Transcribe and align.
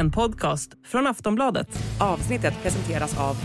En 0.00 0.10
podcast 0.10 0.70
från 0.84 1.06
Aftonbladet. 1.06 1.68
Avsnittet 1.98 2.54
presenteras 2.62 3.18
av 3.18 3.36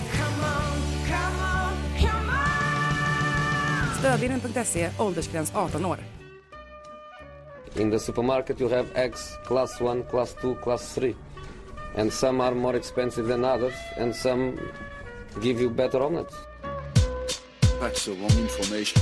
Stödlinjen.se, 4.00 4.90
åldersgräns 5.00 5.56
18 5.56 5.86
år. 5.86 5.98
In 7.76 7.92
the 7.92 8.00
supermarket, 8.00 8.62
you 8.62 8.70
have 8.70 8.86
eggs 8.94 9.38
class 9.48 9.82
1, 9.82 10.10
class 10.10 10.36
2, 10.42 10.56
class 10.64 10.96
3. 10.96 11.14
And 11.98 12.14
some 12.14 12.44
are 12.44 12.56
more 12.56 12.78
expensive 12.78 13.28
than 13.28 13.46
others, 13.46 13.76
and 13.98 14.16
some 14.16 14.54
give 15.42 15.62
you 15.62 15.70
better 15.70 16.02
omelets. 16.02 16.36
That's 17.82 18.06
the 18.06 18.12
wrong 18.12 18.40
information. 18.42 19.02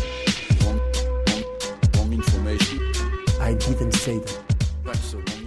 Wrong, 0.66 0.80
wrong, 1.28 1.44
wrong 1.98 2.14
information. 2.14 2.80
I 3.42 3.54
didn't 3.54 3.94
say 3.94 4.20
that. 4.20 4.40
That's 4.86 5.12
the 5.12 5.18
wrong 5.18 5.26
information. 5.26 5.43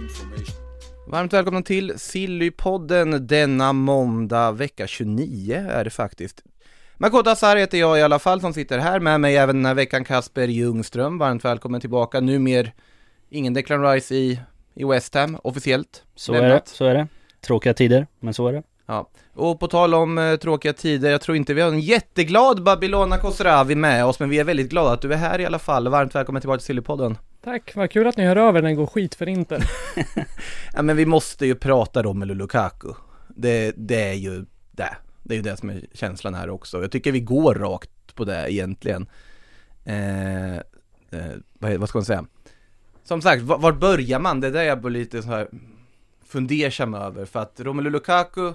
Varmt 1.09 1.33
välkomna 1.33 1.61
till 1.61 1.93
Sillypodden 1.99 3.27
denna 3.27 3.73
måndag, 3.73 4.51
vecka 4.51 4.87
29 4.87 5.67
är 5.69 5.83
det 5.83 5.89
faktiskt. 5.89 6.43
Makoto 6.97 7.29
Asar 7.29 7.55
heter 7.55 7.77
jag 7.77 7.99
i 7.99 8.01
alla 8.01 8.19
fall 8.19 8.41
som 8.41 8.53
sitter 8.53 8.79
här 8.79 8.99
med 8.99 9.21
mig 9.21 9.37
även 9.37 9.55
den 9.55 9.65
här 9.65 9.73
veckan 9.73 10.03
Kasper 10.03 10.47
Ljungström, 10.47 11.17
varmt 11.17 11.45
välkommen 11.45 11.81
tillbaka. 11.81 12.19
Numer 12.19 12.73
ingen 13.29 13.53
Declan 13.53 13.83
Rice 13.83 14.15
i, 14.15 14.39
i 14.75 14.83
West 14.83 15.15
Ham 15.15 15.37
officiellt. 15.43 16.03
Så 16.15 16.33
är 16.33 16.41
det, 16.41 16.47
Lämnat. 16.47 16.67
så 16.67 16.85
är 16.85 16.93
det. 16.93 17.07
Tråkiga 17.41 17.73
tider, 17.73 18.07
men 18.19 18.33
så 18.33 18.47
är 18.47 18.53
det. 18.53 18.63
Ja, 18.85 19.09
och 19.33 19.59
på 19.59 19.67
tal 19.67 19.93
om 19.93 20.17
eh, 20.17 20.35
tråkiga 20.35 20.73
tider, 20.73 21.11
jag 21.11 21.21
tror 21.21 21.37
inte 21.37 21.53
vi 21.53 21.61
har 21.61 21.69
en 21.69 21.79
jätteglad 21.79 22.63
Babylona 22.63 23.17
Khosravi 23.17 23.75
med 23.75 24.05
oss, 24.05 24.19
men 24.19 24.29
vi 24.29 24.39
är 24.39 24.43
väldigt 24.43 24.69
glada 24.69 24.91
att 24.91 25.01
du 25.01 25.13
är 25.13 25.17
här 25.17 25.39
i 25.39 25.45
alla 25.45 25.59
fall. 25.59 25.87
Varmt 25.87 26.15
välkommen 26.15 26.41
tillbaka 26.41 26.59
till 26.59 26.65
Sillypodden. 26.65 27.17
Tack, 27.47 27.75
vad 27.75 27.91
kul 27.91 28.07
att 28.07 28.17
ni 28.17 28.25
hör 28.25 28.35
över 28.35 28.61
när 28.61 28.69
det 28.69 28.75
går 28.75 28.87
skit 28.87 29.15
för 29.15 29.29
Inter. 29.29 29.69
Ja 30.73 30.81
men 30.81 30.97
vi 30.97 31.05
måste 31.05 31.45
ju 31.45 31.55
prata 31.55 32.03
Romelu 32.03 32.33
Lukaku. 32.33 32.93
Det, 33.27 33.73
det 33.77 34.09
är 34.09 34.13
ju 34.13 34.45
det. 34.71 34.97
Det 35.23 35.33
är 35.33 35.35
ju 35.35 35.41
det 35.41 35.57
som 35.57 35.69
är 35.69 35.81
känslan 35.93 36.33
här 36.33 36.49
också. 36.49 36.81
Jag 36.81 36.91
tycker 36.91 37.11
vi 37.11 37.19
går 37.19 37.55
rakt 37.55 38.15
på 38.15 38.25
det 38.25 38.53
egentligen. 38.53 39.09
Eh, 39.85 40.55
eh, 40.55 40.61
vad, 41.59 41.73
vad 41.73 41.89
ska 41.89 41.97
man 41.97 42.05
säga? 42.05 42.25
Som 43.03 43.21
sagt, 43.21 43.41
var, 43.41 43.57
var 43.57 43.71
börjar 43.71 44.19
man? 44.19 44.41
Det 44.41 44.47
är 44.47 44.51
där 44.51 44.63
jag 44.63 44.81
blir 44.81 44.91
lite 44.91 45.21
så 45.21 45.27
här 45.27 45.47
fundersam 46.25 46.93
över. 46.93 47.25
För 47.25 47.39
att 47.39 47.59
Romelu 47.59 47.89
Lukaku 47.89 48.53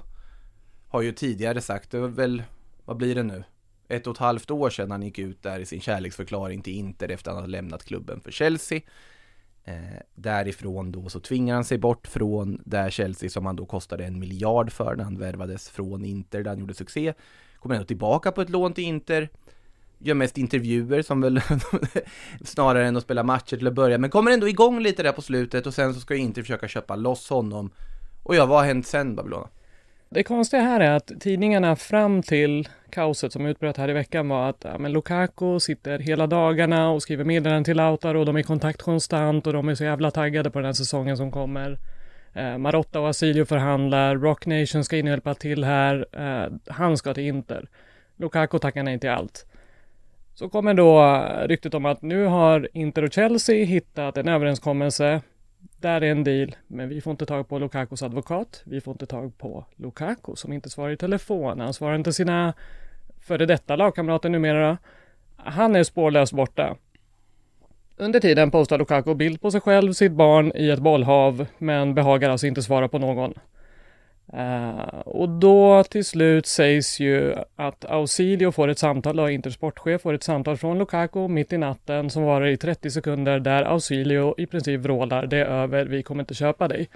har 0.89 1.03
ju 1.03 1.13
tidigare 1.13 1.61
sagt, 1.61 1.91
det 1.91 1.99
var 1.99 2.09
väl, 2.09 2.43
vad 2.85 2.97
blir 2.97 3.15
det 3.15 3.23
nu? 3.23 3.45
Ett 3.89 4.07
och 4.07 4.15
ett 4.15 4.19
halvt 4.19 4.51
år 4.51 4.71
sedan 4.71 4.91
han 4.91 5.03
gick 5.03 5.19
ut 5.19 5.43
där 5.43 5.61
i 5.61 5.67
sin 5.67 5.81
kärleksförklaring 5.81 6.63
till 6.63 6.75
Inter 6.75 7.09
efter 7.09 7.31
att 7.31 7.35
han 7.35 7.43
hade 7.43 7.53
lämnat 7.53 7.85
klubben 7.85 8.21
för 8.21 8.31
Chelsea. 8.31 8.81
Eh, 9.65 9.75
därifrån 10.15 10.93
då 10.93 11.09
så 11.09 11.21
tvingar 11.21 11.55
han 11.55 11.65
sig 11.65 11.79
bort 11.79 12.07
från 12.07 12.61
där 12.65 12.91
Chelsea 12.91 13.31
som 13.31 13.47
han 13.47 13.57
då 13.57 13.67
kostade 13.67 14.05
en 14.05 14.19
miljard 14.19 14.73
för 14.73 14.97
när 14.97 15.05
han 15.05 15.19
värvades 15.19 15.71
från 15.71 16.05
Inter 16.05 16.43
där 16.43 16.51
han 16.51 16.61
gjorde 16.61 16.75
succé. 16.75 17.15
Kommer 17.59 17.75
ändå 17.75 17.87
tillbaka 17.87 18.33
på 18.33 18.41
ett 18.41 18.51
lån 18.51 18.75
till 18.75 18.85
Inter. 18.85 19.29
Gör 19.99 20.15
mest 20.15 20.39
intervjuer 20.39 21.03
som 21.03 21.21
väl 21.21 21.41
snarare 22.45 22.87
än 22.87 22.97
att 22.97 23.03
spela 23.03 23.23
matcher 23.23 23.57
till 23.57 23.67
att 23.67 23.75
börja. 23.75 23.99
Men 23.99 24.11
kommer 24.11 24.31
ändå 24.31 24.49
igång 24.49 24.81
lite 24.81 25.03
där 25.03 25.13
på 25.13 25.23
slutet 25.23 25.67
och 25.67 25.75
sen 25.75 25.95
så 25.95 26.01
ska 26.01 26.15
Inter 26.15 26.43
försöka 26.43 26.69
köpa 26.69 26.97
loss 26.97 27.31
honom. 27.31 27.71
Och 28.23 28.35
ja, 28.35 28.47
vad 28.47 28.59
har 28.59 28.67
hänt 28.67 28.87
sen 28.87 29.17
Babylona? 29.17 29.49
Det 30.15 30.23
konstiga 30.23 30.63
här 30.63 30.81
är 30.81 30.91
att 30.91 31.21
tidningarna 31.21 31.77
fram 31.77 32.23
till 32.23 32.69
kaoset 32.91 33.33
som 33.33 33.47
utbröt 33.47 33.77
här 33.77 33.91
i 33.91 33.93
veckan 33.93 34.29
var 34.29 34.49
att 34.49 34.65
ja, 34.65 34.79
men 34.79 34.93
Lukaku 34.93 35.61
sitter 35.61 35.99
hela 35.99 36.27
dagarna 36.27 36.91
och 36.91 37.03
skriver 37.03 37.25
meddelanden 37.25 37.65
till 37.65 37.77
Lautaro 37.77 38.19
och 38.21 38.27
de 38.27 38.37
är 38.37 38.41
i 38.41 38.43
kontakt 38.43 38.83
konstant 38.83 39.47
och 39.47 39.53
de 39.53 39.69
är 39.69 39.75
så 39.75 39.85
jävla 39.85 40.11
taggade 40.11 40.51
på 40.51 40.59
den 40.59 40.67
här 40.67 40.73
säsongen 40.73 41.17
som 41.17 41.31
kommer. 41.31 41.79
Eh, 42.35 42.59
Marotta 42.59 43.01
och 43.01 43.09
Asilio 43.09 43.45
förhandlar, 43.45 44.17
Rock 44.17 44.47
Nation 44.47 44.85
ska 44.85 44.97
in 44.97 45.07
och 45.07 45.11
hjälpa 45.11 45.35
till 45.35 45.65
här, 45.65 46.07
eh, 46.13 46.73
han 46.73 46.97
ska 46.97 47.15
till 47.15 47.27
Inter. 47.27 47.69
Lukaku 48.17 48.59
tackar 48.59 48.83
nej 48.83 48.99
till 48.99 49.11
allt. 49.11 49.47
Så 50.35 50.49
kommer 50.49 50.75
då 50.75 51.25
ryktet 51.47 51.75
om 51.75 51.87
att 51.87 52.03
nu 52.03 52.25
har 52.25 52.69
Inter 52.73 53.03
och 53.03 53.13
Chelsea 53.13 53.65
hittat 53.65 54.17
en 54.17 54.29
överenskommelse 54.29 55.21
där 55.83 56.01
är 56.01 56.11
en 56.11 56.25
deal, 56.25 56.57
men 56.67 56.89
vi 56.89 57.01
får 57.01 57.11
inte 57.11 57.27
tag 57.27 57.49
på 57.49 57.59
Lukakos 57.59 58.03
advokat. 58.03 58.63
Vi 58.65 58.81
får 58.81 58.93
inte 58.93 59.07
tag 59.07 59.39
på 59.39 59.65
Lukaku 59.77 60.37
som 60.37 60.53
inte 60.53 60.71
svarar 60.71 60.91
i 60.91 60.97
telefon. 60.97 61.61
Han 61.61 61.75
svarar 61.75 61.95
inte 61.95 62.13
sina 62.13 62.55
före 63.21 63.47
detta 63.47 63.77
lagkamrater 63.77 64.29
numera. 64.29 64.79
Han 65.37 65.77
är 65.77 65.85
spårlöst 65.85 66.33
borta. 66.33 66.77
Under 67.97 68.21
tiden 68.21 68.51
postar 68.51 68.79
Lukaku 68.79 69.15
bild 69.15 69.41
på 69.41 69.51
sig 69.51 69.61
själv, 69.61 69.93
sitt 69.93 70.13
barn 70.13 70.53
i 70.55 70.71
ett 70.71 70.79
bollhav, 70.79 71.47
men 71.59 71.95
behagar 71.95 72.31
alltså 72.31 72.47
inte 72.47 72.63
svara 72.63 72.89
på 72.89 72.99
någon. 72.99 73.35
Eh, 74.33 74.99
och 74.99 75.29
då 75.29 75.85
till 75.85 76.05
slut 76.05 76.47
sägs 76.47 77.01
ju 77.01 77.35
att 77.57 77.85
Ausilio 77.85 78.53
får 78.53 78.69
ett 78.69 78.79
samtal, 78.79 79.17
då, 79.17 79.31
Inters 79.31 79.55
sportchef 79.55 80.03
får 80.03 80.15
ett 80.15 80.23
samtal 80.23 80.57
från 80.57 80.79
Lukaku 80.79 81.29
mitt 81.29 81.53
i 81.53 81.59
natten 81.59 82.11
som 82.11 82.23
varar 82.23 82.47
i 82.47 82.57
30 82.57 82.91
sekunder 82.91 83.41
där 83.41 83.63
Ausilio 83.63 84.35
i 84.39 84.47
princip 84.47 84.81
vrålar 84.81 85.27
det 85.27 85.37
är 85.37 85.45
över, 85.45 85.85
vi 85.85 86.03
kommer 86.03 86.23
inte 86.23 86.35
köpa 86.35 86.69
dig. 86.69 86.89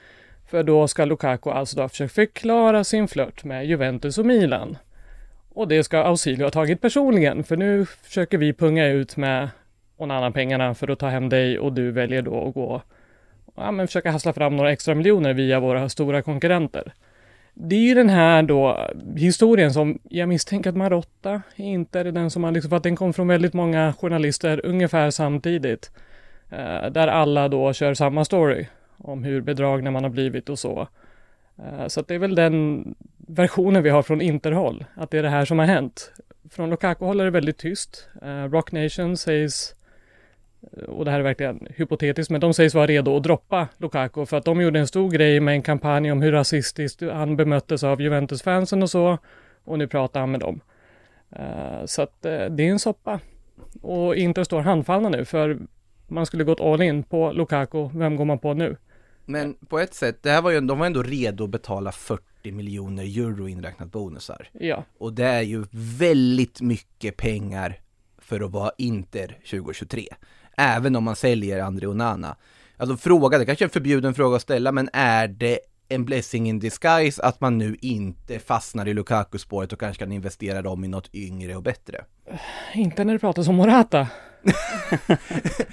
För 0.51 0.63
då 0.63 0.89
ska 0.89 1.05
Lukaku 1.05 1.51
alltså 1.51 1.77
då 1.77 1.89
försöka 1.89 2.09
förklara 2.09 2.85
sin 2.85 3.09
flört 3.09 3.45
med 3.45 3.67
Juventus 3.67 4.19
och 4.19 4.27
Milan. 4.27 4.79
Och 5.53 5.69
det 5.69 5.85
ska 5.85 5.99
Ausilio 5.99 6.45
ha 6.45 6.51
tagit 6.51 6.81
personligen, 6.81 7.45
för 7.45 7.57
nu 7.57 7.87
försöker 7.87 8.39
vi 8.39 8.53
punga 8.53 8.87
ut 8.87 9.17
med 9.17 9.49
Onana-pengarna 9.97 10.75
för 10.75 10.91
att 10.91 10.99
ta 10.99 11.09
hem 11.09 11.29
dig 11.29 11.59
och 11.59 11.73
du 11.73 11.91
väljer 11.91 12.23
då 12.23 12.49
att 12.49 12.55
gå 12.55 12.83
ja, 13.57 13.71
men 13.71 13.87
försöka 13.87 14.11
hassla 14.11 14.33
fram 14.33 14.57
några 14.57 14.73
extra 14.73 14.95
miljoner 14.95 15.33
via 15.33 15.61
våra 15.61 15.89
stora 15.89 16.23
konkurrenter. 16.23 16.93
Det 17.59 17.77
är 17.77 17.81
ju 17.81 17.95
den 17.95 18.09
här 18.09 18.43
då 18.43 18.91
historien 19.17 19.73
som 19.73 19.99
jag 20.03 20.29
misstänker 20.29 20.71
att 20.71 20.77
Marotta 20.77 21.43
inte 21.57 22.01
är 22.01 22.05
den 22.05 22.31
som 22.31 22.45
har 22.45 22.53
liksom, 22.53 22.69
för 22.69 22.77
att 22.77 22.83
den 22.83 22.97
kom 22.97 23.13
från 23.13 23.29
väldigt 23.29 23.55
många 23.55 23.93
journalister 23.93 24.67
ungefär 24.67 25.11
samtidigt. 25.11 25.91
Eh, 26.51 26.91
där 26.91 27.09
alla 27.09 27.49
då 27.49 27.73
kör 27.73 27.95
samma 27.95 28.25
story 28.25 28.67
om 28.97 29.25
hur 29.25 29.41
bedragna 29.41 29.91
man 29.91 30.03
har 30.03 30.11
blivit 30.11 30.49
och 30.49 30.59
så. 30.59 30.89
Eh, 31.59 31.87
så 31.87 32.01
att 32.01 32.09
det 32.09 32.15
är 32.15 32.19
väl 32.19 32.35
den 32.35 32.95
versionen 33.17 33.83
vi 33.83 33.91
har 33.91 34.03
från 34.03 34.21
Interhåll, 34.21 34.85
att 34.95 35.11
det 35.11 35.19
är 35.19 35.23
det 35.23 35.29
här 35.29 35.45
som 35.45 35.59
har 35.59 35.67
hänt. 35.67 36.13
Från 36.51 36.71
Lukaku-håll 36.71 37.21
är 37.21 37.25
det 37.25 37.31
väldigt 37.31 37.59
tyst. 37.59 38.09
Eh, 38.23 38.45
Rock 38.45 38.73
Nation 38.73 39.17
sägs 39.17 39.75
och 40.89 41.05
det 41.05 41.11
här 41.11 41.19
är 41.19 41.23
verkligen 41.23 41.67
hypotetiskt, 41.77 42.31
men 42.31 42.41
de 42.41 42.55
sägs 42.55 42.75
vara 42.75 42.87
redo 42.87 43.17
att 43.17 43.23
droppa 43.23 43.69
Lukaku 43.79 44.27
för 44.27 44.37
att 44.37 44.45
de 44.45 44.61
gjorde 44.61 44.79
en 44.79 44.87
stor 44.87 45.11
grej 45.11 45.41
med 45.41 45.55
en 45.55 45.63
kampanj 45.63 46.13
om 46.13 46.23
hur 46.23 46.33
rasistiskt 46.33 47.03
han 47.03 47.37
bemöttes 47.37 47.85
av 47.85 48.01
Juventus-fansen 48.01 48.83
och 48.83 48.91
så. 48.91 49.19
Och 49.65 49.79
nu 49.79 49.89
pratar 49.89 50.21
han 50.21 50.31
med 50.31 50.41
dem. 50.41 50.61
Eh, 51.31 51.85
så 51.85 52.03
att 52.03 52.25
eh, 52.25 52.45
det 52.45 52.67
är 52.67 52.71
en 52.71 52.79
soppa. 52.79 53.21
Och 53.83 54.17
Inter 54.17 54.45
står 54.45 54.61
handfallna 54.61 55.09
nu, 55.09 55.25
för 55.25 55.59
man 56.07 56.27
skulle 56.27 56.45
gått 56.45 56.61
all 56.61 56.83
in 56.83 57.03
på 57.03 57.33
Lukaku. 57.33 57.89
Vem 57.95 58.17
går 58.17 58.25
man 58.25 58.39
på 58.39 58.55
nu? 58.55 58.77
Men 59.25 59.55
på 59.55 59.79
ett 59.79 59.95
sätt, 59.95 60.23
det 60.23 60.31
här 60.31 60.43
var 60.43 60.51
ju, 60.51 60.61
de 60.61 60.79
var 60.79 60.87
ändå 60.87 61.03
redo 61.03 61.45
att 61.45 61.51
betala 61.51 61.93
40 61.93 62.53
miljoner 62.53 63.03
euro 63.03 63.49
inräknat 63.49 63.93
bonusar. 63.93 64.49
Ja, 64.53 64.85
Och 64.99 65.13
det 65.13 65.25
är 65.25 65.43
ju 65.43 65.65
väldigt 65.99 66.61
mycket 66.61 67.17
pengar 67.17 67.81
för 68.19 68.41
att 68.41 68.51
vara 68.51 68.71
Inter 68.79 69.27
2023. 69.51 70.09
Även 70.57 70.97
om 70.97 71.05
man 71.05 71.17
säljer 71.17 71.63
André 71.63 71.87
Onana. 71.87 72.37
Alltså 72.77 72.97
fråga, 72.97 73.39
det 73.39 73.47
kanske 73.47 73.65
är 73.65 73.67
en 73.67 73.71
förbjuden 73.71 74.15
fråga 74.15 74.37
att 74.37 74.43
ställa, 74.43 74.73
men 74.73 74.89
är 74.93 75.29
det 75.29 75.59
en 75.89 76.05
blessing 76.05 76.49
in 76.49 76.59
disguise 76.59 77.23
att 77.23 77.41
man 77.41 77.59
nu 77.59 77.77
inte 77.81 78.39
fastnar 78.39 78.89
i 78.89 78.95
Lukaku-spåret 78.95 79.73
och 79.73 79.81
kanske 79.81 80.05
kan 80.05 80.13
investera 80.13 80.63
dem 80.63 80.85
i 80.85 80.89
något 80.89 81.15
yngre 81.15 81.57
och 81.57 81.63
bättre? 81.63 82.05
inte 82.75 83.05
när 83.05 83.13
det 83.13 83.19
pratas 83.19 83.49
om 83.49 83.55
Morata. 83.55 84.09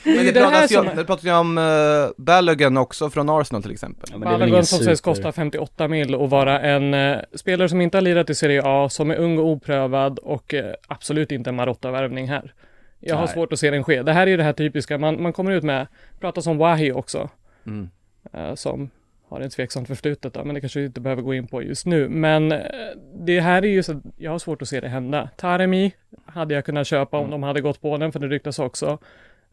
Men 0.03 0.25
det, 0.25 0.31
det 0.31 0.41
pratas 0.41 0.71
ju 0.71 0.83
det 0.95 1.05
pratas 1.05 1.25
ju 1.25 1.31
om 1.33 1.57
uh, 1.57 2.09
Balogun 2.17 2.77
också 2.77 3.09
från 3.09 3.29
Arsenal 3.29 3.61
till 3.61 3.71
exempel. 3.71 4.09
Ja, 4.11 4.15
är 4.15 4.19
Balogun 4.19 4.65
som 4.65 4.79
sägs 4.79 5.01
kosta 5.01 5.31
58 5.31 5.87
mil 5.87 6.15
och 6.15 6.29
vara 6.29 6.59
en 6.61 6.93
eh, 6.93 7.17
spelare 7.35 7.69
som 7.69 7.81
inte 7.81 7.97
har 7.97 8.01
lirat 8.01 8.29
i 8.29 8.35
Serie 8.35 8.61
A, 8.65 8.89
som 8.89 9.11
är 9.11 9.15
ung 9.15 9.39
och 9.39 9.45
oprövad 9.45 10.19
och 10.19 10.53
eh, 10.53 10.73
absolut 10.87 11.31
inte 11.31 11.49
en 11.49 11.55
Marotta-värvning 11.55 12.29
här. 12.29 12.53
Jag 13.05 13.15
har 13.15 13.25
Nej. 13.25 13.33
svårt 13.33 13.53
att 13.53 13.59
se 13.59 13.69
den 13.71 13.83
ske. 13.83 14.01
Det 14.03 14.13
här 14.13 14.27
är 14.27 14.31
ju 14.31 14.37
det 14.37 14.43
här 14.43 14.53
typiska, 14.53 14.97
man, 14.97 15.21
man 15.21 15.33
kommer 15.33 15.51
ut 15.51 15.63
med, 15.63 15.87
pratas 16.19 16.47
om 16.47 16.57
Wahi 16.57 16.91
också, 16.91 17.29
Mm. 17.65 17.89
eh, 18.33 18.55
som 18.55 18.89
har 19.27 19.41
en 19.41 19.49
tveksamt 19.49 19.87
förflutet 19.87 20.33
då, 20.33 20.43
men 20.43 20.55
det 20.55 20.61
kanske 20.61 20.79
vi 20.79 20.85
inte 20.85 21.01
behöver 21.01 21.21
gå 21.21 21.33
in 21.33 21.47
på 21.47 21.63
just 21.63 21.85
nu. 21.85 22.09
Men 22.09 22.51
eh, 22.51 22.59
det 23.15 23.39
här 23.39 23.65
är 23.65 23.67
ju 23.69 23.83
så, 23.83 24.01
jag 24.17 24.31
har 24.31 24.39
svårt 24.39 24.61
att 24.61 24.67
se 24.67 24.79
det 24.79 24.87
hända. 24.87 25.29
Taremi 25.37 25.91
hade 26.25 26.53
jag 26.53 26.65
kunnat 26.65 26.87
köpa 26.87 27.17
om 27.17 27.29
de 27.29 27.43
hade 27.43 27.61
gått 27.61 27.81
på 27.81 27.97
den, 27.97 28.11
för 28.11 28.19
det 28.19 28.27
ryktas 28.27 28.59
också. 28.59 28.97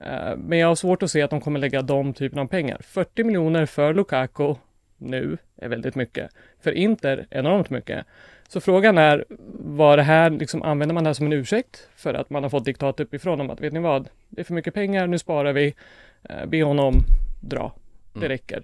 Eh, 0.00 0.36
Men 0.36 0.58
jag 0.58 0.68
har 0.68 0.74
svårt 0.74 1.02
att 1.02 1.10
se 1.10 1.22
att 1.22 1.30
de 1.30 1.40
kommer 1.40 1.60
lägga 1.60 1.82
de 1.82 2.12
typen 2.14 2.38
av 2.38 2.46
pengar. 2.46 2.80
40 2.84 3.24
miljoner 3.24 3.66
för 3.66 3.94
Lukaku 3.94 4.54
nu 4.96 5.38
är 5.56 5.68
väldigt 5.68 5.94
mycket. 5.94 6.30
För 6.60 6.72
Inter 6.72 7.26
enormt 7.30 7.70
mycket. 7.70 8.06
Så 8.52 8.60
frågan 8.60 8.98
är, 8.98 9.24
var 9.58 9.96
det 9.96 10.02
här, 10.02 10.30
liksom, 10.30 10.62
använder 10.62 10.94
man 10.94 11.04
det 11.04 11.08
här 11.08 11.14
som 11.14 11.26
en 11.26 11.32
ursäkt 11.32 11.88
för 11.96 12.14
att 12.14 12.30
man 12.30 12.42
har 12.42 12.50
fått 12.50 12.64
diktat 12.64 13.00
uppifrån 13.00 13.40
om 13.40 13.50
att, 13.50 13.60
vet 13.60 13.72
ni 13.72 13.80
vad, 13.80 14.08
det 14.28 14.40
är 14.40 14.44
för 14.44 14.54
mycket 14.54 14.74
pengar, 14.74 15.06
nu 15.06 15.18
sparar 15.18 15.52
vi, 15.52 15.74
eh, 16.22 16.46
be 16.46 16.62
honom 16.62 16.94
dra, 17.40 17.72
det 18.12 18.18
Mm. 18.18 18.28
räcker. 18.28 18.62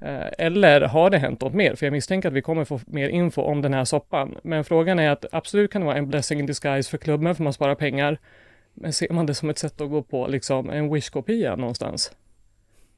Eh, 0.00 0.28
Eller 0.38 0.80
har 0.80 1.10
det 1.10 1.18
hänt 1.18 1.40
något 1.40 1.54
mer? 1.54 1.74
För 1.74 1.86
jag 1.86 1.92
misstänker 1.92 2.28
att 2.28 2.34
vi 2.34 2.42
kommer 2.42 2.64
få 2.64 2.80
mer 2.86 3.08
info 3.08 3.42
om 3.42 3.62
den 3.62 3.74
här 3.74 3.84
soppan. 3.84 4.36
Men 4.42 4.64
frågan 4.64 4.98
är 4.98 5.10
att 5.10 5.24
absolut 5.32 5.72
kan 5.72 5.80
det 5.80 5.86
vara 5.86 5.96
en 5.96 6.08
blessing 6.08 6.38
in 6.40 6.46
disguise 6.46 6.90
för 6.90 6.98
klubben 6.98 7.34
för 7.34 7.42
man 7.42 7.52
sparar 7.52 7.74
pengar. 7.74 8.18
Men 8.74 8.92
ser 8.92 9.12
man 9.12 9.26
det 9.26 9.34
som 9.34 9.50
ett 9.50 9.58
sätt 9.58 9.80
att 9.80 9.90
gå 9.90 10.02
på 10.02 10.26
liksom 10.26 10.70
en 10.70 10.94
wish-kopia 10.94 11.56
någonstans? 11.56 12.12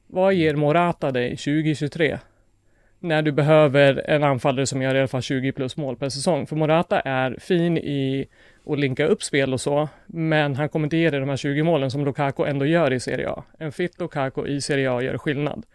Vad 0.07 0.33
ger 0.33 0.55
Morata 0.55 1.11
dig 1.11 1.29
2023? 1.37 2.17
När 3.07 3.21
du 3.21 3.31
behöver 3.31 4.09
en 4.09 4.23
anfallare 4.23 4.65
som 4.65 4.81
gör 4.81 4.95
i 4.95 4.99
alla 4.99 5.07
fall 5.07 5.21
20 5.21 5.51
plus 5.51 5.77
mål 5.77 5.95
per 5.95 6.09
säsong. 6.09 6.47
För 6.47 6.55
Morata 6.55 6.99
är 6.99 7.37
fin 7.39 7.77
i 7.77 8.27
att 8.65 8.79
linka 8.79 9.05
upp 9.05 9.23
spel 9.23 9.53
och 9.53 9.61
så, 9.61 9.89
men 10.05 10.55
han 10.55 10.69
kommer 10.69 10.85
inte 10.85 10.97
ge 10.97 11.09
dig 11.09 11.19
de 11.19 11.29
här 11.29 11.37
20 11.37 11.63
målen 11.63 11.91
som 11.91 12.05
Lukaku 12.05 12.43
ändå 12.43 12.65
gör 12.65 12.93
i 12.93 12.99
Serie 12.99 13.29
A. 13.29 13.43
En 13.59 13.71
fit 13.71 13.99
Lukaku 13.99 14.47
i 14.47 14.61
Serie 14.61 14.91
A 14.91 15.01
gör 15.01 15.17
skillnad. 15.17 15.65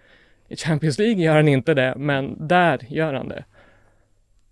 I 0.49 0.57
Champions 0.57 0.99
League 0.99 1.25
gör 1.25 1.37
han 1.37 1.49
inte 1.49 1.75
det, 1.75 1.95
men 1.97 2.49
där 2.49 2.79
gör 2.89 3.15
han 3.15 3.29
det. 3.29 3.45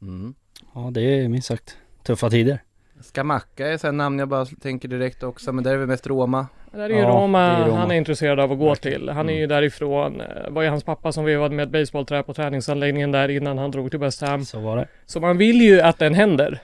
Mm. 0.02 0.34
Ja, 0.74 0.90
det 0.92 1.00
är 1.02 1.28
minst 1.28 1.48
sagt 1.48 1.76
tuffa 2.02 2.30
tider. 2.30 2.58
Skamacka 3.00 3.66
är 3.68 3.72
ett 3.74 3.94
namn 3.94 4.18
jag 4.18 4.28
bara 4.28 4.44
tänker 4.44 4.88
direkt 4.88 5.22
också, 5.22 5.52
men 5.52 5.64
där 5.64 5.72
är 5.72 5.76
vi 5.76 5.86
mest 5.86 6.06
Roma. 6.06 6.46
Det 6.72 6.82
är 6.82 6.88
ju 6.88 6.98
Ja, 6.98 7.08
Roma, 7.08 7.40
är 7.40 7.66
Roma. 7.66 7.78
han 7.78 7.90
är 7.90 7.94
intresserad 7.94 8.40
av 8.40 8.52
att 8.52 8.58
gå 8.58 8.74
till. 8.74 9.08
Han 9.08 9.28
är 9.28 9.34
ju 9.34 9.46
därifrån. 9.46 10.20
Eh, 10.20 10.50
var 10.50 10.62
ju 10.62 10.68
hans 10.68 10.84
pappa 10.84 11.12
som 11.12 11.24
vevade 11.24 11.54
med 11.54 11.62
ett 11.62 11.70
basebollträ 11.72 12.22
på 12.22 12.34
träningsanläggningen 12.34 13.12
där 13.12 13.28
innan 13.28 13.58
han 13.58 13.70
drog 13.70 13.90
till 13.90 14.00
West 14.00 14.20
Ham. 14.22 14.44
Så 14.44 14.60
var 14.60 14.76
det. 14.76 14.88
Så 15.06 15.20
man 15.20 15.38
vill 15.38 15.60
ju 15.60 15.80
att 15.80 15.98
den 15.98 16.14
händer. 16.14 16.58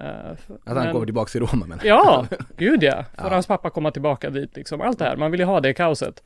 Eh, 0.00 0.30
Att 0.30 0.38
han 0.66 0.74
men- 0.76 0.92
kommer 0.92 1.04
tillbaka 1.06 1.28
till 1.30 1.40
Roma 1.40 1.66
men. 1.66 1.78
Ja, 1.84 2.26
gud 2.56 2.82
ja. 2.82 3.04
Får 3.16 3.26
Ja. 3.26 3.34
hans 3.34 3.46
pappa 3.46 3.70
komma 3.70 3.90
tillbaka 3.90 4.30
dit 4.30 4.56
liksom. 4.56 4.80
Allt 4.80 4.98
det 4.98 5.04
här. 5.04 5.16
Man 5.16 5.30
vill 5.30 5.40
ju 5.40 5.46
ha 5.46 5.60
det 5.60 5.74
kaoset. 5.74 6.22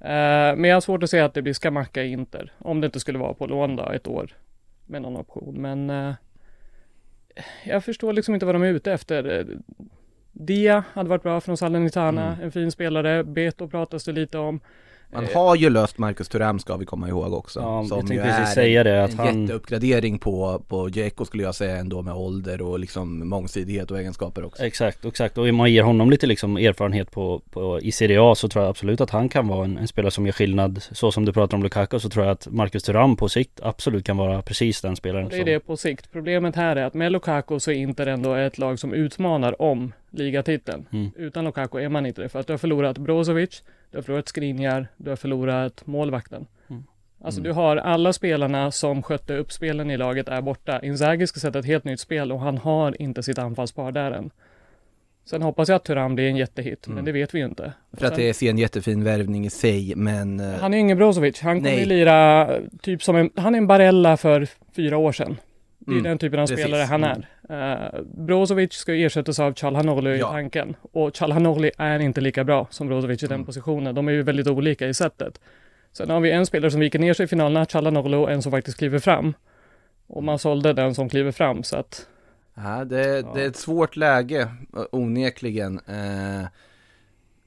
Eh, 0.00 0.08
men 0.56 0.64
jag 0.64 0.76
har 0.76 0.80
svårt 0.80 1.02
att 1.02 1.10
se 1.10 1.20
att 1.20 1.34
det 1.34 1.42
blir 1.42 1.52
Skamacka 1.54 2.02
i 2.02 2.12
Inter. 2.12 2.52
Om 2.58 2.80
det 2.80 2.84
inte 2.84 3.00
skulle 3.00 3.18
vara 3.18 3.34
på 3.34 3.46
lån 3.46 3.76
då, 3.76 3.90
ett 3.90 4.06
år. 4.08 4.30
Med 4.86 5.02
någon 5.02 5.16
option. 5.16 5.54
Men 5.62 5.90
jag 7.64 7.84
förstår 7.84 8.12
liksom 8.12 8.34
inte 8.34 8.46
vad 8.46 8.54
de 8.54 8.62
är 8.62 8.66
ute 8.72 8.92
efter. 8.92 9.46
Dia 10.32 10.84
hade 10.92 11.08
varit 11.08 11.22
bra 11.22 11.40
från 11.40 11.56
Salernitana, 11.56 12.26
Mm. 12.32 12.44
en 12.44 12.52
fin 12.52 12.70
spelare. 12.70 13.24
Beto 13.24 13.68
pratas 13.68 14.04
det 14.04 14.12
lite 14.12 14.38
om. 14.38 14.60
Man 15.12 15.24
Eh, 15.24 15.30
har 15.34 15.56
ju 15.56 15.70
löst 15.70 15.98
Marcus 15.98 16.28
Thuram 16.28 16.58
ska 16.58 16.76
vi 16.76 16.84
komma 16.86 17.08
ihåg 17.08 17.32
också. 17.34 17.60
Ja, 17.60 17.76
jag 17.78 17.86
som 17.88 17.98
tänkte 17.98 18.14
ju 18.14 18.20
precis 18.22 18.38
är 18.50 18.54
säga 18.54 18.84
det, 18.84 18.94
en, 18.96 19.04
att 19.04 19.10
en 19.12 19.18
han- 19.18 19.40
jätteuppgradering 19.42 20.18
på, 20.18 20.62
på 20.68 20.88
Dzeko 20.88 21.24
skulle 21.24 21.42
jag 21.42 21.54
säga 21.54 21.76
ändå 21.76 22.02
med 22.02 22.14
ålder 22.14 22.62
och 22.62 22.78
liksom 22.78 23.28
mångsidighet 23.28 23.90
och 23.90 23.98
egenskaper 24.00 24.44
också. 24.44 24.62
Exakt, 24.64 25.04
exakt. 25.04 25.38
Och 25.38 25.48
om 25.48 25.56
man 25.56 25.72
ger 25.72 25.82
honom 25.82 26.10
lite 26.10 26.26
liksom 26.26 26.56
erfarenhet 26.56 27.10
på, 27.10 27.40
på, 27.50 27.80
i 27.80 27.92
Serie 27.92 28.22
A 28.22 28.34
så 28.34 28.48
tror 28.48 28.64
jag 28.64 28.70
absolut 28.70 29.00
att 29.00 29.10
han 29.10 29.28
kan 29.28 29.48
vara 29.48 29.64
en, 29.64 29.78
en 29.78 29.88
spelare 29.88 30.10
som 30.10 30.26
gör 30.26 30.32
skillnad. 30.32 30.82
Så 30.92 31.12
som 31.12 31.24
du 31.24 31.32
pratar 31.32 31.56
om 31.56 31.62
Lukaku 31.62 31.98
så 31.98 32.08
tror 32.08 32.24
jag 32.24 32.32
att 32.32 32.48
Marcus 32.50 32.82
Thuram 32.82 33.16
på 33.16 33.28
sikt 33.28 33.60
absolut 33.62 34.04
kan 34.04 34.16
vara 34.16 34.42
precis 34.42 34.80
den 34.80 34.96
spelaren. 34.96 35.28
Det 35.28 35.34
är 35.34 35.38
som- 35.38 35.46
det 35.46 35.60
på 35.60 35.76
sikt. 35.76 36.12
Problemet 36.12 36.56
här 36.56 36.76
är 36.76 36.84
att 36.84 36.94
med 36.94 37.12
Lukaku 37.12 37.58
så 37.60 37.70
är 37.70 37.74
Inter 37.74 38.06
ändå 38.06 38.34
ett 38.34 38.58
lag 38.58 38.78
som 38.78 38.92
utmanar 38.94 39.62
om 39.62 39.92
ligatiteln. 40.16 40.86
Mm. 40.92 41.10
Utan 41.16 41.44
Lukaku 41.44 41.78
är 41.78 41.88
man 41.88 42.06
inte 42.06 42.22
det. 42.22 42.28
För 42.28 42.40
att 42.40 42.46
du 42.46 42.52
har 42.52 42.58
förlorat 42.58 42.98
Brozovic, 42.98 43.62
du 43.90 43.98
har 43.98 44.02
förlorat 44.02 44.28
Skriniar, 44.28 44.88
du 44.96 45.10
har 45.10 45.16
förlorat 45.16 45.86
målvakten. 45.86 46.46
Mm. 46.70 46.82
Alltså 47.20 47.40
Mm. 47.40 47.48
du 47.48 47.54
har 47.54 47.76
alla 47.76 48.12
spelarna 48.12 48.70
som 48.70 49.02
skötte 49.02 49.36
upp 49.36 49.52
spelen 49.52 49.90
i 49.90 49.96
laget 49.96 50.28
är 50.28 50.40
borta. 50.42 50.80
Inzaghi 50.82 51.26
ska 51.26 51.40
sätta 51.40 51.58
ett 51.58 51.66
helt 51.66 51.84
nytt 51.84 52.00
spel 52.00 52.32
och 52.32 52.40
han 52.40 52.58
har 52.58 53.02
inte 53.02 53.22
sitt 53.22 53.38
anfallspar 53.38 53.92
där 53.92 54.10
än. 54.12 54.30
Sen 55.24 55.42
hoppas 55.42 55.68
jag 55.68 55.76
att 55.76 55.84
Thuram 55.84 56.14
blir 56.14 56.28
en 56.28 56.36
jättehit, 56.36 56.86
men 56.86 56.92
Mm. 56.94 57.04
det 57.04 57.12
vet 57.12 57.34
vi 57.34 57.38
ju 57.38 57.44
inte. 57.44 57.72
För 57.92 58.06
att 58.06 58.14
Sen- 58.14 58.22
det 58.24 58.34
ser 58.34 58.50
en 58.50 58.58
jättefin 58.58 59.04
värvning 59.04 59.46
i 59.46 59.50
sig 59.50 59.92
men 59.96 60.40
eh, 60.40 60.54
Han 60.60 60.74
är 60.74 60.78
ingen 60.78 60.96
Brozovic. 60.98 61.40
Han 61.40 61.56
kommer 61.60 61.78
ju 61.78 61.84
lira 61.84 62.48
eh, 62.56 62.62
typ 62.82 63.02
som 63.02 63.16
en, 63.16 63.30
han 63.36 63.54
är 63.54 63.58
en 63.58 63.66
Barella 63.66 64.16
för 64.16 64.48
fyra 64.76 64.96
år 64.98 65.12
sedan. 65.12 65.36
Det 65.86 65.92
är 65.92 65.92
Mm, 65.92 66.02
den 66.04 66.18
typen 66.18 66.40
av 66.40 66.46
precis. 66.46 66.64
spelare 66.64 66.82
han 66.82 67.04
är. 67.04 67.28
Uh, 67.50 68.00
Brozovic 68.26 68.72
ska 68.72 68.94
ersättas 68.94 69.38
av 69.40 69.52
Calhanoglu 69.52 70.14
i 70.14 70.18
Ja. 70.18 70.28
tanken. 70.30 70.76
Och 70.92 71.14
Calhanoglu 71.14 71.70
är 71.78 71.98
inte 71.98 72.20
lika 72.20 72.44
bra 72.44 72.66
som 72.70 72.88
Brozovic 72.88 73.22
i 73.22 73.26
den 73.26 73.34
Mm. 73.34 73.46
positionen. 73.46 73.94
De 73.94 74.08
är 74.08 74.12
ju 74.12 74.22
väldigt 74.22 74.46
olika 74.46 74.86
i 74.88 74.94
sättet. 74.94 75.40
Sen 75.92 76.10
har 76.10 76.20
vi 76.20 76.30
en 76.30 76.46
spelare 76.46 76.70
som 76.70 76.80
viker 76.80 76.98
ner 76.98 77.14
sig 77.14 77.24
i 77.24 77.26
finalerna, 77.26 77.66
Calhanoglu, 77.66 78.16
och 78.16 78.30
en 78.30 78.42
som 78.42 78.52
faktiskt 78.52 78.78
kliver 78.78 78.98
fram. 78.98 79.34
Och 80.06 80.24
man 80.24 80.38
sålde 80.38 80.72
den 80.72 80.94
som 80.94 81.08
kliver 81.08 81.32
fram 81.32 81.62
så 81.62 81.76
att 81.76 82.06
ja, 82.54 82.84
det, 82.84 83.22
det 83.34 83.42
är 83.42 83.48
ett 83.48 83.56
svårt 83.56 83.96
läge 83.96 84.48
onekligen. 84.92 85.80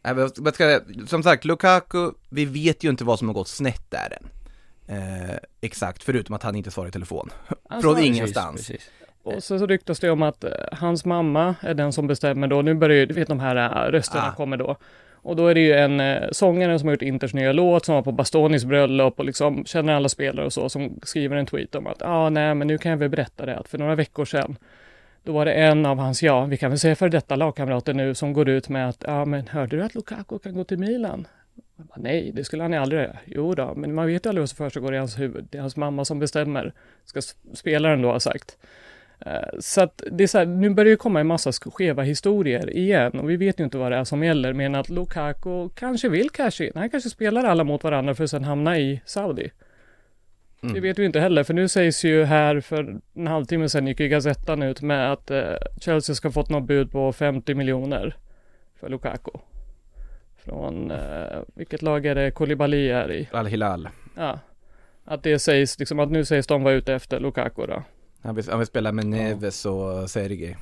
Jag, 0.03 0.31
som 1.07 1.23
sagt, 1.23 1.45
Lukaku, 1.45 2.11
vi 2.29 2.45
vet 2.45 2.83
ju 2.83 2.89
inte 2.89 3.03
vad 3.03 3.19
som 3.19 3.27
har 3.27 3.33
gått 3.35 3.47
snett 3.47 3.91
där 3.91 4.17
än. 4.21 4.27
Eh, 4.89 5.35
exakt, 5.61 6.03
förutom 6.03 6.35
att 6.35 6.43
han 6.43 6.55
inte 6.55 6.71
svarar 6.71 6.87
i 6.89 6.91
telefon. 6.91 7.29
Alltså, 7.69 7.93
Från 7.93 8.03
ingenstans. 8.03 8.55
Precis, 8.55 8.67
precis. 8.67 8.91
Och 9.23 9.43
så, 9.43 9.59
så 9.59 9.65
ryktas 9.65 9.99
det 9.99 10.09
om 10.09 10.23
att 10.23 10.43
eh, 10.43 10.51
hans 10.71 11.05
mamma 11.05 11.55
är 11.61 11.73
den 11.73 11.93
som 11.93 12.07
bestämmer 12.07 12.47
då. 12.47 12.61
Nu 12.61 12.73
börjar 12.73 12.97
ju, 12.97 13.05
du 13.05 13.13
vet 13.13 13.27
de 13.27 13.39
här 13.39 13.55
eh, 13.87 13.91
rösterna 13.91 14.27
Ah. 14.27 14.35
kommer 14.35 14.57
då. 14.57 14.75
Och 15.21 15.35
då 15.35 15.47
är 15.47 15.53
det 15.55 15.61
ju 15.61 15.73
en 15.73 15.99
eh, 15.99 16.29
sångare 16.31 16.79
som 16.79 16.87
har 16.87 16.93
gjort 16.93 17.01
Inters 17.01 17.33
nya 17.33 17.51
låt, 17.53 17.85
som 17.85 17.95
var 17.95 18.01
på 18.01 18.11
Bastonis 18.11 18.65
bröllop 18.65 19.19
och 19.19 19.25
liksom 19.25 19.65
känner 19.65 19.93
alla 19.93 20.09
spelare 20.09 20.45
och 20.45 20.53
så, 20.53 20.69
som 20.69 20.99
skriver 21.03 21.35
en 21.35 21.45
tweet 21.45 21.75
om 21.75 21.87
att 21.87 21.97
ja, 21.99 22.07
ah, 22.07 22.29
nej, 22.29 22.55
men 22.55 22.67
nu 22.67 22.77
kan 22.77 22.89
jag 22.91 22.97
väl 22.97 23.09
berätta 23.09 23.45
det 23.45 23.57
att 23.57 23.67
för 23.67 23.77
några 23.77 23.95
veckor 23.95 24.25
sedan 24.25 24.55
då 25.23 25.31
var 25.31 25.45
det 25.45 25.53
en 25.53 25.85
av 25.85 25.97
hans, 25.97 26.23
ja, 26.23 26.45
vi 26.45 26.57
kan 26.57 26.69
väl 26.71 26.79
säga 26.79 26.95
för 26.95 27.09
detta 27.09 27.35
lagkamrater 27.35 27.93
nu, 27.93 28.15
som 28.15 28.33
går 28.33 28.49
ut 28.49 28.69
med 28.69 28.89
att, 28.89 29.03
ja, 29.07 29.25
men 29.25 29.47
hörde 29.47 29.77
du 29.77 29.83
att 29.83 29.95
Lukaku 29.95 30.39
kan 30.39 30.53
gå 30.53 30.63
till 30.63 30.77
Milan? 30.79 31.27
Bara, 31.75 31.95
Nej, 31.99 32.31
det 32.35 32.43
skulle 32.43 32.63
han 32.63 32.71
ju 32.73 32.77
aldrig 32.79 33.01
göra. 33.01 33.17
Jo 33.25 33.53
då, 33.55 33.73
men 33.75 33.93
man 33.93 34.07
vet 34.07 34.25
ju 34.25 34.29
aldrig 34.29 34.41
vad 34.41 34.49
som 34.49 34.57
försiggår 34.57 34.93
i 34.93 34.97
hans 34.97 35.19
huvud. 35.19 35.47
Det 35.51 35.57
är 35.57 35.61
hans 35.61 35.75
mamma 35.75 36.05
som 36.05 36.19
bestämmer, 36.19 36.73
ska 37.05 37.21
spelaren 37.53 38.01
då 38.01 38.11
ha 38.11 38.19
sagt. 38.19 38.57
Eh, 39.25 39.31
Så 39.59 39.81
att 39.81 40.03
det 40.11 40.23
är 40.23 40.27
så 40.27 40.37
här, 40.37 40.45
nu 40.45 40.69
börjar 40.69 40.89
det 40.91 40.95
komma 40.95 41.19
en 41.19 41.27
massa 41.27 41.51
sk- 41.51 41.71
skeva 41.71 42.03
historier 42.03 42.77
igen 42.77 43.19
och 43.19 43.29
vi 43.29 43.37
vet 43.37 43.59
ju 43.59 43.63
inte 43.63 43.77
vad 43.77 43.91
det 43.91 43.97
är 43.97 44.03
som 44.03 44.23
gäller, 44.23 44.53
men 44.53 44.75
att 44.75 44.89
Lukaku 44.89 45.69
kanske 45.75 46.09
vill 46.09 46.29
casha 46.29 46.63
in. 46.63 46.71
Han 46.75 46.89
kanske 46.89 47.09
spelar 47.09 47.43
alla 47.43 47.63
mot 47.63 47.83
varandra 47.83 48.15
för 48.15 48.23
att 48.23 48.29
sen 48.29 48.43
hamna 48.43 48.77
i 48.79 49.01
Saudi. 49.05 49.51
Mm. 50.63 50.73
Det 50.73 50.79
vet 50.79 50.99
vi 50.99 51.05
inte 51.05 51.19
heller, 51.19 51.43
för 51.43 51.53
nu 51.53 51.67
sägs 51.67 52.03
ju 52.05 52.23
här 52.23 52.59
för 52.59 52.99
en 53.13 53.27
halvtimme 53.27 53.69
sedan 53.69 53.87
gick 53.87 53.99
ju 53.99 54.07
Gazettan 54.07 54.63
ut 54.63 54.81
med 54.81 55.11
att 55.11 55.31
eh, 55.31 55.53
Chelsea 55.81 56.15
ska 56.15 56.31
fått 56.31 56.49
något 56.49 56.63
bud 56.67 56.91
på 56.91 57.13
50 57.13 57.53
miljoner 57.53 58.15
för 58.79 58.89
Lukaku. 58.89 59.31
Från, 60.45 60.91
eh, 60.91 61.39
vilket 61.53 61.81
lag 61.81 62.05
är 62.05 62.15
det 62.15 62.31
Koulibaly 62.31 62.89
är 62.89 63.11
i? 63.11 63.27
Al-Hilal. 63.31 63.89
Ja. 64.17 64.39
Att 65.05 65.23
det 65.23 65.39
sägs, 65.39 65.79
liksom 65.79 65.99
att 65.99 66.11
nu 66.11 66.25
sägs 66.25 66.47
de 66.47 66.63
vara 66.63 66.73
ute 66.73 66.93
efter 66.93 67.19
Lukaku 67.19 67.65
då. 67.67 67.83
Han 68.21 68.35
vill, 68.35 68.45
han 68.49 68.59
vill 68.59 68.67
spela 68.67 68.91
med 68.91 69.05
Neves 69.05 69.65
och 69.65 70.09
Sergej. 70.09 70.57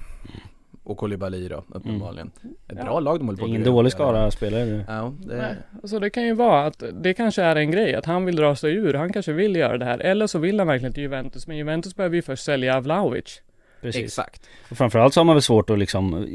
Och 0.83 0.97
Koulibaly 0.97 1.47
då, 1.47 1.63
uppenbarligen. 1.69 2.31
Ett 2.67 2.77
Ja. 2.77 2.83
bra 2.83 2.99
lag 2.99 3.19
de 3.19 3.25
håller 3.25 3.37
Det 3.37 3.41
på 3.41 3.47
ingen 3.47 3.63
dålig 3.63 3.91
skara 3.91 4.31
spelare 4.31 4.65
nu. 4.65 4.85
Ja, 4.87 5.13
Nej, 5.25 5.37
det, 5.37 5.57
alltså 5.81 5.99
det 5.99 6.09
kan 6.09 6.23
ju 6.25 6.33
vara 6.33 6.65
att 6.65 6.83
det 6.93 7.13
kanske 7.13 7.43
är 7.43 7.55
en 7.55 7.71
grej, 7.71 7.95
att 7.95 8.05
han 8.05 8.25
vill 8.25 8.35
dra 8.35 8.55
sig 8.55 8.73
ur, 8.75 8.93
han 8.93 9.13
kanske 9.13 9.31
vill 9.33 9.55
göra 9.55 9.77
det 9.77 9.85
här. 9.85 9.99
Eller 9.99 10.27
så 10.27 10.39
vill 10.39 10.59
han 10.59 10.67
verkligen 10.67 10.93
till 10.93 11.03
Juventus, 11.03 11.47
men 11.47 11.57
Juventus 11.57 11.95
behöver 11.95 12.15
ju 12.15 12.21
först 12.21 12.43
sälja 12.43 12.79
Vlahovic. 12.79 13.41
Precis. 13.81 14.03
exakt. 14.03 14.49
Och 14.69 14.77
framförallt 14.77 15.13
så 15.13 15.19
har 15.19 15.25
man 15.25 15.35
väl 15.35 15.41
svårt 15.41 15.69
att 15.69 15.79
liksom 15.79 16.27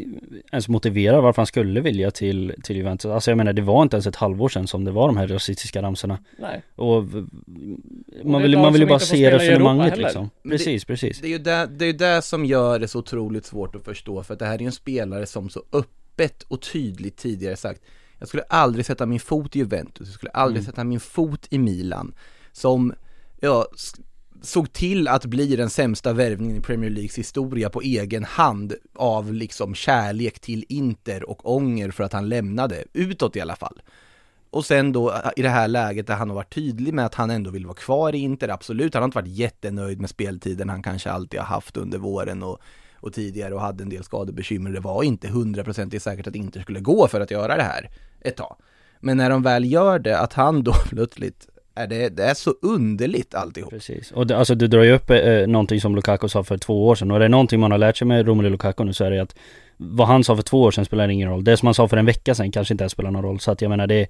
ens 0.52 0.68
motivera 0.68 1.20
varför 1.20 1.42
han 1.42 1.46
skulle 1.46 1.80
vilja 1.80 2.10
till, 2.10 2.54
till 2.62 2.76
Juventus. 2.76 3.10
Alltså 3.10 3.30
jag 3.30 3.36
menar 3.38 3.52
det 3.52 3.62
var 3.62 3.82
inte 3.82 3.96
ens 3.96 4.06
ett 4.06 4.16
halvår 4.16 4.48
sedan 4.48 4.66
som 4.66 4.84
det 4.84 4.90
var 4.90 5.06
de 5.06 5.16
här 5.16 5.26
rasistiska 5.28 5.82
ramsorna. 5.82 6.18
Nej. 6.38 6.62
Och 6.76 6.96
Och 6.96 7.04
man 8.24 8.42
vill, 8.42 8.58
man 8.58 8.72
vill 8.72 8.82
ju 8.82 8.88
bara 8.88 8.98
se 8.98 9.30
resonemanget 9.30 9.98
liksom. 9.98 10.30
Men 10.42 10.50
det- 10.50 10.56
Precis, 10.56 10.84
precis. 10.84 11.20
Det 11.20 11.26
är 11.26 11.30
ju 11.30 11.38
det, 11.38 11.66
det, 11.66 11.84
är 11.86 11.92
det 11.92 12.22
som 12.22 12.44
gör 12.44 12.78
det 12.78 12.88
så 12.88 12.98
otroligt 12.98 13.44
svårt 13.46 13.74
att 13.74 13.84
förstå 13.84 14.22
för 14.22 14.32
att 14.32 14.38
det 14.38 14.46
här 14.46 14.54
är 14.54 14.58
ju 14.58 14.66
en 14.66 14.72
spelare 14.72 15.26
som 15.26 15.50
så 15.50 15.62
öppet 15.72 16.42
och 16.42 16.62
tydligt 16.62 17.16
tidigare 17.16 17.56
sagt 17.56 17.80
Jag 18.18 18.28
skulle 18.28 18.42
aldrig 18.42 18.86
sätta 18.86 19.06
min 19.06 19.20
fot 19.20 19.56
i 19.56 19.58
Juventus, 19.58 20.08
jag 20.08 20.14
skulle 20.14 20.30
aldrig 20.30 20.58
Mm. 20.62 20.72
sätta 20.72 20.84
min 20.84 21.00
fot 21.00 21.46
i 21.50 21.58
Milan 21.58 22.14
Som, 22.52 22.94
ja, 23.40 23.66
såg 24.42 24.72
till 24.72 25.08
att 25.08 25.24
bli 25.24 25.56
den 25.56 25.70
sämsta 25.70 26.12
värvningen 26.12 26.56
i 26.56 26.60
Premier 26.60 26.90
Leagues 26.90 27.18
historia 27.18 27.70
på 27.70 27.80
egen 27.80 28.24
hand 28.24 28.74
av 28.94 29.32
liksom 29.32 29.74
kärlek 29.74 30.40
till 30.40 30.64
Inter 30.68 31.30
och 31.30 31.54
ånger 31.54 31.90
för 31.90 32.04
att 32.04 32.12
han 32.12 32.28
lämnade, 32.28 32.84
utåt 32.92 33.36
i 33.36 33.40
alla 33.40 33.56
fall 33.56 33.82
och 34.52 34.64
sen 34.64 34.92
då 34.92 35.10
eh, 35.10 35.30
i 35.36 35.42
det 35.42 35.48
här 35.48 35.68
läget 35.68 36.06
där 36.06 36.14
han 36.14 36.28
har 36.28 36.36
varit 36.36 36.54
tydlig 36.54 36.94
med 36.94 37.06
att 37.06 37.14
han 37.14 37.30
ändå 37.30 37.50
vill 37.50 37.66
vara 37.66 37.74
kvar 37.74 38.14
i 38.14 38.18
Inter, 38.18 38.48
absolut, 38.48 38.94
han 38.94 39.02
har 39.02 39.08
inte 39.08 39.18
varit 39.18 39.36
jättenöjd 39.36 40.00
med 40.00 40.10
speltiden 40.10 40.68
han 40.68 40.82
kanske 40.82 41.10
alltid 41.10 41.40
har 41.40 41.46
haft 41.46 41.76
under 41.76 41.98
våren 41.98 42.42
och, 42.42 42.58
och 42.96 43.12
tidigare 43.12 43.54
och 43.54 43.60
hade 43.60 43.82
en 43.82 43.88
del 43.88 44.04
skadebekymmer. 44.04 44.70
Det 44.70 44.80
var 44.80 45.02
inte 45.02 45.28
hundraprocentigt 45.28 46.02
säkert 46.02 46.26
att 46.26 46.34
Inter 46.34 46.60
skulle 46.60 46.80
gå 46.80 47.08
för 47.08 47.20
att 47.20 47.30
göra 47.30 47.56
det 47.56 47.62
här 47.62 47.90
ett 48.20 48.36
tag. 48.36 48.56
Men 49.00 49.16
när 49.16 49.30
de 49.30 49.42
väl 49.42 49.72
gör 49.72 49.98
det, 49.98 50.18
att 50.18 50.32
han 50.32 50.62
då 50.62 50.72
plötsligt, 50.88 51.48
är 51.74 51.86
det, 51.86 52.08
det 52.08 52.24
är 52.24 52.34
så 52.34 52.54
underligt 52.62 53.34
alltihop. 53.34 53.70
Precis. 53.70 54.10
Och 54.12 54.26
det, 54.26 54.36
alltså 54.36 54.54
du 54.54 54.66
drar 54.66 54.82
ju 54.82 54.92
upp 54.92 55.10
eh, 55.10 55.46
någonting 55.46 55.80
som 55.80 55.94
Lukaku 55.96 56.28
sa 56.28 56.44
för 56.44 56.58
två 56.58 56.86
år 56.88 56.94
sedan. 56.94 57.10
Och 57.10 57.16
är 57.16 57.20
det 57.20 57.28
någonting 57.28 57.60
man 57.60 57.70
har 57.70 57.78
lärt 57.78 57.96
sig 57.96 58.06
med 58.06 58.26
Romelu 58.26 58.48
Lukaku 58.50 58.84
nu 58.84 58.92
så 58.92 59.04
är 59.04 59.10
det 59.10 59.22
att 59.22 59.34
vad 59.76 60.06
han 60.06 60.24
sa 60.24 60.36
för 60.36 60.42
två 60.42 60.62
år 60.62 60.70
sedan 60.70 60.84
spelar 60.84 61.08
ingen 61.08 61.28
roll. 61.28 61.44
Det 61.44 61.56
som 61.56 61.66
han 61.66 61.74
sa 61.74 61.88
för 61.88 61.96
en 61.96 62.06
vecka 62.06 62.34
sedan 62.34 62.52
kanske 62.52 62.74
inte 62.74 62.82
ens 62.84 62.92
spelar 62.92 63.10
någon 63.10 63.22
roll. 63.24 63.40
Så 63.40 63.50
att 63.50 63.62
jag 63.62 63.68
menar 63.68 63.86
det 63.86 64.06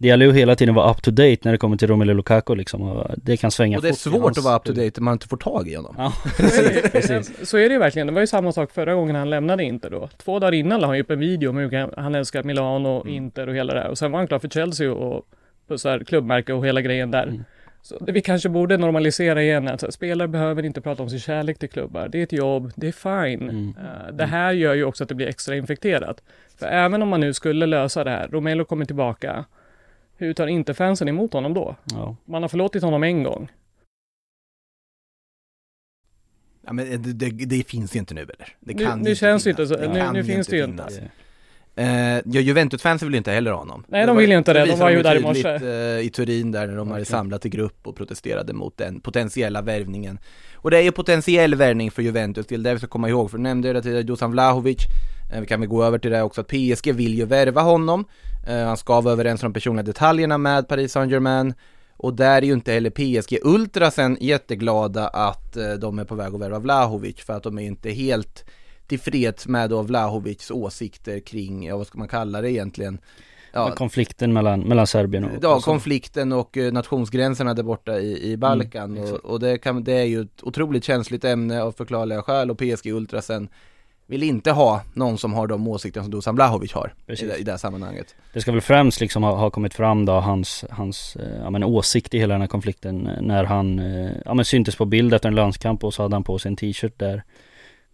det 0.00 0.08
gäller 0.08 0.26
ju 0.26 0.32
hela 0.32 0.54
tiden 0.56 0.72
att 0.74 0.76
vara 0.76 0.90
up 0.90 1.02
to 1.02 1.10
date 1.10 1.36
när 1.42 1.52
det 1.52 1.58
kommer 1.58 1.76
till 1.76 1.88
Romelu 1.88 2.14
Lukaku 2.14 2.54
liksom. 2.54 2.82
Och 2.82 3.06
det 3.16 3.36
kan 3.36 3.50
svänga 3.50 3.76
Och 3.76 3.82
det 3.82 3.88
är 3.88 3.92
fort 3.92 3.98
svårt 4.00 4.22
hans 4.22 4.38
att 4.38 4.44
vara 4.44 4.56
up 4.56 4.64
to 4.64 4.72
date 4.72 4.92
om 4.98 5.04
man 5.04 5.12
inte 5.12 5.28
får 5.28 5.36
tag 5.36 5.68
i 5.68 5.74
honom. 5.74 5.94
Ja, 5.98 6.12
Så 6.36 6.42
är 6.62 6.82
det- 6.82 6.92
precis. 6.92 7.48
Så 7.50 7.56
är 7.58 7.68
det 7.68 7.72
ju 7.72 7.78
verkligen. 7.78 8.06
Det 8.06 8.12
var 8.12 8.20
ju 8.20 8.26
samma 8.26 8.52
sak 8.52 8.72
förra 8.72 8.94
gången 8.94 9.16
han 9.16 9.30
lämnade 9.30 9.64
Inter 9.64 9.90
då. 9.90 10.08
Två 10.24 10.38
dagar 10.38 10.52
innan 10.54 10.80
la 10.80 10.86
han 10.86 10.96
ju 10.96 11.02
upp 11.02 11.10
en 11.10 11.18
video 11.20 11.50
om 11.50 11.56
hur 11.56 12.00
han 12.00 12.14
älskar 12.14 12.42
Milano, 12.42 13.00
Mm. 13.00 13.14
Inter 13.14 13.46
och 13.48 13.54
hela 13.54 13.74
det 13.74 13.80
här. 13.80 13.88
Och 13.88 13.98
sen 13.98 14.12
var 14.12 14.18
han 14.18 14.26
klar 14.26 14.38
för 14.38 14.48
Chelsea 14.48 14.92
och 14.92 15.24
pussar 15.68 16.00
klubbmärke 16.04 16.52
och 16.52 16.66
hela 16.66 16.80
grejen 16.82 17.10
där. 17.10 17.26
Mm. 17.26 17.44
Så 17.82 17.98
vi 18.00 18.20
kanske 18.20 18.48
borde 18.48 18.76
normalisera 18.76 19.42
igen 19.42 19.68
att 19.68 19.80
så 19.80 19.86
här, 19.86 19.90
spelare 19.90 20.28
behöver 20.28 20.62
inte 20.64 20.80
prata 20.80 21.02
om 21.02 21.10
sin 21.10 21.20
kärlek 21.20 21.58
till 21.58 21.68
klubbar. 21.68 22.08
Det 22.08 22.18
är 22.18 22.22
ett 22.22 22.32
jobb, 22.32 22.72
det 22.76 22.88
är 22.88 22.92
fine. 23.26 23.42
Mm. 23.50 23.74
Eh, 23.78 24.12
det 24.14 24.26
här 24.26 24.52
gör 24.52 24.74
ju 24.74 24.84
också 24.84 25.02
att 25.04 25.08
det 25.08 25.14
blir 25.14 25.26
extra 25.26 25.56
infekterat. 25.56 26.22
För 26.56 26.66
även 26.66 27.02
om 27.02 27.08
man 27.08 27.20
nu 27.20 27.34
skulle 27.34 27.66
lösa 27.66 28.04
det 28.04 28.10
här, 28.10 28.28
Romelo 28.28 28.64
kommer 28.64 28.84
tillbaka. 28.84 29.44
Hur 30.16 30.34
tar 30.34 30.46
inte 30.46 30.74
fansen 30.74 31.08
emot 31.08 31.32
honom 31.32 31.54
då? 31.54 31.76
Ja. 31.84 32.16
Man 32.24 32.42
har 32.42 32.48
förlåtit 32.48 32.82
honom 32.82 33.02
en 33.02 33.22
gång. 33.22 33.48
Ja, 36.66 36.72
men 36.72 37.02
det, 37.02 37.12
det, 37.12 37.30
det 37.46 37.66
finns 37.68 37.94
ju 37.94 37.98
inte 37.98 38.14
nu 38.14 38.20
eller? 38.20 38.56
Det 38.60 38.74
Nu- 38.74 38.84
kan 38.84 38.98
nu 38.98 39.10
inte 39.10 39.14
känns 39.20 39.44
det 39.44 39.54
finnas. 39.54 39.70
inte 39.70 39.84
så- 39.84 39.92
nu- 39.92 40.00
kan 40.00 40.12
nu 40.12 40.18
ju 40.20 40.24
finns 40.24 40.46
det 40.46 40.56
ju 40.56 40.64
finnas. 40.66 41.00
Eh, 41.78 42.20
ja, 42.24 42.40
Juventus-fansen 42.40 43.08
vill 43.08 43.14
ju 43.14 43.18
inte 43.18 43.30
heller 43.30 43.50
ha 43.50 43.58
honom. 43.58 43.84
Nej, 43.88 44.06
de 44.06 44.16
vill 44.16 44.30
ju 44.30 44.38
inte 44.38 44.52
det. 44.52 44.64
De 44.64 44.78
var 44.78 44.90
ju 44.90 45.02
där 45.02 45.16
i 45.16 45.20
morse. 45.20 45.48
eh, 45.48 46.06
i 46.06 46.10
Turin 46.14 46.52
där 46.52 46.66
när 46.66 46.76
de 46.76 46.88
hade 46.88 47.02
Okej. 47.02 47.10
samlat 47.10 47.46
i 47.46 47.48
grupp 47.48 47.86
och 47.86 47.96
protesterade 47.96 48.52
mot 48.52 48.76
den 48.76 49.00
potentiella 49.00 49.62
värvningen. 49.62 50.18
Och 50.54 50.70
det 50.70 50.78
är 50.78 50.82
ju 50.82 50.92
potentiell 50.92 51.54
värvning 51.54 51.90
för 51.90 52.02
Juventus, 52.02 52.46
det 52.46 52.54
är 52.54 52.58
det 52.58 52.72
vi 52.72 52.78
ska 52.78 52.86
komma 52.88 53.08
ihåg, 53.08 53.30
för 53.30 53.38
du 53.38 53.42
nämnde 53.42 53.72
det 53.72 53.82
till 53.82 54.06
Dusan 54.06 54.30
Vlahovic. 54.30 54.78
Eh, 55.32 55.40
vi 55.40 55.46
kan 55.46 55.60
väl 55.60 55.68
gå 55.68 55.84
över 55.84 55.98
till 55.98 56.10
det 56.10 56.22
också, 56.22 56.40
att 56.40 56.48
PSG 56.48 56.92
vill 56.92 57.14
ju 57.14 57.24
värva 57.24 57.60
honom. 57.60 58.04
Eh, 58.48 58.64
han 58.64 58.76
ska 58.76 59.00
vara 59.00 59.12
överens 59.12 59.42
om 59.42 59.52
de 59.52 59.54
personliga 59.54 59.82
detaljerna 59.82 60.38
med 60.38 60.68
Paris 60.68 60.92
Saint-Germain. 60.92 61.54
Och 61.96 62.14
där 62.14 62.36
är 62.42 62.46
ju 62.46 62.52
inte 62.52 62.72
heller 62.72 62.90
PSG 62.90 63.38
Ultrasen 63.42 64.16
jätteglada 64.20 65.08
att 65.08 65.56
eh, 65.56 65.72
de 65.72 65.98
är 65.98 66.04
på 66.04 66.14
väg 66.14 66.34
att 66.34 66.40
värva 66.40 66.58
Vlahovic 66.58 67.16
för 67.20 67.32
att 67.32 67.42
de 67.42 67.58
är 67.58 67.62
ju 67.62 67.68
inte 67.68 67.90
helt 67.90 68.44
tillfreds 68.88 69.48
med 69.48 69.70
då 69.70 69.82
Vlahovics 69.82 70.50
åsikter 70.50 71.20
kring, 71.20 71.66
ja 71.66 71.76
vad 71.76 71.86
ska 71.86 71.98
man 71.98 72.08
kalla 72.08 72.40
det 72.40 72.52
egentligen? 72.52 72.98
Ja, 73.52 73.70
Konflikten 73.70 74.32
mellan, 74.32 74.60
mellan 74.60 74.86
Serbien 74.86 75.24
och... 75.24 75.30
Ja, 75.42 75.54
och 75.54 75.62
konflikten 75.62 76.32
och 76.32 76.56
eh, 76.56 76.72
nationsgränserna 76.72 77.54
där 77.54 77.62
borta 77.62 77.98
i, 77.98 78.32
i 78.32 78.36
Balkan. 78.36 78.96
Mm, 78.96 79.12
och, 79.12 79.18
och 79.18 79.40
det, 79.40 79.58
kan, 79.58 79.84
det 79.84 79.92
är 79.92 80.04
ju 80.04 80.20
ett 80.20 80.42
otroligt 80.42 80.84
känsligt 80.84 81.24
ämne 81.24 81.62
av 81.62 81.72
förklarliga 81.72 82.22
skäl 82.22 82.50
och 82.50 82.58
PSG 82.58 82.86
Ultrasen 82.86 83.48
vill 84.06 84.22
inte 84.22 84.50
ha 84.50 84.82
någon 84.94 85.18
som 85.18 85.32
har 85.32 85.46
de 85.46 85.68
åsikter 85.68 86.00
som 86.00 86.10
Dusan 86.10 86.34
Vlahovic 86.34 86.72
har 86.72 86.94
i 87.06 87.14
det, 87.14 87.36
i 87.36 87.42
det 87.42 87.50
här 87.50 87.58
sammanhanget. 87.58 88.14
Det 88.32 88.40
ska 88.40 88.52
väl 88.52 88.60
främst 88.60 89.00
liksom 89.00 89.22
ha, 89.22 89.36
ha 89.36 89.50
kommit 89.50 89.74
fram 89.74 90.04
då 90.04 90.12
hans, 90.12 90.64
hans 90.70 91.16
eh, 91.16 91.38
ja, 91.42 91.50
men 91.50 91.64
åsikt 91.64 92.14
i 92.14 92.18
hela 92.18 92.34
den 92.34 92.40
här 92.40 92.48
konflikten 92.48 93.06
eh, 93.06 93.20
när 93.20 93.44
han 93.44 93.78
ja, 94.24 94.34
men 94.34 94.44
syntes 94.44 94.76
på 94.76 94.84
bild 94.84 95.14
efter 95.14 95.28
en 95.28 95.34
landskamp 95.34 95.84
och 95.84 95.94
så 95.94 96.02
hade 96.02 96.14
han 96.14 96.24
på 96.24 96.38
sig 96.38 96.48
en 96.48 96.56
t-shirt 96.56 96.98
där 96.98 97.22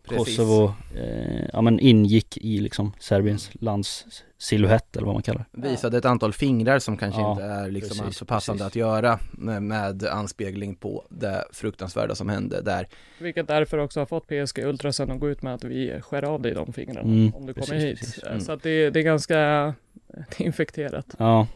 Precis. 0.09 0.37
Kosovo 0.37 0.75
eh, 0.97 1.45
ja, 1.53 1.61
men 1.61 1.81
ingick 1.81 2.37
i 2.37 2.59
liksom 2.61 2.93
Serbiens 3.01 3.51
lands 3.55 4.07
silhuett 4.39 4.97
eller 4.97 5.07
vad 5.07 5.15
man 5.15 5.23
kallar 5.23 5.45
det. 5.53 5.69
Visade 5.69 5.99
ett 5.99 6.05
antal 6.05 6.33
fingrar 6.33 6.79
som 6.79 6.97
kanske 6.97 7.21
Ja, 7.21 7.31
inte 7.33 7.45
är 7.45 7.71
liksom 7.71 7.89
precis, 7.89 8.03
alltför 8.07 8.25
passande 8.25 8.59
precis. 8.59 8.73
att 8.73 8.77
göra 8.77 9.19
med, 9.33 9.63
med 9.63 10.05
anspegling 10.05 10.75
på 10.75 11.05
det 11.09 11.45
fruktansvärda 11.53 12.15
som 12.15 12.29
hände 12.29 12.61
där. 12.63 12.89
Vilket 13.19 13.49
därför 13.49 13.79
också 13.79 14.01
har 14.01 14.07
fått 14.07 14.27
PSG 14.27 14.59
Ultrasen 14.65 15.11
att 15.11 15.21
gå 15.21 15.29
ut 15.31 15.43
med 15.43 15.55
att 15.55 15.65
vi 15.65 16.01
skär 16.01 16.23
av 16.25 16.43
dig 16.43 16.55
de 16.55 16.73
fingrarna 16.73 17.01
Mm, 17.01 17.35
om 17.35 17.47
du 17.47 17.55
kommer 17.55 17.67
precis, 17.67 17.85
hit. 17.85 17.99
precis. 17.99 18.19
Eh, 18.23 18.31
Mm. 18.31 18.41
Så 18.41 18.53
att 18.53 18.63
det, 18.63 18.91
det 18.91 19.01
är 19.01 19.05
ganska 19.05 19.75
infekterat. 20.39 21.07
Ja, 21.19 21.47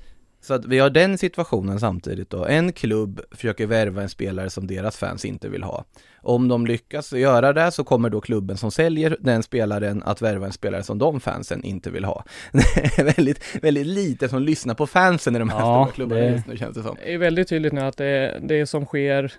Så 0.40 0.54
att 0.54 0.64
vi 0.64 0.78
har 0.78 0.90
den 0.90 1.18
situationen 1.18 1.80
samtidigt 1.80 2.30
då. 2.30 2.45
En 2.47 2.73
klubb 2.73 3.21
försöker 3.30 3.66
värva 3.66 4.02
en 4.02 4.09
spelare 4.09 4.50
som 4.50 4.66
deras 4.66 4.97
fans 4.97 5.25
inte 5.25 5.49
vill 5.49 5.62
ha. 5.62 5.85
Om 6.23 6.49
de 6.49 6.66
lyckas 6.66 7.12
göra 7.12 7.52
det 7.52 7.71
så 7.71 7.85
kommer 7.85 8.11
då 8.11 8.21
klubben 8.21 8.57
som 8.57 8.71
säljer 8.71 9.16
den 9.21 9.42
spelaren 9.42 10.02
att 10.02 10.23
värva 10.23 10.47
en 10.47 10.52
spelare 10.52 10.83
som 10.83 10.99
de 10.99 11.21
fansen 11.21 11.64
inte 11.64 11.90
vill 11.90 12.04
ha. 12.04 12.25
Det 12.52 12.59
är 12.99 13.04
väldigt, 13.16 13.64
väldigt 13.64 13.87
lite 13.87 14.28
som 14.28 14.42
lyssnar 14.42 14.75
på 14.75 14.87
fansen 14.87 15.37
i 15.37 15.38
de 15.38 15.49
här 15.49 15.59
Ja, 15.61 15.85
stora 15.85 15.95
klubbarna 15.95 16.21
det- 16.21 16.30
just 16.30 16.47
nu 16.47 16.57
känns 16.57 16.76
det 16.76 16.83
som. 16.83 16.97
Det 17.04 17.14
är 17.14 17.18
väldigt 17.18 17.49
tydligt 17.49 17.73
nu 17.73 17.80
att 17.80 17.97
det, 17.97 18.38
det 18.42 18.66
som 18.66 18.85
sker 18.87 19.33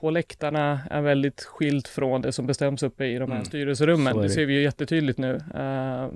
på 0.00 0.10
läktarna 0.10 0.80
är 0.90 1.00
väldigt 1.00 1.40
skilt 1.44 1.88
från 1.88 2.20
det 2.22 2.32
som 2.32 2.46
bestäms 2.46 2.82
uppe 2.82 3.04
i 3.06 3.18
de 3.18 3.30
här 3.30 3.36
Mm. 3.38 3.44
styrelserummen. 3.44 4.16
Det 4.16 4.22
det. 4.22 4.28
ser 4.30 4.46
vi 4.46 4.54
ju 4.54 4.62
jättetydligt 4.62 5.18
nu. 5.18 5.34
Eh, 5.54 6.08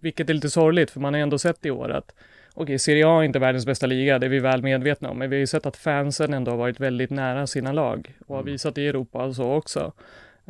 vilket 0.00 0.30
är 0.30 0.34
lite 0.34 0.50
sorgligt 0.50 0.90
för 0.90 1.00
man 1.00 1.14
har 1.14 1.20
ändå 1.20 1.38
sett 1.38 1.66
i 1.66 1.70
år 1.70 1.90
att 1.90 2.14
Okej, 2.58 2.78
Serie 2.78 3.06
A 3.06 3.20
är 3.20 3.24
inte 3.24 3.38
världens 3.38 3.66
bästa 3.66 3.86
liga, 3.86 4.18
det 4.18 4.26
är 4.26 4.30
vi 4.30 4.38
väl 4.38 4.62
medvetna 4.62 5.10
om, 5.10 5.18
men 5.18 5.30
vi 5.30 5.36
har 5.36 5.40
ju 5.40 5.46
sett 5.46 5.66
att 5.66 5.76
fansen 5.76 6.34
ändå 6.34 6.50
har 6.50 6.58
varit 6.58 6.80
väldigt 6.80 7.10
nära 7.10 7.46
sina 7.46 7.72
lag 7.72 8.14
och 8.26 8.34
har 8.34 8.42
Mm. 8.42 8.52
visat 8.52 8.78
i 8.78 8.86
Europa 8.86 9.24
och 9.24 9.34
så 9.36 9.52
också. 9.52 9.92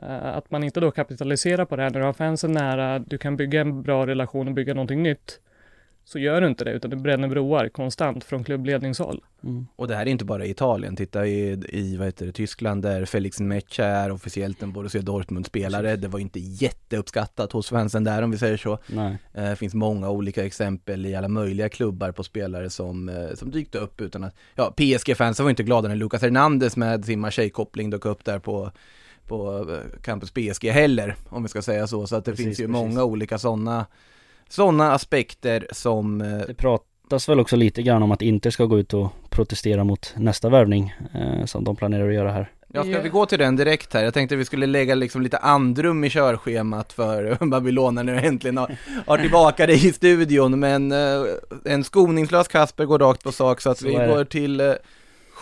Eh, 0.03 0.27
att 0.37 0.51
man 0.51 0.65
inte 0.65 0.81
då 0.81 0.91
kapitaliserar 0.91 1.65
på 1.65 1.77
det 1.77 1.83
här 1.83 1.91
när 1.91 2.01
du 2.01 2.07
har 2.07 2.13
fansen 2.13 2.53
nära, 2.53 2.99
du 2.99 3.19
kan 3.19 3.37
bygga 3.37 3.61
en 3.61 3.83
bra 3.83 4.07
relation 4.07 4.49
och 4.49 4.55
bygga 4.55 4.75
någonting 4.75 5.03
nytt. 5.03 5.41
Så 6.09 6.19
gör 6.19 6.41
du 6.41 6.47
inte 6.47 6.65
det, 6.65 6.71
utan 6.73 6.91
du 6.91 6.97
bränner 6.97 7.29
broar 7.29 7.69
konstant 7.69 8.25
från 8.25 8.45
klubbledningshåll. 8.45 9.25
mm. 9.45 9.67
Och 9.77 9.89
det 9.89 9.95
här 9.97 10.07
är 10.07 10.11
inte 10.11 10.25
bara 10.25 10.45
i 10.45 10.51
Italien, 10.51 10.97
titta 10.97 11.27
i, 11.27 11.63
i 11.69 11.97
vad 11.97 12.07
heter 12.07 12.27
det, 12.27 12.33
Tyskland 12.33 12.83
där 12.83 13.05
Felix 13.05 13.41
Mecha 13.41 13.85
är 13.85 14.13
officiellt 14.13 14.63
en 14.63 14.73
Borussia 14.73 15.03
Dortmund-spelare. 15.03 15.97
Det 15.97 16.09
var 16.09 16.19
inte 16.19 16.41
jätteuppskattat 16.41 17.53
hos 17.53 17.69
fansen 17.69 18.05
där 18.05 18.23
om 18.23 18.31
vi 18.31 18.39
säger 18.39 18.57
så. 18.57 18.79
nej, 18.87 19.19
Eh, 19.35 19.45
Det 19.51 19.57
finns 19.57 19.75
många 19.75 20.11
olika 20.11 20.45
exempel 20.47 21.07
i 21.07 21.15
alla 21.15 21.29
möjliga 21.29 21.69
klubbar 21.69 22.13
på 22.13 22.23
spelare 22.25 22.71
som, 22.71 23.09
eh, 23.09 23.35
som 23.35 23.51
dykte 23.51 23.79
upp 23.79 24.01
utan 24.01 24.25
att, 24.25 24.35
ja 24.55 24.75
PSG-fansen 24.77 25.45
var 25.45 25.51
inte 25.51 25.63
glada 25.63 25.89
när 25.89 25.97
Lucas 25.97 26.23
Hernandez 26.23 26.77
med 26.77 27.05
sin 27.05 27.21
Marseille-koppling 27.21 27.91
dök 27.91 28.05
upp 28.05 28.25
där 28.25 28.39
på 28.39 28.71
på 29.27 29.67
eh, 29.71 30.01
Campus 30.03 30.31
PSG 30.31 30.71
heller, 30.71 31.15
om 31.29 31.43
vi 31.43 31.49
ska 31.49 31.63
säga 31.63 31.87
så. 31.87 32.07
Så 32.07 32.17
att 32.17 32.25
det 32.25 32.31
Precis, 32.31 32.45
finns 32.47 32.61
ju 32.61 32.65
precis. 32.67 32.73
många 32.73 33.05
olika 33.05 33.39
sådana 33.39 33.87
sådana 34.49 34.93
aspekter 34.93 35.67
som 35.73 36.21
eh, 36.21 36.39
Det 36.47 36.55
pratas 36.55 37.29
väl 37.29 37.41
också 37.41 37.57
lite 37.57 37.83
grann 37.83 38.03
om 38.03 38.13
att 38.13 38.23
Inter 38.23 38.51
ska 38.51 38.65
gå 38.65 38.79
ut 38.79 38.95
och 38.95 39.13
protestera 39.31 39.85
mot 39.85 40.15
nästa 40.17 40.49
värvning 40.49 40.95
eh, 41.15 41.45
som 41.45 41.65
de 41.65 41.77
planerar 41.77 42.09
att 42.09 42.15
göra 42.15 42.33
här. 42.33 42.51
Ja, 42.69 42.83
ska 42.83 43.01
vi 43.01 43.09
gå 43.09 43.27
till 43.27 43.39
den 43.39 43.57
direkt 43.57 43.95
här? 43.95 44.05
Jag 44.05 44.15
tänkte 44.15 44.37
vi 44.37 44.45
skulle 44.45 44.67
lägga 44.67 44.95
liksom 44.95 45.23
lite 45.23 45.39
andrum 45.39 46.05
i 46.05 46.11
körschemat 46.11 46.93
för 46.93 47.47
Babylona 47.51 48.03
när 48.03 48.21
vi 48.21 48.27
äntligen 48.27 48.57
har, 48.57 48.77
har 49.07 49.19
tillbaka 49.19 49.67
dig 49.67 49.87
i 49.87 49.93
studion. 49.93 50.61
Men 50.61 50.93
eh, 50.93 51.25
en 51.65 51.85
skoningslös 51.85 52.49
Kasper 52.49 52.85
går 52.85 52.99
rakt 52.99 53.25
på 53.25 53.33
sak 53.33 53.61
så 53.61 53.71
att 53.71 53.79
Så 53.79 53.87
vi 53.87 53.93
går 53.93 54.25
till 54.25 54.61
eh, 54.61 54.73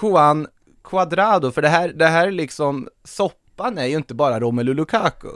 Juan 0.03 0.47
Cuadrado. 0.85 1.51
För 1.51 1.63
det 1.63 1.69
här, 1.69 1.89
det 1.89 2.07
här 2.07 2.31
liksom, 2.31 2.89
soppan 3.05 3.79
är 3.79 3.87
ju 3.87 3.97
inte 3.97 4.15
bara 4.15 4.41
Romelu 4.41 4.75
Lukaku. 4.75 5.29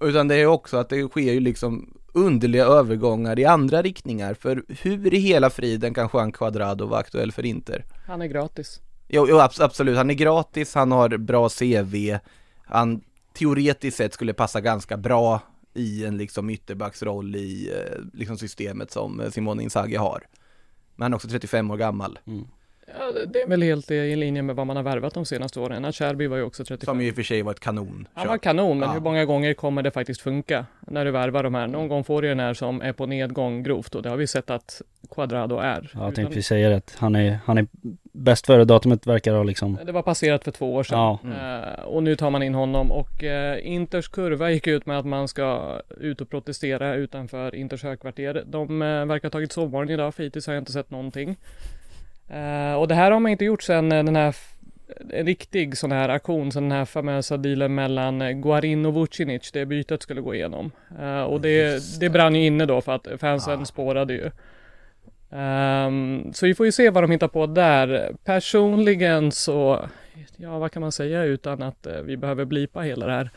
Utan 0.00 0.28
det 0.28 0.34
är 0.34 0.46
också 0.46 0.76
att 0.76 0.88
det 0.88 1.08
sker 1.08 1.32
ju 1.32 1.40
liksom 1.40 1.95
underliga 2.16 2.64
övergångar 2.64 3.38
i 3.38 3.44
andra 3.44 3.82
riktningar. 3.82 4.34
För 4.34 4.64
hur 4.68 5.14
i 5.14 5.18
hela 5.18 5.50
friden 5.50 5.94
kan 5.94 6.08
Juan 6.12 6.32
Cuadrado 6.32 6.86
vara 6.86 7.00
aktuell 7.00 7.32
för 7.32 7.44
Inter? 7.46 7.84
Han 8.06 8.22
är 8.22 8.26
gratis. 8.26 8.80
Jo, 9.08 9.26
jo 9.28 9.36
abs- 9.36 9.62
absolut, 9.62 9.96
han 9.96 10.10
är 10.10 10.14
gratis, 10.14 10.74
han 10.74 10.92
har 10.92 11.16
bra 11.16 11.48
CV, 11.48 12.18
han 12.64 13.00
teoretiskt 13.32 13.96
sett 13.96 14.14
skulle 14.14 14.32
passa 14.32 14.60
ganska 14.60 14.96
bra 14.96 15.40
i 15.74 16.04
en 16.04 16.16
liksom 16.16 16.50
ytterbacksroll 16.50 17.36
i 17.36 17.70
eh, 17.74 18.00
liksom 18.12 18.38
systemet 18.38 18.90
som 18.90 19.20
eh, 19.20 19.30
Simone 19.30 19.62
Inzaghi 19.62 19.96
har. 19.96 20.22
Men 20.96 21.02
han 21.04 21.12
är 21.12 21.16
också 21.16 21.28
35 21.28 21.70
år 21.70 21.76
gammal, 21.76 22.18
Mm. 22.26 22.44
Ja, 22.98 23.12
det- 23.26 23.42
är 23.42 23.48
väl 23.48 23.62
helt 23.62 23.90
i 23.90 24.16
linje 24.16 24.42
med 24.42 24.56
vad 24.56 24.66
man 24.66 24.76
har 24.76 24.82
värvat 24.82 25.14
de 25.14 25.24
senaste 25.24 25.60
åren. 25.60 25.84
Acerbi 25.84 26.26
var 26.26 26.36
ju 26.36 26.42
också 26.42 26.64
35. 26.64 26.92
som 26.94 27.00
ju 27.00 27.08
i 27.08 27.10
och 27.10 27.14
för 27.14 27.22
sig 27.22 27.42
var 27.42 27.52
ett 27.52 27.60
kanon. 27.60 28.08
Han 28.14 28.28
var 28.28 28.38
kanon, 28.38 28.78
men 28.78 28.88
Ja. 28.88 28.92
hur 28.92 29.00
många 29.00 29.24
gånger 29.24 29.54
kommer 29.54 29.82
det 29.82 29.90
faktiskt 29.90 30.20
funka 30.20 30.66
när 30.80 31.04
du 31.04 31.10
värvar 31.10 31.42
de 31.42 31.54
här? 31.54 31.66
Någon 31.66 31.88
gång 31.88 32.04
får 32.04 32.22
du 32.22 32.28
den 32.28 32.40
här 32.40 32.54
som 32.54 32.80
är 32.82 32.92
på 32.92 33.06
nedgång 33.06 33.62
grovt 33.62 33.94
och 33.94 34.02
det 34.02 34.08
har 34.08 34.16
vi 34.16 34.26
sett 34.26 34.50
att 34.50 34.82
Quadrado 35.10 35.58
är. 35.58 35.90
Ja, 35.94 36.04
jag 36.04 36.14
tänkte 36.14 36.30
precis 36.34 36.46
säga 36.46 36.68
det, 36.68 36.76
att 36.76 36.96
han 36.98 37.16
är, 37.16 37.38
han 37.44 37.58
är 37.58 37.66
bäst 38.12 38.46
före 38.46 38.64
datumet 38.64 39.06
verkar 39.06 39.34
ha 39.34 39.42
liksom 39.42 39.78
Det 39.86 39.92
var 39.92 40.02
passerat 40.02 40.44
för 40.44 40.50
två 40.50 40.74
år 40.74 40.82
sedan. 40.82 40.98
Ja. 40.98 41.18
Eh, 41.78 41.84
och 41.84 42.02
nu 42.02 42.16
tar 42.16 42.30
man 42.30 42.42
in 42.42 42.54
honom 42.54 42.92
och 42.92 43.24
eh, 43.24 43.66
Inters 43.72 44.08
kurva 44.08 44.50
gick 44.50 44.66
ut 44.66 44.86
med 44.86 44.98
att 44.98 45.06
man 45.06 45.28
ska 45.28 45.80
ut 46.00 46.20
och 46.20 46.30
protestera 46.30 46.94
utanför 46.94 47.54
Inters 47.54 47.82
högkvarter. 47.82 48.44
De 48.46 48.82
eh, 48.82 49.04
verkar 49.06 49.28
ha 49.28 49.30
tagit 49.30 49.52
sovmorgon 49.52 49.90
idag, 49.90 50.14
för 50.14 50.22
hittills 50.22 50.46
har 50.46 50.54
jag 50.54 50.60
inte 50.60 50.72
sett 50.72 50.90
någonting. 50.90 51.36
Eh, 52.28 52.74
och 52.74 52.88
det 52.88 52.94
här 52.94 53.10
har 53.10 53.20
man 53.20 53.32
inte 53.32 53.44
gjort 53.44 53.62
sedan 53.62 53.92
eh, 53.92 54.04
den 54.04 54.16
här 54.16 54.36
en 55.10 55.26
riktig 55.26 55.78
sån 55.78 55.92
här 55.92 56.08
aktion, 56.08 56.52
så 56.52 56.60
den 56.60 56.72
här 56.72 56.84
famösa 56.84 57.36
dealen 57.36 57.74
mellan 57.74 58.22
eh, 58.22 58.30
Guarin 58.30 58.86
och 58.86 58.94
Vucinic, 58.94 59.52
det 59.52 59.66
bytet 59.66 60.02
skulle 60.02 60.20
gå 60.20 60.34
igenom. 60.34 60.70
Eh, 61.00 61.22
och 61.22 61.40
det, 61.40 61.82
det 62.00 62.08
brann 62.08 62.34
ju 62.34 62.46
inne 62.46 62.66
då 62.66 62.80
för 62.80 62.92
att 62.92 63.08
fansen 63.20 63.66
spårade 63.66 64.14
ju. 64.14 64.30
Ehm, 65.30 66.32
så 66.32 66.46
vi 66.46 66.54
får 66.54 66.66
ju 66.66 66.72
se 66.72 66.90
vad 66.90 67.04
de 67.04 67.10
hittar 67.10 67.28
på 67.28 67.46
där. 67.46 68.12
Personligen 68.24 69.32
så, 69.32 69.88
ja 70.36 70.58
vad 70.58 70.72
kan 70.72 70.82
man 70.82 70.92
säga 70.92 71.24
utan 71.24 71.62
att 71.62 71.86
eh, 71.86 72.00
vi 72.00 72.16
behöver 72.16 72.44
blipa 72.44 72.80
hela 72.80 73.06
det 73.06 73.12
här. 73.12 73.30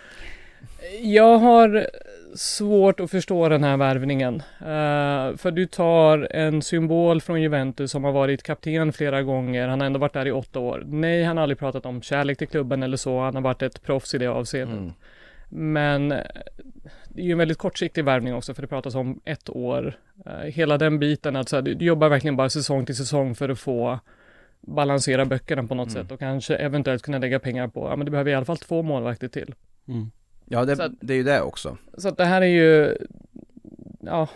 Jag 1.02 1.38
har 1.38 1.90
svårt 2.36 3.00
att 3.00 3.12
förstå 3.12 3.50
den 3.50 3.64
här 3.64 3.78
värvningen. 3.78 4.36
Eh, 4.60 5.38
för 5.38 5.52
du 5.52 5.66
tar 5.66 6.28
en 6.32 6.62
symbol 6.62 7.22
från 7.22 7.42
Juventus 7.42 7.92
som 7.92 8.04
har 8.04 8.12
varit 8.12 8.44
kapten 8.44 8.94
flera 8.94 9.24
gånger. 9.24 9.68
Han 9.68 9.80
har 9.80 9.88
ändå 9.88 10.00
varit 10.00 10.14
där 10.14 10.28
i 10.28 10.32
åtta 10.32 10.60
år. 10.60 10.84
Nej, 10.88 11.24
han 11.24 11.38
har 11.38 11.44
aldrig 11.44 11.60
pratat 11.60 11.86
om 11.86 12.02
kärlek 12.02 12.38
till 12.38 12.48
klubben 12.48 12.84
eller 12.84 12.98
så. 12.98 13.20
Han 13.20 13.36
har 13.36 13.42
varit 13.42 13.62
ett 13.62 13.82
proffs 13.82 14.14
i 14.14 14.18
det 14.18 14.28
avseendet. 14.28 14.78
Mm. 14.78 14.94
Men 15.50 16.12
eh, 16.12 16.18
det 17.10 17.22
är 17.22 17.26
ju 17.26 17.32
en 17.32 17.38
väldigt 17.38 17.58
kortsiktig 17.58 18.06
värvning 18.06 18.34
också 18.34 18.54
för 18.54 18.62
det 18.62 18.68
pratas 18.68 18.96
om 18.96 19.22
ett 19.26 19.50
år. 19.50 19.98
Eh, 20.26 20.32
hela 20.34 20.78
den 20.78 21.00
biten 21.00 21.36
att 21.36 21.50
så 21.50 21.56
här, 21.56 21.64
du, 21.64 21.74
du 21.74 21.86
jobbar 21.86 22.10
verkligen 22.10 22.36
bara 22.36 22.50
säsong 22.50 22.86
till 22.86 22.96
säsong 22.96 23.36
för 23.36 23.50
att 23.50 23.60
få 23.60 24.00
balansera 24.62 25.26
böckerna 25.26 25.64
på 25.64 25.76
något 25.76 25.90
Mm. 25.90 26.04
sätt 26.04 26.12
och 26.12 26.20
kanske 26.20 26.56
eventuellt 26.56 27.02
kunna 27.04 27.18
lägga 27.18 27.40
pengar 27.40 27.68
på, 27.68 27.88
ja 27.90 27.96
men 27.96 28.06
du 28.06 28.12
behöver 28.12 28.32
i 28.32 28.36
alla 28.36 28.46
fall 28.46 28.58
två 28.58 28.82
målvakter 28.82 29.28
till. 29.28 29.54
Mm. 29.88 30.12
Ja, 30.52 30.66
det, 30.66 30.84
att- 30.86 30.92
det 31.02 31.14
är 31.14 31.18
ju 31.18 31.24
det 31.24 31.42
också. 31.42 31.78
Så 31.98 32.08
att 32.08 32.18
det 32.18 32.26
här 32.26 32.42
är 32.42 32.46
ju, 32.46 32.96
ja, 34.00 34.28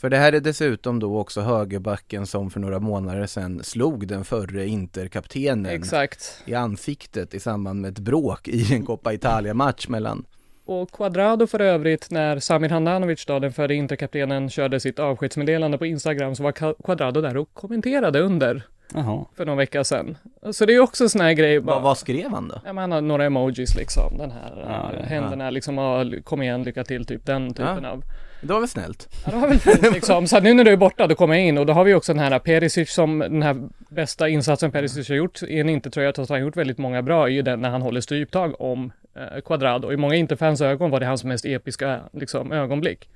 För 0.00 0.10
det 0.10 0.16
här 0.16 0.32
är 0.32 0.40
dessutom 0.40 0.98
då 0.98 1.18
också 1.18 1.40
högerbacken 1.40 2.26
som 2.26 2.50
för 2.50 2.60
några 2.60 2.78
månader 2.78 3.26
sedan 3.26 3.60
slog 3.62 4.06
den 4.06 4.24
förre 4.24 4.66
Interkaptenen 4.66 5.66
exakt. 5.72 6.42
i 6.46 6.54
ansiktet 6.54 7.34
i 7.34 7.40
samband 7.40 7.80
med 7.80 7.90
ett 7.90 7.98
bråk 7.98 8.48
i 8.48 8.74
en 8.74 8.86
Coppa 8.86 9.12
Italia-match 9.12 9.88
mellan 9.88 10.24
Och 10.64 10.90
Quadrado 10.92 11.46
för 11.46 11.60
övrigt, 11.60 12.10
när 12.10 12.38
Samir 12.38 12.68
Handanovic 12.68 13.26
då, 13.26 13.38
den 13.38 13.52
förre 13.52 13.74
interkaptenen, 13.74 14.50
körde 14.50 14.80
sitt 14.80 14.98
avskedsmeddelande 14.98 15.78
på 15.78 15.86
Instagram 15.86 16.34
så 16.36 16.42
var 16.42 16.82
Quadrado 16.82 17.20
där 17.20 17.36
och 17.36 17.54
kommenterade 17.54 18.20
under 18.20 18.62
Jaha. 18.94 19.24
för 19.36 19.46
någon 19.46 19.56
vecka 19.56 19.84
sedan. 19.84 20.16
Så 20.52 20.66
det 20.66 20.72
är 20.72 20.74
ju 20.74 20.80
också 20.80 21.08
sån 21.08 21.20
här 21.20 21.32
grej. 21.32 21.60
bara- 21.60 21.74
Vad, 21.74 21.82
vad 21.82 21.98
skrev 21.98 22.30
han 22.30 22.48
då? 22.48 22.54
Ja, 22.64 22.72
men 22.72 22.78
han 22.78 22.92
har 22.92 23.00
några 23.00 23.24
emojis 23.24 23.74
liksom, 23.76 24.18
den 24.18 24.30
här 24.30 24.52
Ja, 24.56 24.62
ja, 24.68 24.90
ja, 25.00 25.04
händerna 25.06 25.50
liksom, 25.50 25.78
och 25.78 26.24
kom 26.24 26.42
igen, 26.42 26.62
lycka 26.62 26.84
till, 26.84 27.04
typ 27.06 27.26
den 27.26 27.48
typen 27.54 27.84
av. 27.84 28.02
Det 28.42 28.52
var 28.52 28.60
väl 28.60 28.68
snällt? 28.68 29.08
Ja, 29.24 29.30
det 29.30 29.36
var 29.38 29.48
väl 29.48 29.58
fint 29.58 29.92
liksom. 29.94 30.26
Så 30.26 30.40
nu 30.40 30.54
när 30.54 30.64
du 30.64 30.70
är 30.70 30.76
borta, 30.76 31.06
då 31.06 31.14
kommer 31.14 31.34
jag 31.34 31.44
in 31.46 31.58
och 31.58 31.66
då 31.66 31.72
har 31.72 31.84
vi 31.84 31.94
också 31.94 32.14
den 32.14 32.22
här 32.32 32.38
Perisic 32.38 32.90
som 32.92 33.18
den 33.18 33.42
här 33.42 33.56
bästa 33.90 34.28
insatsen 34.28 34.72
Perisic 34.72 35.08
har 35.08 35.16
gjort 35.16 35.42
i 35.42 35.60
en 35.60 35.68
Inter-tröja, 35.68 36.12
trots 36.12 36.26
att 36.30 36.34
han 36.34 36.40
har 36.40 36.46
gjort 36.46 36.56
väldigt 36.56 36.78
många 36.78 37.02
bra, 37.02 37.24
är 37.26 37.30
ju 37.30 37.42
den 37.42 37.60
när 37.60 37.70
han 37.70 37.82
håller 37.82 38.00
stryptag 38.00 38.60
om 38.60 38.92
eh, 39.16 39.40
Quadrado. 39.40 39.92
I 39.92 39.96
många 39.96 40.14
Interfans 40.14 40.60
ögon 40.60 40.90
var 40.90 41.00
det 41.00 41.06
hans 41.06 41.24
mest 41.24 41.44
episka 41.44 42.00
liksom, 42.12 42.52
ögonblick. 42.52 43.08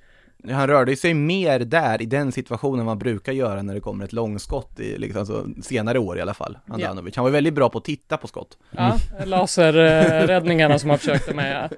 Han 0.50 0.66
rörde 0.66 0.96
sig 0.96 1.14
mer 1.14 1.58
där 1.58 2.02
i 2.02 2.06
den 2.06 2.32
situationen 2.32 2.80
än 2.80 2.86
man 2.86 2.98
brukar 2.98 3.32
göra 3.32 3.62
när 3.62 3.74
det 3.74 3.80
kommer 3.80 4.04
ett 4.04 4.12
långskott 4.12 4.80
i 4.80 4.98
liksom, 4.98 5.20
alltså, 5.20 5.46
senare 5.62 5.98
år 5.98 6.18
i 6.18 6.20
alla 6.20 6.34
fall, 6.34 6.58
Handanovic. 6.68 7.16
Han 7.16 7.24
var 7.24 7.32
väldigt 7.32 7.54
bra 7.54 7.70
på 7.70 7.78
att 7.78 7.84
titta 7.84 8.16
på 8.16 8.26
skott. 8.26 8.58
Ja, 8.70 8.96
laserräddningarna 9.24 10.78
som 10.78 10.90
han 10.90 10.98
försökte 10.98 11.34
med. 11.34 11.68
Ja. 11.70 11.76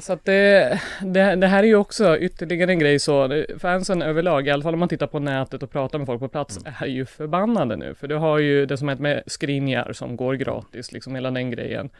Så 0.00 0.12
att 0.12 0.24
det, 0.24 0.80
det, 1.00 1.36
det 1.36 1.46
här 1.46 1.62
är 1.62 1.66
ju 1.66 1.76
också 1.76 2.18
ytterligare 2.18 2.72
en 2.72 2.78
grej 2.78 2.98
så, 2.98 3.44
fansen 3.58 4.02
överlag, 4.02 4.46
i 4.46 4.50
alla 4.50 4.62
fall 4.62 4.74
om 4.74 4.80
man 4.80 4.88
tittar 4.88 5.06
på 5.06 5.18
nätet 5.18 5.62
och 5.62 5.70
pratar 5.70 5.98
med 5.98 6.06
folk 6.06 6.20
på 6.20 6.28
plats, 6.28 6.58
är 6.80 6.86
ju 6.86 7.06
förbannade 7.06 7.76
nu. 7.76 7.94
För 7.94 8.08
du 8.08 8.14
har 8.14 8.38
ju 8.38 8.66
det 8.66 8.76
som 8.76 8.88
hänt 8.88 9.00
med 9.00 9.22
Skriniar 9.26 9.92
som 9.92 10.16
går 10.16 10.34
gratis, 10.34 10.92
liksom 10.92 11.14
hela 11.14 11.30
den 11.30 11.50
grejen. 11.50 11.90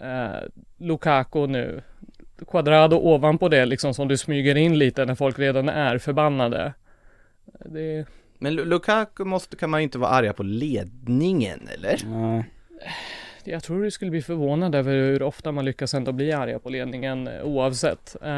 Eh, 0.00 0.48
Lukaku 0.78 1.46
nu. 1.46 1.82
Quadrado 2.48 2.96
ovanpå 2.96 3.48
det 3.48 3.64
liksom 3.66 3.94
som 3.94 4.08
du 4.08 4.16
smyger 4.16 4.54
in 4.54 4.78
lite 4.78 5.04
när 5.04 5.14
folk 5.14 5.38
redan 5.38 5.68
är 5.68 5.98
förbannade. 5.98 6.72
Det, 7.64 8.06
Men 8.38 8.52
Lu- 8.52 8.64
Lukaku 8.64 9.24
måste, 9.24 9.56
kan 9.56 9.70
man 9.70 9.80
ju 9.80 9.84
inte 9.84 9.98
vara 9.98 10.10
arga 10.10 10.32
på 10.32 10.42
ledningen, 10.42 11.68
eller? 11.74 11.98
Nej. 12.06 12.44
Jag 13.44 13.62
tror 13.62 13.82
du 13.82 13.90
skulle 13.90 14.10
bli 14.10 14.22
förvånad 14.22 14.74
över 14.74 14.92
hur 14.92 15.22
ofta 15.22 15.52
man 15.52 15.64
lyckas 15.64 15.94
ändå 15.94 16.12
bli 16.12 16.32
arga 16.32 16.58
på 16.58 16.68
ledningen 16.70 17.28
eh, 17.28 17.42
oavsett. 17.42 18.16
Eh, 18.22 18.30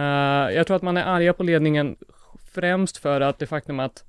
jag 0.55 0.67
tror 0.67 0.77
att 0.77 0.83
man 0.83 0.97
är 0.97 1.05
arga 1.05 1.33
på 1.33 1.43
ledningen 1.43 1.97
främst 2.53 2.97
för 2.97 3.21
att 3.21 3.39
det 3.39 3.47
faktum 3.47 3.81
att 3.81 4.05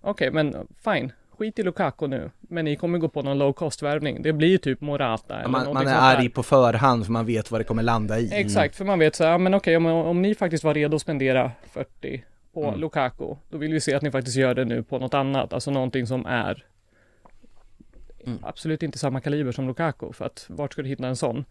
okej, 0.00 0.30
men 0.30 0.56
fine, 0.84 1.12
skit 1.38 1.58
i 1.58 1.62
Lukaku 1.62 2.06
nu, 2.06 2.30
men 2.40 2.64
ni 2.64 2.76
kommer 2.76 2.98
gå 2.98 3.08
på 3.08 3.22
någon 3.22 3.38
low 3.38 3.52
cost 3.52 3.82
värvning. 3.82 4.22
Det 4.22 4.32
blir 4.32 4.58
typ 4.58 4.80
Morata 4.80 5.38
eller 5.38 5.48
Man, 5.48 5.72
man 5.74 5.86
är 5.86 5.94
arg 6.16 6.28
på 6.28 6.42
förhand 6.42 7.04
för 7.04 7.12
man 7.12 7.26
vet 7.26 7.50
vad 7.50 7.60
det 7.60 7.64
kommer 7.64 7.82
landa 7.82 8.18
i. 8.18 8.30
Exakt, 8.32 8.76
för 8.76 8.84
man 8.84 8.98
vet 8.98 9.14
så 9.16 9.24
här, 9.24 9.38
men 9.38 9.54
okej, 9.54 9.76
om, 9.76 9.86
om 9.86 10.22
ni 10.22 10.34
faktiskt 10.34 10.64
var 10.64 10.74
redo 10.74 10.96
att 10.96 11.02
spendera 11.02 11.50
40 11.72 12.24
på 12.52 12.64
Mm. 12.64 12.80
Lukaku, 12.80 13.34
då 13.50 13.58
vill 13.58 13.72
vi 13.72 13.80
se 13.80 13.94
att 13.94 14.02
ni 14.02 14.10
faktiskt 14.10 14.36
gör 14.36 14.54
det 14.54 14.64
nu 14.64 14.82
på 14.82 14.98
något 14.98 15.14
annat, 15.14 15.52
alltså 15.52 15.70
någonting 15.70 16.06
som 16.06 16.26
är 16.26 16.64
Mm. 18.26 18.38
absolut 18.42 18.82
inte 18.82 18.98
samma 18.98 19.20
kaliber 19.20 19.52
som 19.52 19.66
Lukaku, 19.68 20.12
för 20.12 20.24
att 20.24 20.46
vart 20.48 20.72
ska 20.72 20.82
du 20.82 20.88
hitta 20.88 21.06
en 21.06 21.16
sån? 21.16 21.44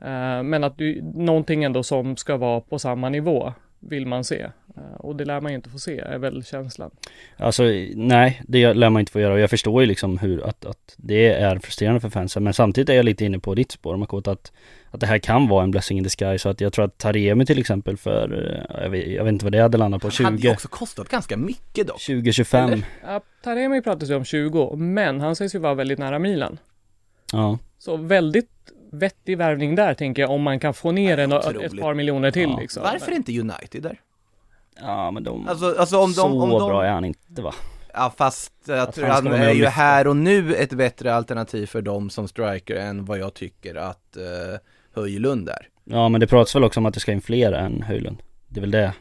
Eh, 0.00 0.42
men 0.42 0.64
att 0.64 0.78
du, 0.78 1.02
någonting 1.14 1.64
ändå 1.64 1.82
som 1.82 2.16
ska 2.16 2.36
vara 2.36 2.60
på 2.60 2.78
samma 2.78 3.08
nivå 3.08 3.52
vill 3.80 4.06
man 4.06 4.24
se. 4.24 4.40
Eh, 4.76 4.94
och 4.98 5.16
det 5.16 5.24
lär 5.24 5.40
man 5.40 5.52
ju 5.52 5.56
inte 5.56 5.70
få 5.70 5.78
se, 5.78 5.98
är 5.98 6.18
väl 6.18 6.44
känslan. 6.44 6.90
Alltså 7.36 7.62
nej, 7.94 8.42
det 8.48 8.74
lär 8.74 8.90
man 8.90 9.00
inte 9.00 9.12
få 9.12 9.20
göra 9.20 9.32
och 9.32 9.40
jag 9.40 9.50
förstår 9.50 9.82
ju 9.82 9.86
liksom 9.86 10.18
hur 10.18 10.46
att, 10.46 10.64
att 10.64 10.94
det 10.96 11.28
är 11.28 11.58
frustrerande 11.58 12.00
för 12.00 12.10
fansen 12.10 12.44
men 12.44 12.54
samtidigt 12.54 12.88
är 12.88 12.94
jag 12.94 13.04
lite 13.04 13.24
inne 13.24 13.38
på 13.38 13.54
ditt 13.54 13.72
spår 13.72 13.96
Makoto 13.96 14.30
att, 14.30 14.52
att 14.90 15.00
det 15.00 15.06
här 15.06 15.18
kan 15.18 15.48
vara 15.48 15.64
en 15.64 15.70
blessing 15.70 15.98
in 15.98 16.04
the 16.04 16.10
sky 16.10 16.38
så 16.38 16.48
att 16.48 16.60
jag 16.60 16.72
tror 16.72 16.84
att 16.84 16.98
Taremi 16.98 17.46
till 17.46 17.58
exempel 17.58 17.96
för, 17.96 18.54
eh, 18.70 18.82
jag 18.82 18.90
vet, 18.90 19.08
jag 19.08 19.24
vet 19.24 19.32
inte 19.32 19.44
vad 19.44 19.52
det 19.52 19.60
hade 19.60 19.78
landat 19.78 20.02
på, 20.02 20.10
Han 20.18 20.24
hade 20.24 20.36
ju 20.36 20.42
20, 20.42 20.52
också 20.52 20.68
kostat 20.68 21.08
ganska 21.08 21.36
mycket 21.36 21.86
dock. 21.86 21.98
20-25 22.00 22.64
Eller? 22.64 22.84
Ja, 23.02 23.20
Taremi 23.42 23.82
pratas 23.82 24.10
ju 24.10 24.14
om 24.14 24.24
20, 24.24 24.76
men 24.76 25.20
han 25.20 25.36
sägs 25.36 25.54
ju 25.54 25.58
vara 25.58 25.74
väldigt 25.74 25.98
nära 25.98 26.18
Milan. 26.18 26.58
Ja, 27.32 27.58
Så 27.78 27.96
väldigt 27.96 28.50
vettig 28.92 29.38
värvning 29.38 29.74
där 29.74 29.94
tänker 29.94 30.22
jag 30.22 30.30
om 30.30 30.42
man 30.42 30.60
kan 30.60 30.74
få 30.74 30.92
ner 30.92 31.18
en, 31.18 31.32
ett 31.32 31.80
par 31.80 31.94
miljoner 31.94 32.30
till 32.30 32.50
Ja. 32.50 32.58
liksom. 32.60 32.82
Varför 32.82 33.12
inte 33.12 33.40
United 33.40 33.82
där? 33.82 34.00
ja 34.80 35.10
men 35.10 35.22
de, 35.24 35.48
Alltså, 35.48 35.74
alltså 35.78 35.96
om 35.98 36.08
de, 36.10 36.14
så 36.14 36.26
om 36.42 36.50
de, 36.50 36.68
bra 36.68 36.84
är 36.84 36.90
han 36.90 37.04
inte 37.04 37.42
va? 37.42 37.54
Ja 37.94 38.14
fast 38.16 38.52
jag 38.66 38.78
Att 38.78 38.94
tror 38.94 39.06
han 39.06 39.26
han 39.26 39.34
är 39.40 39.52
ju 39.52 39.66
här 39.66 40.06
och 40.06 40.16
nu 40.16 40.54
ett 40.54 40.72
bättre 40.72 41.14
alternativ 41.14 41.66
för 41.66 41.82
dem 41.82 42.10
som 42.10 42.28
striker 42.28 42.76
än 42.76 43.04
vad 43.04 43.18
jag 43.18 43.34
tycker 43.34 43.74
att 43.74 44.16
uh, 44.16 44.58
Höjlund 44.94 45.48
är. 45.48 45.68
Ja 45.84 46.08
men 46.08 46.20
det 46.20 46.26
pratas 46.26 46.54
väl 46.56 46.64
också 46.64 46.80
om 46.80 46.86
att 46.86 46.94
det 46.94 47.00
ska 47.00 47.12
in 47.12 47.20
fler 47.20 47.52
än 47.52 47.82
Höjlund 47.82 48.22
Det 48.48 48.58
är 48.58 48.60
väl 48.60 48.70
det 48.70 48.92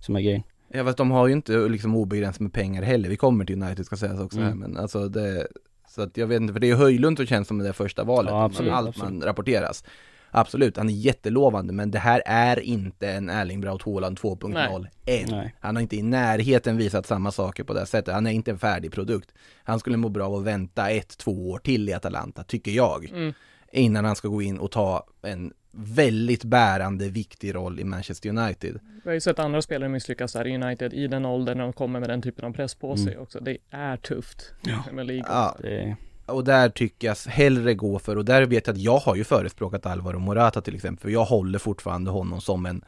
som 0.00 0.16
är 0.16 0.20
grejen 0.20 0.42
Ja 0.68 0.84
fast 0.84 0.98
de 0.98 1.10
har 1.10 1.26
ju 1.26 1.32
inte 1.32 1.52
liksom 1.52 1.96
obegränsat 1.96 2.40
med 2.40 2.52
pengar 2.52 2.82
heller. 2.82 3.08
Vi 3.08 3.16
kommer 3.16 3.44
till 3.44 3.62
United 3.62 3.86
ska 3.86 3.96
sägas 3.96 4.20
också 4.20 4.38
här 4.40 4.46
Mm. 4.46 4.58
men 4.58 4.76
alltså 4.76 5.08
det 5.08 5.46
Så 5.92 6.02
att 6.02 6.16
jag 6.16 6.26
vet 6.26 6.40
inte, 6.40 6.52
för 6.52 6.60
det 6.60 6.70
är 6.70 6.74
Höjlund 6.74 7.16
som 7.16 7.26
känns 7.26 7.48
som 7.48 7.58
det 7.58 7.72
första 7.72 8.04
valet. 8.04 8.30
Ja, 8.30 8.44
absolut, 8.44 8.72
allt 8.72 8.88
absolut. 8.88 9.12
man 9.12 9.22
rapporteras. 9.22 9.84
Absolut, 10.30 10.76
han 10.76 10.88
är 10.88 10.92
jättelovande 10.92 11.72
men 11.72 11.90
det 11.90 11.98
här 11.98 12.22
är 12.26 12.60
inte 12.60 13.10
en 13.10 13.30
Erling 13.30 13.60
Braut 13.60 13.82
Haaland 13.82 14.18
2.0 14.18 14.86
än. 15.06 15.28
Nej. 15.30 15.54
Han 15.60 15.76
har 15.76 15.82
inte 15.82 15.96
i 15.96 16.02
närheten 16.02 16.76
visat 16.76 17.06
samma 17.06 17.32
saker 17.32 17.64
på 17.64 17.72
det 17.72 17.78
här 17.78 17.86
sättet. 17.86 18.14
Han 18.14 18.26
är 18.26 18.30
inte 18.30 18.50
en 18.50 18.58
färdig 18.58 18.92
produkt. 18.92 19.34
Han 19.64 19.80
skulle 19.80 19.96
må 19.96 20.08
bra 20.08 20.26
av 20.26 20.34
att 20.34 20.44
vänta 20.44 20.90
ett, 20.90 21.18
två 21.18 21.50
år 21.50 21.58
till 21.58 21.88
i 21.88 21.92
Atalanta, 21.92 22.42
tycker 22.42 22.70
jag. 22.70 23.04
Mm. 23.04 23.32
Innan 23.72 24.04
han 24.04 24.16
ska 24.16 24.28
gå 24.28 24.42
in 24.42 24.58
och 24.58 24.70
ta 24.70 25.06
en 25.22 25.52
väldigt 25.72 26.44
bärande, 26.44 27.08
viktig 27.08 27.54
roll 27.54 27.80
i 27.80 27.84
Manchester 27.84 28.28
United. 28.28 28.78
Vi 29.04 29.10
har 29.10 29.12
ju 29.14 29.20
sett 29.20 29.38
andra 29.38 29.62
spelare 29.62 29.88
misslyckas 29.88 30.32
där 30.32 30.46
i 30.46 30.54
United 30.56 30.92
i 30.94 31.06
den 31.06 31.24
åldern 31.24 31.56
när 31.58 31.64
de 31.64 31.72
kommer 31.72 32.00
med 32.00 32.08
den 32.08 32.22
typen 32.22 32.44
av 32.44 32.52
press 32.52 32.74
på 32.74 32.96
sig 32.96 33.08
Mm. 33.12 33.22
också. 33.22 33.40
Det 33.40 33.58
är 33.70 33.96
tufft. 33.96 34.52
i 34.66 34.70
Ja. 34.70 34.82
Premier 34.86 35.04
League. 35.04 35.24
Ja, 35.28 35.56
det, 35.62 35.96
och 36.26 36.44
där 36.44 36.68
tycker 36.68 37.06
jag 37.08 37.16
hellre 37.32 37.74
gå 37.74 37.98
för, 37.98 38.16
och 38.16 38.24
där 38.24 38.46
vet 38.46 38.66
jag 38.66 38.74
att 38.74 38.80
jag 38.80 38.98
har 38.98 39.16
ju 39.16 39.24
förespråkat 39.24 39.86
Alvaro 39.86 40.18
Morata 40.18 40.60
till 40.60 40.74
exempel, 40.74 41.02
för 41.02 41.10
jag 41.10 41.24
håller 41.24 41.58
fortfarande 41.58 42.10
honom 42.10 42.40
som 42.40 42.66
en 42.66 42.84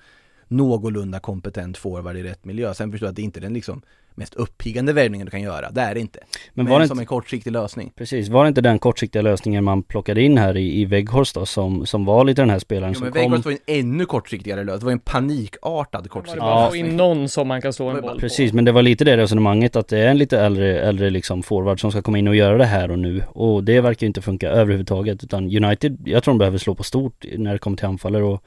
någorlunda 0.49 1.21
kompetent 1.21 1.79
forward 1.79 2.17
i 2.17 2.23
rätt 2.23 2.45
miljö. 2.45 2.75
Sen 2.75 2.91
förstår 2.91 3.07
jag 3.07 3.11
att 3.11 3.17
det 3.17 3.23
inte 3.23 3.39
är 3.39 3.43
den 3.43 3.55
liksom 3.55 3.83
mest 4.17 4.35
uppiggande 4.35 4.93
värvningen 4.93 5.25
du 5.25 5.31
kan 5.31 5.43
göra, 5.43 5.71
det 5.71 5.81
är 5.81 5.95
det 5.95 6.01
inte. 6.01 6.19
Men 6.55 6.65
Men, 6.65 6.73
var 6.73 6.81
det 6.81 6.89
som 6.89 6.95
inte, 6.95 7.03
en 7.03 7.07
kortsiktig 7.07 7.51
lösning. 7.53 7.93
precis, 7.97 8.29
var 8.29 8.45
det 8.45 8.49
inte 8.49 8.61
den 8.61 8.79
kortsiktiga 8.79 9.23
lösningen 9.23 9.65
man 9.65 9.83
plockade 9.83 10.23
in 10.23 10.39
här 10.39 10.57
i, 10.57 10.81
i 10.81 10.85
Weghorst 10.85 11.35
då 11.35 11.47
som, 11.47 11.87
som 11.87 12.05
var 12.05 12.25
lite 12.25 12.43
den 12.43 12.51
här 12.51 12.59
spelaren 12.59 12.93
Jo, 12.93 12.99
som 12.99 13.05
men 13.05 13.13
kom 13.13 13.23
Weghorst 13.23 13.45
var 13.45 13.53
en 13.53 13.59
ännu 13.67 14.07
kortsiktigare 14.07 14.65
lösning, 14.65 14.79
det 14.81 14.85
var 14.85 14.93
en 14.93 14.99
panikartad 14.99 16.11
kortsiktig 16.11 16.43
få 16.43 16.65
lösning. 16.65 16.87
in 16.87 16.97
någon 16.97 17.29
som 17.29 17.49
man 17.49 17.63
kan 17.63 17.73
slå 17.73 17.89
en 17.89 18.01
boll 18.01 18.21
Precis, 18.21 18.51
på? 18.51 18.57
men 18.57 18.65
det 18.65 18.73
var 18.73 18.83
lite 18.83 19.05
det 19.05 19.17
resonemanget 19.17 19.77
att 19.77 19.89
det 19.89 19.99
är 19.99 20.09
en 20.09 20.19
lite 20.19 20.39
äldre, 20.41 20.81
äldre 20.81 21.11
liksom 21.11 21.43
forward 21.43 21.81
som 21.81 21.91
ska 21.91 22.03
komma 22.03 22.19
in 22.19 22.29
och 22.29 22.37
göra 22.37 22.59
det 22.59 22.65
här 22.65 22.91
och 22.91 22.99
nu 22.99 23.23
och 23.29 23.65
det 23.65 23.81
verkar 23.81 24.05
ju 24.05 24.07
inte 24.07 24.23
funka 24.23 24.49
överhuvudtaget 24.51 25.25
utan 25.25 25.65
United, 25.65 25.99
jag 26.05 26.23
tror 26.25 26.35
de 26.35 26.39
behöver 26.39 26.59
slå 26.59 26.75
på 26.75 26.83
stort 26.83 27.25
när 27.37 27.53
det 27.53 27.59
kommer 27.59 27.77
till 27.77 27.87
anfallare 27.87 28.25
och 28.25 28.43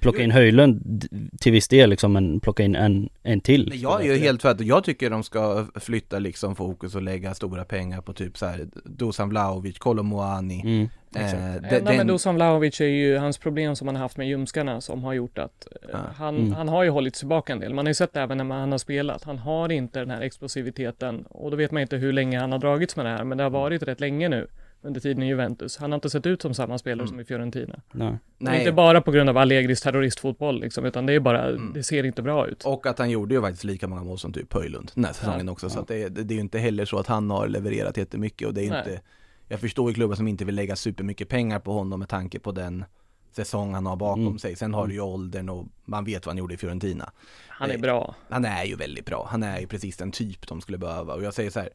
plocka 0.00 0.22
in 0.22 0.30
Höjlund 0.30 1.04
till 1.40 1.52
viss 1.52 1.68
del 1.68 1.90
liksom 1.90 2.12
men 2.12 2.40
plocka 2.40 2.62
in 2.62 2.74
en, 2.74 3.08
en 3.22 3.40
till. 3.40 3.66
Men 3.68 3.80
jag 3.80 4.00
är 4.00 4.12
ju 4.12 4.18
helt 4.18 4.42
för 4.42 4.48
att 4.48 4.60
jag 4.60 4.84
tycker 4.84 5.10
de 5.10 5.22
ska 5.22 5.66
flytta 5.74 6.18
liksom 6.18 6.56
fokus 6.56 6.94
och 6.94 7.02
lägga 7.02 7.34
stora 7.34 7.64
pengar 7.64 8.00
på 8.00 8.12
typ 8.12 8.38
så 8.38 8.46
här 8.46 8.66
Dusan 8.84 9.28
Vlahovic, 9.28 9.78
Kolomoani. 9.78 10.60
Mm, 10.64 10.88
Eh, 11.16 11.24
exakt. 11.24 11.70
de- 11.70 11.76
Enda 11.76 11.92
med 11.92 12.06
Dusan 12.06 12.34
Vlahovic 12.34 12.80
är 12.80 12.84
ju 12.84 13.16
hans 13.16 13.38
problem 13.38 13.76
som 13.76 13.88
han 13.88 13.96
har 13.96 14.02
haft 14.02 14.16
med 14.16 14.28
ljumskarna 14.28 14.80
som 14.80 15.04
har 15.04 15.12
gjort 15.12 15.38
att 15.38 15.66
eh, 15.82 15.88
Ja. 15.92 15.98
han, 16.16 16.36
Mm. 16.36 16.52
han 16.52 16.68
har 16.68 16.82
ju 16.84 16.90
hållit 16.90 17.14
tillbaka 17.14 17.52
en 17.52 17.60
del. 17.60 17.74
Man 17.74 17.86
har 17.86 17.90
ju 17.90 17.94
sett 17.94 18.12
det 18.12 18.20
även 18.20 18.38
när 18.38 18.44
man, 18.44 18.60
han 18.60 18.70
har 18.70 18.78
spelat. 18.78 19.24
Han 19.24 19.38
har 19.38 19.72
inte 19.72 19.98
den 19.98 20.10
här 20.10 20.20
explosiviteten 20.20 21.24
och 21.30 21.50
då 21.50 21.56
vet 21.56 21.70
man 21.70 21.82
inte 21.82 21.96
hur 21.96 22.12
länge 22.12 22.38
han 22.40 22.52
har 22.52 22.58
dragits 22.58 22.96
med 22.96 23.06
det 23.06 23.10
här 23.10 23.24
men 23.24 23.38
det 23.38 23.44
har 23.44 23.50
varit 23.50 23.82
rätt 23.82 24.00
länge 24.00 24.28
nu. 24.28 24.46
Under 24.84 25.00
tiden 25.00 25.22
i 25.22 25.26
Juventus. 25.26 25.76
Han 25.76 25.92
har 25.92 25.94
inte 25.96 26.10
sett 26.10 26.26
ut 26.26 26.42
som 26.42 26.54
samma 26.54 26.78
spelare 26.78 27.00
Mm. 27.02 27.08
som 27.08 27.20
i 27.20 27.24
Fiorentina. 27.24 27.80
Nej. 27.92 28.18
Det 28.38 28.46
är 28.50 28.58
inte 28.58 28.72
bara 28.72 29.00
på 29.00 29.10
grund 29.10 29.30
av 29.30 29.36
Allegris 29.36 29.80
terroristfotboll 29.80 30.60
liksom, 30.60 30.84
utan 30.84 31.06
det 31.06 31.12
är 31.12 31.20
bara, 31.20 31.48
Mm. 31.48 31.72
det 31.74 31.82
ser 31.82 32.04
inte 32.04 32.22
bra 32.22 32.46
ut. 32.48 32.62
Och 32.64 32.86
att 32.86 32.98
han 32.98 33.10
gjorde 33.10 33.34
ju 33.34 33.40
faktiskt 33.40 33.64
lika 33.64 33.88
många 33.88 34.02
mål 34.04 34.18
som 34.18 34.32
typ 34.32 34.52
Höjlund 34.52 34.90
den 34.94 35.04
här 35.04 35.12
säsongen 35.12 35.48
också. 35.48 35.70
Så 35.70 35.80
att 35.80 35.88
det, 35.88 36.08
det, 36.08 36.22
det 36.24 36.34
är 36.34 36.36
ju 36.36 36.40
inte 36.40 36.58
heller 36.58 36.84
så 36.84 36.98
att 36.98 37.06
han 37.06 37.30
har 37.30 37.48
levererat 37.48 37.96
jättemycket 37.96 38.48
och 38.48 38.54
det 38.54 38.64
är 38.66 38.70
Nej. 38.70 38.78
inte 38.78 39.00
Jag 39.48 39.60
förstår 39.60 39.90
ju 39.90 39.94
klubbar 39.94 40.14
som 40.14 40.28
inte 40.28 40.44
vill 40.44 40.54
lägga 40.54 40.76
supermycket 40.76 41.28
pengar 41.28 41.58
på 41.58 41.72
honom 41.72 41.98
med 41.98 42.08
tanke 42.08 42.38
på 42.38 42.52
den 42.52 42.84
säsong 43.32 43.74
han 43.74 43.86
har 43.86 43.96
bakom 43.96 44.26
Mm. 44.26 44.38
sig. 44.38 44.56
Sen 44.56 44.74
har 44.74 44.86
du 44.86 44.94
ju 44.94 45.00
åldern 45.00 45.48
och 45.48 45.66
man 45.84 46.04
vet 46.04 46.26
vad 46.26 46.30
han 46.32 46.38
gjorde 46.38 46.54
i 46.54 46.56
Fiorentina. 46.56 47.10
Han 47.48 47.70
är 47.70 47.74
Nej. 47.74 47.82
bra. 47.82 48.14
Han 48.28 48.44
är 48.44 48.64
ju 48.64 48.76
väldigt 48.76 49.06
bra. 49.06 49.28
Han 49.30 49.42
är 49.42 49.60
ju 49.60 49.66
precis 49.66 49.96
den 49.96 50.10
typ 50.12 50.46
de 50.48 50.60
skulle 50.60 50.78
behöva. 50.78 51.14
Och 51.14 51.22
jag 51.22 51.34
säger 51.34 51.50
så 51.50 51.60
här. 51.60 51.68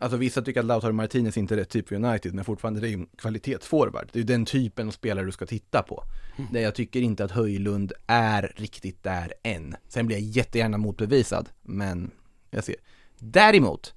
Alltså 0.00 0.16
vissa 0.16 0.42
tycker 0.42 0.60
att 0.60 0.66
Lautaro 0.66 0.92
Martinez 0.92 1.36
inte 1.36 1.54
är 1.54 1.56
rätt 1.58 1.68
typ 1.68 1.88
för 1.88 1.94
United, 1.96 2.34
men 2.34 2.44
fortfarande 2.44 2.80
det 2.80 2.86
är 2.86 2.88
ju 2.88 2.94
en 2.94 3.06
kvalitetsforward. 3.16 4.08
Det 4.12 4.16
är 4.18 4.20
ju 4.20 4.26
den 4.26 4.44
typen 4.44 4.86
av 4.88 4.90
spelare 4.92 5.24
du 5.26 5.32
ska 5.32 5.46
titta 5.46 5.82
på. 5.82 6.04
Det 6.52 6.60
jag 6.60 6.74
tycker 6.74 7.00
inte 7.00 7.24
att 7.24 7.30
Höjlund 7.30 7.92
är 8.06 8.52
riktigt 8.56 9.02
där 9.02 9.32
än. 9.42 9.76
Sen 9.88 10.06
blir 10.06 10.16
jag 10.16 10.24
jättegärna 10.24 10.78
motbevisad, 10.78 11.48
men 11.62 12.10
jag 12.50 12.64
ser. 12.64 12.76
Däremot 13.18 13.94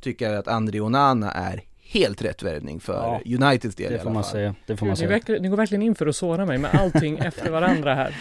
tycker 0.00 0.28
jag 0.30 0.34
att 0.38 0.48
André 0.48 0.80
Onana 0.80 1.32
är 1.32 1.62
helt 1.82 2.22
rätt 2.22 2.42
värvning 2.42 2.80
för 2.80 3.20
Ja, 3.24 3.36
Uniteds 3.36 3.74
del 3.76 3.86
i 3.92 3.94
Det 3.94 3.98
får 3.98 4.06
alla 4.06 4.14
man 4.14 4.22
fall. 4.22 4.32
säga. 4.32 4.54
Det 4.66 4.76
får 4.76 4.86
man 4.86 4.90
Ni, 4.92 4.96
säga. 4.96 5.08
verkar, 5.08 5.38
ni 5.40 5.48
går 5.48 5.56
verkligen 5.56 5.82
in 5.82 5.94
för 5.94 6.06
att 6.06 6.16
såra 6.16 6.46
mig 6.46 6.58
med 6.58 6.74
allting 6.74 7.18
efter 7.24 7.50
varandra 7.50 7.94
här. 7.94 8.16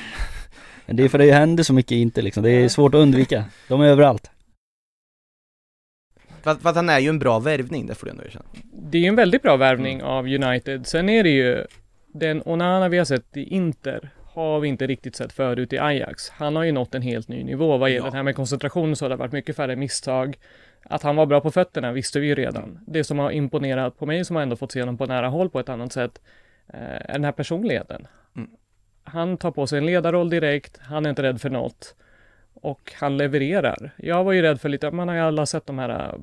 Men 0.85 0.95
det 0.95 1.03
är 1.03 1.09
för 1.09 1.17
det 1.17 1.31
händer 1.31 1.63
så 1.63 1.73
mycket 1.73 1.91
inte 1.91 2.21
liksom. 2.21 2.43
Det 2.43 2.51
är 2.51 2.69
svårt 2.69 2.93
att 2.93 2.99
undvika. 2.99 3.43
De 3.67 3.81
är 3.81 3.85
överallt. 3.85 4.31
Fast, 6.43 6.61
fast 6.61 6.75
han 6.75 6.89
är 6.89 6.99
ju 6.99 7.09
en 7.09 7.19
bra 7.19 7.39
värvning, 7.39 7.85
det 7.87 7.95
får 7.95 8.05
du 8.05 8.11
ändå 8.11 8.23
erkänna. 8.23 8.45
Det 8.73 8.97
är 8.97 9.01
ju 9.01 9.07
en 9.07 9.15
väldigt 9.15 9.41
bra 9.41 9.57
värvning 9.57 10.03
av 10.03 10.25
United. 10.25 10.87
Sen 10.87 11.09
är 11.09 11.23
det 11.23 11.29
ju 11.29 11.65
den 12.13 12.41
Onana 12.45 12.89
vi 12.89 12.97
har 12.97 13.05
sett 13.05 13.37
i 13.37 13.43
Inter 13.43 14.09
har 14.33 14.59
vi 14.59 14.67
inte 14.67 14.87
riktigt 14.87 15.15
sett 15.15 15.33
förut 15.33 15.73
i 15.73 15.79
Ajax. 15.79 16.29
Han 16.29 16.55
har 16.55 16.63
ju 16.63 16.71
nått 16.71 16.95
en 16.95 17.01
helt 17.01 17.27
ny 17.27 17.43
nivå 17.43 17.77
vad 17.77 17.89
gäller 17.89 18.07
Ja. 18.07 18.11
det 18.11 18.17
här 18.17 18.23
med 18.23 18.35
koncentration 18.35 18.95
så 18.95 19.05
har 19.05 19.09
det 19.09 19.15
varit 19.15 19.31
mycket 19.31 19.55
färre 19.55 19.75
misstag. 19.75 20.37
Att 20.83 21.03
han 21.03 21.15
var 21.15 21.25
bra 21.25 21.41
på 21.41 21.51
fötterna 21.51 21.91
visste 21.91 22.19
vi 22.19 22.27
ju 22.27 22.35
redan. 22.35 22.79
Det 22.87 23.03
som 23.03 23.19
har 23.19 23.31
imponerat 23.31 23.97
på 23.97 24.05
mig 24.05 24.25
som 24.25 24.35
har 24.35 24.43
ändå 24.43 24.55
fått 24.55 24.71
se 24.71 24.79
honom 24.79 24.97
på 24.97 25.05
nära 25.05 25.27
håll 25.27 25.49
på 25.49 25.59
ett 25.59 25.69
annat 25.69 25.93
sätt 25.93 26.21
eh, 26.73 26.79
är 26.81 27.13
den 27.13 27.23
här 27.23 27.31
personligheten. 27.31 28.07
Mm. 28.35 28.49
Han 29.03 29.37
tar 29.37 29.51
på 29.51 29.67
sig 29.67 29.77
en 29.77 29.85
ledarroll 29.85 30.29
direkt, 30.29 30.77
han 30.81 31.05
är 31.05 31.09
inte 31.09 31.23
rädd 31.23 31.41
för 31.41 31.49
något 31.49 31.95
och 32.61 32.93
han 32.99 33.17
levererar. 33.17 33.91
Jag 33.97 34.23
var 34.23 34.31
ju 34.33 34.41
rädd 34.41 34.61
för 34.61 34.69
lite, 34.69 34.91
man 34.91 35.07
har 35.07 35.15
ju 35.15 35.21
alla 35.21 35.45
sett 35.45 35.65
de 35.65 35.79
här 35.79 36.15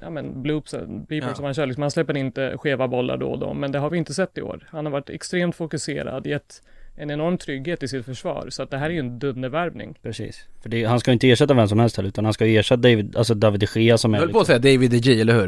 ja 0.00 0.10
men 0.10 0.42
bloops, 0.42 0.74
beepers 1.08 1.28
Ja. 1.28 1.34
som 1.34 1.44
han 1.44 1.54
kör, 1.54 1.66
liksom, 1.66 1.82
han 1.82 1.90
släpper 1.90 2.16
inte 2.16 2.54
skeva 2.58 2.88
bollar 2.88 3.16
då 3.16 3.26
och 3.26 3.38
då, 3.38 3.54
men 3.54 3.72
det 3.72 3.78
har 3.78 3.90
vi 3.90 3.98
inte 3.98 4.14
sett 4.14 4.38
i 4.38 4.42
år. 4.42 4.66
Han 4.70 4.86
har 4.86 4.92
varit 4.92 5.10
extremt 5.10 5.56
fokuserad, 5.56 6.26
gett 6.26 6.62
en 6.96 7.10
enorm 7.10 7.38
trygghet 7.38 7.82
i 7.82 7.88
sitt 7.88 8.04
försvar, 8.04 8.46
så 8.48 8.62
att 8.62 8.70
det 8.70 8.78
här 8.78 8.86
är 8.86 8.90
ju 8.90 8.98
en 8.98 9.18
dundervärvning. 9.18 9.98
Precis. 10.02 10.48
För 10.62 10.68
det, 10.68 10.84
han 10.84 11.00
ska 11.00 11.12
inte 11.12 11.30
ersätta 11.30 11.54
vem 11.54 11.68
som 11.68 11.78
helst 11.78 11.96
heller, 11.96 12.08
utan 12.08 12.24
han 12.24 12.34
ska 12.34 12.46
ersätta 12.46 12.76
David, 12.76 13.16
alltså 13.16 13.34
David 13.34 13.60
de 13.60 13.80
Gea 13.80 13.98
som 13.98 14.14
Jag 14.14 14.22
är 14.22 14.26
höll 14.26 14.32
på 14.32 14.40
att 14.40 14.46
säga 14.46 14.58
David 14.58 14.90
de 14.90 14.98
G, 14.98 15.20
eller 15.20 15.34
hur? 15.34 15.46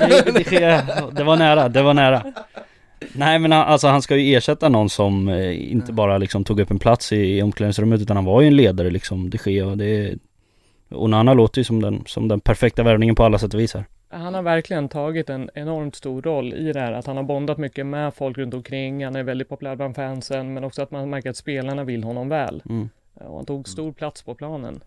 David 0.00 0.34
de 0.34 0.56
Gea, 0.56 0.82
det 1.12 1.24
var 1.24 1.36
nära, 1.36 1.68
det 1.68 1.82
var 1.82 1.94
nära. 1.94 2.22
Nej 3.12 3.38
men 3.38 3.52
han- 3.52 3.66
alltså 3.66 3.88
han 3.88 4.02
ska 4.02 4.16
ju 4.16 4.34
ersätta 4.36 4.68
någon 4.68 4.88
som 4.90 5.28
eh, 5.28 5.72
inte 5.72 5.92
bara 5.92 6.18
liksom 6.18 6.44
tog 6.44 6.60
upp 6.60 6.70
en 6.70 6.78
plats 6.78 7.12
i, 7.12 7.16
i 7.38 7.42
omklädningsrummet 7.42 8.00
utan 8.00 8.16
han 8.16 8.24
var 8.24 8.40
ju 8.40 8.46
en 8.46 8.56
ledare 8.56 8.90
liksom, 8.90 9.30
de 9.30 9.38
Gea 9.46 9.66
och 9.66 9.78
det 9.78 10.14
Onana 10.90 11.34
låter 11.34 11.60
ju 11.60 11.64
som 11.64 11.82
den, 11.82 12.02
som 12.06 12.28
den 12.28 12.40
perfekta 12.40 12.82
värvningen 12.82 13.14
på 13.14 13.24
alla 13.24 13.38
sätt 13.38 13.54
och 13.54 13.60
vis 13.60 13.74
här. 13.74 13.84
Han 14.08 14.34
har 14.34 14.42
verkligen 14.42 14.88
tagit 14.88 15.30
en 15.30 15.50
enormt 15.54 15.94
stor 15.96 16.22
roll 16.22 16.54
i 16.54 16.72
det 16.72 16.80
här, 16.80 16.92
att 16.92 17.06
han 17.06 17.16
har 17.16 17.24
bondat 17.24 17.58
mycket 17.58 17.86
med 17.86 18.14
folk 18.14 18.38
runt 18.38 18.54
omkring, 18.54 19.04
han 19.04 19.16
är 19.16 19.22
väldigt 19.22 19.48
populär 19.48 19.76
bland 19.76 19.94
fansen, 19.96 20.54
men 20.54 20.64
också 20.64 20.82
att 20.82 20.90
man 20.90 21.10
märker 21.10 21.30
att 21.30 21.36
spelarna 21.36 21.84
vill 21.84 22.04
honom 22.04 22.28
väl. 22.28 22.62
Mm. 22.68 22.88
Och 23.14 23.36
han 23.36 23.46
tog 23.46 23.68
stor 23.68 23.92
plats 23.92 24.22
på 24.22 24.34
planen. 24.34 24.80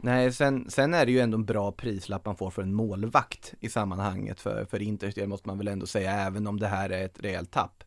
Nej, 0.00 0.32
sen, 0.32 0.70
sen 0.70 0.94
är 0.94 1.06
det 1.06 1.12
ju 1.12 1.20
ändå 1.20 1.38
en 1.38 1.44
bra 1.44 1.72
prislapp 1.72 2.26
man 2.26 2.36
får 2.36 2.50
för 2.50 2.62
en 2.62 2.74
målvakt 2.74 3.54
i 3.60 3.68
sammanhanget. 3.68 4.40
För, 4.40 4.64
för 4.64 4.82
Inters 4.82 5.14
del 5.14 5.28
måste 5.28 5.48
man 5.48 5.58
väl 5.58 5.68
ändå 5.68 5.86
säga, 5.86 6.12
även 6.12 6.46
om 6.46 6.60
det 6.60 6.66
här 6.66 6.90
är 6.90 7.04
ett 7.04 7.20
rejält 7.20 7.50
tapp. 7.50 7.84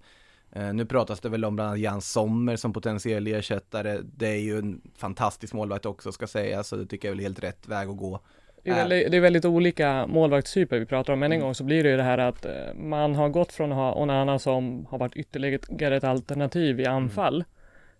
Eh, 0.51 0.73
nu 0.73 0.85
pratas 0.85 1.19
det 1.19 1.29
väl 1.29 1.45
om 1.45 1.55
bland 1.55 1.69
annat 1.69 1.79
Jan 1.79 2.01
Sommer 2.01 2.55
som 2.55 2.73
potentiell 2.73 3.27
ersättare. 3.27 3.99
Det 4.03 4.27
är 4.27 4.39
ju 4.39 4.59
en 4.59 4.81
fantastisk 4.97 5.53
målvakt 5.53 5.85
också 5.85 6.11
ska 6.11 6.27
sägas, 6.27 6.67
så 6.67 6.75
det 6.75 6.85
tycker 6.85 7.07
jag 7.07 7.11
är 7.11 7.15
väl 7.15 7.23
helt 7.23 7.43
rätt 7.43 7.67
väg 7.67 7.89
att 7.89 7.97
gå. 7.97 8.19
Det 8.63 8.69
är, 8.69 8.75
väldigt, 8.75 9.11
det 9.11 9.17
är 9.17 9.21
väldigt 9.21 9.45
olika 9.45 10.07
målvaktstyper 10.07 10.79
vi 10.79 10.85
pratar 10.85 11.13
om. 11.13 11.19
Men 11.19 11.31
en 11.31 11.39
gång 11.39 11.55
så 11.55 11.63
blir 11.63 11.83
det 11.83 11.89
ju 11.89 11.97
det 11.97 12.03
här 12.03 12.17
att 12.17 12.45
eh, 12.45 12.73
man 12.75 13.15
har 13.15 13.29
gått 13.29 13.51
från 13.51 13.71
att 13.71 13.77
ha 13.77 13.93
Onana 13.93 14.39
som 14.39 14.85
har 14.85 14.97
varit 14.97 15.15
ytterligare 15.15 15.97
ett 15.97 16.03
alternativ 16.03 16.79
i 16.79 16.85
anfall 16.85 17.43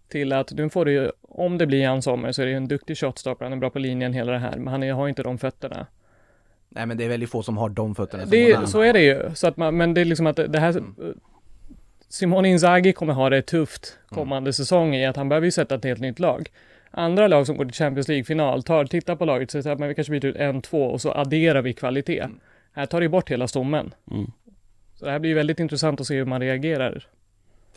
till 0.09 0.33
att 0.33 0.51
nu 0.51 0.69
får 0.69 0.85
du 0.85 0.91
ju, 0.91 1.11
om 1.21 1.57
det 1.57 1.65
blir 1.65 1.81
Jan 1.81 2.01
Sommer 2.01 2.31
så 2.31 2.41
är 2.41 2.45
det 2.45 2.51
ju 2.51 2.57
en 2.57 2.67
duktig 2.67 2.97
shotstopper, 2.97 3.45
han 3.45 3.53
är 3.53 3.57
bra 3.57 3.69
på 3.69 3.79
linjen 3.79 4.13
hela 4.13 4.31
det 4.31 4.37
här, 4.37 4.57
men 4.57 4.67
han 4.67 4.83
är, 4.83 4.93
har 4.93 5.07
inte 5.07 5.23
de 5.23 5.37
fötterna. 5.37 5.87
Nej 6.69 6.85
men 6.85 6.97
det 6.97 7.05
är 7.05 7.09
väldigt 7.09 7.29
få 7.29 7.43
som 7.43 7.57
har 7.57 7.69
de 7.69 7.95
fötterna 7.95 8.25
Det, 8.25 8.69
så 8.69 8.81
är 8.81 8.93
det 8.93 9.01
ju, 9.01 9.31
så 9.33 9.47
att 9.47 9.57
man, 9.57 9.77
men 9.77 9.93
det 9.93 10.01
är 10.01 10.05
liksom 10.05 10.27
att 10.27 10.35
det 10.35 10.59
här 10.59 10.83
Simone 12.09 12.49
Inzaghi 12.49 12.93
kommer 12.93 13.13
ha 13.13 13.29
det 13.29 13.41
tufft 13.41 13.97
kommande 14.07 14.53
säsong 14.53 14.95
i 14.95 15.05
att 15.05 15.15
han 15.15 15.29
behöver 15.29 15.45
ju 15.45 15.51
sätta 15.51 15.75
ett 15.75 15.83
helt 15.83 16.01
nytt 16.01 16.19
lag. 16.19 16.49
Andra 16.91 17.27
lag 17.27 17.45
som 17.45 17.57
går 17.57 17.65
till 17.65 17.73
Champions 17.73 18.07
League-final 18.07 18.63
tar, 18.63 18.85
tittar 18.85 19.15
på 19.15 19.25
laget 19.25 19.47
och 19.55 19.63
säger 19.63 19.83
att 19.83 19.89
vi 19.89 19.95
kanske 19.95 20.11
byter 20.11 20.25
ut 20.25 20.35
en, 20.35 20.61
två 20.61 20.83
och 20.83 21.01
så 21.01 21.11
adderar 21.11 21.61
vi 21.61 21.73
kvalitet. 21.73 22.27
Här 22.71 22.85
tar 22.85 23.01
det 23.01 23.09
bort 23.09 23.31
hela 23.31 23.47
stommen. 23.47 23.93
Mm. 24.11 24.31
Så 24.95 25.05
det 25.05 25.11
här 25.11 25.19
blir 25.19 25.29
ju 25.29 25.35
väldigt 25.35 25.59
intressant 25.59 26.01
att 26.01 26.07
se 26.07 26.15
hur 26.15 26.25
man 26.25 26.41
reagerar. 26.41 27.07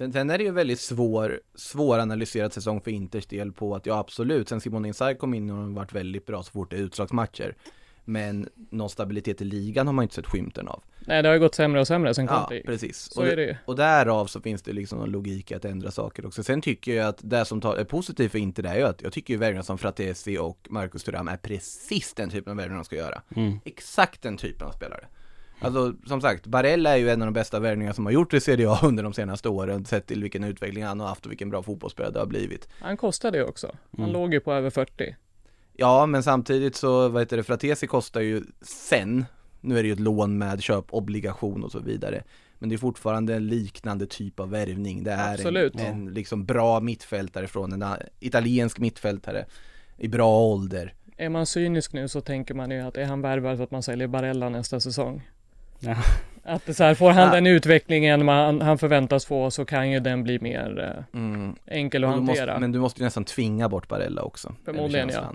Sen, 0.03 0.13
sen 0.13 0.31
är 0.31 0.39
det 0.39 0.45
ju 0.45 0.51
väldigt 0.51 0.81
svår, 0.81 1.41
svåranalyserad 1.55 2.53
säsong 2.53 2.81
för 2.81 2.91
Inters 2.91 3.27
del 3.27 3.53
på 3.53 3.75
att 3.75 3.87
ja 3.87 3.99
absolut, 3.99 4.49
sen 4.49 4.61
Simone 4.61 4.89
Inzaghi 4.89 5.19
kom 5.19 5.35
in 5.35 5.51
och 5.51 5.57
har 5.57 5.67
varit 5.71 5.93
väldigt 5.93 6.27
bra 6.27 6.43
så 6.43 6.51
fort 6.53 6.71
det 6.71 6.77
är 6.77 6.81
utslagsmatcher. 6.81 7.57
Men 8.05 8.49
någon 8.71 8.91
stabilitet 8.91 9.41
i 9.43 9.45
ligan 9.45 9.87
har 9.87 9.95
man 9.95 10.03
inte 10.03 10.15
sett 10.15 10.27
skymten 10.27 10.69
av. 10.69 10.83
Nej, 11.07 11.23
det 11.23 11.29
har 11.29 11.35
ju 11.35 11.41
gått 11.41 11.55
sämre 11.55 11.81
och 11.81 11.87
sämre 11.87 12.15
sen 12.15 12.25
Ja, 12.25 12.47
Conte. 12.49 12.63
precis. 12.67 12.99
Så 12.99 13.21
och, 13.21 13.27
är 13.27 13.37
det 13.37 13.43
ju. 13.43 13.57
och 13.65 13.77
därav 13.77 14.27
så 14.27 14.41
finns 14.41 14.63
det 14.63 14.73
liksom 14.73 14.99
någon 14.99 15.11
logik 15.11 15.53
att 15.53 15.65
ändra 15.65 15.91
saker 15.91 16.27
också. 16.27 16.43
Sen 16.43 16.63
tycker 16.63 16.95
jag 16.95 17.09
att 17.09 17.19
det 17.23 17.45
som 17.45 17.61
tar, 17.61 17.77
är 17.77 17.85
positivt 17.85 18.33
för 18.33 18.39
Inter 18.39 18.63
det 18.63 18.69
är 18.69 18.77
ju 18.77 18.83
att 18.85 19.03
jag 19.03 19.13
tycker 19.13 19.35
ju 19.35 19.39
värvningar 19.39 19.63
som 19.63 19.79
Fratesi 19.79 20.39
och 20.39 20.67
Marcus 20.71 21.05
Thuram 21.05 21.29
är 21.29 21.37
precis 21.37 22.15
den 22.15 22.31
typen 22.31 22.51
av 22.51 22.57
värvningar 22.57 22.79
de 22.79 22.85
ska 22.85 22.97
göra. 22.97 23.23
Mm. 23.37 23.59
Exakt 23.65 24.23
den 24.23 24.37
typen 24.37 24.67
av 24.69 24.73
spelare. 24.73 25.07
Alltså 25.65 25.95
som 26.07 26.21
sagt, 26.21 26.47
Barella 26.47 26.91
är 26.93 26.97
ju 26.97 27.11
en 27.11 27.23
av 27.23 27.27
de 27.27 27.33
bästa 27.33 27.61
värvningar 27.61 27.93
som 27.93 28.07
har 28.07 28.13
gjort 28.13 28.35
i 28.35 28.41
Serie 28.41 28.71
A 28.71 28.79
under 28.83 29.03
de 29.03 29.13
senaste 29.13 29.49
åren, 29.49 29.85
sett 29.85 30.07
till 30.07 30.23
vilken 30.23 30.45
utveckling 30.45 30.85
han 30.85 31.01
har 31.01 31.07
haft 31.09 31.25
och 31.27 31.31
vilken 31.33 31.51
bra 31.51 31.63
fotbollsspelare 31.63 32.13
det 32.13 32.19
har 32.19 32.27
blivit. 32.27 32.69
Han 32.81 32.97
kostade 32.97 33.39
ju 33.39 33.45
också. 33.45 33.67
Han 33.97 34.01
Mm. 34.01 34.13
låg 34.13 34.35
ju 34.35 34.41
på 34.41 34.53
över 34.53 34.71
40. 34.71 35.17
Ja, 35.77 36.07
men 36.07 36.23
samtidigt 36.23 36.77
så, 36.77 37.09
vad 37.09 37.23
heter 37.23 37.37
det, 37.37 37.43
Fratesi 37.43 37.87
kostar 37.87 38.21
ju 38.21 38.43
sen, 38.63 39.25
nu 39.61 39.79
är 39.79 39.83
det 39.83 39.87
ju 39.87 39.93
ett 39.93 40.01
lån 40.01 40.39
med 40.39 40.63
köpobligation 40.63 41.65
och 41.65 41.73
så 41.73 41.79
vidare. 41.79 42.23
Men 42.59 42.69
det 42.69 42.75
är 42.75 42.79
fortfarande 42.79 43.35
en 43.35 43.47
liknande 43.47 44.07
typ 44.07 44.41
av 44.41 44.51
värvning. 44.51 45.05
Det 45.05 45.13
är 45.13 45.33
Absolut. 45.35 45.75
en, 45.75 45.81
en 45.87 46.15
liksom 46.15 46.45
bra 46.45 46.81
mittfältare 46.81 47.47
från 47.47 47.73
en 47.83 47.85
italiensk 48.21 48.79
mittfältare 48.79 49.47
i 49.99 50.09
bra 50.09 50.39
ålder. 50.41 50.95
Är 51.17 51.29
man 51.29 51.47
cynisk 51.47 51.93
nu 51.93 52.09
så 52.09 52.21
tänker 52.21 52.55
man 52.55 52.71
ju 52.71 52.81
att 52.81 52.97
är 52.97 53.05
han 53.05 53.21
värvad 53.23 53.57
för 53.57 53.65
att 53.65 53.71
man 53.71 53.83
säljer 53.83 54.07
Barella 54.09 54.49
nästa 54.49 54.81
säsong? 54.81 55.23
Ja. 55.83 55.95
Att 56.45 56.77
så 56.77 56.85
här, 56.85 56.95
får 56.95 57.11
han 57.11 57.27
Ja. 57.27 57.35
den 57.35 57.47
utvecklingen 57.47 58.25
man, 58.25 58.61
han 58.61 58.79
förväntas 58.79 59.27
få 59.27 59.51
så 59.51 59.65
kan 59.65 59.91
ju 59.91 60.01
den 60.01 60.23
bli 60.23 60.39
mer 60.41 60.95
eh, 61.15 61.21
Mm. 61.21 61.57
enkel 61.67 62.05
att 62.05 62.11
hantera. 62.11 62.47
måste, 62.47 62.61
men 62.61 62.73
du 62.73 62.79
måste 62.79 63.01
ju 63.01 63.05
nästan 63.05 63.25
tvinga 63.25 63.69
bort 63.69 63.89
Barella 63.89 64.23
också. 64.23 64.55
Förmodligen, 64.65 65.09
ja. 65.15 65.33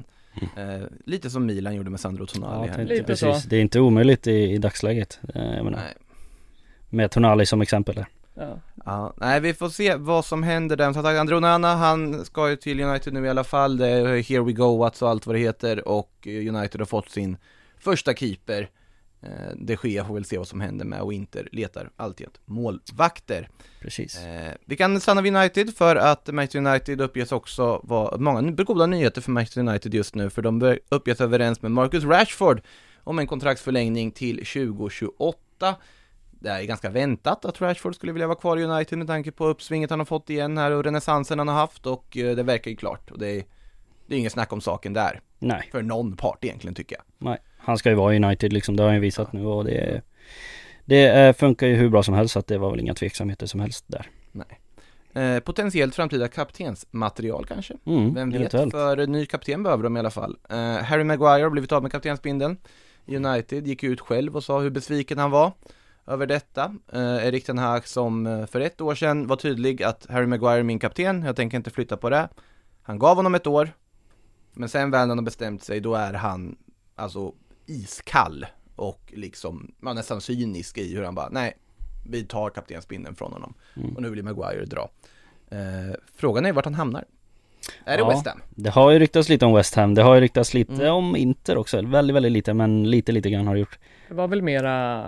Eh, 0.61 0.81
lite 1.05 1.29
som 1.29 1.45
Milan 1.45 1.75
gjorde 1.75 1.89
med 1.89 1.99
Sandro 1.99 2.23
Ja, 2.23 2.27
Tonali 2.33 2.67
tänkte 2.73 2.93
Lite 2.93 3.03
precis. 3.05 3.41
så. 3.43 3.49
Det 3.49 3.55
är 3.57 3.61
inte 3.61 3.79
omöjligt 3.79 4.27
i, 4.27 4.31
i 4.31 4.57
dagsläget. 4.57 5.19
Eh, 5.35 5.41
Jag 5.55 5.63
menar, 5.65 5.79
Nej. 5.79 5.93
med 6.89 7.11
Tonali 7.11 7.45
som 7.45 7.61
exempel 7.61 7.95
där. 7.95 8.05
Ja. 8.33 8.59
Ja, 8.85 9.13
nej 9.17 9.39
vi 9.39 9.53
får 9.53 9.69
se 9.69 9.95
vad 9.95 10.25
som 10.25 10.43
händer 10.43 10.75
där. 10.75 10.93
Som 10.93 11.03
sagt, 11.03 11.19
André 11.19 11.35
Onana, 11.35 11.75
han 11.75 12.25
ska 12.25 12.49
ju 12.49 12.55
till 12.55 12.81
United 12.81 13.13
nu 13.13 13.25
i 13.25 13.29
alla 13.29 13.43
fall. 13.43 13.77
Det 13.77 13.87
är 13.87 14.05
here 14.05 14.41
we 14.43 14.51
go, 14.51 14.83
what's 14.85 15.03
och 15.03 15.09
allt 15.09 15.25
vad 15.27 15.35
det 15.35 15.39
heter. 15.39 15.87
Och 15.87 16.27
United 16.49 16.81
har 16.81 16.85
fått 16.85 17.09
sin 17.09 17.37
första 17.79 18.13
keeper. 18.13 18.69
Eh, 19.21 19.29
De 19.55 19.77
Gea 19.83 20.05
får 20.05 20.13
väl 20.13 20.25
se 20.25 20.37
vad 20.37 20.47
som 20.47 20.61
händer 20.61 20.85
med 20.85 21.01
och 21.01 21.13
Inter 21.13 21.49
letar 21.51 21.89
alltid 21.95 22.27
målvakter. 22.45 23.49
Precis. 23.81 24.17
Eh, 24.17 24.53
vi 24.65 24.75
kan 24.75 25.01
stanna 25.01 25.21
vid 25.21 25.35
United 25.35 25.75
för 25.77 25.95
att 25.95 26.27
Manchester 26.27 26.59
United 26.59 27.01
uppges 27.01 27.31
också 27.31 27.81
vara, 27.83 28.17
många 28.17 28.51
goda 28.51 28.85
nyheter 28.85 29.21
för 29.21 29.31
Manchester 29.31 29.61
United 29.61 29.93
just 29.93 30.15
nu 30.15 30.29
för 30.29 30.41
de 30.41 30.77
uppges 30.89 31.21
överens 31.21 31.61
med 31.61 31.71
Marcus 31.71 32.03
Rashford 32.03 32.61
om 33.03 33.19
en 33.19 33.27
kontraktsförlängning 33.27 34.11
till 34.11 34.37
2028. 34.37 35.75
Det 36.39 36.49
är 36.49 36.63
ganska 36.63 36.89
väntat 36.89 37.45
att 37.45 37.61
Rashford 37.61 37.95
skulle 37.95 38.11
vilja 38.11 38.27
vara 38.27 38.37
kvar 38.37 38.57
i 38.57 38.63
United 38.63 38.97
med 38.97 39.07
tanke 39.07 39.31
på 39.31 39.45
uppsvinget 39.47 39.89
han 39.89 39.99
har 39.99 40.05
fått 40.05 40.29
igen 40.29 40.57
här 40.57 40.71
och 40.71 40.83
renässansen 40.83 41.39
han 41.39 41.47
har 41.47 41.55
haft 41.55 41.85
och 41.85 42.17
eh, 42.17 42.35
det 42.35 42.43
verkar 42.43 42.71
ju 42.71 42.77
klart 42.77 43.11
och 43.11 43.19
det 43.19 43.27
är, 43.27 43.43
det 44.07 44.15
är 44.15 44.19
inget 44.19 44.31
snack 44.31 44.53
om 44.53 44.61
saken 44.61 44.93
där 44.93 45.21
Nej, 45.39 45.69
för 45.71 45.81
någon 45.81 46.17
part 46.17 46.43
egentligen 46.43 46.75
tycker 46.75 46.95
jag. 46.95 47.03
nej. 47.17 47.37
Han 47.67 47.77
ska 47.77 47.89
ju 47.89 47.95
vara 47.95 48.13
i 48.13 48.17
United 48.17 48.53
liksom, 48.53 48.75
det 48.75 48.83
har 48.83 48.87
han 48.87 48.95
ju 48.95 49.01
visat 49.01 49.33
nu 49.33 49.45
och 49.45 49.65
det 49.65 50.01
det 50.85 51.37
funkar 51.37 51.67
ju 51.67 51.75
hur 51.75 51.89
bra 51.89 52.03
som 52.03 52.13
helst 52.13 52.33
så 52.33 52.39
att 52.39 52.47
det 52.47 52.57
var 52.57 52.71
väl 52.71 52.79
inga 52.79 52.93
tveksamheter 52.93 53.45
som 53.45 53.59
helst 53.59 53.85
där. 53.87 54.09
Eh, 55.13 55.39
potentiellt 55.39 55.95
framtida 55.95 56.27
kaptensmaterial 56.27 57.45
kanske? 57.45 57.73
Mm, 57.85 58.13
Vem 58.13 58.29
vet, 58.29 58.39
eventuellt. 58.39 58.71
för 58.71 59.07
ny 59.07 59.25
kapten 59.25 59.63
behöver 59.63 59.83
de 59.83 59.97
i 59.97 59.99
alla 59.99 60.09
fall. 60.09 60.37
Eh, 60.49 60.57
Harry 60.57 61.03
Maguire 61.03 61.43
har 61.43 61.49
blivit 61.49 61.71
av 61.71 61.81
med 61.83 61.91
kaptensbindeln. 61.91 62.57
United 63.07 63.67
gick 63.67 63.83
ut 63.83 64.01
själv 64.01 64.35
och 64.35 64.43
sa 64.43 64.59
hur 64.59 64.69
besviken 64.69 65.17
han 65.17 65.31
var 65.31 65.51
över 66.07 66.25
detta. 66.25 66.75
Eh, 66.93 67.27
Erik 67.27 67.45
Ten 67.45 67.57
Hag 67.57 67.87
som 67.87 68.27
eh, 68.27 68.45
för 68.45 68.59
ett 68.61 68.81
år 68.81 68.95
sedan 68.95 69.27
var 69.27 69.35
tydlig 69.35 69.83
att 69.83 70.05
Harry 70.09 70.25
Maguire 70.27 70.59
är 70.59 70.63
min 70.63 70.79
kapten, 70.79 71.23
jag 71.23 71.35
tänker 71.35 71.57
inte 71.57 71.69
flytta 71.69 71.97
på 71.97 72.09
det. 72.09 72.29
Han 72.81 72.99
gav 72.99 73.15
honom 73.15 73.35
ett 73.35 73.47
år, 73.47 73.69
men 74.53 74.69
sen 74.69 74.91
väl 74.91 75.01
när 75.01 75.07
han 75.07 75.17
har 75.17 75.25
bestämt 75.25 75.63
sig, 75.63 75.79
då 75.79 75.95
är 75.95 76.13
han 76.13 76.55
alltså 76.95 77.33
iskall 77.67 78.45
och 78.75 79.13
liksom, 79.15 79.71
ja, 79.81 79.93
nästan 79.93 80.21
cynisk 80.21 80.77
i 80.77 80.95
hur 80.95 81.03
han 81.03 81.15
bara, 81.15 81.29
nej, 81.29 81.53
vi 82.09 82.23
tar 82.23 82.49
kaptensbindeln 82.49 83.15
från 83.15 83.33
honom. 83.33 83.53
Mm. 83.75 83.95
Och 83.95 84.01
nu 84.01 84.09
vill 84.09 84.23
Maguire 84.23 84.65
dra. 84.65 84.89
Eh, 85.51 85.95
frågan 86.15 86.45
är 86.45 86.53
vart 86.53 86.65
han 86.65 86.73
hamnar. 86.73 87.05
Är 87.85 87.97
det 87.97 88.03
Ja. 88.03 88.09
West 88.09 88.27
Ham? 88.27 88.41
Det 88.49 88.69
har 88.69 88.91
ju 88.91 88.99
ryktats 88.99 89.29
lite 89.29 89.45
om 89.45 89.53
West 89.53 89.75
Ham, 89.75 89.93
det 89.93 90.01
har 90.03 90.15
ju 90.15 90.21
ryktats 90.21 90.53
lite 90.53 90.73
Mm. 90.73 90.93
om 90.93 91.15
Inter 91.15 91.57
också, 91.57 91.81
väldigt, 91.81 92.15
väldigt 92.15 92.31
lite 92.31 92.53
men 92.53 92.89
lite, 92.89 93.11
lite 93.11 93.29
grann 93.29 93.47
har 93.47 93.53
det 93.53 93.59
gjort. 93.59 93.79
Det 94.07 94.13
var 94.13 94.27
väl 94.27 94.41
mera 94.41 95.05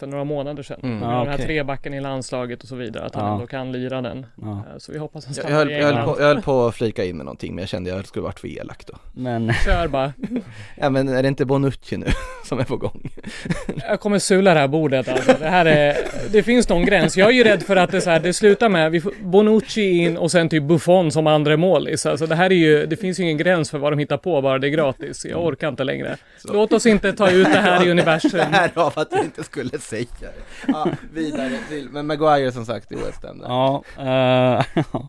för 0.00 0.06
några 0.06 0.24
månader 0.24 0.62
sedan. 0.62 0.80
Mm. 0.82 0.98
Med 0.98 1.08
Ja, 1.08 1.18
den 1.18 1.26
här 1.28 1.34
okej. 1.34 1.46
trebacken 1.46 1.94
i 1.94 2.00
landslaget 2.00 2.62
och 2.62 2.68
så 2.68 2.76
vidare. 2.76 3.04
Att 3.04 3.14
han 3.14 3.26
Ja. 3.26 3.32
ändå 3.34 3.46
kan 3.46 3.72
lira 3.72 4.00
den. 4.02 4.26
Ja. 4.42 4.50
Eh, 4.50 4.78
Så 4.78 4.92
vi 4.92 4.98
hoppas 4.98 5.24
han 5.26 5.34
Jag, 5.36 5.44
stannar 5.44 5.50
jag, 5.50 5.64
höll, 5.66 5.70
i 5.70 5.78
jag, 5.78 5.92
höll 5.92 6.14
på, 6.14 6.20
jag 6.20 6.26
höll 6.26 6.42
på 6.42 6.66
att 6.66 6.74
flika 6.74 7.04
in 7.04 7.16
med 7.16 7.26
någonting, 7.26 7.54
men 7.54 7.62
jag 7.62 7.68
kände 7.68 7.90
att 7.90 7.96
jag 7.96 8.06
skulle 8.06 8.22
varit 8.22 8.40
för 8.40 8.48
elak 8.48 8.86
då. 8.86 8.94
Men 9.12 9.52
Kör 9.64 9.88
bara. 9.88 10.12
Ja 10.76 10.90
men 10.90 11.08
är 11.08 11.22
det 11.22 11.28
inte 11.28 11.44
Bonucci 11.44 11.96
nu 11.96 12.06
som 12.44 12.58
är 12.58 12.64
på 12.64 12.76
gång? 12.76 13.10
Jag 13.88 14.00
kommer 14.00 14.18
sula 14.18 14.54
det 14.54 14.60
här 14.60 14.68
bordet 14.68 15.08
alltså. 15.08 15.34
Det 15.40 15.48
här 15.48 15.66
är... 15.66 15.96
Det 16.32 16.42
finns 16.42 16.68
någon 16.68 16.84
gräns. 16.84 17.16
Jag 17.16 17.28
är 17.28 17.32
ju 17.34 17.44
rädd 17.44 17.62
för 17.62 17.76
att 17.76 17.90
det, 17.90 18.00
så 18.00 18.10
här, 18.10 18.20
det 18.20 18.32
slutar 18.32 18.68
med 18.68 18.90
vi 18.90 19.00
får 19.00 19.12
Bonucci 19.22 19.90
in 19.98 20.16
och 20.16 20.30
sen 20.30 20.48
typ 20.48 20.62
Buffon 20.62 21.12
som 21.12 21.26
andra 21.26 21.56
målis. 21.56 22.06
Alltså 22.06 22.26
det 22.26 22.34
här 22.34 22.50
är 22.50 22.54
ju... 22.54 22.86
Det 22.86 22.96
finns 22.96 23.18
ju 23.20 23.22
ingen 23.22 23.36
gräns 23.38 23.70
för 23.70 23.78
vad 23.78 23.92
de 23.92 23.98
hittar 23.98 24.16
på 24.16 24.42
bara 24.42 24.58
det 24.58 24.66
är 24.66 24.70
gratis. 24.70 25.24
Jag 25.30 25.44
orkar 25.44 25.68
inte 25.68 25.84
längre. 25.84 26.16
Låt 26.44 26.72
oss 26.72 26.86
inte 26.86 27.12
ta 27.12 27.30
ut 27.30 27.46
det 27.52 27.58
här 27.60 27.86
i 27.86 27.90
universum. 27.90 28.40
Därav 28.52 28.92
att 28.96 29.08
jag 29.12 29.24
inte 29.24 29.44
skulle 29.44 29.78
säga 29.90 30.06
det. 30.20 30.32
Ja, 30.68 30.88
vidare 31.12 31.58
till, 31.68 31.88
men 31.88 32.06
Maguire 32.06 32.52
som 32.52 32.66
sagt 32.66 32.92
i 32.92 32.94
West 32.94 33.24
Ham 33.24 33.38
där. 33.38 33.46
Ja, 33.48 33.84
eh, 33.98 34.84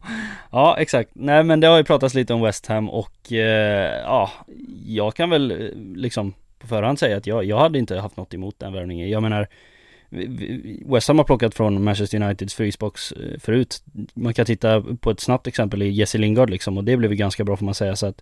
ja 0.52 0.78
exakt. 0.78 1.10
Nej 1.13 1.44
men 1.44 1.60
det 1.60 1.67
har 1.67 1.78
ju 1.78 1.84
pratats 1.84 2.15
lite 2.15 2.34
om 2.34 2.41
West 2.41 2.67
Ham 2.67 2.89
och 2.89 3.32
eh, 3.32 4.02
ja, 4.02 4.32
jag 4.86 5.15
kan 5.15 5.30
väl 5.30 5.52
eh, 5.52 5.58
liksom 5.96 6.34
på 6.60 6.67
förhand 6.67 7.00
säga 7.00 7.17
att 7.17 7.28
jag, 7.28 7.44
jag 7.46 7.60
hade 7.60 7.80
inte 7.80 8.00
haft 8.00 8.17
något 8.17 8.34
emot 8.34 8.56
den 8.60 8.74
värvningen. 8.74 9.10
Jag 9.10 9.24
menar 9.24 9.48
West 10.86 11.08
Ham 11.08 11.17
har 11.17 11.26
plockat 11.26 11.56
från 11.56 11.84
Manchester 11.84 12.22
Uniteds 12.22 12.54
frysbox 12.54 13.12
eh, 13.12 13.39
förut. 13.39 13.84
Man 14.13 14.34
kan 14.34 14.46
titta 14.46 14.82
på 14.82 15.12
ett 15.12 15.20
snabbt 15.20 15.48
exempel 15.48 15.82
i 15.82 15.89
Jesse 15.89 16.17
Lingard 16.17 16.50
liksom 16.50 16.78
och 16.78 16.84
det 16.84 16.98
blev 16.98 17.12
ju 17.12 17.17
ganska 17.17 17.44
bra 17.44 17.58
får 17.58 17.65
man 17.65 17.74
säga 17.74 17.96
så 17.96 18.06
att 18.06 18.22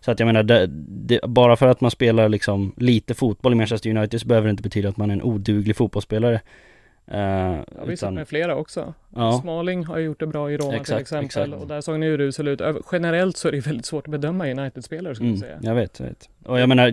så 0.00 0.10
att 0.10 0.20
jag 0.20 0.26
menar, 0.26 0.42
det, 0.42 0.66
det, 1.06 1.20
bara 1.28 1.56
för 1.56 1.66
att 1.66 1.80
man 1.80 1.90
spelar 1.90 2.28
liksom 2.28 2.72
lite 2.76 3.14
fotboll 3.14 3.52
i 3.52 3.56
Manchester 3.56 3.90
United 3.96 4.20
så 4.20 4.26
behöver 4.26 4.46
det 4.46 4.50
inte 4.50 4.62
betyda 4.62 4.88
att 4.88 4.96
man 4.96 5.10
är 5.10 5.14
en 5.14 5.22
oduglig 5.22 5.76
fotbollsspelare. 5.76 6.40
Eh, 7.06 7.20
Ja, 7.20 7.64
vi 7.86 7.96
sett 7.96 8.02
utan- 8.06 8.14
med 8.14 8.28
flera 8.28 8.56
också. 8.56 8.94
ja. 9.16 9.40
Smalling 9.42 9.84
har 9.84 9.98
gjort 9.98 10.20
det 10.20 10.26
bra 10.26 10.50
i 10.52 10.56
Roma 10.56 10.70
till 10.70 10.80
Exakt, 10.80 11.00
exempel. 11.00 11.24
exakt. 11.26 11.52
Och 11.62 11.66
där 11.68 11.80
såg 11.80 11.94
han 11.94 12.02
ju 12.02 12.08
urusel 12.14 12.48
ut. 12.48 12.60
Generellt 12.92 13.36
så 13.36 13.48
är 13.48 13.52
det 13.52 13.66
väldigt 13.66 13.86
svårt 13.86 14.06
att 14.06 14.10
bedöma 14.10 14.46
United-spelare 14.50 15.14
skulle 15.14 15.30
jag 15.30 15.36
Mm, 15.36 15.48
säga. 15.60 15.70
jag 15.70 15.74
vet, 15.74 16.00
jag 16.00 16.06
vet. 16.06 16.28
Och 16.44 16.60
jag 16.60 16.68
menar, 16.68 16.90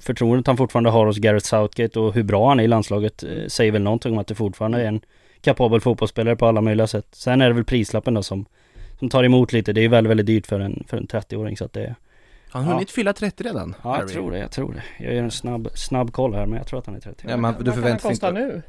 förtroendet 0.00 0.46
han 0.46 0.56
fortfarande 0.56 0.90
har 0.90 1.06
hos 1.06 1.18
Gareth 1.18 1.46
Southgate 1.46 2.00
och 2.00 2.14
hur 2.14 2.22
bra 2.22 2.48
han 2.48 2.60
är 2.60 2.64
i 2.64 2.68
landslaget 2.68 3.22
eh, 3.22 3.28
säger 3.48 3.72
väl 3.72 3.82
någonting 3.82 4.12
om 4.12 4.18
att 4.18 4.26
det 4.26 4.34
fortfarande 4.34 4.82
är 4.82 4.86
en 4.86 5.00
kapabel 5.40 5.80
fotbollsspelare 5.80 6.36
på 6.36 6.46
alla 6.46 6.60
möjliga 6.60 6.86
sätt. 6.86 7.06
Sen 7.12 7.40
är 7.40 7.48
det 7.48 7.54
väl 7.54 7.64
prislappen 7.64 8.14
då 8.14 8.22
som, 8.22 8.46
som 8.98 9.08
tar 9.08 9.24
emot 9.24 9.52
lite. 9.52 9.72
Det 9.72 9.80
är 9.80 9.82
ju 9.82 9.88
väldigt, 9.88 10.26
dyrt 10.26 10.46
för 10.46 10.60
en, 10.60 10.84
för 10.88 10.96
en 10.96 11.06
30-åring 11.06 11.56
så 11.56 11.64
att 11.64 11.72
det 11.72 11.94
Har 12.52 12.60
han 12.60 12.72
hunnit 12.72 12.90
fylla 12.90 13.12
30 13.12 13.42
redan? 13.44 13.74
Ja, 13.82 13.90
jag 13.90 13.96
Harry? 13.96 14.12
tror 14.12 14.30
det, 14.30 14.38
jag 14.38 14.50
tror 14.50 14.72
det. 14.72 15.04
Jag 15.04 15.14
gör 15.14 15.22
en 15.22 15.30
snabb, 15.30 15.68
snabb 15.74 16.12
koll 16.12 16.34
här 16.34 16.46
men 16.46 16.58
jag 16.58 16.66
tror 16.66 16.78
att 16.78 16.86
han 16.86 16.94
är 16.96 17.00
30. 17.00 17.26
Ja, 17.28 17.36
Vad 17.36 17.64
du 17.64 17.72
förväntar 17.72 18.08
dig 18.08 18.10
kosta 18.16 18.28
inte... 18.28 18.40
nu? 18.40 18.62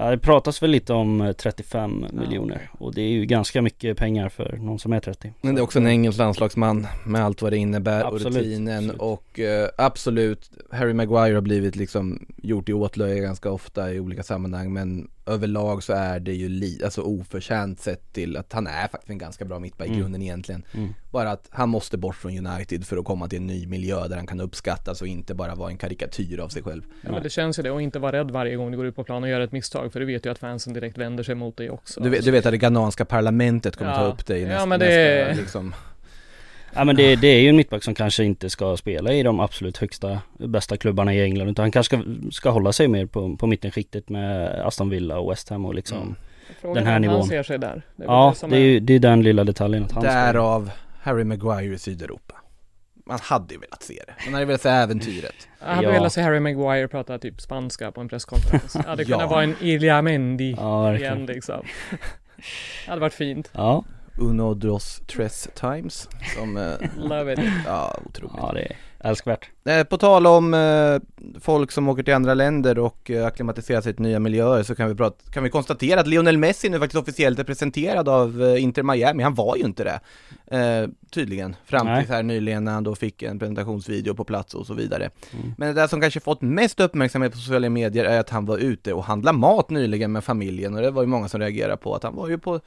Ja, 0.00 0.10
det 0.10 0.18
pratas 0.18 0.62
väl 0.62 0.70
lite 0.70 0.92
om 0.92 1.20
eh, 1.20 1.32
35 1.32 2.06
miljoner 2.12 2.70
och 2.78 2.94
det 2.94 3.02
är 3.02 3.08
ju 3.08 3.24
ganska 3.24 3.62
mycket 3.62 3.96
pengar 3.96 4.28
för 4.28 4.56
någon 4.56 4.78
som 4.78 4.92
är 4.92 5.00
30. 5.00 5.32
Men 5.40 5.54
det 5.54 5.60
är 5.60 5.62
också 5.62 5.78
en 5.78 5.86
engelsk 5.86 6.18
landslagsman 6.18 6.86
med 7.06 7.24
allt 7.24 7.42
vad 7.42 7.52
det 7.52 7.56
innebär 7.56 8.06
och 8.06 8.14
Absolut, 8.14 8.36
rutinen 8.38 8.78
absolut. 8.90 9.00
och 9.00 9.38
eh, 9.40 9.68
absolut 9.78 10.50
Harry 10.70 10.92
Maguire 10.92 11.34
har 11.34 11.40
blivit 11.40 11.76
liksom 11.76 12.26
gjort 12.42 12.68
i 12.68 12.72
åtlöje 12.72 13.20
ganska 13.20 13.50
ofta 13.50 13.92
i 13.92 14.00
olika 14.00 14.22
sammanhang 14.22 14.72
men 14.72 15.10
överlag 15.26 15.82
så 15.82 15.92
är 15.92 16.20
det 16.20 16.32
ju 16.32 16.48
li, 16.48 16.80
alltså 16.84 17.02
oförtjänt 17.02 17.80
sett 17.80 18.12
till 18.12 18.36
att 18.36 18.52
han 18.52 18.66
är 18.66 18.88
faktiskt 18.88 19.10
en 19.10 19.18
ganska 19.18 19.44
bra 19.44 19.58
mittback 19.58 19.86
i 19.86 19.90
Mm. 19.90 20.00
grunden 20.00 20.22
egentligen. 20.22 20.62
Mm. 20.74 20.94
Bara 21.10 21.30
att 21.30 21.48
han 21.50 21.68
måste 21.68 21.96
bort 21.98 22.16
från 22.16 22.46
United 22.46 22.86
för 22.86 22.96
att 22.96 23.04
komma 23.04 23.28
till 23.28 23.38
en 23.38 23.46
ny 23.46 23.66
miljö 23.66 24.08
där 24.08 24.16
han 24.16 24.26
kan 24.26 24.40
uppskattas 24.40 25.00
och 25.02 25.06
inte 25.08 25.34
bara 25.34 25.54
vara 25.54 25.70
en 25.70 25.76
karikatyr 25.78 26.38
av 26.38 26.48
sig 26.48 26.62
själv. 26.62 26.82
Ja, 27.02 27.12
men 27.12 27.22
det 27.22 27.30
känns 27.30 27.58
ju 27.58 27.62
det 27.62 27.70
och 27.70 27.82
inte 27.82 27.98
vara 27.98 28.12
rädd 28.12 28.30
varje 28.30 28.56
gång 28.56 28.70
du 28.70 28.76
går 28.76 28.86
ut 28.86 28.96
på 28.96 29.04
plan 29.04 29.22
och 29.22 29.28
gör 29.28 29.40
ett 29.40 29.52
misstag 29.52 29.87
för 29.90 30.00
du 30.00 30.06
vet 30.06 30.26
ju 30.26 30.30
att 30.30 30.38
fansen 30.38 30.72
direkt 30.72 30.98
vänder 30.98 31.24
sig 31.24 31.34
mot 31.34 31.56
dig 31.56 31.70
också. 31.70 32.00
Du 32.00 32.08
vet, 32.08 32.24
du 32.24 32.30
vet 32.30 32.46
att 32.46 32.52
det 32.52 32.58
ghananska 32.58 33.04
parlamentet 33.04 33.76
kommer 33.76 33.90
Ja. 33.90 33.96
ta 33.96 34.04
upp 34.04 34.26
dig 34.26 34.38
i 34.40 34.42
Ja, 34.42 34.48
nästa, 34.48 34.66
men 34.66 34.80
det- 34.80 35.24
nästa 35.28 35.40
liksom. 35.42 35.74
Ja 36.74 36.84
men 36.84 36.96
det, 36.96 37.16
det 37.16 37.28
är 37.28 37.40
ju 37.40 37.48
en 37.48 37.56
mittback 37.56 37.84
som 37.84 37.94
kanske 37.94 38.24
inte 38.24 38.50
ska 38.50 38.76
spela 38.76 39.12
i 39.12 39.22
de 39.22 39.40
absolut 39.40 39.76
högsta, 39.78 40.20
bästa 40.38 40.76
klubbarna 40.76 41.14
i 41.14 41.22
England 41.22 41.48
utan 41.48 41.62
han 41.62 41.70
kanske 41.72 41.96
ska, 41.96 42.04
ska 42.30 42.50
hålla 42.50 42.72
sig 42.72 42.88
mer 42.88 43.06
på, 43.06 43.36
på 43.36 43.46
mittenskiktet 43.46 44.08
med 44.08 44.48
Aston 44.66 44.90
Villa 44.90 45.18
och 45.18 45.30
West 45.32 45.48
Ham 45.48 45.64
och 45.64 45.74
liksom 45.74 45.98
Mm. 45.98 46.14
Frågan 46.60 46.74
den 46.84 46.86
här 46.92 46.98
nivån. 46.98 47.16
han 47.16 47.26
ser 47.28 47.42
sig 47.42 47.58
där. 47.58 47.82
Det 47.96 48.04
Ja, 48.04 48.34
det 48.48 48.56
är 48.56 48.60
ju 48.60 48.80
det 48.80 48.94
är 48.94 48.98
den 48.98 49.22
lilla 49.22 49.44
detaljen 49.44 49.84
att 49.84 49.92
han 49.92 50.02
Därav 50.04 50.70
Harry 51.00 51.24
Maguire 51.24 51.74
i 51.74 51.78
Sydeuropa. 51.78 52.34
Man 53.08 53.18
hade 53.22 53.54
ju 53.54 53.60
velat 53.60 53.82
se 53.82 54.02
det. 54.06 54.14
Man 54.24 54.34
hade 54.34 54.46
velat 54.46 54.60
se 54.62 54.68
äventyret. 54.68 55.48
Jag 55.60 55.66
hade 55.66 55.82
Ja. 55.86 55.90
velat 55.92 56.12
se 56.12 56.22
Harry 56.22 56.40
Maguire 56.40 56.88
prata 56.88 57.18
typ 57.18 57.40
spanska 57.40 57.92
på 57.92 58.00
en 58.00 58.08
presskonferens. 58.08 58.72
Det 58.72 58.86
hade 58.88 59.04
kunnat 59.04 59.20
Ja. 59.20 59.26
vara 59.26 59.42
en 59.42 59.56
Ilja 59.60 60.02
Mendy 60.02 60.50
Ja, 60.56 60.96
igen 60.96 61.26
liksom. 61.26 61.60
Det 62.84 62.90
hade 62.90 63.00
varit 63.00 63.14
fint. 63.14 63.50
Ja, 63.52 63.84
Uno 64.18 64.54
dos 64.54 65.00
tres 65.06 65.48
times. 65.54 66.08
Som, 66.36 66.56
eh, 66.56 66.72
Love 66.96 67.32
it. 67.32 67.40
ja, 67.66 67.96
otroligt. 68.06 68.36
ja 68.36 68.52
det 68.52 68.60
är 68.60 68.76
älskvärt. 69.00 69.50
Eh, 69.64 69.84
På 69.84 69.96
tal 69.98 70.26
om 70.26 70.54
eh, 70.54 70.96
folk 71.40 71.70
som 71.72 71.88
åker 71.88 72.02
till 72.02 72.14
andra 72.14 72.34
länder 72.34 72.78
och 72.78 73.10
eh, 73.10 73.26
acklimatiserar 73.26 73.80
sig 73.80 73.94
till 73.94 74.02
nya 74.02 74.18
miljöer 74.18 74.62
så 74.62 74.74
kan 74.74 74.88
vi, 74.88 74.94
prata, 74.94 75.30
kan 75.32 75.42
vi 75.42 75.50
konstatera 75.50 76.00
att 76.00 76.06
Lionel 76.06 76.38
Messi 76.38 76.68
nu 76.68 76.78
faktiskt 76.78 77.02
officiellt 77.02 77.38
är 77.38 77.44
presenterad 77.44 78.08
av 78.08 78.42
eh, 78.42 78.62
Inter 78.62 78.82
Miami. 78.82 79.22
Han 79.22 79.34
var 79.34 79.56
ju 79.56 79.62
inte 79.62 79.84
det, 79.84 80.00
tydligen, 81.10 81.56
fram 81.64 81.86
Nej. 81.86 82.04
till 82.04 82.14
här 82.14 82.22
nyligen 82.22 82.64
när 82.64 82.72
han 82.72 82.84
då 82.84 82.94
fick 82.94 83.22
en 83.22 83.38
presentationsvideo 83.38 84.14
på 84.14 84.24
plats 84.24 84.54
och 84.54 84.66
så 84.66 84.74
vidare. 84.74 85.10
Mm. 85.32 85.54
Men 85.58 85.68
det 85.68 85.80
där 85.80 85.86
som 85.86 86.00
kanske 86.00 86.20
fått 86.20 86.42
mest 86.42 86.80
uppmärksamhet 86.80 87.32
på 87.32 87.38
sociala 87.38 87.68
medier 87.68 88.04
är 88.04 88.20
att 88.20 88.30
han 88.30 88.46
var 88.46 88.58
ute 88.58 88.92
och 88.92 89.04
handlade 89.04 89.38
mat 89.38 89.70
nyligen 89.70 90.12
med 90.12 90.24
familjen 90.24 90.74
och 90.74 90.82
det 90.82 90.90
var 90.90 91.02
ju 91.02 91.08
många 91.08 91.28
som 91.28 91.40
reagerade 91.40 91.76
på 91.76 91.94
att 91.94 92.02
han 92.02 92.14
var 92.14 92.28
ju 92.28 92.38
på 92.38 92.60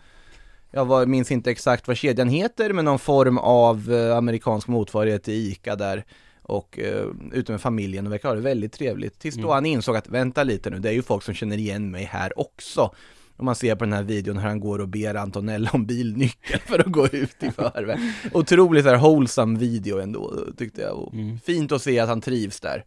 jag 0.71 0.85
var, 0.85 1.05
minns 1.05 1.31
inte 1.31 1.51
exakt 1.51 1.87
vad 1.87 1.97
kedjan 1.97 2.29
heter, 2.29 2.73
men 2.73 2.85
någon 2.85 2.99
form 2.99 3.37
av 3.37 3.91
eh, 3.93 4.17
amerikansk 4.17 4.67
motsvarighet 4.67 5.23
till 5.23 5.33
ICA 5.33 5.75
där 5.75 6.05
och 6.41 6.79
eh, 6.79 7.05
ute 7.33 7.51
med 7.51 7.61
familjen 7.61 8.05
och 8.07 8.13
verkar 8.13 8.29
ha 8.29 8.35
det 8.35 8.41
väldigt 8.41 8.73
trevligt. 8.73 9.19
Tills 9.19 9.35
då 9.35 9.41
Mm. 9.41 9.51
han 9.53 9.65
insåg 9.65 9.95
att 9.95 10.07
vänta 10.09 10.43
lite 10.43 10.69
nu, 10.69 10.79
det 10.79 10.89
är 10.89 10.93
ju 10.93 11.01
folk 11.01 11.23
som 11.23 11.33
känner 11.33 11.57
igen 11.57 11.91
mig 11.91 12.03
här 12.03 12.39
också. 12.39 12.91
Om 13.37 13.45
man 13.45 13.55
ser 13.55 13.75
på 13.75 13.83
den 13.83 13.93
här 13.93 14.03
videon 14.03 14.37
hur 14.37 14.47
han 14.47 14.59
går 14.59 14.79
och 14.79 14.87
ber 14.87 15.15
Antonella 15.15 15.69
om 15.73 15.85
bilnyckeln 15.85 16.61
för 16.65 16.79
att 16.79 16.85
gå 16.91 17.07
ut 17.07 17.43
i 17.43 17.51
förväg. 17.51 17.99
Otroligt 18.33 18.85
här 18.85 18.97
wholesome 18.97 19.59
video 19.59 19.99
ändå, 19.99 20.33
tyckte 20.57 20.81
jag. 20.81 20.97
Och 20.97 21.13
Mm. 21.13 21.39
Fint 21.39 21.71
att 21.71 21.81
se 21.81 21.99
att 21.99 22.09
han 22.09 22.21
trivs 22.21 22.59
där. 22.59 22.83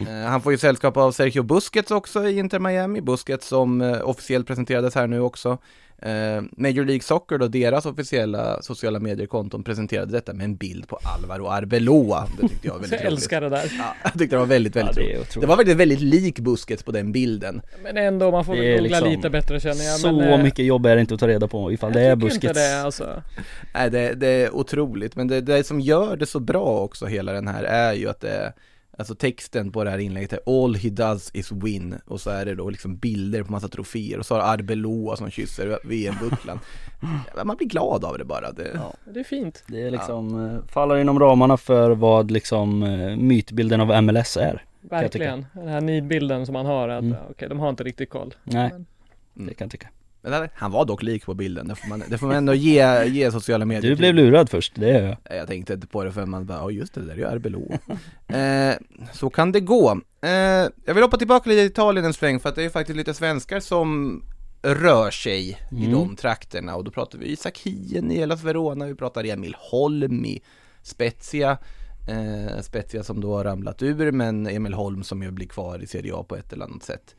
Eh, 0.00 0.28
han 0.28 0.42
får 0.42 0.52
ju 0.52 0.58
sällskap 0.58 0.96
av 0.96 1.12
Sergio 1.12 1.42
Busquets 1.42 1.90
också 1.90 2.28
i 2.28 2.38
Inter 2.38 2.58
Miami, 2.58 3.00
Busquets 3.00 3.46
som 3.46 3.80
eh, 3.80 4.08
officiellt 4.08 4.46
presenterades 4.46 4.94
här 4.94 5.06
nu 5.06 5.20
också. 5.20 5.58
Eh, 6.02 6.42
Major 6.56 6.84
League 6.84 7.00
Soccer 7.02 7.38
då, 7.38 7.48
deras 7.48 7.86
officiella 7.86 8.62
sociala 8.62 9.00
mediekonton 9.00 9.64
presenterade 9.64 10.12
detta 10.12 10.34
med 10.34 10.44
en 10.44 10.56
bild 10.56 10.88
på 10.88 10.98
Alvaro 11.16 11.46
Arbeloa. 11.48 12.26
Det 12.40 12.48
tyckte 12.48 12.66
jag 12.66 12.74
var 12.74 12.80
väldigt 12.80 12.92
Jag 13.00 13.06
roligt. 13.06 13.12
älskar 13.12 13.40
det 13.40 13.48
där. 13.48 13.72
Ja, 13.78 13.94
jag 14.04 14.12
tyckte 14.12 14.36
det 14.36 14.40
var 14.40 14.46
väldigt, 14.46 14.76
väldigt 14.76 14.96
Ja, 14.96 15.02
det 15.02 15.08
roligt. 15.08 15.20
otroligt. 15.28 15.40
Det 15.40 15.46
var 15.46 15.56
väldigt, 15.56 15.76
väldigt 15.76 16.00
lik 16.00 16.38
Busquets 16.38 16.82
på 16.82 16.92
den 16.92 17.12
bilden. 17.12 17.62
Men 17.82 17.96
ändå, 17.96 18.30
man 18.30 18.44
får 18.44 18.52
väl 18.56 18.62
googla 18.64 18.82
liksom 18.82 19.08
lite 19.10 19.30
bättre 19.30 19.60
känner 19.60 19.84
jag. 19.84 20.00
Så 20.00 20.12
men, 20.12 20.28
eh, 20.32 20.42
mycket 20.42 20.64
jobb 20.64 20.86
är 20.86 20.94
det 20.94 21.00
inte 21.00 21.14
att 21.14 21.20
ta 21.20 21.28
reda 21.28 21.48
på 21.48 21.72
ifall 21.72 21.92
det 21.92 22.00
är 22.00 22.08
jag 22.08 22.20
tycker 22.20 22.34
inte 22.48 22.52
det 22.52 22.82
alltså. 22.82 23.22
Nej, 23.74 23.90
det, 23.90 24.14
det 24.14 24.26
är 24.28 24.54
otroligt, 24.54 25.16
men 25.16 25.28
det, 25.28 25.40
det 25.40 25.64
som 25.66 25.80
gör 25.80 26.16
det 26.16 26.26
så 26.26 26.40
bra 26.40 26.80
också, 26.80 27.06
hela 27.06 27.32
den 27.32 27.48
här, 27.48 27.62
är 27.64 27.92
ju 27.92 28.08
att 28.08 28.20
det 28.20 28.30
är 28.30 28.52
Alltså 28.98 29.14
texten 29.14 29.72
på 29.72 29.84
det 29.84 29.90
här 29.90 29.98
inlägget 29.98 30.32
är 30.32 30.40
All 30.64 30.74
he 30.74 30.90
does 30.90 31.30
is 31.34 31.52
win 31.52 31.94
och 32.06 32.20
så 32.20 32.30
är 32.30 32.44
det 32.44 32.54
då 32.54 32.70
liksom 32.70 32.96
bilder 32.96 33.42
på 33.42 33.52
massa 33.52 33.68
troféer 33.68 34.18
och 34.18 34.26
så 34.26 34.34
har 34.34 34.40
Arbeloa 34.42 35.16
som 35.16 35.30
kysser 35.30 35.78
VM-bucklan 35.84 36.60
Man 37.44 37.56
blir 37.56 37.68
glad 37.68 38.04
av 38.04 38.18
det 38.18 38.24
bara 38.24 38.52
det, 38.52 38.70
Ja. 38.74 38.92
Det 39.12 39.20
är 39.20 39.24
fint. 39.24 39.64
Det 39.68 39.82
är 39.82 39.90
liksom, 39.90 40.46
eh, 40.46 40.58
faller 40.72 40.96
inom 40.96 41.18
ramarna 41.20 41.56
för 41.56 41.90
vad 41.90 42.30
liksom 42.30 42.82
eh, 42.82 43.16
mytbilden 43.16 43.80
av 43.80 44.02
MLS 44.02 44.36
är. 44.36 44.64
Verkligen. 44.80 45.46
Den 45.52 45.68
här 45.68 45.80
nidbilden 45.80 46.46
som 46.46 46.52
man 46.52 46.66
har 46.66 46.88
att, 46.88 47.02
Mm. 47.02 47.12
ja, 47.18 47.26
okej, 47.30 47.48
de 47.48 47.58
har 47.60 47.68
inte 47.68 47.84
riktigt 47.84 48.10
koll. 48.10 48.34
Nej, 48.44 48.70
Men- 49.34 49.46
det 49.46 49.54
kan 49.54 49.64
jag 49.64 49.70
tycka. 49.72 49.88
Han- 50.54 50.70
var 50.72 50.84
dock 50.84 51.02
lik 51.02 51.24
på 51.26 51.34
bilden, 51.34 51.68
det 51.68 51.74
får 51.74 51.88
man, 51.88 52.02
det 52.08 52.18
får 52.18 52.26
man 52.26 52.36
ändå 52.36 52.54
ge, 52.54 53.04
ge 53.04 53.32
sociala 53.32 53.64
medier 53.64 53.90
Du 53.90 53.96
blev 53.96 54.14
lurad 54.14 54.48
först, 54.50 54.72
det 54.74 54.90
är 54.90 55.02
jag. 55.28 55.38
Jag 55.38 55.48
tänkte 55.48 55.72
inte 55.72 55.86
på 55.86 56.04
det 56.04 56.12
för 56.12 56.26
man 56.26 56.46
bara, 56.46 56.58
ja 56.58 56.70
just 56.70 56.94
det, 56.94 57.00
det 57.00 57.06
där 57.06 57.14
är 57.14 57.18
ju 57.18 57.36
RBLO. 57.36 57.72
eh, 58.36 58.74
så 59.12 59.30
kan 59.30 59.52
det 59.52 59.60
gå. 59.60 60.00
Eh, 60.22 60.30
jag 60.84 60.94
vill 60.94 61.02
hoppa 61.02 61.16
tillbaka 61.16 61.50
lite 61.50 61.60
till 61.62 61.70
Italien 61.70 62.04
en 62.06 62.12
sväng 62.14 62.40
för 62.40 62.48
att 62.48 62.54
det 62.54 62.64
är 62.64 62.68
faktiskt 62.70 62.96
lite 62.96 63.14
svenskar 63.14 63.60
som 63.60 64.22
rör 64.62 65.10
sig 65.10 65.48
i 65.50 65.56
Mm. 65.86 65.92
de 65.92 66.16
trakterna 66.16 66.76
och 66.76 66.84
då 66.84 66.90
pratar 66.90 67.18
vi 67.18 67.26
Isak 67.26 67.58
Hien 67.58 68.10
i 68.10 68.18
Hellas 68.18 68.42
Verona, 68.42 68.86
vi 68.86 68.94
pratar 68.94 69.24
Emil 69.24 69.56
Holm 69.58 70.24
i 70.24 70.42
Spezia. 70.82 71.58
Eh, 72.08 72.60
Spezia 72.62 73.02
som 73.02 73.20
då 73.20 73.36
har 73.36 73.44
ramlat 73.44 73.82
ur 73.82 74.12
men 74.12 74.46
Emil 74.46 74.74
Holm 74.74 75.02
som 75.04 75.22
ju 75.22 75.30
blir 75.30 75.46
kvar 75.46 75.82
i 75.82 75.86
Serie 75.86 76.14
A 76.14 76.24
på 76.28 76.36
ett 76.36 76.52
eller 76.52 76.64
annat 76.64 76.82
sätt. 76.82 77.14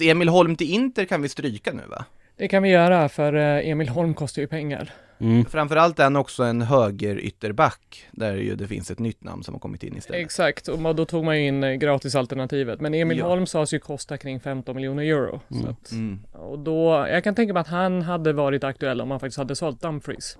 Emil 0.00 0.28
Holm 0.28 0.56
till 0.56 0.70
Inter 0.70 1.04
kan 1.04 1.22
vi 1.22 1.28
stryka 1.28 1.72
nu 1.72 1.82
va? 1.90 2.04
Det 2.40 2.48
kan 2.48 2.62
vi 2.62 2.68
göra 2.68 3.08
för 3.08 3.32
eh, 3.34 3.68
Emil 3.70 3.88
Holm 3.88 4.14
kostar 4.14 4.42
ju 4.42 4.48
pengar. 4.48 4.92
Mm. 5.18 5.44
Framförallt 5.44 5.98
är 5.98 6.04
han 6.04 6.16
också 6.16 6.42
en 6.42 6.62
höger 6.62 7.18
ytterback 7.18 8.08
där 8.12 8.36
ju 8.36 8.54
det 8.56 8.66
finns 8.66 8.90
ett 8.90 8.98
nytt 8.98 9.24
namn 9.24 9.42
som 9.44 9.54
har 9.54 9.58
kommit 9.60 9.82
in 9.82 9.96
istället. 9.96 10.20
Exakt, 10.24 10.68
och 10.68 10.94
då 10.94 11.04
tog 11.04 11.24
man 11.24 11.36
in 11.36 11.64
eh, 11.64 11.72
gratisalternativet. 11.72 12.80
Men 12.80 12.94
Emil 12.94 13.18
Ja. 13.18 13.26
Holm 13.26 13.46
sades 13.46 13.74
ju 13.74 13.78
kosta 13.78 14.16
kring 14.18 14.40
15 14.40 14.76
miljoner 14.76 15.02
euro. 15.02 15.40
Så 15.48 15.68
att, 15.68 15.92
Mm. 15.92 16.20
och 16.32 16.58
då, 16.58 17.06
jag 17.10 17.24
kan 17.24 17.34
tänka 17.34 17.52
mig 17.54 17.60
att 17.60 17.68
han 17.68 18.02
hade 18.02 18.32
varit 18.32 18.64
aktuell 18.64 19.00
om 19.00 19.08
man 19.08 19.20
faktiskt 19.20 19.38
hade 19.38 19.56
sålt 19.56 19.82
Dumfries. 19.82 20.38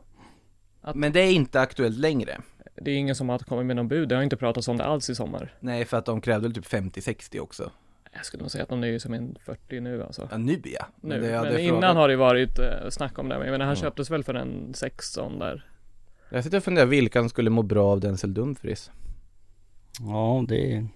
Men 0.94 1.12
det 1.12 1.20
är 1.20 1.32
inte 1.32 1.60
aktuellt 1.60 1.98
längre. 1.98 2.38
Det 2.82 2.90
är 2.90 2.96
ingen 2.96 3.14
som 3.14 3.28
har 3.28 3.38
kommit 3.38 3.66
med 3.66 3.76
någon 3.76 3.88
bud, 3.88 4.08
det 4.08 4.14
har 4.16 4.22
inte 4.22 4.36
pratats 4.36 4.68
om 4.68 4.76
det 4.76 4.84
alls 4.84 5.10
i 5.10 5.14
sommar. 5.14 5.54
Nej, 5.60 5.84
för 5.84 5.96
att 5.96 6.04
de 6.06 6.20
krävde 6.20 6.50
typ 6.52 6.66
50-60 6.66 7.38
också. 7.40 7.70
Jag 8.12 8.24
skulle 8.26 8.42
nog 8.42 8.50
säga 8.50 8.62
att 8.62 8.68
de 8.70 8.82
är 8.82 8.86
ju 8.86 8.98
som 8.98 9.14
en 9.14 9.36
40 9.44 9.80
nu 9.80 10.02
alltså. 10.02 10.28
Ja, 10.30 10.36
nu 10.38 10.60
ja. 10.64 10.86
Nu. 11.00 11.14
det- 11.14 11.20
Men, 11.20 11.30
ja, 11.30 11.42
det 11.42 11.48
är 11.54 11.58
innan 11.58 11.96
har 11.96 12.08
det 12.08 12.16
varit 12.16 12.58
eh, 12.58 12.88
snack 12.90 13.18
om 13.18 13.28
det. 13.28 13.34
Men 13.38 13.46
jag 13.46 13.52
menar, 13.52 13.64
han 13.66 13.74
Ja. 13.74 13.80
köptes 13.80 14.10
väl 14.10 14.24
för 14.24 14.34
en 14.34 14.74
16 14.74 15.38
där. 15.38 15.66
Jag 16.30 16.44
sitter 16.44 16.56
och 16.58 16.64
funderar 16.64 16.86
vilka 16.86 17.20
som 17.20 17.28
skulle 17.28 17.50
må 17.50 17.62
bra 17.62 17.86
av 17.92 18.00
Denzel 18.00 18.34
Dumfries. 18.34 18.90
Ja, 20.00 20.44
det 20.48 20.72
är... 20.74 20.86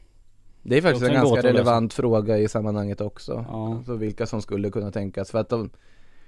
Det 0.63 0.77
är 0.77 0.83
faktiskt 0.83 1.03
också 1.03 1.11
en 1.11 1.17
en 1.17 1.23
ganska 1.23 1.37
lösa. 1.37 1.49
relevant 1.49 1.95
fråga 1.95 2.39
i 2.39 2.49
sammanhanget 2.49 3.01
också. 3.01 3.45
Ja. 3.49 3.75
Alltså 3.77 3.97
vilka 3.97 4.27
som 4.27 4.43
skulle 4.43 4.71
kunna 4.71 4.91
tänkas. 4.91 5.31
För 5.31 5.39
att 5.39 5.49
de, 5.49 5.71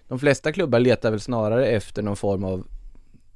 de 0.08 0.18
flesta 0.18 0.52
klubbar 0.52 0.78
letar 0.80 1.10
väl 1.10 1.20
snarare 1.20 1.66
efter 1.66 2.02
någon 2.02 2.16
form 2.16 2.44
av 2.44 2.66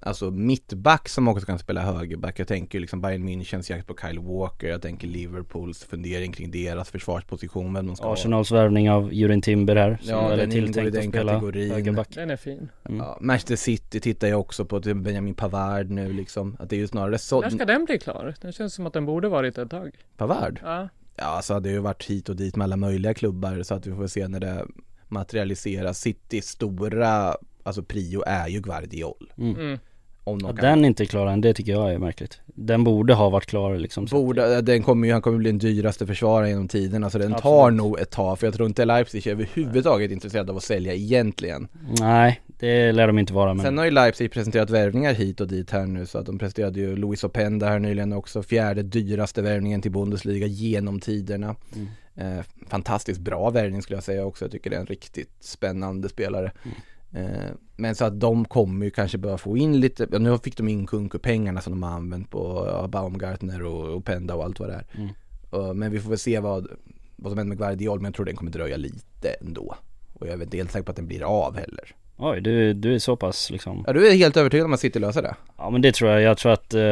Alltså 0.03 0.31
mittback 0.31 1.09
som 1.09 1.29
också 1.29 1.47
kan 1.47 1.59
spela 1.59 1.81
högerback. 1.81 2.39
Jag 2.39 2.49
tänker 2.49 2.81
liksom 2.81 3.01
Bayern 3.01 3.29
Münchens 3.29 3.71
jakt 3.73 3.87
på 3.87 3.97
Kyle 4.03 4.19
Walker. 4.19 4.69
Jag 4.69 4.83
tänker 4.83 5.09
Liverpools 5.09 5.85
fundering 5.85 6.33
kring 6.33 6.51
deras 6.51 6.91
försvarsposition. 6.91 7.75
Vem 7.75 7.87
de 7.87 7.97
ska 7.97 8.07
ha. 8.07 8.13
Arsenals 8.13 8.51
värvning 8.53 8.91
av 8.91 9.13
Jurin 9.15 9.43
Timber 9.43 9.77
här. 9.77 9.99
som 10.03 10.11
Ja, 10.11 10.33
är 10.33 10.37
den 10.37 10.53
ingår 10.53 10.63
i 10.63 10.73
tilltänkt 10.73 10.93
den 10.93 11.03
att 11.03 11.09
spela 11.09 11.33
kategorin. 11.33 11.71
högerback. 11.71 12.09
Den 12.15 12.31
är 12.31 12.37
fin. 12.37 12.69
Mm. 12.85 12.99
Ja, 12.99 13.19
Manchester 13.21 13.57
City 13.57 14.01
tittar 14.01 14.29
jag 14.29 14.41
också 14.41 14.65
på 14.65 14.81
till 14.81 14.95
Benjamin 14.95 15.35
Pavard 15.35 15.91
nu 15.91 16.13
liksom. 16.13 16.57
Att 16.59 16.71
det 16.71 16.77
är 16.77 16.81
ju 16.81 16.87
snarare 16.89 17.19
så. 17.19 17.41
När 17.41 17.51
ska 17.51 17.65
den 17.65 17.85
bli 17.85 17.99
klar? 17.99 18.35
Den 18.41 18.53
känns 18.53 18.75
som 18.75 18.87
att 18.87 18.93
den 18.93 19.07
borde 19.07 19.29
varit 19.29 19.59
ett 19.59 19.71
tag. 19.71 19.91
Pavard? 20.17 20.61
Ja. 20.63 20.89
Ja, 21.17 21.25
alltså 21.25 21.61
det 21.61 21.69
har 21.69 21.75
ju 21.75 21.81
varit 21.81 22.05
hit 22.05 22.29
och 22.29 22.37
dit 22.37 22.57
med 22.57 22.65
alla 22.65 22.77
möjliga 22.77 23.15
klubbar 23.15 23.63
så 23.63 23.75
att 23.75 23.87
vi 23.87 23.93
får 23.95 24.07
se 24.07 24.29
när 24.29 24.41
det 24.41 24.67
materialiseras. 25.09 26.01
Citys 26.01 26.47
stora, 26.49 27.35
alltså 27.63 27.83
prio 27.83 28.23
är 28.27 28.49
ju 28.49 28.61
Guardiol. 28.61 29.33
Mm. 29.39 29.79
Om 30.31 30.39
de 30.39 30.51
Att 30.51 30.57
kan. 30.57 30.65
den 30.65 30.85
inte 30.85 31.03
är 31.03 31.07
klar 31.07 31.27
än, 31.27 31.41
det 31.41 31.55
tycker 31.55 31.73
jag 31.73 31.93
är 31.93 31.99
märkligt. 31.99 32.41
Den 32.47 32.85
borde 32.85 33.15
ha 33.15 33.31
varit 33.31 33.47
klar 33.47 33.77
liksom. 33.77 34.05
Borde, 34.05 34.61
den 34.63 34.83
kommer 34.83 35.07
ju, 35.07 35.13
han 35.13 35.23
kommer 35.23 35.39
bli 35.39 35.51
den 35.51 35.59
dyraste 35.59 36.07
försvararen 36.07 36.49
genom 36.49 36.69
tiderna 36.69 37.11
så 37.11 37.19
den 37.19 37.35
tar 37.35 37.67
Absolut. 37.67 37.77
nog 37.77 38.01
ett 38.01 38.11
tag 38.11 38.39
för 38.39 38.47
jag 38.47 38.55
tror 38.55 38.69
inte 38.69 38.85
Leipzig 38.85 39.27
är 39.27 39.31
överhuvudtaget 39.31 40.11
intresserad 40.11 40.51
av 40.51 40.57
att 40.57 40.63
sälja 40.63 40.95
egentligen. 40.95 41.69
Nej, 42.01 42.41
det 42.59 42.93
lär 42.93 43.07
de 43.07 43.19
inte 43.19 43.33
vara 43.33 43.55
men... 43.55 43.65
Sen 43.65 43.79
har 43.79 43.85
ju 43.85 43.91
Leipzig 43.91 44.33
presenterat 44.33 44.71
värvningar 44.71 45.13
hit 45.13 45.41
och 45.41 45.49
dit 45.49 45.71
här 45.71 45.87
nu 45.87 46.07
så 46.07 46.19
att 46.19 46.27
de 46.27 46.39
presenterade 46.39 46.81
ju 46.81 46.97
Luis 46.97 47.25
Openda 47.25 47.69
här 47.69 47.79
nyligen 47.79 48.13
också, 48.13 48.43
fjärde 48.43 48.83
dyraste 48.83 49.43
värvningen 49.43 49.83
till 49.83 49.91
Bundesliga 49.91 50.47
genom 50.47 51.01
tiderna. 51.01 51.57
Mm. 51.75 51.89
Eh, 52.15 52.45
fantastiskt 52.69 53.21
bra 53.21 53.51
värvning 53.51 53.83
skulle 53.83 53.97
jag 53.97 54.05
säga 54.05 54.25
också, 54.25 54.45
jag 54.45 54.53
tycker 54.53 54.71
det 54.71 54.77
är 54.77 54.81
en 54.81 54.87
riktigt 54.87 55.31
spännande 55.41 56.09
spelare. 56.09 56.53
Mm. 56.65 56.77
Eh, 57.15 57.51
men 57.77 57.95
så 57.95 58.05
att 58.05 58.21
de 58.21 58.45
kommer 58.45 58.85
ju 58.85 58.91
kanske 58.91 59.19
börja 59.19 59.39
få 59.39 59.57
in 59.57 59.81
lite, 59.81 60.07
ja, 60.13 60.19
nu 60.19 60.39
fick 60.39 60.57
de 60.57 60.69
in 60.69 60.87
Kunku-pengarna 60.87 61.61
som 61.61 61.73
de 61.73 61.83
har 61.83 61.91
använt 61.91 62.31
på 62.31 62.67
ja, 62.71 62.87
Baumgartner 62.89 63.63
och 63.63 63.97
Openda 63.97 64.35
och 64.35 64.45
allt 64.45 64.61
vad 64.61 64.69
det 64.69 64.75
är. 64.75 64.87
Mm. 64.95 65.79
Men 65.79 65.93
vi 65.93 66.01
får 66.01 66.09
väl 66.11 66.19
se 66.19 66.41
vad, 66.41 66.67
vad 67.17 67.33
som 67.33 67.39
händer 67.39 67.57
med 67.57 67.59
Guardiol, 67.59 67.99
men 68.01 68.05
jag 68.05 68.15
tror 68.15 68.27
den 68.27 68.37
kommer 68.37 68.51
dröja 68.53 68.77
lite 68.77 69.29
ändå. 69.29 69.75
Och 70.15 70.27
jag 70.27 70.39
är 70.39 70.43
inte 70.43 70.57
helt 70.57 70.73
säker 70.73 70.85
på 70.85 70.91
att 70.91 70.97
den 70.97 71.07
blir 71.07 71.23
av 71.23 71.57
heller. 71.57 71.95
Oj, 72.23 72.41
du, 72.41 72.75
du 72.75 72.95
är 72.95 72.99
så 72.99 73.17
pass 73.17 73.51
liksom... 73.51 73.85
Ja, 73.87 73.93
du 73.93 74.09
är 74.09 74.15
helt 74.15 74.37
övertygad 74.37 74.65
om 74.67 74.73
att 74.73 74.81
City 74.81 74.99
löser 74.99 75.23
det? 75.23 75.35
Ja 75.59 75.71
men 75.71 75.83
det 75.83 75.93
tror 75.95 76.11
jag, 76.11 76.23
jag 76.23 76.39
tror 76.39 76.53
att... 76.53 76.75
Eh, 76.75 76.81
Det 76.81 76.85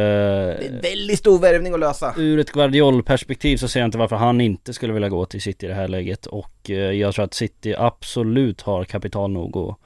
är 0.66 0.72
en 0.72 0.80
väldigt 0.80 1.18
stor 1.18 1.38
värvning 1.38 1.74
att 1.74 1.80
lösa. 1.80 2.14
ur 2.16 2.38
ett 2.38 2.52
Guardiol-perspektiv 2.52 3.56
så 3.56 3.68
ser 3.68 3.80
jag 3.80 3.86
inte 3.86 3.98
varför 3.98 4.16
han 4.16 4.40
inte 4.40 4.72
skulle 4.72 4.92
vilja 4.92 5.08
gå 5.08 5.24
till 5.26 5.42
City 5.42 5.66
i 5.66 5.68
det 5.68 5.74
här 5.74 5.88
läget 5.88 6.26
och 6.26 6.70
eh, 6.70 6.76
jag 6.76 7.14
tror 7.14 7.24
att 7.24 7.34
City 7.34 7.74
absolut 7.78 8.62
har 8.62 8.84
kapital 8.84 9.30
nog 9.30 9.56
att 9.56 9.78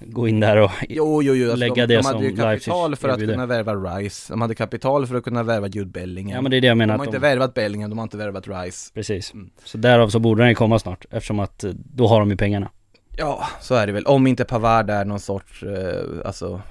gå 0.00 0.28
in 0.28 0.40
där 0.40 0.56
och 0.56 0.70
Jo, 0.88 1.22
jo, 1.22 1.34
jo. 1.34 1.44
Alltså 1.44 1.56
lägga 1.56 1.74
de, 1.74 1.94
det 1.94 2.00
de 2.00 2.06
hade 2.06 2.24
ju 2.24 2.30
som 2.30 2.36
kapital 2.36 2.96
för 2.96 3.08
att 3.08 3.20
kunna 3.20 3.46
värva 3.46 3.74
Rice. 3.74 4.32
De 4.32 4.40
hade 4.40 4.54
kapital 4.54 5.06
för 5.06 5.14
att 5.14 5.24
kunna 5.24 5.42
värva 5.42 5.68
Jude 5.68 5.90
Bellingham. 5.90 6.34
Ja 6.34 6.42
men 6.42 6.50
det 6.50 6.56
är 6.56 6.60
det 6.60 6.66
jag 6.66 6.74
de 6.74 6.78
menar 6.78 6.94
har 6.94 7.02
att 7.02 7.06
inte 7.06 7.18
de, 7.18 7.22
värvat 7.22 7.54
Bellingham, 7.54 7.90
de 7.90 7.98
har 7.98 8.02
inte 8.02 8.16
värvat 8.16 8.48
Rice. 8.48 8.90
Precis. 8.94 9.34
Mm. 9.34 9.50
Så 9.64 9.78
därav 9.78 10.08
så 10.08 10.18
borde 10.18 10.42
den 10.42 10.48
ju 10.48 10.54
komma 10.54 10.78
snart 10.78 11.04
eftersom 11.10 11.40
att 11.40 11.64
eh, 11.64 11.70
då 11.74 12.06
har 12.06 12.20
de 12.20 12.30
ju 12.30 12.36
pengarna. 12.36 12.70
Ja, 13.16 13.48
så 13.60 13.74
är 13.74 13.86
det 13.86 13.92
väl. 13.92 14.06
Om 14.06 14.26
inte 14.26 14.44
Pavard 14.44 14.90
är 14.90 15.04
någon 15.04 15.20
sorts, 15.20 15.62
eh, 15.62 16.04
alltså 16.24 16.62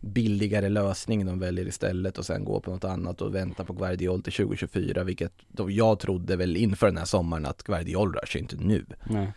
billigare 0.00 0.68
lösning 0.68 1.26
de 1.26 1.38
väljer 1.38 1.66
istället 1.66 2.18
och 2.18 2.26
sen 2.26 2.44
gå 2.44 2.60
på 2.60 2.70
något 2.70 2.84
annat 2.84 3.20
och 3.22 3.34
vänta 3.34 3.64
på 3.64 3.72
Guardiol 3.72 4.22
till 4.22 4.32
2024, 4.32 5.04
vilket 5.04 5.32
då 5.48 5.70
jag 5.70 5.98
trodde 5.98 6.36
väl 6.36 6.56
inför 6.56 6.86
den 6.86 6.98
här 6.98 7.04
sommaren 7.04 7.46
att 7.46 7.62
Guardiol 7.62 8.12
rör 8.12 8.26
sig 8.26 8.40
inte 8.40 8.56
nu. 8.56 8.84
Nej. 9.04 9.32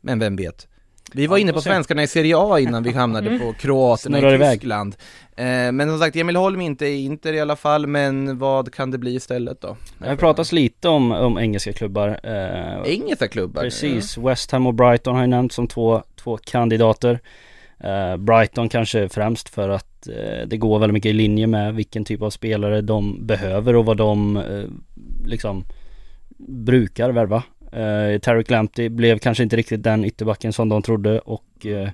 Men 0.00 0.18
vem 0.18 0.36
vet? 0.36 0.68
Vi 1.14 1.26
var 1.26 1.36
Ja, 1.36 1.40
inne 1.40 1.52
på 1.52 1.60
svenskarna 1.60 2.02
i 2.02 2.06
Serie 2.06 2.34
A 2.38 2.60
innan 2.60 2.82
vi 2.82 2.92
hamnade 2.92 3.38
på 3.38 3.52
kroaterna 3.52 4.18
Snurrar 4.18 4.32
i 4.32 4.34
iväg. 4.34 4.52
Tyskland. 4.60 4.96
Eh, 5.36 5.44
men 5.72 5.88
som 5.88 5.98
sagt, 5.98 6.16
Emil 6.16 6.36
Holm 6.36 6.60
inte 6.60 6.86
i 6.86 7.04
Inter 7.04 7.32
i 7.32 7.40
alla 7.40 7.56
fall, 7.56 7.86
men 7.86 8.38
vad 8.38 8.74
kan 8.74 8.90
det 8.90 8.98
bli 8.98 9.14
istället 9.14 9.60
då? 9.60 9.76
Det 9.98 10.08
har 10.08 10.16
pratats 10.16 10.52
lite 10.52 10.88
om, 10.88 11.12
om 11.12 11.38
engelska 11.38 11.72
klubbar. 11.72 12.20
Eh, 12.22 12.92
Engelska 12.92 13.28
klubbar? 13.28 13.62
Precis, 13.62 14.18
West 14.18 14.50
Ham 14.52 14.66
och 14.66 14.74
Brighton 14.74 15.14
har 15.14 15.22
ju 15.22 15.28
nämnts 15.28 15.54
som 15.54 15.66
två, 15.66 16.02
två 16.16 16.36
kandidater. 16.36 17.20
Eh, 17.80 18.16
Brighton 18.16 18.68
kanske 18.68 19.08
främst 19.08 19.48
för 19.48 19.68
att 19.68 20.08
eh, 20.08 20.46
det 20.46 20.56
går 20.56 20.78
väldigt 20.78 20.94
mycket 20.94 21.10
i 21.10 21.12
linje 21.12 21.46
med 21.46 21.74
vilken 21.74 22.04
typ 22.04 22.22
av 22.22 22.30
spelare 22.30 22.80
de 22.80 23.26
behöver 23.26 23.76
och 23.76 23.84
vad 23.84 23.96
de 23.96 24.36
eh, 24.36 24.64
liksom 25.26 25.64
brukar 26.48 27.10
värva. 27.10 27.42
Eh, 27.72 28.18
Tarek 28.18 28.50
Lamptey 28.50 28.88
blev 28.88 29.18
kanske 29.18 29.42
inte 29.42 29.56
riktigt 29.56 29.82
den 29.82 30.04
ytterbacken 30.04 30.52
som 30.52 30.68
de 30.68 30.82
trodde 30.82 31.18
och 31.18 31.66
eh, 31.66 31.90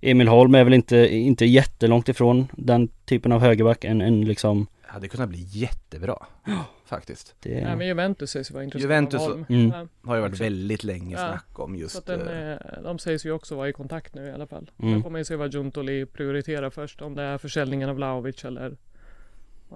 Emil 0.00 0.28
Holm 0.28 0.54
är 0.54 0.64
väl 0.64 0.74
inte, 0.74 0.96
inte 1.14 1.44
jättelångt 1.44 2.08
ifrån 2.08 2.48
den 2.52 2.88
typen 2.88 3.32
av 3.32 3.40
högerback. 3.40 3.84
En, 3.84 4.00
en 4.00 4.24
liksom, 4.24 4.66
hade 4.94 5.08
kunnat 5.08 5.28
bli 5.28 5.46
jättebra, 5.50 6.26
faktiskt. 6.84 7.34
det, 7.40 7.64
Nej 7.64 7.76
men 7.76 7.86
Juventus 7.86 8.30
sägs 8.30 8.50
ju 8.50 8.52
vara 8.54 8.64
intresserade 8.64 8.94
Juventus. 8.94 9.48
Mm. 9.48 9.68
Ja, 9.68 9.86
Har 10.08 10.16
ju 10.16 10.22
varit 10.22 10.40
väldigt 10.40 10.84
länge 10.84 11.16
Ja, 11.16 11.28
snack 11.28 11.58
om 11.58 11.74
så 11.74 11.80
just... 11.80 11.96
att 11.96 12.06
den, 12.06 12.28
eh, 12.28 12.52
eh, 12.52 12.82
de 12.82 12.98
sägs 12.98 13.26
ju 13.26 13.32
också 13.32 13.56
vara 13.56 13.68
i 13.68 13.72
kontakt 13.72 14.14
nu 14.14 14.26
i 14.26 14.32
alla 14.32 14.46
fall. 14.46 14.70
Mm. 14.78 14.94
Sen 14.94 15.02
får 15.02 15.10
man 15.10 15.20
ju 15.20 15.24
se 15.24 15.36
vad 15.36 15.54
Juntoli 15.54 16.06
prioriterar 16.06 16.70
först. 16.70 17.02
Om 17.02 17.14
det 17.14 17.22
är 17.22 17.38
försäljningen 17.38 17.88
av 17.88 17.96
Vlahovic 17.96 18.44
eller 18.44 18.76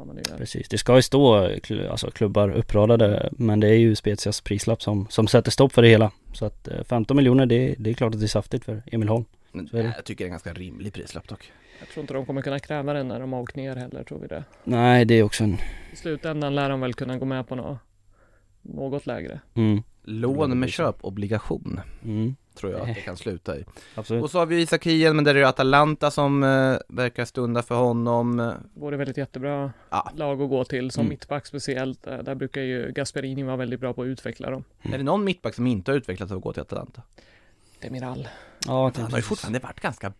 gör. 0.07 0.37
Precis, 0.39 0.69
det 0.69 0.79
ska 0.79 0.97
ju 0.97 1.03
stå 1.03 1.49
kl- 1.49 1.89
alltså, 1.91 2.11
klubbar 2.11 2.51
uppradade 2.51 3.29
men 3.33 3.61
det 3.61 3.69
är 3.69 3.75
ju 3.79 3.95
Spezias 3.95 4.41
prislapp 4.41 4.83
som, 4.83 5.07
som 5.11 5.29
sätter 5.29 5.51
stopp 5.51 5.73
för 5.73 5.83
det 5.83 5.89
hela. 5.89 6.11
Så 6.33 6.45
att 6.47 6.69
eh, 6.69 6.85
15 6.85 7.17
miljoner 7.17 7.47
det, 7.47 7.75
det 7.79 7.91
är 7.91 7.95
klart 7.95 8.15
att 8.15 8.21
det 8.21 8.27
är 8.27 8.29
saftigt 8.29 8.65
för 8.65 8.83
Emil 8.87 9.09
Holm. 9.09 9.25
det. 9.53 9.79
jag 9.97 10.05
tycker 10.05 10.25
det 10.25 10.27
är 10.27 10.29
en 10.29 10.33
ganska 10.33 10.53
rimlig 10.53 10.93
prislapp 10.93 11.29
dock. 11.29 11.53
Jag 11.81 11.89
tror 11.89 12.01
inte 12.03 12.15
de 12.15 12.27
kommer 12.27 12.43
kunna 12.43 12.59
kräva 12.59 12.93
den 12.93 13.09
när 13.09 13.21
de 13.21 13.33
har 13.33 13.41
åkt 13.41 13.57
ner 13.57 13.77
heller, 13.77 14.05
tror 14.05 14.19
vi 14.19 14.27
det. 14.27 14.45
Nej 14.65 15.05
det 15.05 15.15
är 15.15 15.23
också 15.23 15.45
en, 15.45 15.59
I 15.93 15.97
slutändan 15.97 16.55
lär 16.55 16.71
de 16.71 16.81
väl 16.81 16.95
kunna 16.95 17.19
gå 17.19 17.25
med 17.25 17.49
på 17.49 17.55
något, 17.55 17.79
något 18.63 19.07
lägre. 19.07 19.41
mm, 19.55 19.83
Lån 20.03 20.59
med 20.61 20.71
köpobligation, 20.71 21.81
mm, 22.05 22.37
tror 22.59 22.73
jag 22.73 22.81
att 22.81 22.87
det 22.95 23.01
kan 23.01 23.17
sluta 23.17 23.57
i. 23.59 23.65
absolut. 23.95 24.23
Och 24.23 24.31
så 24.31 24.39
har 24.39 24.47
vi 24.47 24.61
Isak 24.63 24.87
Hien, 24.87 25.17
men 25.17 25.25
där 25.25 25.35
är 25.35 25.41
det 25.41 25.49
Atalanta 25.49 26.11
som 26.11 26.43
eh, 26.43 26.77
verkar 26.89 27.25
stunda 27.25 27.63
för 27.63 27.75
honom. 27.75 28.53
Vore 28.75 28.97
väl 28.97 29.11
ett 29.11 29.17
jättebra 29.17 29.73
Ja. 29.91 30.11
lag 30.17 30.43
att 30.43 30.49
gå 30.49 30.65
till, 30.65 30.91
som 30.91 31.01
Mm. 31.01 31.11
mittback 31.11 31.47
speciellt. 31.47 32.07
Eh, 32.07 32.19
Där 32.19 32.35
brukar 32.35 32.61
ju 32.61 32.93
Gasperini 32.93 33.43
vara 33.43 33.57
väldigt 33.57 33.81
bra 33.81 33.93
på 33.93 34.03
att 34.03 34.07
utveckla 34.07 34.51
dem. 34.51 34.65
Är 34.83 34.99
det 34.99 35.05
någon 35.05 35.25
mittback 35.25 35.55
som 35.55 35.67
inte 35.67 35.91
har 35.91 35.97
utvecklats 35.97 36.33
av 36.33 36.39
att 36.39 36.45
gå 36.45 36.53
till 36.53 36.63
Atalanta? 36.63 37.03
Demiral. 37.81 38.29
Ja, 38.67 38.93
Han 38.97 39.11
har 39.11 39.19
ju 39.19 39.23
fortfarande 39.23 39.59
varit 39.59 39.81
ganska... 39.81 40.13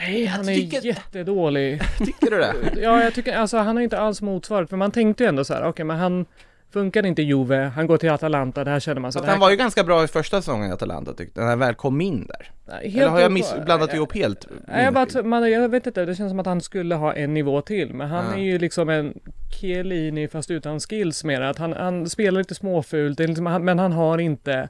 Nej, 0.00 0.26
han 0.26 0.48
är 0.48 0.54
tycker- 0.54 0.86
jättedålig. 0.86 1.80
Tycker 1.98 2.30
du 2.30 2.38
det? 2.38 2.54
Ja, 2.76 3.02
jag 3.02 3.14
tycker 3.14 3.36
alltså 3.36 3.56
han 3.58 3.76
har 3.76 3.82
inte 3.82 3.98
alls 3.98 4.22
motsvarat, 4.22 4.70
för 4.70 4.76
man 4.76 4.90
tänkte 4.90 5.24
ju 5.24 5.28
ändå 5.28 5.44
så 5.44 5.54
här, 5.54 5.64
okej 5.68 5.84
men 5.84 5.96
han 5.98 6.26
Funkar 6.72 7.02
det 7.02 7.08
inte 7.08 7.22
Juve, 7.22 7.56
han 7.74 7.86
går 7.86 7.96
till 7.98 8.10
Atalanta, 8.10 8.64
där 8.64 8.80
känner 8.80 9.00
man 9.00 9.12
så 9.12 9.18
det 9.18 9.24
här 9.24 9.32
han 9.32 9.40
var 9.40 9.50
ju 9.50 9.56
ganska 9.56 9.84
bra 9.84 10.04
i 10.04 10.06
första 10.08 10.36
säsongen 10.42 10.70
i 10.70 10.72
Atalanta 10.72 11.12
tyckte 11.14 11.40
jag, 11.40 11.44
när 11.44 11.50
han 11.50 11.58
väl 11.58 11.74
kom 11.74 12.00
in 12.00 12.26
där. 12.26 12.50
Helt 12.82 12.96
Eller 12.96 13.08
har 13.08 13.20
jag 13.20 13.32
miss, 13.32 13.54
blandat 13.64 13.94
ihop 13.94 14.14
helt? 14.14 14.46
Nej, 14.68 14.84
jag, 14.84 14.94
bara, 14.94 15.22
man, 15.22 15.50
jag 15.50 15.68
vet 15.68 15.86
inte, 15.86 16.04
det 16.04 16.14
känns 16.14 16.30
som 16.30 16.40
att 16.40 16.46
han 16.46 16.60
skulle 16.60 16.94
ha 16.94 17.14
en 17.14 17.34
nivå 17.34 17.60
till. 17.60 17.94
Men 17.94 18.08
han 18.08 18.24
Ja. 18.24 18.34
är 18.34 18.42
ju 18.44 18.58
liksom 18.58 18.88
en 18.88 19.18
Chiellini 19.60 20.28
fast 20.28 20.50
utan 20.50 20.80
skills 20.80 21.24
mer. 21.24 21.40
Att 21.40 21.58
han, 21.58 21.72
han 21.72 22.10
spelar 22.10 22.40
lite 22.40 22.54
småfult, 22.54 23.18
det 23.18 23.26
liksom, 23.26 23.46
han- 23.46 23.64
men 23.64 23.78
han 23.78 23.92
har 23.92 24.18
inte 24.18 24.68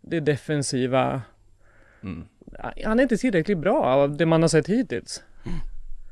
det 0.00 0.20
defensiva. 0.20 1.22
Mm. 2.02 2.24
Han 2.84 2.98
är 2.98 3.02
inte 3.02 3.16
tillräckligt 3.16 3.58
bra 3.58 3.82
av 3.84 4.16
det 4.16 4.26
man 4.26 4.42
har 4.42 4.48
sett 4.48 4.66
hittills. 4.68 5.22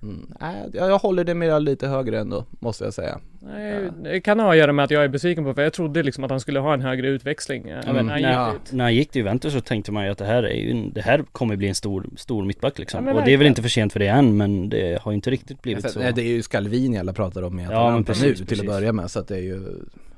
Mm. 0.04 0.26
Nej, 0.40 0.70
jag, 0.72 0.90
jag 0.90 0.98
håller 0.98 1.24
det 1.24 1.34
mer 1.34 1.60
lite 1.60 1.86
högre 1.88 2.18
ändå, 2.20 2.44
måste 2.58 2.84
jag 2.84 2.94
säga. 2.94 3.18
Nej, 3.40 3.90
Det 4.02 4.20
kan 4.20 4.40
ha 4.40 4.50
att 4.50 4.56
göra 4.56 4.72
med 4.72 4.84
att 4.84 4.90
jag 4.90 5.04
är 5.04 5.08
besviken 5.08 5.44
på 5.44 5.54
för 5.54 5.62
jag 5.62 5.72
trodde 5.72 6.02
liksom 6.02 6.24
att 6.24 6.30
han 6.30 6.40
skulle 6.40 6.60
ha 6.60 6.74
en 6.74 6.80
högre 6.80 7.08
utväxling. 7.08 7.68
eh, 7.68 7.78
Ja, 7.86 7.92
men 7.92 8.06
när 8.06 8.12
han 8.12 8.22
när, 8.22 8.52
gick 8.52 8.62
dit. 8.64 8.72
när 8.72 8.84
han 8.84 8.94
gick 8.94 9.10
till 9.10 9.18
Juventus 9.20 9.52
så 9.52 9.60
tänkte 9.60 9.92
man 9.92 10.04
ju 10.04 10.10
att 10.10 10.18
det 10.18 10.24
här 10.24 10.42
är 10.42 10.54
ju 10.54 10.70
en, 10.70 10.92
det 10.92 11.00
här 11.00 11.24
kommer 11.32 11.56
bli 11.56 11.68
en 11.68 11.74
stor, 11.74 12.06
stor 12.16 12.44
mittback 12.44 12.78
liksom. 12.78 13.06
Ja, 13.06 13.14
och 13.14 13.22
det 13.24 13.32
är 13.32 13.36
väl 13.36 13.46
inte 13.46 13.62
för 13.62 13.68
sent 13.68 13.92
för 13.92 14.00
det 14.00 14.06
än 14.08 14.36
men 14.36 14.68
det 14.68 15.02
har 15.02 15.10
ju 15.12 15.14
inte 15.14 15.30
riktigt 15.30 15.62
blivit 15.62 15.82
Sen, 15.82 15.92
så. 15.92 15.98
nej, 15.98 16.12
det 16.12 16.22
är 16.22 16.28
ju 16.28 16.42
Scalvini 16.42 16.98
alla 16.98 17.12
pratar 17.12 17.42
om 17.42 17.60
i 17.60 17.66
Ja, 17.70 17.90
men 17.90 18.04
precis, 18.04 18.24
nu 18.24 18.34
till 18.34 18.46
precis. 18.46 18.60
att 18.60 18.66
börja 18.66 18.92
med, 18.92 19.10
så 19.10 19.20
att 19.20 19.28
det 19.28 19.36
är 19.36 19.40
ju 19.42 19.62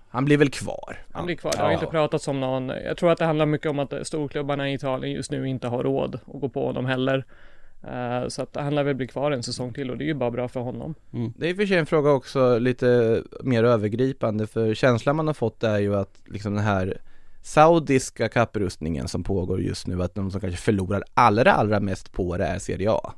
Han 0.09 0.25
blir 0.25 0.37
väl 0.37 0.51
kvar. 0.51 0.97
Han 1.13 1.27
blir 1.27 1.37
kvar. 1.37 1.53
Det 1.53 1.59
har 1.59 1.67
Ja. 1.69 1.73
inte 1.73 1.87
pratats 1.87 2.29
om 2.29 2.41
någon. 2.41 2.69
Jag 2.69 2.97
tror 2.97 3.13
att 3.13 3.19
det 3.19 3.25
handlar 3.25 3.47
mycket 3.47 3.71
om 3.71 3.79
att 3.79 3.93
storklubbarna 4.03 4.71
i 4.71 4.75
Italien 4.75 5.13
just 5.15 5.31
nu 5.31 5.49
inte 5.49 5.67
har 5.69 5.83
råd 5.83 6.15
att 6.35 6.41
gå 6.41 6.49
på 6.49 6.67
honom 6.67 6.87
heller. 6.87 7.25
Eh, 7.87 8.29
Så 8.29 8.43
att 8.43 8.57
han 8.57 8.75
lär 8.75 8.83
väl 8.83 8.95
bli 8.95 9.07
kvar 9.07 9.31
en 9.31 9.43
säsong 9.43 9.73
till 9.73 9.91
och 9.91 9.97
det 9.99 10.05
är 10.05 10.07
ju 10.07 10.15
bara 10.15 10.31
bra 10.31 10.49
för 10.49 10.61
honom. 10.61 10.95
Det 11.37 11.47
är 11.47 11.51
i 11.51 11.53
och 11.53 11.57
för 11.57 11.67
sig 11.67 11.77
en 11.77 11.87
fråga 11.87 12.11
också 12.11 12.59
lite 12.59 13.23
mer 13.43 13.65
övergripande 13.65 14.47
för 14.47 14.75
känslan 14.75 15.17
man 15.17 15.27
har 15.27 15.35
fått 15.35 15.65
är 15.65 15.79
ju 15.79 15.97
att 15.97 16.23
liksom 16.27 16.55
den 16.55 16.65
här 16.65 17.01
Saudiska 17.43 18.29
kapprustningen 18.29 19.09
som 19.09 19.23
pågår 19.25 19.61
just 19.63 19.87
nu, 19.87 20.03
att 20.03 20.15
de 20.15 20.31
som 20.31 20.41
kanske 20.41 20.61
förlorar 20.61 21.03
allra 21.15 21.53
allra 21.53 21.81
mest 21.81 22.13
på 22.13 22.37
det 22.37 22.45
är 22.45 22.59
Serie 22.59 22.91
A. 22.91 23.13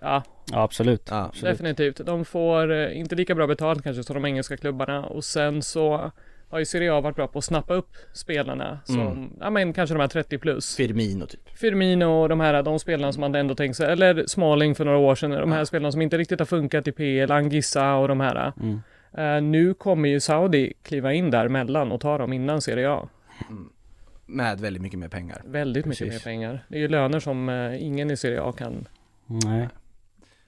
Ja, 0.00 0.22
Ja 0.52 0.62
absolut. 0.62 1.08
Ja, 1.10 1.24
absolut. 1.24 1.52
definitivt. 1.58 2.06
De 2.06 2.24
får 2.24 2.72
eh, 2.72 2.98
inte 2.98 3.14
lika 3.14 3.34
bra 3.34 3.46
betalt 3.46 3.82
kanske 3.82 4.02
som 4.04 4.14
de 4.14 4.24
engelska 4.24 4.56
klubbarna 4.56 5.06
och 5.06 5.24
sen 5.24 5.62
så 5.62 6.10
har 6.54 6.58
ju 6.58 6.64
Serie 6.64 6.92
A 6.92 7.00
varit 7.00 7.16
bra 7.16 7.26
på 7.26 7.38
att 7.38 7.44
snappa 7.44 7.74
upp 7.74 7.88
spelarna 8.12 8.78
som, 8.84 9.00
Mm. 9.00 9.30
ja 9.40 9.50
men 9.50 9.72
kanske 9.72 9.94
de 9.94 10.00
här 10.00 10.08
30 10.08 10.38
plus. 10.38 10.76
Firmino 10.76 11.26
typ. 11.26 11.48
Firmino 11.58 12.04
och 12.04 12.28
de 12.28 12.40
här, 12.40 12.62
de 12.62 12.78
spelarna 12.78 13.12
som 13.12 13.20
man 13.20 13.34
ändå 13.34 13.54
tänkt 13.54 13.76
sig, 13.76 13.92
eller 13.92 14.24
Smalling 14.26 14.74
för 14.74 14.84
några 14.84 14.98
år 14.98 15.14
sedan, 15.14 15.30
de 15.30 15.52
här 15.52 15.64
spelarna 15.64 15.92
som 15.92 16.02
inte 16.02 16.18
riktigt 16.18 16.38
har 16.38 16.46
funkat 16.46 16.88
i 16.88 16.92
PL, 16.92 17.30
Angissa 17.32 17.94
och 17.94 18.08
de 18.08 18.20
här. 18.20 18.52
Mm. 18.62 18.80
Eh, 19.18 19.42
nu 19.50 19.74
kommer 19.74 20.08
ju 20.08 20.20
Saudi 20.20 20.72
kliva 20.82 21.12
in 21.12 21.30
där 21.30 21.48
mellan 21.48 21.92
och 21.92 22.00
ta 22.00 22.18
dem 22.18 22.32
innan 22.32 22.60
Serie 22.60 22.90
A. 22.90 23.08
Med 24.26 24.60
väldigt 24.60 24.82
mycket 24.82 24.98
mer 24.98 25.08
pengar. 25.08 25.42
Väldigt 25.44 25.86
mycket 25.86 26.04
Precis. 26.08 26.24
mer 26.26 26.30
pengar. 26.32 26.64
Det 26.68 26.76
är 26.76 26.80
ju 26.80 26.88
löner 26.88 27.20
som 27.20 27.48
eh, 27.48 27.82
ingen 27.82 28.10
i 28.10 28.16
Serie 28.16 28.42
A 28.42 28.52
kan. 28.52 28.88
Nej. 29.26 29.68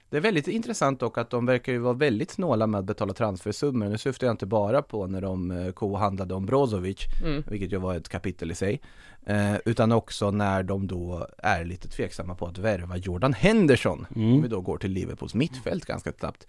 Det 0.09 0.17
är 0.17 0.21
väldigt 0.21 0.47
intressant 0.47 0.99
dock 0.99 1.17
att 1.17 1.29
de 1.29 1.45
verkar 1.45 1.71
ju 1.73 1.79
vara 1.79 1.93
väldigt 1.93 2.31
snåla 2.31 2.67
med 2.67 2.79
att 2.79 2.85
betala 2.85 3.13
transfersummor. 3.13 3.89
Nu 3.89 3.97
syftar 3.97 4.27
jag 4.27 4.33
inte 4.33 4.45
bara 4.45 4.81
på 4.81 5.07
när 5.07 5.21
de 5.21 5.51
eh, 5.51 5.71
kohandlade 5.71 6.33
om 6.33 6.45
Brozovic, 6.45 6.97
Mm. 7.25 7.43
vilket 7.47 7.73
ju 7.73 7.77
var 7.77 7.95
ett 7.95 8.09
kapitel 8.09 8.51
i 8.51 8.55
sig. 8.55 8.81
Eh, 9.25 9.55
utan 9.65 9.91
också 9.91 10.31
när 10.31 10.63
de 10.63 10.87
då 10.87 11.27
är 11.37 11.65
lite 11.65 11.87
tveksamma 11.87 12.35
på 12.35 12.45
att 12.47 12.57
värva 12.57 12.97
Jordan 12.97 13.33
Henderson. 13.33 14.05
Mm. 14.15 14.33
Om 14.33 14.41
vi 14.41 14.47
då 14.47 14.61
går 14.61 14.77
till 14.77 14.91
Liverpools 14.91 15.33
mittfält 15.35 15.85
ganska 15.85 16.11
snabbt. 16.19 16.47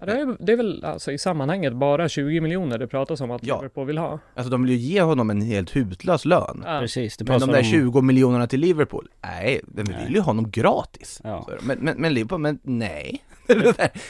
Ja, 0.00 0.06
det, 0.06 0.12
är, 0.12 0.36
det 0.40 0.52
är 0.52 0.56
väl 0.56 0.84
alltså 0.84 1.12
i 1.12 1.18
sammanhanget 1.18 1.72
bara 1.72 2.08
20 2.08 2.40
miljoner 2.40 2.78
det 2.78 2.86
pratas 2.86 3.20
om 3.20 3.30
att 3.30 3.44
Ja. 3.44 3.56
Liverpool 3.56 3.86
vill 3.86 3.98
ha. 3.98 4.18
Alltså 4.34 4.50
de 4.50 4.62
vill 4.62 4.72
ju 4.72 4.78
ge 4.78 5.00
honom 5.02 5.30
en 5.30 5.40
helt 5.42 5.76
hutlös 5.76 6.24
lön. 6.24 6.62
Ja. 6.66 6.78
Precis. 6.80 7.16
Det 7.16 7.24
Men 7.28 7.40
de 7.40 7.50
där 7.50 7.58
om- 7.58 7.64
20 7.64 8.00
miljonerna 8.02 8.46
till 8.46 8.60
Liverpool, 8.60 9.08
nej, 9.22 9.60
men 9.66 9.84
vi 9.84 9.92
vill 10.04 10.14
ju 10.14 10.20
ha 10.20 10.26
honom 10.26 10.50
gratis. 10.50 11.20
Ja. 11.24 11.48
Men, 11.62 11.78
men, 11.78 11.96
men 12.00 12.14
Liverpool, 12.14 12.40
men 12.40 12.58
nej. 12.62 13.22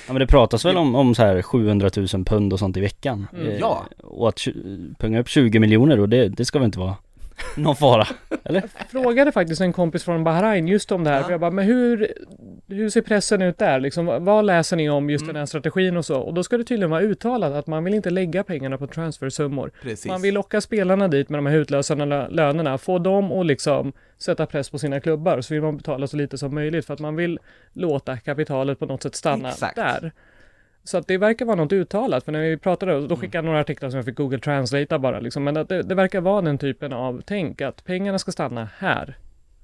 Ja 0.07 0.13
men 0.13 0.17
det 0.19 0.27
pratas 0.27 0.65
väl 0.65 0.77
om, 0.77 0.95
om 0.95 1.15
så 1.15 1.23
här 1.23 1.43
700 1.43 1.91
000 1.97 2.07
pund 2.25 2.53
och 2.53 2.59
sånt 2.59 2.77
i 2.77 2.81
veckan. 2.81 3.27
Mm. 3.35 3.47
Eh, 3.47 3.55
Ja. 3.59 3.85
Och 4.03 4.29
att 4.29 4.41
punga 4.99 5.21
upp 5.21 5.29
20 5.29 5.59
miljoner 5.59 6.01
och 6.01 6.09
det, 6.09 6.29
det 6.29 6.45
ska 6.45 6.59
väl 6.59 6.67
inte 6.67 6.79
vara 6.79 6.95
någon 7.57 7.77
fara? 7.77 8.07
Eller? 8.45 8.63
frågade 8.89 9.33
faktiskt 9.33 9.61
en 9.61 9.73
kompis 9.73 10.05
från 10.05 10.25
Bahrain 10.25 10.69
just 10.69 10.93
om 10.93 11.05
det 11.05 11.11
här. 11.11 11.17
Ja. 11.19 11.25
För 11.25 11.31
jag 11.31 11.41
bara, 11.41 11.51
men 11.51 11.65
hur, 11.65 12.13
hur 12.69 12.91
ser 12.91 13.03
pressen 13.03 13.43
ut 13.43 13.59
där? 13.59 13.81
Liksom, 13.81 14.25
vad 14.25 14.45
läser 14.45 14.77
ni 14.77 14.91
om 14.91 15.11
just 15.11 15.23
Mm. 15.23 15.35
den 15.35 15.41
här 15.41 15.47
strategin 15.47 15.97
och 15.97 16.05
så? 16.05 16.21
Och 16.21 16.35
då 16.35 16.43
ska 16.43 16.57
det 16.59 16.65
tydligen 16.65 16.91
vara 16.91 17.01
uttalat 17.03 17.53
att 17.53 17.67
man 17.67 17.85
vill 17.85 17.95
inte 17.95 18.11
lägga 18.11 18.45
pengarna 18.45 18.79
på 18.79 18.87
transfersummor. 18.87 19.71
Precis. 19.83 20.07
Man 20.07 20.23
vill 20.23 20.35
locka 20.35 20.61
spelarna 20.61 21.09
dit 21.09 21.29
med 21.29 21.39
de 21.39 21.47
här 21.47 21.57
utlösande 21.57 22.05
lö- 22.05 22.29
lönerna, 22.31 22.79
få 22.79 22.99
dem 22.99 23.33
att 23.33 23.47
liksom 23.47 23.93
sätta 24.19 24.47
press 24.47 24.71
på 24.71 24.79
sina 24.79 25.01
klubbar, 25.01 25.41
så 25.41 25.55
vill 25.55 25.63
man 25.63 25.77
betala 25.77 26.07
så 26.07 26.17
lite 26.17 26.39
som 26.39 26.55
möjligt 26.55 26.87
för 26.87 26.95
att 26.95 27.01
man 27.01 27.17
vill 27.17 27.39
låta 27.73 28.17
kapitalet 28.17 28.79
på 28.79 28.87
något 28.87 29.03
sätt 29.03 29.15
stanna 29.15 29.49
Exakt. 29.49 29.77
där. 29.77 30.13
Så 30.87 30.99
att 30.99 31.07
det 31.07 31.19
verkar 31.19 31.45
vara 31.45 31.57
något 31.57 31.73
uttalat, 31.73 32.25
för 32.25 32.33
när 32.33 32.41
vi 32.41 32.57
pratade, 32.57 32.93
Mm. 32.93 33.09
då 33.09 33.17
skickade 33.17 33.39
jag 33.39 33.45
några 33.45 33.61
artiklar 33.61 33.91
som 33.91 33.97
jag 33.97 34.05
fick 34.05 34.17
Google 34.17 34.39
Translate 34.39 34.99
bara 34.99 35.21
liksom, 35.21 35.45
men 35.45 35.55
det, 35.55 35.65
det 35.83 35.95
verkar 35.95 36.21
vara 36.21 36.43
den 36.43 36.59
typen 36.59 36.93
av 36.93 37.23
tänk, 37.27 37.61
att 37.61 37.85
pengarna 37.85 38.19
ska 38.19 38.33
stanna 38.33 38.69
här. 38.79 39.19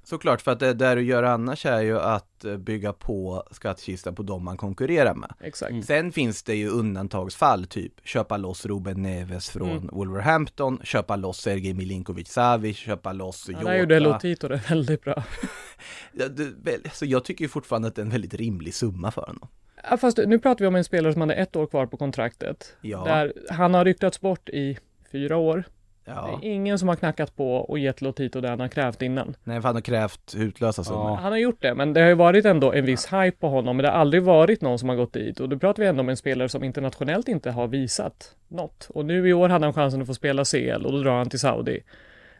Såklart, 0.05 0.41
för 0.41 0.51
att 0.51 0.59
det 0.59 0.73
där 0.73 0.95
du 0.95 1.01
gör 1.01 1.23
annars 1.23 1.65
är 1.65 1.81
ju 1.81 1.99
att 1.99 2.45
eh, 2.45 2.57
bygga 2.57 2.93
på 2.93 3.43
skattkistan 3.51 4.15
på 4.15 4.23
de 4.23 4.43
man 4.45 4.57
konkurrerar 4.57 5.13
med. 5.15 5.33
Exakt. 5.41 5.71
Mm. 5.71 5.83
Sen 5.83 6.11
finns 6.11 6.43
det 6.43 6.55
ju 6.55 6.69
undantagsfall, 6.69 7.65
typ 7.65 7.93
köpa 8.03 8.37
loss 8.37 8.65
Ruben 8.65 9.01
Neves 9.01 9.49
från 9.49 9.69
Mm. 9.69 9.89
Wolverhampton, 9.91 10.79
köpa 10.83 11.15
loss 11.15 11.37
Sergej 11.41 11.73
Milinkovic 11.73 12.27
Savic, 12.31 12.77
köpa 12.77 13.13
loss 13.13 13.45
Ja, 13.49 13.53
Jota. 13.59 13.69
där 13.71 13.77
gjorde 13.79 13.99
Lotito 13.99 14.47
det 14.47 14.69
väldigt 14.69 15.01
bra. 15.03 15.23
Ja, 16.11 16.25
det, 16.27 16.93
så 16.93 17.05
jag 17.05 17.23
tycker 17.25 17.45
ju 17.45 17.49
fortfarande 17.49 17.87
att 17.87 17.95
det 17.95 18.01
är 18.01 18.05
en 18.05 18.11
väldigt 18.11 18.33
rimlig 18.33 18.73
summa 18.73 19.11
för 19.11 19.21
honom. 19.21 19.47
Ja, 19.89 19.97
fast 19.97 20.17
nu 20.17 20.39
pratar 20.39 20.65
vi 20.65 20.67
om 20.67 20.75
en 20.75 20.83
spelare 20.83 21.13
som 21.13 21.21
hade 21.21 21.33
ett 21.33 21.55
år 21.55 21.67
kvar 21.67 21.85
på 21.85 21.97
kontraktet. 21.97 22.75
Ja. 22.81 23.03
Där 23.03 23.33
han 23.49 23.73
har 23.73 23.85
ryktats 23.85 24.21
bort 24.21 24.49
i 24.49 24.77
fyra 25.11 25.37
år. 25.37 25.63
Ja. 26.05 26.39
Det 26.41 26.47
är 26.47 26.51
ingen 26.51 26.79
som 26.79 26.87
har 26.87 26.95
knackat 26.95 27.35
på 27.35 27.55
och 27.55 27.79
gett 27.79 28.01
Lotito 28.01 28.41
det 28.41 28.49
han 28.49 28.59
har 28.59 28.67
krävt 28.67 29.01
innan. 29.01 29.35
Nej, 29.43 29.61
för 29.61 29.67
han 29.67 29.75
har 29.75 29.81
krävt 29.81 30.35
utlösa 30.37 30.83
summor. 30.83 31.09
Ja. 31.09 31.15
Han 31.15 31.31
har 31.31 31.39
gjort 31.39 31.61
det, 31.61 31.75
men 31.75 31.93
det 31.93 32.01
har 32.01 32.07
ju 32.07 32.13
varit 32.13 32.45
ändå 32.45 32.73
en 32.73 32.85
viss 32.85 33.13
hype 33.13 33.37
på 33.39 33.49
honom, 33.49 33.77
men 33.77 33.83
det 33.83 33.89
har 33.89 33.97
aldrig 33.97 34.23
varit 34.23 34.61
någon 34.61 34.79
som 34.79 34.89
har 34.89 34.95
gått 34.95 35.13
dit. 35.13 35.39
Och 35.39 35.49
då 35.49 35.59
pratar 35.59 35.83
vi 35.83 35.89
ändå 35.89 36.01
om 36.01 36.09
en 36.09 36.17
spelare 36.17 36.49
som 36.49 36.63
internationellt 36.63 37.27
inte 37.27 37.51
har 37.51 37.67
visat 37.67 38.35
något. 38.47 38.87
Och 38.89 39.05
nu 39.05 39.29
i 39.29 39.33
år 39.33 39.49
hade 39.49 39.65
han 39.65 39.73
chansen 39.73 40.01
att 40.01 40.07
få 40.07 40.13
spela 40.13 40.45
CL 40.45 40.85
och 40.85 40.91
då 40.91 40.97
drar 40.97 41.17
han 41.17 41.29
till 41.29 41.39
Saudi. 41.39 41.83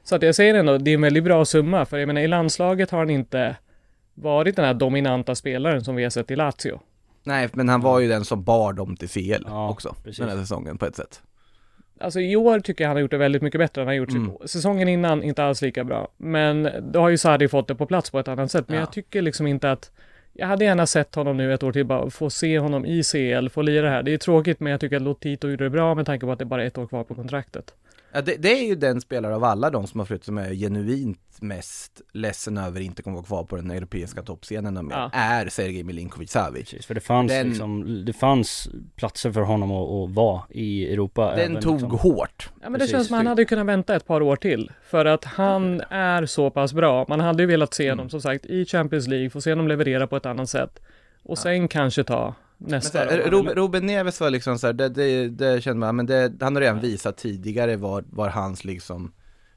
Så 0.03 0.15
att 0.15 0.21
jag 0.21 0.35
säger 0.35 0.53
ändå, 0.53 0.77
det 0.77 0.91
är 0.91 0.95
en 0.95 1.01
väldigt 1.01 1.23
bra 1.23 1.45
summa, 1.45 1.85
för 1.85 1.97
jag 1.97 2.07
menar 2.07 2.21
i 2.21 2.27
landslaget 2.27 2.91
har 2.91 2.99
han 2.99 3.09
inte 3.09 3.55
varit 4.13 4.55
den 4.55 4.65
här 4.65 4.73
dominanta 4.73 5.35
spelaren 5.35 5.83
som 5.83 5.95
vi 5.95 6.03
har 6.03 6.09
sett 6.09 6.31
i 6.31 6.35
Lazio. 6.35 6.79
Nej, 7.23 7.49
men 7.53 7.69
han 7.69 7.81
var 7.81 7.99
ju 7.99 8.07
den 8.07 8.25
som 8.25 8.43
bar 8.43 8.73
dem 8.73 8.95
till 8.95 9.09
CL 9.09 9.43
Ja, 9.47 9.69
också, 9.69 9.95
precis. 10.03 10.17
den 10.19 10.29
här 10.29 10.37
säsongen 10.37 10.77
på 10.77 10.85
ett 10.85 10.95
sätt. 10.95 11.21
Alltså 11.99 12.19
i 12.19 12.35
år 12.35 12.59
tycker 12.59 12.83
jag 12.83 12.89
han 12.89 12.95
har 12.97 13.01
gjort 13.01 13.11
det 13.11 13.17
väldigt 13.17 13.41
mycket 13.41 13.59
bättre 13.59 13.81
än 13.81 13.87
han 13.87 13.91
har 13.95 13.97
gjort 13.97 14.09
Mm. 14.11 14.31
säsongen 14.45 14.87
innan, 14.87 15.23
inte 15.23 15.43
alls 15.43 15.61
lika 15.61 15.83
bra. 15.83 16.07
Men 16.17 16.69
då 16.91 16.99
har 16.99 17.09
ju 17.09 17.17
Sarri 17.17 17.47
fått 17.47 17.67
det 17.67 17.75
på 17.75 17.85
plats 17.85 18.09
på 18.09 18.19
ett 18.19 18.27
annat 18.27 18.51
sätt. 18.51 18.65
Men 18.67 18.75
Ja. 18.77 18.81
jag 18.81 18.91
tycker 18.91 19.21
liksom 19.21 19.47
inte 19.47 19.71
att 19.71 19.91
jag 20.33 20.47
hade 20.47 20.65
gärna 20.65 20.85
sett 20.87 21.15
honom 21.15 21.37
nu 21.37 21.53
ett 21.53 21.63
år 21.63 21.71
till, 21.71 21.85
bara 21.85 22.09
få 22.09 22.29
se 22.29 22.59
honom 22.59 22.85
i 22.85 23.03
CL, 23.03 23.49
få 23.49 23.61
lira 23.61 23.89
här. 23.89 24.03
Det 24.03 24.13
är 24.13 24.17
tråkigt, 24.17 24.59
men 24.59 24.71
jag 24.71 24.81
tycker 24.81 24.95
att 24.95 25.01
Lotito 25.01 25.47
gjorde 25.49 25.63
det 25.63 25.69
bra 25.69 25.95
med 25.95 26.05
tanke 26.05 26.25
på 26.25 26.31
att 26.31 26.39
det 26.39 26.45
bara 26.45 26.63
är 26.63 26.67
ett 26.67 26.77
år 26.77 26.87
kvar 26.87 27.03
på 27.03 27.15
kontraktet. 27.15 27.73
Ja, 28.13 28.21
det, 28.21 28.35
det 28.35 28.51
är 28.51 28.67
ju 28.67 28.75
den 28.75 29.01
spelare 29.01 29.35
av 29.35 29.43
alla 29.43 29.69
de 29.69 29.87
som 29.87 29.99
har 29.99 30.05
flyttat 30.05 30.25
som 30.25 30.37
är 30.37 30.53
genuint 30.53 31.19
mest 31.39 32.01
ledsen 32.13 32.57
över 32.57 32.79
att 32.79 32.85
inte 32.85 33.03
kommer 33.03 33.15
vara 33.17 33.25
kvar 33.25 33.43
på 33.43 33.55
den 33.55 33.71
europeiska 33.71 34.21
toppscenen 34.23 34.87
mer, 34.87 34.95
Ja. 34.95 35.09
är 35.13 35.47
Sergej 35.49 35.83
Milinkovic 35.83 36.31
Savic. 36.31 36.69
Precis, 36.69 36.85
för 36.85 36.93
det 36.93 37.01
fanns 37.01 37.31
Den- 37.31 37.47
liksom, 37.47 38.05
det 38.05 38.13
fanns 38.13 38.69
platser 38.95 39.31
för 39.31 39.41
honom 39.41 39.71
att, 39.71 39.89
att 40.09 40.15
vara 40.15 40.41
i 40.49 40.93
Europa. 40.93 41.35
Den 41.35 41.39
även 41.51 41.61
tog 41.61 41.81
liksom. 41.81 41.99
hårt. 41.99 42.49
Ja, 42.61 42.69
men 42.69 42.73
det 42.73 42.79
Precis, 42.79 42.91
känns 42.91 43.07
som 43.07 43.13
att 43.15 43.19
han 43.19 43.27
hade 43.27 43.45
kunnat 43.45 43.65
vänta 43.65 43.95
ett 43.95 44.05
par 44.07 44.21
år 44.21 44.35
till. 44.35 44.71
För 44.89 45.05
att 45.05 45.25
han 45.25 45.81
är 45.89 46.25
så 46.25 46.49
pass 46.49 46.73
bra. 46.73 47.05
Man 47.09 47.19
hade 47.19 47.43
ju 47.43 47.47
velat 47.47 47.73
se 47.73 47.83
Mm. 47.87 47.97
honom, 47.97 48.09
som 48.09 48.21
sagt, 48.21 48.45
i 48.45 48.65
Champions 48.65 49.07
League, 49.07 49.29
få 49.29 49.41
se 49.41 49.51
honom 49.51 49.67
leverera 49.67 50.07
på 50.07 50.17
ett 50.17 50.25
annat 50.25 50.49
sätt. 50.49 50.79
Och 51.23 51.37
sen 51.37 51.67
kanske 51.67 52.03
ta 52.03 52.35
nästa. 52.67 53.05
då. 53.05 53.11
Ruben, 53.11 53.55
Ruben 53.55 53.85
Neves 53.85 54.19
var 54.19 54.29
liksom 54.29 54.59
så 54.59 54.67
här, 54.67 54.73
det, 54.73 54.89
det, 54.89 55.27
det 55.27 55.61
kände 55.61 55.79
man, 55.79 55.95
men 55.95 56.05
det, 56.05 56.33
han 56.41 56.55
har 56.55 56.61
redan 56.61 56.79
visat 56.79 57.17
tidigare 57.17 57.75
var, 57.75 58.03
var 58.09 58.29
hans 58.29 58.65
liksom, 58.65 59.11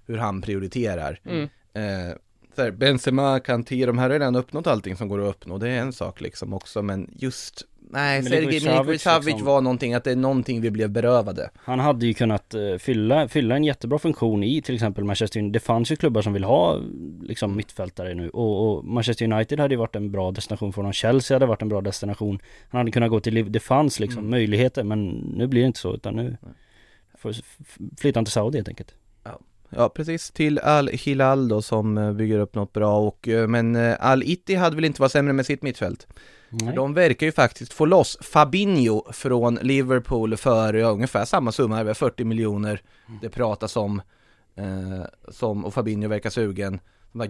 hur 0.06 0.18
han 0.18 0.42
prioriterar. 0.42 1.20
Mm. 1.24 1.42
Eh, 1.74 2.16
så 2.56 2.62
här, 2.62 2.70
Benzema, 2.70 3.40
Kanté, 3.40 3.86
de 3.86 3.98
här 3.98 4.04
har 4.04 4.18
redan 4.18 4.36
uppnått 4.36 4.66
allting 4.66 4.96
som 4.96 5.08
går 5.08 5.22
att 5.22 5.30
uppnå, 5.30 5.58
det 5.58 5.68
är 5.68 5.80
en 5.80 5.92
sak 5.92 6.20
liksom 6.20 6.52
också, 6.52 6.82
men 6.82 7.10
just, 7.12 7.62
nej, 7.90 8.22
Sergej 8.22 8.46
Milinkovic 8.46 8.76
Savic 8.84 9.02
Savic 9.02 9.26
liksom. 9.26 9.46
var 9.46 9.60
någonting, 9.60 9.94
att 9.94 10.04
det 10.04 10.12
är 10.12 10.16
någonting 10.16 10.60
vi 10.60 10.70
blev 10.70 10.90
berövade. 10.90 11.50
Han 11.56 11.78
hade 11.80 12.06
ju 12.06 12.14
kunnat 12.14 12.54
eh, 12.54 12.76
fylla, 12.78 13.28
fylla 13.28 13.56
en 13.56 13.64
jättebra 13.64 13.98
funktion 13.98 14.44
i 14.44 14.62
till 14.62 14.74
exempel 14.74 15.04
Manchester 15.04 15.40
United. 15.40 15.52
Det 15.52 15.60
fanns 15.66 15.92
ju 15.92 15.96
klubbar 15.96 16.22
som 16.22 16.32
vill 16.32 16.44
ha 16.44 16.80
liksom 17.22 17.56
mittfältare 17.56 18.14
nu 18.14 18.28
och, 18.30 18.76
och 18.76 18.84
Manchester 18.84 19.32
United 19.32 19.60
hade 19.60 19.74
ju 19.74 19.78
varit 19.78 19.96
en 19.96 20.10
bra 20.10 20.30
destination 20.32 20.72
för 20.72 20.76
honom. 20.82 20.92
Chelsea 20.92 21.34
hade 21.34 21.46
varit 21.46 21.62
en 21.62 21.68
bra 21.68 21.80
destination. 21.80 22.38
Han 22.70 22.78
hade 22.78 22.90
kunnat 22.90 23.10
gå 23.10 23.20
till 23.20 23.34
Liv. 23.34 23.50
Det 23.50 23.60
fanns 23.60 24.00
liksom 24.00 24.18
Mm. 24.18 24.30
möjligheter 24.30 24.84
men 24.84 25.06
nu 25.36 25.46
blir 25.46 25.60
det 25.60 25.66
inte 25.66 25.78
så 25.80 25.94
utan 25.94 26.16
nu 26.16 26.36
får 27.18 27.30
f- 27.30 27.76
flytta 27.98 28.18
han 28.18 28.24
till 28.24 28.32
Saudi 28.32 28.58
helt 28.58 28.68
enkelt. 28.68 28.94
Ja 29.70 29.88
precis, 29.88 30.30
till 30.30 30.58
Al-Hilal 30.58 31.48
då 31.48 31.62
som 31.62 31.98
eh, 31.98 32.12
bygger 32.12 32.38
upp 32.38 32.54
något 32.54 32.72
bra 32.72 32.98
och 32.98 33.28
eh, 33.28 33.48
men 33.48 33.76
Al-Itti 34.00 34.54
hade 34.54 34.76
väl 34.76 34.84
inte 34.84 35.00
varit 35.02 35.12
sämre 35.12 35.32
med 35.32 35.46
sitt 35.46 35.62
mittfält. 35.62 36.06
Nej. 36.50 36.74
De 36.74 36.94
verkar 36.94 37.26
ju 37.26 37.32
faktiskt 37.32 37.72
få 37.72 37.84
loss 37.84 38.18
Fabinho 38.20 39.12
från 39.12 39.54
Liverpool 39.54 40.36
för 40.36 40.74
ja, 40.74 40.88
ungefär 40.88 41.24
samma 41.24 41.52
summa, 41.52 41.80
över 41.80 41.94
40 41.94 42.24
miljoner 42.24 42.82
det 43.22 43.28
pratas 43.28 43.76
om. 43.76 44.02
Eh, 44.54 45.04
som, 45.28 45.64
och 45.64 45.74
Fabinho 45.74 46.08
verkar 46.08 46.30
sugen. 46.30 46.80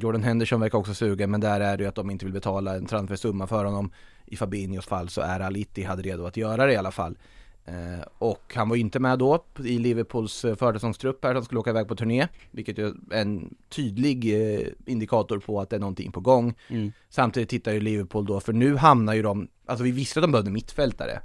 Jordan 0.01 0.23
Henderson 0.23 0.61
verkar 0.61 0.79
också 0.79 0.95
sugen 0.95 1.31
men 1.31 1.41
där 1.41 1.61
är 1.61 1.77
det 1.77 1.83
ju 1.83 1.89
att 1.89 1.95
de 1.95 2.11
inte 2.11 2.25
vill 2.25 2.35
betala 2.35 2.77
en 2.77 2.87
transfersumma 2.87 3.47
för 3.47 3.65
honom. 3.65 3.93
I 4.27 4.37
Fabinhos 4.37 4.87
fall 4.87 5.09
så 5.09 5.21
är 5.21 5.41
Al-Itti 5.41 5.83
hade 5.83 6.03
redo 6.03 6.27
att 6.27 6.37
göra 6.37 6.67
det 6.67 6.73
i 6.73 6.77
alla 6.77 6.91
fall. 6.91 7.19
Eh, 7.67 8.07
och 8.19 8.53
han 8.55 8.69
var 8.69 8.77
inte 8.77 8.99
med 8.99 9.19
då 9.19 9.45
i 9.65 9.79
Liverpools 9.79 10.45
eh, 10.45 10.57
försäsongstrupp 10.57 11.25
här, 11.25 11.35
de 11.35 11.45
skulle 11.45 11.61
åka 11.61 11.71
iväg 11.71 11.89
på 11.89 11.97
turné. 11.97 12.29
Vilket 12.51 12.79
är 12.79 12.95
en 13.11 13.55
tydlig 13.69 14.35
eh, 14.35 14.67
indikator 14.87 15.39
på 15.39 15.61
att 15.61 15.71
det 15.71 15.77
är 15.77 15.81
någonting 15.81 16.13
på 16.13 16.21
gång. 16.21 16.55
Mm. 16.69 16.93
Samtidigt 17.09 17.49
tittar 17.49 17.73
ju 17.73 17.81
Liverpool 17.81 18.27
då, 18.27 18.41
för 18.41 18.53
nu 18.53 18.77
hamnar 18.77 19.15
ju 19.15 19.23
de, 19.23 19.49
alltså 19.67 19.85
vi 19.85 19.91
visste 19.91 20.21
att 20.21 20.25
de 20.25 20.33
behövde 20.33 20.51
mittfältare. 20.51 21.21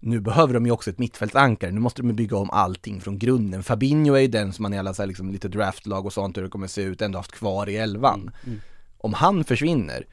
Nu 0.00 0.20
behöver 0.20 0.54
de 0.54 0.66
ju 0.66 0.72
också 0.72 0.90
ett 0.90 0.98
mittfältsankare, 0.98 1.70
nu 1.70 1.80
måste 1.80 2.02
de 2.02 2.12
bygga 2.12 2.36
om 2.36 2.50
allting 2.50 3.00
från 3.00 3.18
grunden. 3.18 3.62
Fabinho 3.62 4.14
är 4.14 4.20
ju 4.20 4.26
den 4.28 4.52
som 4.52 4.62
man 4.62 4.74
i 4.74 4.78
alla 4.78 4.94
så 4.94 5.02
här, 5.02 5.06
liksom, 5.06 5.30
lite 5.30 5.48
draftlag 5.48 6.06
och 6.06 6.12
sånt 6.12 6.36
hur 6.36 6.42
det 6.42 6.48
kommer 6.48 6.66
se 6.66 6.82
ut, 6.82 7.02
ändå 7.02 7.18
haft 7.18 7.32
kvar 7.32 7.68
i 7.68 7.76
elvan. 7.76 8.30
Mm. 8.46 8.60
Om 8.98 9.14
han 9.14 9.44
försvinner, 9.44 10.06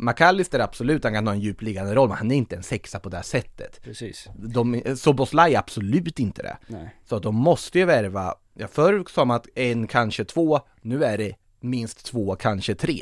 McAllister 0.00 0.60
absolut, 0.60 1.04
han 1.04 1.12
kan 1.12 1.26
ha 1.26 1.34
en 1.34 1.40
djupliggande 1.40 1.94
roll, 1.94 2.08
men 2.08 2.18
han 2.18 2.30
är 2.30 2.36
inte 2.36 2.56
en 2.56 2.62
sexa 2.62 3.00
på 3.00 3.08
det 3.08 3.16
här 3.16 3.24
sättet. 3.24 3.80
Precis. 3.82 4.28
De, 4.36 4.82
Soboslaj 4.96 5.54
är 5.54 5.58
absolut 5.58 6.18
inte 6.18 6.42
det. 6.42 6.56
Nej. 6.66 6.96
Så 7.04 7.16
att 7.16 7.22
de 7.22 7.34
måste 7.34 7.78
ju 7.78 7.84
värva, 7.84 8.34
ja 8.54 8.68
förr 8.68 9.04
sa 9.10 9.24
man 9.24 9.36
att 9.36 9.46
en, 9.54 9.86
kanske 9.86 10.24
två, 10.24 10.60
nu 10.80 11.04
är 11.04 11.18
det 11.18 11.32
minst 11.60 12.06
två, 12.06 12.36
kanske 12.36 12.74
tre. 12.74 13.00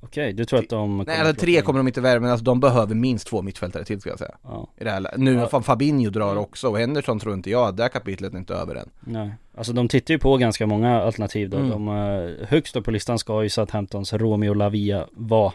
Okej, 0.00 0.32
du 0.32 0.44
tror 0.44 0.58
att 0.58 0.68
de 0.68 0.96
Nej, 0.96 1.04
plocka 1.20 1.32
tre 1.32 1.60
kommer 1.60 1.78
de 1.78 1.86
inte 1.88 2.00
värva, 2.00 2.20
men 2.20 2.30
alltså 2.30 2.44
de 2.44 2.60
behöver 2.60 2.94
minst 2.94 3.26
två 3.26 3.42
mittfältare 3.42 3.84
till 3.84 4.00
ska 4.00 4.10
jag 4.10 4.18
säga. 4.18 4.34
Ja, 4.42 4.68
I 4.76 4.84
det 4.84 4.90
här, 4.90 5.14
nu 5.16 5.34
Ja. 5.52 5.62
Fabinho 5.62 6.10
drar 6.10 6.36
också, 6.36 6.68
och 6.68 6.78
Henderson 6.78 7.18
tror 7.18 7.34
inte 7.34 7.50
jag, 7.50 7.76
det 7.76 7.82
här 7.82 7.90
kapitlet 7.90 8.34
är 8.34 8.38
inte 8.38 8.54
över 8.54 8.74
än. 8.74 8.90
nej. 9.00 9.32
Alltså 9.58 9.72
de 9.72 9.88
tittar 9.88 10.14
ju 10.14 10.18
på 10.18 10.36
ganska 10.36 10.66
många 10.66 11.02
alternativ 11.02 11.50
då. 11.50 11.56
Mm. 11.56 11.70
De, 11.70 11.88
eh, 11.88 12.48
högst 12.48 12.76
upp 12.76 12.84
på 12.84 12.90
listan 12.90 13.18
ska 13.18 13.42
ju 13.42 13.48
Southamptons 13.48 14.12
Romeo 14.12 14.54
Lavia 14.54 15.06
vara. 15.10 15.52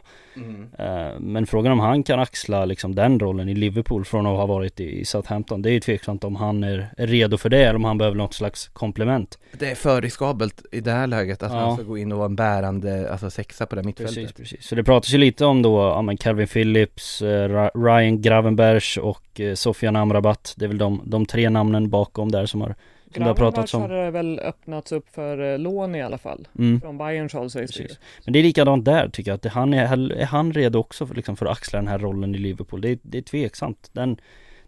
Eh, 0.80 1.20
men 1.20 1.46
frågan 1.48 1.72
om 1.72 1.80
han 1.80 2.04
kan 2.04 2.20
axla 2.20 2.66
liksom 2.66 2.96
den 2.96 3.20
rollen 3.20 3.50
i 3.50 3.54
Liverpool 3.56 4.06
från 4.06 4.26
att 4.26 4.38
ha 4.38 4.46
varit 4.46 4.80
i 4.80 5.06
Southampton. 5.06 5.62
Det 5.62 5.70
är 5.70 5.74
ju 5.74 5.80
tveksamt 5.80 6.24
om 6.24 6.36
han 6.36 6.64
är, 6.64 6.90
redo 6.98 7.38
för 7.38 7.50
det 7.50 7.64
eller 7.64 7.76
om 7.76 7.84
han 7.84 7.98
behöver 7.98 8.18
något 8.18 8.34
slags 8.34 8.68
komplement. 8.68 9.40
Det 9.60 9.72
är 9.72 9.76
för 9.76 10.02
riskabelt 10.02 10.66
i 10.72 10.80
det 10.80 10.92
här 10.92 11.08
läget 11.08 11.44
att 11.44 11.52
Ja. 11.52 11.60
han 11.60 11.76
ska 11.76 11.84
gå 11.84 11.98
in 11.98 12.12
och 12.12 12.18
vara 12.18 12.26
en 12.30 12.36
bärande, 12.36 13.12
alltså 13.12 13.30
sexa 13.30 13.66
på 13.66 13.76
det 13.76 13.84
mittfältet. 13.84 14.16
Precis, 14.16 14.34
precis. 14.34 14.68
Så 14.68 14.76
det 14.76 14.84
pratas 14.84 15.14
ju 15.14 15.18
lite 15.18 15.46
om 15.46 15.62
då, 15.62 15.78
ja 15.80 16.02
men 16.02 16.18
Calvin 16.18 16.48
Phillips, 16.48 17.22
eh, 17.22 17.70
Ryan 17.76 18.22
Gravenberch 18.22 18.98
och 18.98 19.42
Sofian 19.54 19.96
Amrabat. 19.96 20.54
Det 20.58 20.66
är 20.66 20.70
väl 20.70 20.78
de, 20.78 21.02
de 21.06 21.26
tre 21.26 21.50
namnen 21.50 21.90
bakom 21.90 22.32
där 22.32 22.46
som 22.46 22.62
har, 22.62 22.76
som 23.14 23.24
det 23.24 23.30
har 23.30 23.36
pratats 23.36 23.74
om. 23.74 23.82
har 23.82 24.12
väl 24.12 24.40
öppnats 24.40 24.92
upp 24.92 25.10
för 25.10 25.54
eh, 25.54 25.60
lån 25.60 25.96
i 25.96 26.02
alla 26.02 26.18
fall. 26.18 26.48
Mm. 26.60 26.82
Från 26.82 26.98
Bayerns 26.98 27.34
håll 27.34 27.50
sägs 27.50 27.72
det. 27.78 27.98
Men 28.26 28.34
det 28.34 28.40
är 28.40 28.44
likadant 28.44 28.86
där 28.86 29.10
tycker 29.10 29.32
jag, 29.32 29.36
att 29.36 29.54
han 29.54 29.74
är, 29.74 30.12
är 30.12 30.26
han 30.26 30.54
redo 30.54 30.80
också 30.80 31.08
för, 31.08 31.16
liksom, 31.16 31.36
för 31.36 31.46
att 31.46 31.52
axla 31.52 31.80
den 31.80 31.88
här 31.88 32.00
rollen 32.00 32.36
i 32.36 32.38
Liverpool? 32.38 32.82
Det 32.82 32.90
är, 32.90 32.98
det 33.02 33.18
är 33.18 33.22
tveksamt. 33.22 33.90
Den, 33.92 34.18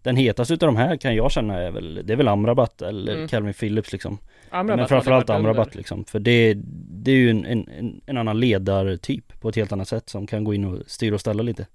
den 0.02 0.16
hetaste 0.16 0.54
utav 0.54 0.68
de 0.68 0.76
här 0.76 0.98
kan 0.98 1.16
jag 1.16 1.32
känna 1.32 1.58
är 1.62 1.72
väl, 1.72 2.02
det 2.06 2.14
är 2.14 2.18
väl 2.18 2.28
Amrabat 2.28 2.82
eller 2.82 3.16
Mm. 3.16 3.28
Calvin 3.28 3.54
Phillips 3.54 3.92
liksom. 3.92 4.18
Amrabat 4.50 4.78
Men 4.80 4.88
framförallt 4.88 5.30
Amrabat 5.30 5.68
under. 5.68 5.78
liksom. 5.78 6.06
För 6.06 6.20
det, 6.20 6.54
det 7.04 7.12
är 7.12 7.16
ju 7.16 7.30
en, 7.30 7.46
en, 7.46 8.02
en 8.06 8.18
annan 8.18 8.40
ledartyp 8.40 9.42
på 9.42 9.50
ett 9.50 9.56
helt 9.56 9.72
annat 9.72 9.88
sätt 9.88 10.10
som 10.10 10.28
kan 10.28 10.44
gå 10.44 10.54
in 10.54 10.66
och 10.66 10.80
styra 10.88 11.16
och 11.16 11.22
ställa 11.22 11.44
lite. 11.44 11.68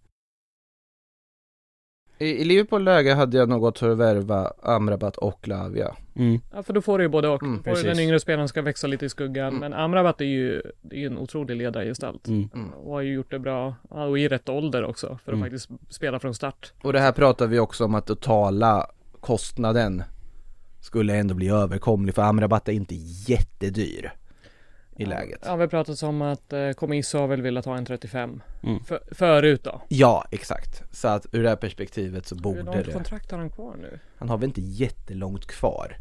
I, 2.21 2.27
I 2.27 2.45
Liverpool 2.45 2.85
läge 2.85 3.15
hade 3.15 3.37
jag 3.37 3.49
nog 3.49 3.61
gått 3.61 3.79
för 3.79 3.91
att 3.91 3.99
värva 3.99 4.53
Amrabat 4.63 5.17
och 5.17 5.49
Lavia. 5.49 5.97
Mm. 6.17 6.41
Ja 6.55 6.63
för 6.63 6.73
då 6.73 6.81
får 6.83 6.99
du 6.99 7.05
ju 7.05 7.09
både 7.09 7.29
och. 7.29 7.43
Mm, 7.43 7.63
Du 7.65 7.77
får 7.77 7.85
den 7.85 7.99
yngre 8.01 8.21
spelaren 8.21 8.49
ska 8.49 8.63
växa 8.63 8.87
lite 8.87 9.07
i 9.07 9.09
skuggan. 9.09 9.49
Mm. 9.49 9.61
Men 9.61 9.73
Amrabat 9.75 10.21
är 10.21 10.25
ju, 10.25 10.63
det 10.83 10.97
är 10.97 11.01
ju 11.01 11.07
en 11.07 11.19
otrolig 11.19 11.57
ledargestalt. 11.57 12.29
Mm. 12.29 12.49
Mm. 12.55 12.71
Och 12.71 12.93
har 12.93 13.01
ju 13.01 13.13
gjort 13.15 13.31
det 13.31 13.39
bra. 13.39 13.75
Och 13.89 14.19
i 14.19 14.29
rätt 14.29 14.49
ålder 14.49 14.85
också. 14.85 15.07
För 15.25 15.33
att 15.33 15.39
Mm. 15.39 15.41
faktiskt 15.51 15.71
spela 15.89 16.19
från 16.19 16.35
start. 16.35 16.73
Och 16.83 16.93
det 16.93 17.01
här 17.01 17.13
pratar 17.13 17.47
vi 17.47 17.59
också 17.59 17.85
om 17.85 17.95
att 17.95 18.07
totala 18.07 18.87
kostnaden 19.21 20.03
skulle 20.81 21.17
ändå 21.17 21.35
bli 21.35 21.49
överkomlig 21.49 22.15
för 22.15 22.23
Amrabat 22.23 22.69
är 22.69 22.73
inte 22.73 22.95
jättedyr 23.29 24.13
i 25.01 25.05
läget. 25.05 25.41
Ja, 25.45 25.57
vi 25.57 25.61
har 25.61 25.69
pratat 25.69 26.03
om 26.03 26.23
att 26.23 26.53
eh, 26.53 26.71
Comiso 26.71 27.19
har 27.19 27.27
väl 27.27 27.43
velat 27.43 27.65
ha 27.65 27.77
en 27.77 27.85
35. 27.85 28.43
Mm. 28.63 28.85
För, 28.85 29.01
förut 29.11 29.65
då. 29.65 29.83
Ja, 29.89 30.25
exakt. 30.31 30.83
Så 30.93 31.09
att 31.09 31.27
ur 31.33 31.43
det 31.43 31.49
här 31.49 31.57
perspektivet 31.57 32.27
så 32.27 32.35
Hur 32.35 32.43
borde 32.43 32.63
långt 32.63 32.87
det. 32.87 32.93
kontrakt 32.93 33.31
har 33.31 33.39
han 33.39 33.51
kvar 33.51 33.77
nu? 33.81 33.99
Han 34.19 34.29
har 34.29 34.39
väl 34.39 34.49
inte 34.49 34.61
jättelångt 34.61 35.47
kvar 35.47 35.97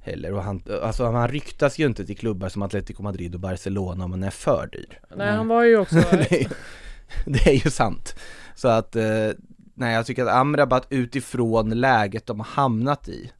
heller 0.00 0.32
och 0.32 0.42
han, 0.42 0.62
alltså 0.82 1.04
han 1.04 1.28
ryktas 1.28 1.78
ju 1.78 1.86
inte 1.86 2.06
till 2.06 2.16
klubbar 2.16 2.48
som 2.48 2.62
Atletico 2.62 3.02
Madrid 3.02 3.34
och 3.34 3.40
Barcelona 3.40 4.04
om 4.04 4.10
han 4.10 4.22
är 4.22 4.30
för 4.30 4.68
dyr. 4.72 5.00
Nej, 5.16 5.32
han 5.32 5.48
var 5.48 5.64
ju 5.64 5.78
också... 5.78 5.94
det, 6.10 6.32
är, 6.32 6.46
det 7.24 7.46
är 7.46 7.64
ju 7.64 7.70
sant. 7.70 8.16
Så 8.54 8.68
att, 8.68 8.96
eh, 8.96 9.30
nej 9.74 9.94
jag 9.94 10.06
tycker 10.06 10.22
att 10.22 10.34
Amrabat 10.34 10.86
utifrån 10.90 11.70
läget 11.70 12.26
de 12.26 12.40
har 12.40 12.46
hamnat 12.46 13.08
i 13.08 13.32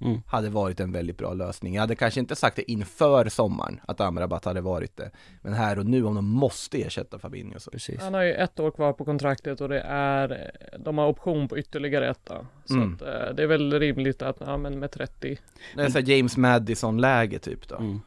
Mm. 0.00 0.20
hade 0.26 0.48
varit 0.50 0.80
en 0.80 0.92
väldigt 0.92 1.18
bra 1.18 1.34
lösning. 1.34 1.74
Jag 1.74 1.80
hade 1.80 1.94
kanske 1.94 2.20
inte 2.20 2.36
sagt 2.36 2.56
det 2.56 2.70
inför 2.70 3.28
sommaren 3.28 3.80
att 3.88 4.00
Amrabat 4.00 4.44
hade 4.44 4.60
varit 4.60 4.96
det. 4.96 5.10
Men 5.42 5.52
här 5.54 5.78
och 5.78 5.86
nu 5.86 6.04
om 6.04 6.14
de 6.14 6.28
måste 6.28 6.82
ersätta 6.82 7.18
Fabinho 7.18 7.58
så. 7.60 7.70
Precis. 7.70 8.00
Han 8.00 8.14
har 8.14 8.22
ju 8.22 8.32
ett 8.32 8.60
år 8.60 8.70
kvar 8.70 8.92
på 8.92 9.04
kontraktet 9.04 9.60
och 9.60 9.68
det 9.68 9.80
är, 9.88 10.50
de 10.78 10.98
har 10.98 11.06
option 11.06 11.48
på 11.48 11.58
ytterligare 11.58 12.08
ett. 12.10 12.30
Så 12.64 12.74
Mm. 12.74 12.94
att, 12.94 13.02
eh, 13.02 13.34
det 13.36 13.42
är 13.42 13.46
väl 13.46 13.80
rimligt 13.80 14.22
att, 14.22 14.36
ja 14.40 14.56
men 14.56 14.78
med 14.78 14.90
30. 14.90 15.38
Det 15.76 15.82
är 15.82 15.88
så 15.88 15.98
James 15.98 16.36
Madison-läge 16.36 17.38
typ 17.38 17.68
då. 17.68 17.76
Mm. 17.76 18.00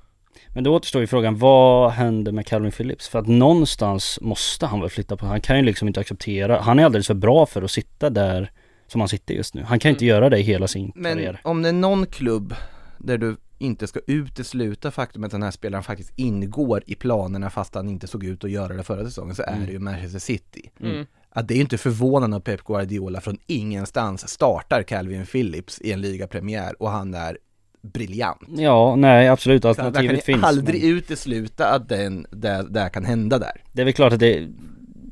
Men 0.53 0.63
då 0.63 0.75
återstår 0.75 1.01
ju 1.01 1.07
frågan, 1.07 1.38
vad 1.38 1.91
händer 1.91 2.31
med 2.31 2.45
Calvin 2.47 2.71
Phillips? 2.71 3.07
För 3.07 3.19
att 3.19 3.27
någonstans 3.27 4.19
måste 4.21 4.65
han 4.65 4.81
väl 4.81 4.89
flytta 4.89 5.17
på, 5.17 5.25
han 5.25 5.41
kan 5.41 5.57
ju 5.57 5.63
liksom 5.63 5.88
inte 5.88 5.99
acceptera, 5.99 6.59
han 6.61 6.79
är 6.79 6.85
alldeles 6.85 7.07
för 7.07 7.13
bra 7.13 7.45
för 7.45 7.61
att 7.61 7.71
sitta 7.71 8.09
där 8.09 8.51
som 8.88 9.01
han 9.01 9.07
sitter 9.09 9.33
just 9.33 9.53
nu. 9.53 9.63
Han 9.63 9.79
kan 9.79 9.89
inte 9.89 10.05
Mm. 10.05 10.15
göra 10.15 10.29
det 10.29 10.38
i 10.39 10.41
hela 10.41 10.67
sin 10.67 10.91
Men 10.95 11.13
karriär. 11.13 11.41
om 11.43 11.61
det 11.61 11.69
är 11.69 11.73
någon 11.73 12.05
klubb 12.05 12.55
där 12.97 13.17
du 13.17 13.38
inte 13.59 13.88
ska 13.88 13.99
utesluta 14.07 14.91
faktumet 14.91 15.25
att 15.27 15.31
den 15.31 15.43
här 15.43 15.51
spelaren 15.51 15.83
faktiskt 15.83 16.11
ingår 16.15 16.83
i 16.85 16.95
planerna 16.95 17.49
fast 17.49 17.75
han 17.75 17.89
inte 17.89 18.07
såg 18.07 18.23
ut 18.23 18.43
att 18.43 18.51
göra 18.51 18.73
det 18.73 18.83
förra 18.83 19.05
säsongen 19.05 19.35
så 19.35 19.43
är 19.43 19.53
Mm. 19.53 19.65
det 19.65 19.71
ju 19.71 19.79
Manchester 19.79 20.19
City. 20.19 20.69
Mm. 20.81 21.05
Att 21.29 21.47
det 21.47 21.53
är 21.53 21.55
ju 21.55 21.61
inte 21.61 21.77
förvånande 21.77 22.38
att 22.38 22.43
Pep 22.43 22.63
Guardiola 22.63 23.21
från 23.21 23.38
ingenstans 23.47 24.27
startar 24.29 24.83
Calvin 24.83 25.25
Phillips 25.25 25.81
i 25.81 25.91
en 25.91 26.01
ligapremiär 26.01 26.81
och 26.81 26.89
han 26.89 27.13
är 27.13 27.38
briljant. 27.81 28.41
Ja, 28.57 28.95
nej 28.95 29.27
absolut, 29.27 29.61
Så 29.61 29.67
där 29.67 29.73
kan 29.73 29.85
alternativet 29.85 30.27
ni 30.27 30.33
finns. 30.33 30.43
aldrig 30.43 30.81
men 30.83 30.91
utesluta 30.97 31.67
att 31.67 31.89
den, 31.89 32.25
det, 32.31 32.67
det 32.69 32.89
kan 32.93 33.05
hända 33.05 33.39
där. 33.39 33.61
Det 33.73 33.81
är 33.81 33.85
väl 33.85 33.93
klart 33.93 34.13
att 34.13 34.19
det, 34.19 34.47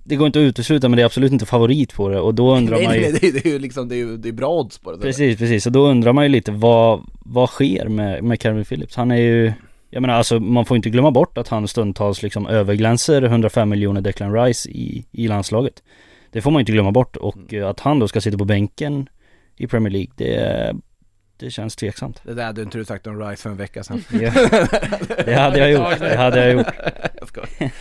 det 0.08 0.16
går 0.16 0.28
inte 0.28 0.39
att 0.39 0.43
utesluta 0.43 0.89
men 0.89 0.97
det 0.97 1.03
är 1.03 1.06
absolut 1.06 1.32
inte 1.32 1.45
favorit 1.45 1.93
på 1.93 2.10
det 2.10 2.20
och 2.20 2.34
då 2.36 2.56
undrar 2.58 2.78
Nej, 2.78 2.86
man 2.86 2.95
ju 2.95 3.01
nej, 3.01 3.12
det, 3.22 3.28
är- 3.28 3.32
det 3.32 3.45
är 3.45 3.49
ju 3.51 3.60
liksom, 3.60 3.88
det 3.89 3.95
är 3.95 3.97
ju 3.97 4.18
det 4.18 4.30
är 4.30 4.34
bra 4.34 4.49
odds 4.49 4.78
på 4.80 4.91
det. 4.91 4.97
Precis, 4.97 5.38
precis. 5.38 5.66
Och 5.66 5.72
då 5.72 5.88
undrar 5.88 6.14
man 6.14 6.24
ju 6.26 6.30
lite 6.30 6.51
vad, 6.51 7.01
vad 7.20 7.49
sker 7.49 7.88
med, 7.88 8.24
med 8.24 8.39
Calvin 8.39 8.66
Phillips? 8.66 8.95
Han 8.95 9.12
är 9.12 9.16
ju 9.16 9.53
Jag 9.89 10.01
menar 10.01 10.14
alltså 10.14 10.39
man 10.39 10.66
får 10.66 10.78
inte 10.78 10.89
glömma 10.89 11.12
bort 11.12 11.38
att 11.38 11.47
han 11.47 11.68
stundtals 11.68 12.24
liksom 12.24 12.47
överglänser 12.47 13.22
105 13.22 13.70
miljoner 13.70 14.01
Declan 14.01 14.34
Rice 14.34 14.70
i, 14.70 15.06
i 15.12 15.28
landslaget 15.28 15.84
Det 16.32 16.41
får 16.41 16.51
man 16.51 16.60
inte 16.60 16.72
glömma 16.72 16.91
bort 16.91 17.16
och 17.16 17.53
Mm. 17.53 17.68
att 17.70 17.80
han 17.80 17.99
då 17.99 18.08
ska 18.08 18.22
sitta 18.22 18.38
på 18.38 18.45
bänken 18.45 19.10
i 19.58 19.68
Premier 19.68 19.91
League 19.91 20.12
det, 20.16 20.74
det 21.39 21.49
känns 21.49 21.76
tveksamt 21.76 22.22
Det 22.24 22.34
där 22.34 22.43
hade 22.45 22.62
inte 22.62 22.78
du 22.78 22.86
sagt 22.86 23.08
om 23.08 23.20
Rice 23.20 23.41
för 23.41 23.49
en 23.49 23.58
vecka 23.58 23.84
sedan. 23.84 24.03
Det 25.26 25.34
hade 25.36 25.60
jag 25.60 25.72
gjort, 25.89 25.99
det 25.99 26.16
hade 26.18 26.39
jag 26.45 26.53
gjort 26.53 26.68
jag. 27.36 27.72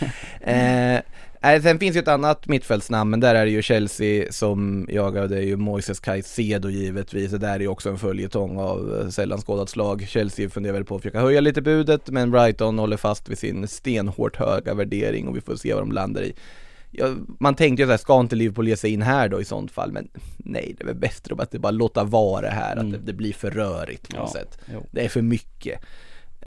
Eh, 0.41 0.99
nej, 1.45 1.61
sen 1.61 1.79
finns 1.79 1.95
ju 1.95 1.99
ett 1.99 2.07
annat 2.07 2.47
mittfältsnamn, 2.47 3.09
men 3.11 3.19
där 3.19 3.35
är 3.35 3.45
det 3.45 3.51
ju 3.51 3.61
Chelsea 3.61 4.31
som 4.31 4.87
jagar, 4.91 5.27
det 5.27 5.37
är 5.37 5.41
ju 5.41 5.55
Moises 5.57 5.99
Caicedo 5.99 6.69
givetvis, 6.69 7.31
det 7.31 7.37
där 7.37 7.55
är 7.55 7.59
ju 7.59 7.67
också 7.67 7.89
en 7.89 7.97
följetong 7.97 8.57
av 8.59 8.99
eh, 9.01 9.09
sällan 9.09 9.41
skådat 9.41 9.69
slag. 9.69 10.05
Chelsea 10.09 10.49
funderar 10.49 10.73
väl 10.73 10.85
på 10.85 10.95
att 10.95 11.01
försöka 11.01 11.19
höja 11.21 11.41
lite 11.41 11.61
budet, 11.61 12.09
men 12.09 12.31
Brighton 12.31 12.79
håller 12.79 12.97
fast 12.97 13.29
vid 13.29 13.37
sin 13.37 13.67
stenhårt 13.67 14.35
höga 14.35 14.73
värdering 14.73 15.27
och 15.27 15.35
vi 15.37 15.41
får 15.41 15.55
se 15.55 15.73
vad 15.73 15.83
de 15.83 15.91
landar 15.91 16.21
i. 16.21 16.33
Ja, 16.91 17.15
man 17.39 17.55
tänkte 17.55 17.81
ju 17.81 17.87
såhär, 17.87 17.97
ska 17.97 18.19
inte 18.19 18.35
Liverpool 18.35 18.67
ge 18.67 18.77
sig 18.77 18.91
in 18.93 19.01
här 19.01 19.29
då 19.29 19.41
i 19.41 19.45
sånt 19.45 19.71
fall? 19.71 19.91
Men 19.91 20.07
nej, 20.37 20.75
det 20.77 20.83
är 20.83 20.87
väl 20.87 20.95
bättre 20.95 21.35
att 21.39 21.51
det 21.51 21.59
bara 21.59 21.71
låta 21.71 22.03
vara 22.03 22.49
här, 22.49 22.73
Mm. 22.73 22.85
att 22.85 22.91
det, 22.91 22.97
det 23.11 23.13
blir 23.13 23.33
för 23.33 23.51
rörigt 23.51 24.09
på 24.09 24.15
något 24.19 24.31
Ja, 24.33 24.39
sätt. 24.41 24.59
jo. 24.73 24.85
Det 24.91 25.05
är 25.05 25.09
för 25.09 25.21
mycket. 25.21 25.79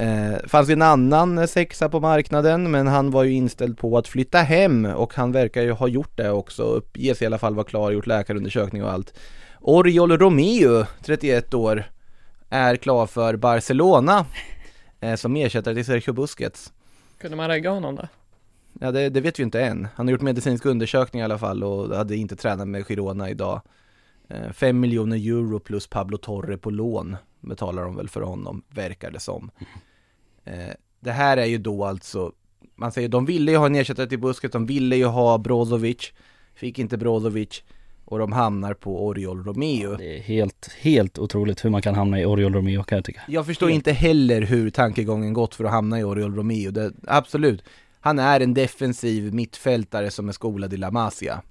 Eh, 0.01 0.39
fanns 0.47 0.69
en 0.69 0.83
annan 0.83 1.39
eh, 1.39 1.47
sexa 1.47 1.89
på 1.89 2.01
marknaden 2.01 2.71
men 2.71 2.87
han 2.87 3.11
var 3.11 3.25
ju 3.25 3.33
inställd 3.33 3.79
på 3.79 3.99
att 3.99 4.09
flytta 4.09 4.39
hem 4.39 4.85
och 4.85 5.15
han 5.15 5.33
verkar 5.33 5.63
ju 5.63 5.71
ha 5.71 5.89
gjort 5.89 6.17
det 6.17 6.31
också, 6.31 6.63
uppges 6.63 7.23
i 7.23 7.27
alla 7.27 7.39
fall 7.39 7.55
vara 7.55 7.67
klar, 7.67 7.91
gjort 7.91 8.07
läkarundersökning 8.07 8.85
och 8.85 8.93
allt. 8.93 9.19
Oriol 9.61 10.19
Romeo, 10.19 10.85
31 11.03 11.55
år, 11.55 11.85
är 12.49 12.77
klar 12.77 13.07
för 13.07 13.37
Barcelona 13.37 14.27
eh, 15.01 15.15
som 15.15 15.37
ersättare 15.37 15.75
till 15.75 15.85
Sergio 15.85 16.13
Busquets. 16.13 16.73
Kunde 17.21 17.37
man 17.37 17.49
regga 17.49 17.71
honom 17.71 17.97
då? 17.97 18.09
Ja 18.81 18.91
det, 18.91 19.09
det 19.09 19.21
vet 19.21 19.39
vi 19.39 19.43
inte 19.43 19.61
än. 19.61 19.89
Han 19.95 20.07
har 20.07 20.13
gjort 20.13 20.21
medicinsk 20.21 20.67
undersökning 20.67 21.21
i 21.21 21.25
alla 21.25 21.39
fall 21.39 21.65
och 21.65 21.97
hade 21.97 22.17
inte 22.17 22.37
tränat 22.37 22.69
med 22.69 22.87
Girona 22.87 23.31
idag. 23.31 23.61
Eh, 24.29 24.53
5 24.53 24.81
miljoner 24.81 25.17
euro 25.17 25.59
plus 25.59 25.87
Pablo 25.87 26.17
Torre 26.17 26.59
på 26.59 26.71
lån 26.71 27.17
betalar 27.41 27.83
de 27.83 27.97
väl 27.97 28.09
för 28.09 28.21
honom, 28.21 28.63
verkar 28.69 29.11
det 29.11 29.21
som. 29.21 29.51
Eh, 30.49 30.75
det 31.01 31.13
här 31.13 31.37
är 31.37 31.47
ju 31.47 31.59
då 31.59 31.85
alltså, 31.85 32.33
man 32.77 32.93
säger 32.93 33.09
de 33.09 33.27
ville 33.27 33.53
ju 33.53 33.59
ha 33.59 33.67
en 33.67 33.75
ersättare 33.75 34.07
till 34.07 34.19
Busquets, 34.19 34.53
de 34.53 34.67
ville 34.67 34.97
ju 34.97 35.05
ha 35.05 35.39
Brozovic, 35.39 36.13
fick 36.55 36.79
inte 36.79 36.97
Brozovic 36.97 37.63
och 38.05 38.19
de 38.19 38.33
hamnar 38.33 38.75
på 38.75 39.07
Oriol 39.07 39.45
Romeo. 39.45 39.97
Det 39.97 40.19
är 40.19 40.23
helt, 40.23 40.71
helt 40.81 41.19
otroligt 41.19 41.65
hur 41.65 41.71
man 41.71 41.83
kan 41.83 41.95
hamna 41.95 42.21
i 42.21 42.25
Oriol 42.25 42.55
Romeo 42.55 42.83
kan 42.83 42.97
jag 42.97 43.05
tycka. 43.05 43.21
Jag 43.29 43.47
förstår 43.47 43.71
inte 43.71 43.93
heller 43.93 44.43
hur 44.43 44.71
tankegången 44.71 45.33
gått 45.33 45.55
för 45.55 45.65
att 45.65 45.71
hamna 45.71 46.01
i 46.01 46.05
Oriol 46.05 46.35
Romeo. 46.35 46.71
Det, 46.71 46.93
absolut, 47.07 47.65
han 48.01 48.19
är 48.19 48.41
en 48.41 48.55
defensiv 48.55 49.35
mittfältare 49.35 50.11
som 50.11 50.29
är 50.29 50.33
skolad 50.33 50.73
i 50.73 50.77
La 50.77 50.91
Masia. 50.91 51.43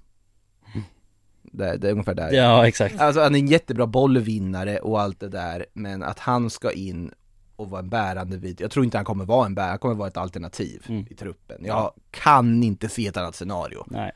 Det, 1.42 1.76
det 1.76 1.88
är 1.88 1.92
ungefär 1.92 2.14
där. 2.14 2.32
Ja, 2.32 2.66
exakt. 2.66 3.00
Alltså 3.00 3.20
han 3.20 3.34
är 3.34 3.38
en 3.38 3.46
jättebra 3.46 3.86
bollvinnare 3.86 4.78
och 4.78 5.00
allt 5.00 5.20
det 5.20 5.28
där, 5.28 5.66
men 5.72 6.02
att 6.02 6.18
han 6.18 6.50
ska 6.50 6.70
in 6.72 7.12
och 7.58 7.70
vara 7.70 7.80
en 7.80 7.88
bärande 7.88 8.38
bit. 8.38 8.60
Jag 8.60 8.70
tror 8.70 8.84
inte 8.84 8.98
han 8.98 9.04
kommer 9.04 9.24
vara 9.24 9.46
en 9.46 9.54
bärare, 9.54 9.68
han 9.70 9.78
kommer 9.78 9.94
vara 9.94 10.08
ett 10.08 10.16
alternativ 10.16 10.86
Mm. 10.88 11.06
i 11.10 11.14
truppen. 11.14 11.64
Jag 11.64 11.92
kan 12.10 12.62
inte 12.62 12.88
se 12.88 13.06
ett 13.06 13.16
annat 13.16 13.34
scenario. 13.34 13.84
Nej. 13.86 14.12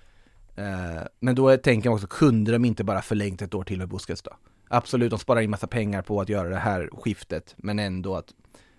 Eh, 0.56 1.02
men 1.20 1.34
då 1.34 1.56
tänker 1.56 1.88
jag 1.88 1.94
också, 1.94 2.06
kunde 2.06 2.52
de 2.52 2.64
inte 2.64 2.84
bara 2.84 3.02
förlängt 3.02 3.42
ett 3.42 3.54
år 3.54 3.64
till 3.64 3.78
med 3.78 3.88
Busquets 3.88 4.22
då? 4.22 4.30
Absolut, 4.68 5.10
de 5.10 5.18
sparar 5.18 5.40
in 5.40 5.50
massa 5.50 5.66
pengar 5.66 6.02
på 6.02 6.20
att 6.20 6.28
göra 6.28 6.48
det 6.48 6.56
här 6.56 6.88
skiftet, 6.92 7.54
men 7.56 7.78
ändå 7.78 8.16
att 8.16 8.26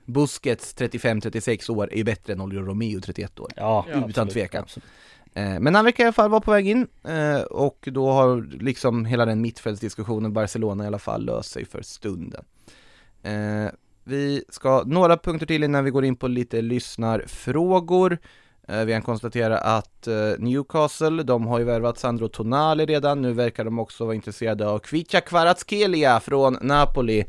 Busquets 0.06 0.76
35-36 0.78 1.70
år 1.72 1.90
är 1.94 1.98
ju 1.98 2.04
bättre 2.04 2.34
än 2.34 2.42
Oliver 2.42 2.64
Romeo 2.64 3.02
31 3.02 3.40
år. 3.40 3.52
Ja, 3.56 3.86
Ja, 3.88 3.94
utan 3.98 4.04
absolut, 4.10 4.34
tvekan. 4.34 4.62
absolut. 4.64 4.86
Eh, 5.34 5.60
Men 5.60 5.76
han 5.76 5.86
verkar 5.86 6.04
i 6.04 6.08
alla 6.08 6.14
fall 6.14 6.30
vara 6.30 6.42
på 6.42 6.52
väg 6.52 6.68
in 6.68 6.88
eh, 7.04 7.42
och 7.42 7.88
då 7.92 8.12
har 8.12 8.42
liksom 8.62 9.06
hela 9.06 9.26
den 9.26 9.42
mittfältsdiskussionen 9.42 10.34
Barcelona 10.34 10.84
i 10.84 10.88
alla 10.88 11.00
fall 11.00 11.26
löst 11.26 11.52
sig 11.52 11.66
för 11.66 11.82
stunden. 11.82 12.46
Vi 14.04 14.44
ska 14.50 14.84
några 14.86 15.18
punkter 15.18 15.46
till 15.46 15.64
innan 15.64 15.84
vi 15.84 15.92
går 15.92 16.06
in 16.06 16.16
på 16.16 16.28
lite 16.28 16.62
lyssnarfrågor. 16.62 18.18
Eh, 18.68 18.86
Vi 18.86 18.92
kan 18.92 19.02
konstatera 19.02 19.58
att 19.58 20.08
eh, 20.08 20.14
Newcastle, 20.40 21.24
de 21.24 21.48
har 21.48 21.60
ju 21.60 21.66
värvat 21.66 21.98
Sandro 22.00 22.28
Tonali 22.28 22.86
redan, 22.86 23.22
nu 23.22 23.34
verkar 23.34 23.66
de 23.66 23.80
också 23.80 24.06
vara 24.06 24.16
intresserade 24.16 24.68
av 24.68 24.80
Kvicha 24.80 25.22
Kvaratskhelia 25.22 26.20
från 26.20 26.58
Napoli. 26.62 27.26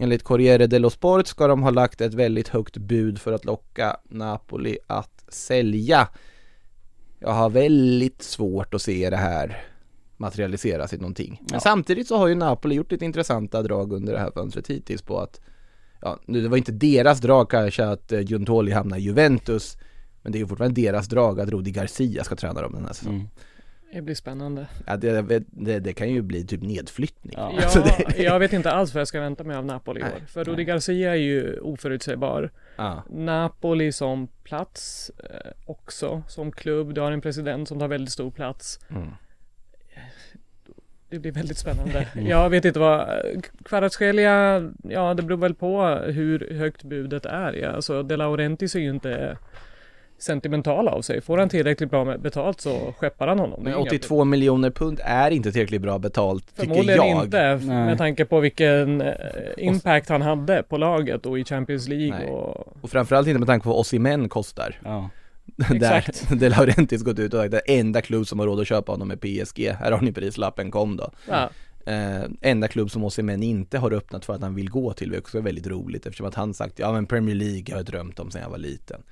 Enligt 0.00 0.22
Corriere 0.22 0.66
dello 0.66 0.90
Sport 0.90 1.26
ska 1.26 1.46
de 1.46 1.62
ha 1.62 1.70
lagt 1.70 2.00
ett 2.00 2.14
väldigt 2.14 2.48
högt 2.48 2.76
bud 2.76 3.18
för 3.20 3.32
att 3.32 3.44
locka 3.44 3.96
Napoli 4.08 4.78
att 4.86 5.24
sälja. 5.28 6.08
Jag 7.18 7.30
har 7.32 7.50
väldigt 7.50 8.22
svårt 8.22 8.74
att 8.74 8.82
se 8.82 9.10
det 9.10 9.16
här 9.16 9.64
materialiseras 10.16 10.92
i 10.92 10.96
någonting. 10.96 11.36
Men 11.40 11.48
Ja. 11.52 11.60
samtidigt 11.60 12.08
så 12.08 12.16
har 12.16 12.26
ju 12.28 12.34
Napoli 12.34 12.74
gjort 12.74 12.92
lite 12.92 13.04
intressanta 13.04 13.62
drag 13.62 13.92
under 13.92 14.12
det 14.12 14.18
här 14.18 14.30
fönstret 14.30 14.66
hittills 14.70 15.02
på 15.02 15.18
att 15.20 15.40
Ja, 16.00 16.18
nu 16.26 16.40
det 16.42 16.48
var 16.48 16.56
inte 16.56 16.72
deras 16.72 17.20
drag 17.20 17.50
kanske 17.50 17.84
att 17.86 18.12
eh, 18.12 18.20
Giuntoli 18.20 18.72
hamnar 18.72 18.96
i 18.96 19.00
Juventus 19.00 19.76
Men 20.22 20.32
det 20.32 20.38
är 20.38 20.40
ju 20.40 20.46
fortfarande 20.46 20.80
deras 20.80 21.08
drag 21.08 21.40
att 21.40 21.48
Rudi 21.48 21.70
Garcia 21.70 22.24
ska 22.24 22.36
träna 22.36 22.62
dem 22.62 22.72
den 22.72 22.84
här 22.84 22.92
säsongen 22.92 23.20
Mm. 23.90 23.94
Det 23.96 24.02
blir 24.02 24.14
spännande. 24.14 24.66
ja, 24.86 24.96
det, 24.96 25.42
det, 25.50 25.78
det 25.80 25.92
kan 25.92 26.10
ju 26.10 26.22
bli 26.22 26.44
typ 26.46 26.62
nedflyttning 26.62 27.34
Ja. 27.36 27.52
Ja, 27.62 27.68
Så 27.68 27.78
det- 27.80 28.22
jag 28.22 28.38
vet 28.38 28.52
inte 28.52 28.70
alls 28.70 28.94
vad 28.94 29.00
jag 29.00 29.08
ska 29.08 29.20
vänta 29.20 29.44
mig 29.44 29.56
av 29.56 29.64
Napoli 29.64 30.00
i 30.00 30.04
år. 30.04 30.22
För 30.26 30.44
Rudi 30.44 30.64
Garcia 30.64 31.10
är 31.10 31.16
ju 31.16 31.58
oförutsägbar. 31.60 32.50
ja. 32.76 33.04
Napoli 33.10 33.92
som 33.92 34.28
plats 34.44 35.10
eh, 35.30 35.50
också, 35.66 36.22
som 36.28 36.52
klubb. 36.52 36.94
Du 36.94 37.00
har 37.00 37.12
en 37.12 37.20
president 37.20 37.68
som 37.68 37.78
tar 37.78 37.88
väldigt 37.88 38.12
stor 38.12 38.30
plats. 38.30 38.80
Mm. 38.90 39.08
Det 41.10 41.18
blir 41.18 41.32
väldigt 41.32 41.58
spännande. 41.58 42.06
Jag 42.28 42.50
vet 42.50 42.64
inte 42.64 42.80
vad, 42.80 43.08
Kvaratskhelia, 43.64 44.62
ja 44.82 45.14
det 45.14 45.22
beror 45.22 45.38
väl 45.38 45.54
på 45.54 45.82
hur 46.06 46.54
högt 46.58 46.82
budet 46.82 47.26
är. 47.26 47.52
Ja. 47.52 47.68
Alltså 47.70 48.02
De 48.02 48.16
Laurentiis 48.16 48.74
är 48.74 48.80
ju 48.80 48.90
inte 48.90 49.36
sentimental 50.18 50.88
av 50.88 51.02
sig. 51.02 51.20
Får 51.20 51.38
han 51.38 51.48
tillräckligt 51.48 51.90
bra 51.90 52.04
med 52.04 52.20
betalt 52.20 52.60
så 52.60 52.94
skeppar 52.98 53.28
han 53.28 53.38
honom. 53.38 53.62
Men 53.62 53.72
inga 53.72 53.82
82 53.82 54.24
miljoner 54.24 54.70
pund 54.70 55.00
är 55.04 55.30
inte 55.30 55.52
tillräckligt 55.52 55.82
bra 55.82 55.98
betalt 55.98 56.46
tycker 56.56 56.62
Förmodligen 56.68 57.06
jag 57.06 57.24
inte 57.24 57.40
f- 57.40 57.62
Nej. 57.64 57.84
med 57.86 57.98
tanke 57.98 58.24
på 58.24 58.40
vilken 58.40 59.00
eh, 59.00 59.14
impact 59.56 60.08
han 60.08 60.22
hade 60.22 60.62
på 60.62 60.76
laget 60.76 61.26
och 61.26 61.38
i 61.38 61.44
Champions 61.44 61.88
League 61.88 62.18
Nej. 62.18 62.30
och 62.30 62.76
Och 62.80 62.90
framförallt 62.90 63.28
inte 63.28 63.38
med 63.38 63.48
tanke 63.48 63.64
på 63.64 63.70
vad 63.70 63.78
Osimhen 63.78 64.28
kostar 64.28 64.78
Ja. 64.84 65.10
Exakt. 65.70 66.28
Där 66.30 66.36
De 66.36 66.48
Laurentiis 66.48 67.02
gått 67.02 67.18
ut 67.18 67.34
och 67.34 67.40
sagt 67.40 67.50
det 67.50 67.58
enda 67.58 68.02
klubb 68.02 68.26
som 68.26 68.38
har 68.38 68.46
råd 68.46 68.60
att 68.60 68.68
köpa 68.68 68.92
honom 68.92 69.10
är 69.10 69.16
PSG 69.16 69.72
Här 69.80 69.92
har 69.92 70.00
ni 70.00 70.12
prislappen, 70.12 70.70
kom 70.70 70.96
då 70.96 71.10
ja, 71.28 71.50
Eh, 71.88 72.24
enda 72.40 72.68
klubb 72.68 72.90
som 72.90 73.04
Osimhen 73.04 73.42
inte 73.42 73.78
har 73.78 73.92
öppnat 73.92 74.24
för 74.24 74.34
att 74.34 74.42
han 74.42 74.54
vill 74.54 74.70
gå 74.70 74.92
till, 74.92 75.10
vilket 75.10 75.34
är 75.34 75.40
väldigt 75.40 75.66
roligt 75.66 76.06
eftersom 76.06 76.26
att 76.26 76.34
han 76.34 76.54
sagt 76.54 76.78
ja 76.78 76.92
men 76.92 77.06
Premier 77.06 77.34
League 77.34 77.64
har 77.70 77.78
jag 77.78 77.86
drömt 77.86 78.18
om 78.18 78.30
sedan 78.30 78.42
jag 78.42 78.50
var 78.50 78.58
liten. 78.58 79.02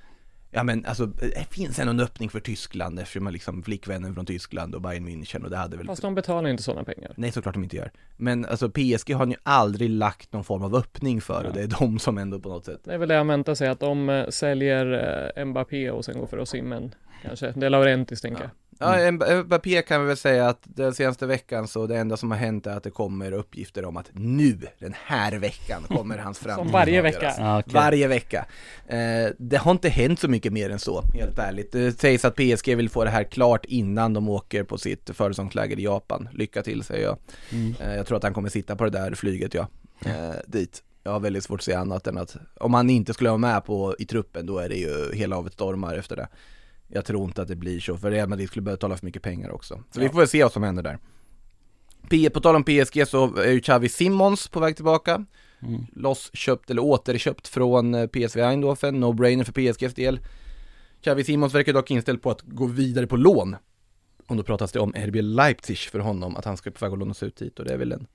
Ja 0.57 0.63
men 0.63 0.85
alltså, 0.87 1.07
det 1.07 1.47
finns 1.51 1.79
ändå 1.79 1.91
en 1.91 2.01
öppning 2.01 2.31
för 2.31 2.41
Tyskland 2.41 2.99
eftersom 2.99 3.25
man 3.25 3.33
liksom 3.33 3.63
flickvännen 3.63 4.15
från 4.15 4.27
Tyskland 4.27 4.75
och 4.75 4.81
Bayern 4.81 5.09
München 5.09 5.45
och 5.45 5.51
det 5.51 5.57
hade 5.57 5.77
väl 5.77 5.87
fast 5.87 6.03
de 6.03 6.15
betalar 6.15 6.49
inte 6.49 6.63
sådana 6.63 6.85
pengar. 6.85 7.13
Nej 7.17 7.33
såklart 7.33 7.55
de 7.55 7.65
inte 7.65 7.77
gör. 7.77 7.91
Men 8.17 8.45
alltså 8.45 8.71
PSG 8.71 9.15
har 9.15 9.27
ju 9.27 9.35
aldrig 9.43 9.91
lagt 9.91 10.33
någon 10.33 10.45
form 10.45 10.63
av 10.63 10.75
öppning 10.75 11.21
för 11.21 11.45
och 11.45 11.53
det 11.53 11.63
är 11.63 11.67
de 11.67 11.99
som 11.99 12.19
ändå 12.19 12.41
på 12.41 12.49
något 12.49 12.65
sätt 12.65 12.81
Det 12.85 12.95
är 12.95 12.99
väl 12.99 13.09
det 13.09 13.15
jag 13.15 13.25
väntar 13.25 13.55
sig 13.55 13.69
att 13.69 13.81
de 13.81 14.09
eh, 14.09 14.29
säljer 14.29 15.33
eh, 15.37 15.45
Mbappé 15.45 15.91
och 15.91 16.05
sen 16.05 16.19
går 16.19 16.27
för 16.27 16.39
Osimhen 16.39 16.95
kanske. 17.23 17.53
De 17.57 17.69
Laurentiis 17.69 18.21
tänker 18.21 18.43
jag. 18.43 18.51
Ja, 18.79 18.87
Mb- 18.87 19.45
Mbappé 19.45 19.83
kan 19.83 20.01
vi 20.01 20.07
väl 20.07 20.17
säga 20.17 20.49
att 20.49 20.61
den 20.63 20.95
senaste 20.95 21.27
veckan 21.27 21.69
så 21.69 21.87
det 21.87 21.97
enda 21.97 22.17
som 22.17 22.31
har 22.31 22.39
hänt 22.39 22.67
är 22.67 22.77
att 22.77 22.83
det 22.83 22.91
kommer 22.91 23.33
uppgifter 23.33 23.85
om 23.85 23.97
att 23.97 24.11
nu, 24.13 24.59
den 24.79 24.95
här 25.05 25.33
veckan, 25.39 25.83
kommer 25.89 26.19
hans 26.19 26.39
framtid 26.39 26.65
Som 26.65 26.73
varje 26.73 27.03
vecka. 27.03 27.35
Ja, 27.39 27.59
okej. 27.59 27.75
Varje 27.75 28.09
vecka. 28.09 28.47
Eh, 28.87 29.31
det 29.39 29.57
har 29.57 29.71
inte 29.71 29.89
hänt 29.89 30.21
så 30.21 30.29
mycket 30.29 30.53
mer 30.53 30.71
än 30.71 30.79
så, 30.79 31.03
helt 31.15 31.39
ärligt. 31.39 31.73
Det 31.73 32.01
sägs 32.01 32.25
att 32.25 32.37
PSG 32.37 32.75
vill 32.77 32.91
få 32.91 33.05
det 33.05 33.11
här 33.11 33.25
klart 33.25 33.65
innan 33.65 34.15
de 34.15 34.29
åker 34.29 34.65
på 34.65 34.79
sitt 34.79 35.11
försäsongsläger 35.15 35.79
i 35.79 35.83
Japan. 35.83 36.29
Lycka 36.33 36.63
till 36.63 36.83
säger 36.83 37.05
jag. 37.05 37.19
Mm. 37.53 37.75
Eh, 37.81 37.95
jag 37.97 38.07
tror 38.07 38.17
att 38.17 38.23
han 38.23 38.35
kommer 38.35 38.49
sitta 38.49 38.77
på 38.77 38.85
det 38.85 38.91
där 38.91 39.15
flyget 39.15 39.55
ja, 39.55 39.69
eh, 40.05 40.35
dit. 40.47 40.83
Jag 41.03 41.13
har 41.13 41.21
väldigt 41.21 41.45
svårt 41.45 41.61
att 41.61 41.65
se 41.65 41.75
annat 41.75 42.07
än 42.07 42.19
att 42.19 42.37
om 42.61 42.75
han 42.75 42.91
inte 42.91 43.15
skulle 43.15 43.31
vara 43.31 43.39
med 43.39 43.65
på 43.65 43.97
i 43.99 44.05
truppen 44.05 44.47
då 44.47 44.59
är 44.59 44.69
det 44.69 44.77
ju 44.77 45.13
hela 45.15 45.37
havet 45.37 45.53
stormar 45.53 45.95
efter 45.95 46.17
det. 46.17 46.29
Jag 46.89 47.05
tror 47.05 47.25
inte 47.25 47.43
att 47.43 47.49
det 47.49 47.57
blir 47.57 47.81
så, 47.81 47.97
för 47.97 48.11
Real 48.11 48.29
Madrid 48.29 48.49
skulle 48.49 48.63
börja 48.63 48.77
betala 48.77 48.97
för 48.97 49.07
mycket 49.07 49.23
pengar 49.23 49.51
också. 49.51 49.83
Så 49.91 50.01
vi 50.01 50.09
får 50.09 50.19
väl 50.19 50.29
se 50.29 50.43
vad 50.43 50.53
som 50.53 50.63
händer 50.63 50.83
där. 50.83 50.99
P- 52.11 52.31
På 52.31 52.41
tal 52.41 52.57
om 52.57 52.65
PSG 52.65 53.09
så 53.09 53.37
är 53.37 53.51
ju 53.53 53.61
Xavi 53.61 53.89
Simons 53.89 54.49
på 54.49 54.61
väg 54.61 54.77
tillbaka. 54.77 55.25
Mm. 55.63 55.87
Lossköpt 55.93 56.71
eller 56.71 56.83
återköpt 56.83 57.49
från 57.49 57.95
eh, 57.95 58.07
PSV 58.07 58.41
Eindhoven, 58.41 59.05
no-brainer 59.05 59.45
för 59.45 59.53
PSGs 59.73 59.95
del. 59.95 60.21
Xavi 61.03 61.25
Simons 61.25 61.55
verkar 61.55 61.73
dock 61.73 61.91
inställd 61.91 62.23
på 62.23 62.31
att 62.31 62.43
gå 62.43 62.67
vidare 62.67 63.07
på 63.07 63.17
lån. 63.17 63.57
Och 64.27 64.37
då 64.37 64.43
pratas 64.43 64.73
det 64.73 64.81
om 64.81 64.93
RB 64.93 65.15
Leipzig 65.23 65.79
för 65.79 65.99
honom, 65.99 66.37
att 66.37 66.45
han 66.45 66.57
ska 66.57 66.71
på 66.71 66.85
väg 66.85 66.93
att 66.93 66.99
lånas 66.99 67.23
ut 67.23 67.43
hit 67.43 67.59
och 67.59 67.65
det 67.65 67.73
är 67.73 67.79
väl 67.79 67.93
en 67.93 68.07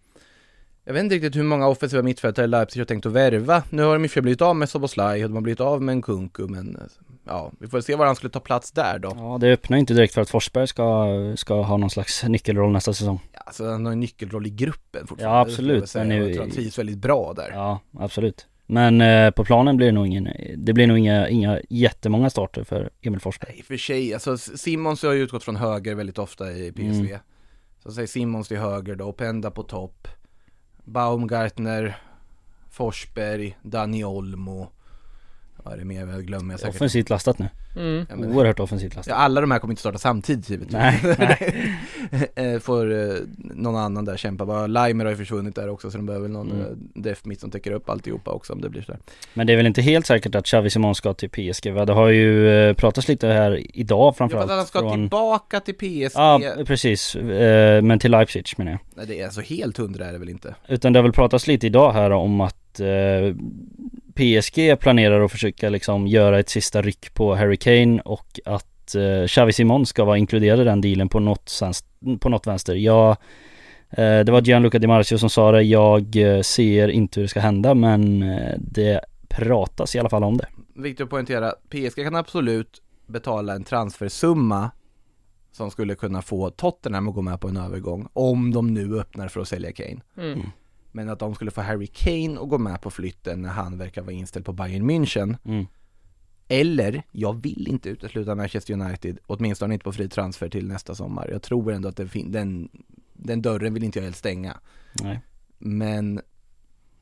jag 0.83 0.93
vet 0.93 1.03
inte 1.03 1.15
riktigt 1.15 1.35
hur 1.35 1.43
många 1.43 1.67
offensiva 1.67 2.03
mittfältare 2.03 2.47
Leipzig 2.47 2.79
har 2.81 2.85
tänkt 2.85 3.05
att 3.05 3.11
värva. 3.11 3.63
Nu 3.69 3.83
har 3.83 3.99
de 3.99 4.09
sig 4.09 4.21
blivit 4.21 4.41
av 4.41 4.55
med 4.55 4.69
Soboslaj 4.69 5.23
och 5.23 5.29
de 5.29 5.35
har 5.35 5.41
blivit 5.41 5.59
av 5.59 5.81
med 5.81 5.93
en 5.93 6.01
Kunku 6.01 6.47
men 6.47 6.75
eh, 6.75 6.81
ja, 7.25 7.51
vi 7.59 7.67
får 7.67 7.81
se 7.81 7.95
var 7.95 8.05
han 8.05 8.15
skulle 8.15 8.31
ta 8.31 8.39
plats 8.39 8.71
där 8.71 8.99
då. 8.99 9.13
Ja, 9.15 9.37
det 9.41 9.53
öppnar 9.53 9.77
inte 9.77 9.93
direkt 9.93 10.13
för 10.13 10.21
att 10.21 10.29
Forsberg 10.29 10.67
ska, 10.67 11.07
ska 11.35 11.61
ha 11.61 11.77
någon 11.77 11.89
slags 11.89 12.23
nyckelroll 12.23 12.71
nästa 12.71 12.93
säsong. 12.93 13.19
Alltså 13.33 13.69
han 13.69 13.85
har 13.85 13.91
en 13.91 13.99
nyckelroll 13.99 14.47
i 14.47 14.49
gruppen 14.49 15.07
fortfarande. 15.07 15.37
Ja, 15.37 15.41
absolut, 15.41 15.95
men 15.95 16.09
nu- 16.09 16.39
han 16.39 16.49
trivs 16.49 16.79
väldigt 16.79 16.97
bra 16.97 17.33
där. 17.33 17.49
Ja, 17.51 17.79
absolut. 17.99 18.47
Men 18.65 19.01
eh, 19.01 19.31
på 19.31 19.45
planen 19.45 19.77
blir 19.77 19.87
det 19.87 19.93
nog 19.93 20.07
ingen, 20.07 20.27
det 20.57 20.73
blir 20.73 20.87
nog 20.87 20.97
inga, 20.97 21.29
inga 21.29 21.59
jättemånga 21.69 22.29
starter 22.29 22.63
för 22.63 22.89
Emil 23.01 23.19
Forsberg. 23.19 23.55
Och 23.59 23.65
för 23.65 23.77
sig, 23.77 24.13
alltså 24.13 24.37
Simons 24.37 25.03
har 25.03 25.13
ju 25.13 25.23
utgått 25.23 25.43
från 25.43 25.55
höger 25.55 25.95
väldigt 25.95 26.17
ofta 26.19 26.51
i 26.51 26.71
PSV. 26.71 27.07
Mm. 27.09 27.19
Så 27.83 27.91
säg 27.91 28.07
Simons 28.07 28.47
till 28.47 28.57
höger 28.57 28.95
då, 28.95 29.13
Penda 29.13 29.51
på 29.51 29.63
topp. 29.63 30.07
Baumgartner, 30.83 31.97
Forsberg, 32.69 33.57
Dani 33.61 34.03
Olmo. 34.03 34.71
Vad 35.63 35.73
är 35.73 35.77
det 35.77 35.85
mer? 35.85 36.07
Jag 36.07 36.25
glömmer 36.25 36.53
jag 36.53 36.59
säkert. 36.59 36.75
Offensivt 36.75 37.09
lastat 37.09 37.39
nu. 37.39 37.47
Mm. 37.75 38.05
Ja, 38.09 38.15
men- 38.15 38.31
Oerhört 38.33 38.59
offensivt 38.59 38.95
lastad. 38.95 39.11
Ja, 39.11 39.17
alla 39.17 39.41
de 39.41 39.51
här 39.51 39.59
kommer 39.59 39.71
inte 39.71 39.79
starta 39.79 39.97
samtidigt 39.97 40.49
givetvis. 40.49 40.73
Nej, 40.73 40.99
nej. 41.19 42.53
Eh, 42.53 42.59
Får 42.59 42.93
eh, 42.93 43.13
någon 43.37 43.75
annan 43.75 44.05
där 44.05 44.17
kämpa 44.17 44.45
bara. 44.45 44.67
Limer 44.67 45.05
har 45.05 45.11
ju 45.11 45.17
försvunnit 45.17 45.55
där 45.55 45.69
också 45.69 45.91
så 45.91 45.97
de 45.97 46.05
behöver 46.05 46.23
väl 46.23 46.31
någon 46.31 46.51
Mm. 46.51 46.65
mm. 46.65 46.77
def 46.95 47.25
mitt 47.25 47.39
som 47.39 47.51
täcker 47.51 47.71
upp 47.71 47.89
alltihopa 47.89 48.31
också 48.31 48.53
om 48.53 48.61
det 48.61 48.69
blir 48.69 48.81
så. 48.81 48.91
här. 48.91 49.01
Men 49.33 49.47
det 49.47 49.53
är 49.53 49.57
väl 49.57 49.67
inte 49.67 49.81
helt 49.81 50.05
säkert 50.05 50.35
att 50.35 50.45
Xavi 50.45 50.69
Simon 50.69 50.95
ska 50.95 51.13
till 51.13 51.29
PSG 51.29 51.71
va? 51.71 51.85
Det 51.85 51.93
har 51.93 52.07
ju 52.09 52.49
eh, 52.69 52.73
pratats 52.73 53.07
lite 53.07 53.27
här 53.27 53.77
idag 53.77 54.17
framförallt 54.17 54.43
fattar 54.49 54.53
att 54.53 54.59
han 54.59 54.67
ska 54.67 54.79
från... 54.79 54.93
tillbaka 54.93 55.59
till 55.59 55.73
PSG. 55.75 56.11
Ja, 56.19 56.41
precis. 56.65 57.15
Eh, 57.15 57.81
men 57.81 57.99
till 57.99 58.11
Leipzig 58.11 58.45
menar 58.57 58.71
jag. 58.71 58.79
Nej 58.95 59.05
det 59.07 59.19
är 59.21 59.25
alltså 59.25 59.41
helt 59.41 59.77
hundra 59.77 60.05
är 60.05 60.11
det 60.11 60.17
väl 60.17 60.29
inte. 60.29 60.55
Utan 60.67 60.93
det 60.93 60.99
har 60.99 61.03
väl 61.03 61.13
pratats 61.13 61.47
lite 61.47 61.67
idag 61.67 61.91
här 61.93 62.11
om 62.11 62.41
att 62.41 62.79
eh, 62.79 62.87
PSG 64.15 64.79
planerar 64.79 65.21
att 65.21 65.31
försöka 65.31 65.69
liksom 65.69 66.07
göra 66.07 66.39
ett 66.39 66.49
sista 66.49 66.81
ryck 66.81 67.13
på 67.13 67.35
Harry 67.35 67.57
Kane 67.57 68.01
och 68.01 68.39
att 68.45 68.95
eh, 68.95 69.27
Xavi 69.27 69.53
Simon 69.53 69.85
ska 69.85 70.03
vara 70.03 70.17
inkluderad 70.17 70.59
i 70.59 70.63
den 70.63 70.81
dealen 70.81 71.09
på 71.09 71.19
något, 71.19 71.49
sens, 71.49 71.85
på 72.19 72.29
något 72.29 72.47
vänster. 72.47 72.75
Jag, 72.75 73.09
eh, 73.89 74.19
det 74.19 74.29
var 74.31 74.41
Gianluca 74.41 74.79
Di 74.79 74.87
Marcio 74.87 75.17
som 75.17 75.29
sa 75.29 75.51
det, 75.51 75.61
jag 75.61 76.15
eh, 76.15 76.41
ser 76.41 76.87
inte 76.87 77.19
hur 77.19 77.25
det 77.25 77.29
ska 77.29 77.39
hända 77.39 77.73
men 77.73 78.23
eh, 78.23 78.55
det 78.57 79.01
pratas 79.29 79.95
i 79.95 79.99
alla 79.99 80.09
fall 80.09 80.23
om 80.23 80.37
det. 80.37 80.47
Viktigt 80.75 81.03
att 81.03 81.09
poängtera, 81.09 81.53
PSG 81.69 82.03
kan 82.03 82.15
absolut 82.15 82.81
betala 83.07 83.55
en 83.55 83.63
transfersumma 83.63 84.71
som 85.51 85.71
skulle 85.71 85.95
kunna 85.95 86.21
få 86.21 86.49
Tottenham 86.49 87.07
att 87.07 87.15
gå 87.15 87.21
med 87.21 87.41
på 87.41 87.47
en 87.47 87.57
övergång 87.57 88.07
om 88.13 88.53
de 88.53 88.73
nu 88.73 88.99
öppnar 88.99 89.27
för 89.27 89.41
att 89.41 89.47
sälja 89.47 89.71
Kane. 89.71 90.01
Mm. 90.17 90.41
Men 90.91 91.09
att 91.09 91.19
de 91.19 91.35
skulle 91.35 91.51
få 91.51 91.61
Harry 91.61 91.87
Kane 91.87 92.39
att 92.41 92.49
gå 92.49 92.57
med 92.57 92.81
på 92.81 92.91
flytten 92.91 93.41
när 93.41 93.49
han 93.49 93.77
verkar 93.77 94.01
vara 94.01 94.11
inställd 94.11 94.45
på 94.45 94.53
Bayern 94.53 94.89
München 94.91 95.37
Mm. 95.45 95.65
Eller, 96.47 97.03
jag 97.11 97.41
vill 97.41 97.67
inte 97.67 97.89
utesluta 97.89 98.35
Manchester 98.35 98.73
United, 98.73 99.17
åtminstone 99.25 99.73
inte 99.73 99.83
på 99.83 99.91
fri 99.91 100.09
transfer 100.09 100.49
till 100.49 100.67
nästa 100.67 100.95
sommar. 100.95 101.27
Jag 101.31 101.41
tror 101.41 101.71
ändå 101.71 101.89
att 101.89 101.95
det 101.97 102.07
fin- 102.07 102.31
den, 102.31 102.69
den 103.13 103.41
dörren 103.41 103.73
vill 103.73 103.83
inte 103.83 103.99
jag 103.99 104.03
helt 104.03 104.15
stänga. 104.15 104.57
Nej. 105.03 105.19
Men 105.57 106.21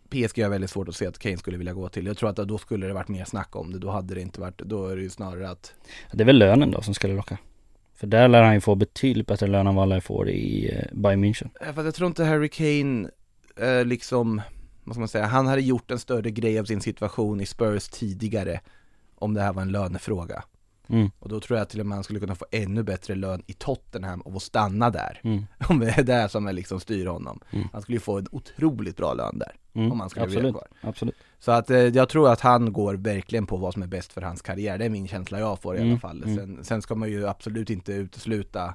PSG 0.10 0.44
har 0.44 0.50
väldigt 0.50 0.70
svårt 0.70 0.90
att 0.90 0.96
se 0.96 1.06
att 1.08 1.20
Kane 1.20 1.38
skulle 1.38 1.58
vilja 1.58 1.74
gå 1.74 1.90
till. 1.90 2.06
Jag 2.06 2.18
tror 2.18 2.30
att 2.30 2.36
då 2.36 2.58
skulle 2.58 2.88
det 2.88 2.94
varit 2.94 3.08
mer 3.08 3.26
snack 3.26 3.56
om 3.56 3.72
det. 3.72 3.80
Då 3.80 3.90
hade 3.90 4.16
det 4.16 4.22
inte 4.22 4.42
varit, 4.42 4.58
då 4.58 4.88
är 4.88 4.96
det 4.96 5.02
ju 5.02 5.10
snarare 5.10 5.50
att 5.50 5.74
Det 6.12 6.24
är 6.24 6.26
väl 6.26 6.38
lönen 6.38 6.72
då 6.72 6.82
som 6.82 6.94
skulle 6.94 7.14
locka. 7.14 7.38
För 7.96 8.08
där 8.08 8.28
lär 8.28 8.44
han 8.44 8.54
ju 8.54 8.62
få 8.62 8.76
betydligt 8.76 9.28
bättre 9.28 9.48
lön 9.48 9.68
än 9.68 9.76
vad 9.76 9.82
han 9.82 9.90
lär 9.90 10.00
får 10.00 10.30
i 10.30 10.72
eh, 10.76 10.98
Bayern 10.98 11.24
München. 11.26 11.50
För 11.74 11.80
att 11.80 11.86
jag 11.86 11.96
tror 11.96 12.08
inte 12.08 12.24
Harry 12.24 12.50
Kane, 12.50 13.10
eh, 13.62 13.86
liksom, 13.86 14.42
vad 14.84 14.96
ska 14.96 15.00
man 15.00 15.08
säga, 15.08 15.26
han 15.26 15.48
hade 15.48 15.62
gjort 15.62 15.92
en 15.92 16.00
större 16.00 16.32
grej 16.32 16.60
av 16.60 16.66
sin 16.66 16.82
situation 16.82 17.42
i 17.42 17.46
Spurs 17.46 17.88
tidigare 17.90 18.60
om 19.16 19.34
det 19.34 19.42
här 19.42 19.54
var 19.54 19.62
en 19.62 19.72
lönefråga. 19.72 20.44
Mm. 20.88 21.12
Och 21.20 21.30
då 21.30 21.40
tror 21.40 21.60
jag 21.60 21.70
till 21.70 21.80
och 21.80 21.86
med 21.86 21.96
han 21.96 22.04
skulle 22.04 22.20
kunna 22.20 22.36
få 22.36 22.46
ännu 22.52 22.84
bättre 22.84 23.16
lön 23.16 23.44
i 23.48 23.54
Tottenham 23.54 24.22
och 24.22 24.34
få 24.34 24.40
stanna 24.40 24.90
där. 24.90 25.22
Mm. 25.24 25.46
Om 25.70 25.80
det 25.80 25.90
är 26.00 26.04
det 26.04 26.30
som 26.30 26.48
är 26.48 26.54
liksom 26.54 26.80
styr 26.80 27.06
honom. 27.06 27.40
Mm. 27.52 27.68
Han 27.74 27.82
skulle 27.82 27.96
ju 27.96 28.00
få 28.00 28.18
en 28.18 28.28
otroligt 28.32 28.98
bra 28.98 29.14
lön 29.14 29.40
där. 29.40 29.56
Mm. 29.74 29.92
Om 29.92 30.00
han 30.00 30.10
skulle 30.10 30.26
vilja 30.26 30.40
Absolut, 30.40 30.56
kvar. 30.80 30.90
absolut. 30.90 31.16
Så 31.40 31.52
att 31.52 31.70
eh, 31.70 31.78
jag 31.78 32.10
tror 32.10 32.32
att 32.32 32.42
han 32.42 32.74
går 32.74 32.94
verkligen 32.96 33.46
på 33.46 33.58
vad 33.58 33.74
som 33.74 33.84
är 33.84 33.88
bäst 33.88 34.14
för 34.14 34.22
hans 34.22 34.42
karriär. 34.42 34.78
Det 34.78 34.86
är 34.86 34.90
min 34.90 35.08
känsla 35.08 35.40
jag 35.40 35.62
får 35.62 35.76
i 35.76 35.80
Mm, 35.80 35.90
alla 35.92 36.00
fall. 36.00 36.24
mm. 36.24 36.36
Sen, 36.38 36.64
sen 36.64 36.82
ska 36.82 36.96
man 36.96 37.10
ju 37.10 37.28
absolut 37.28 37.70
inte 37.70 37.94
utesluta 37.94 38.74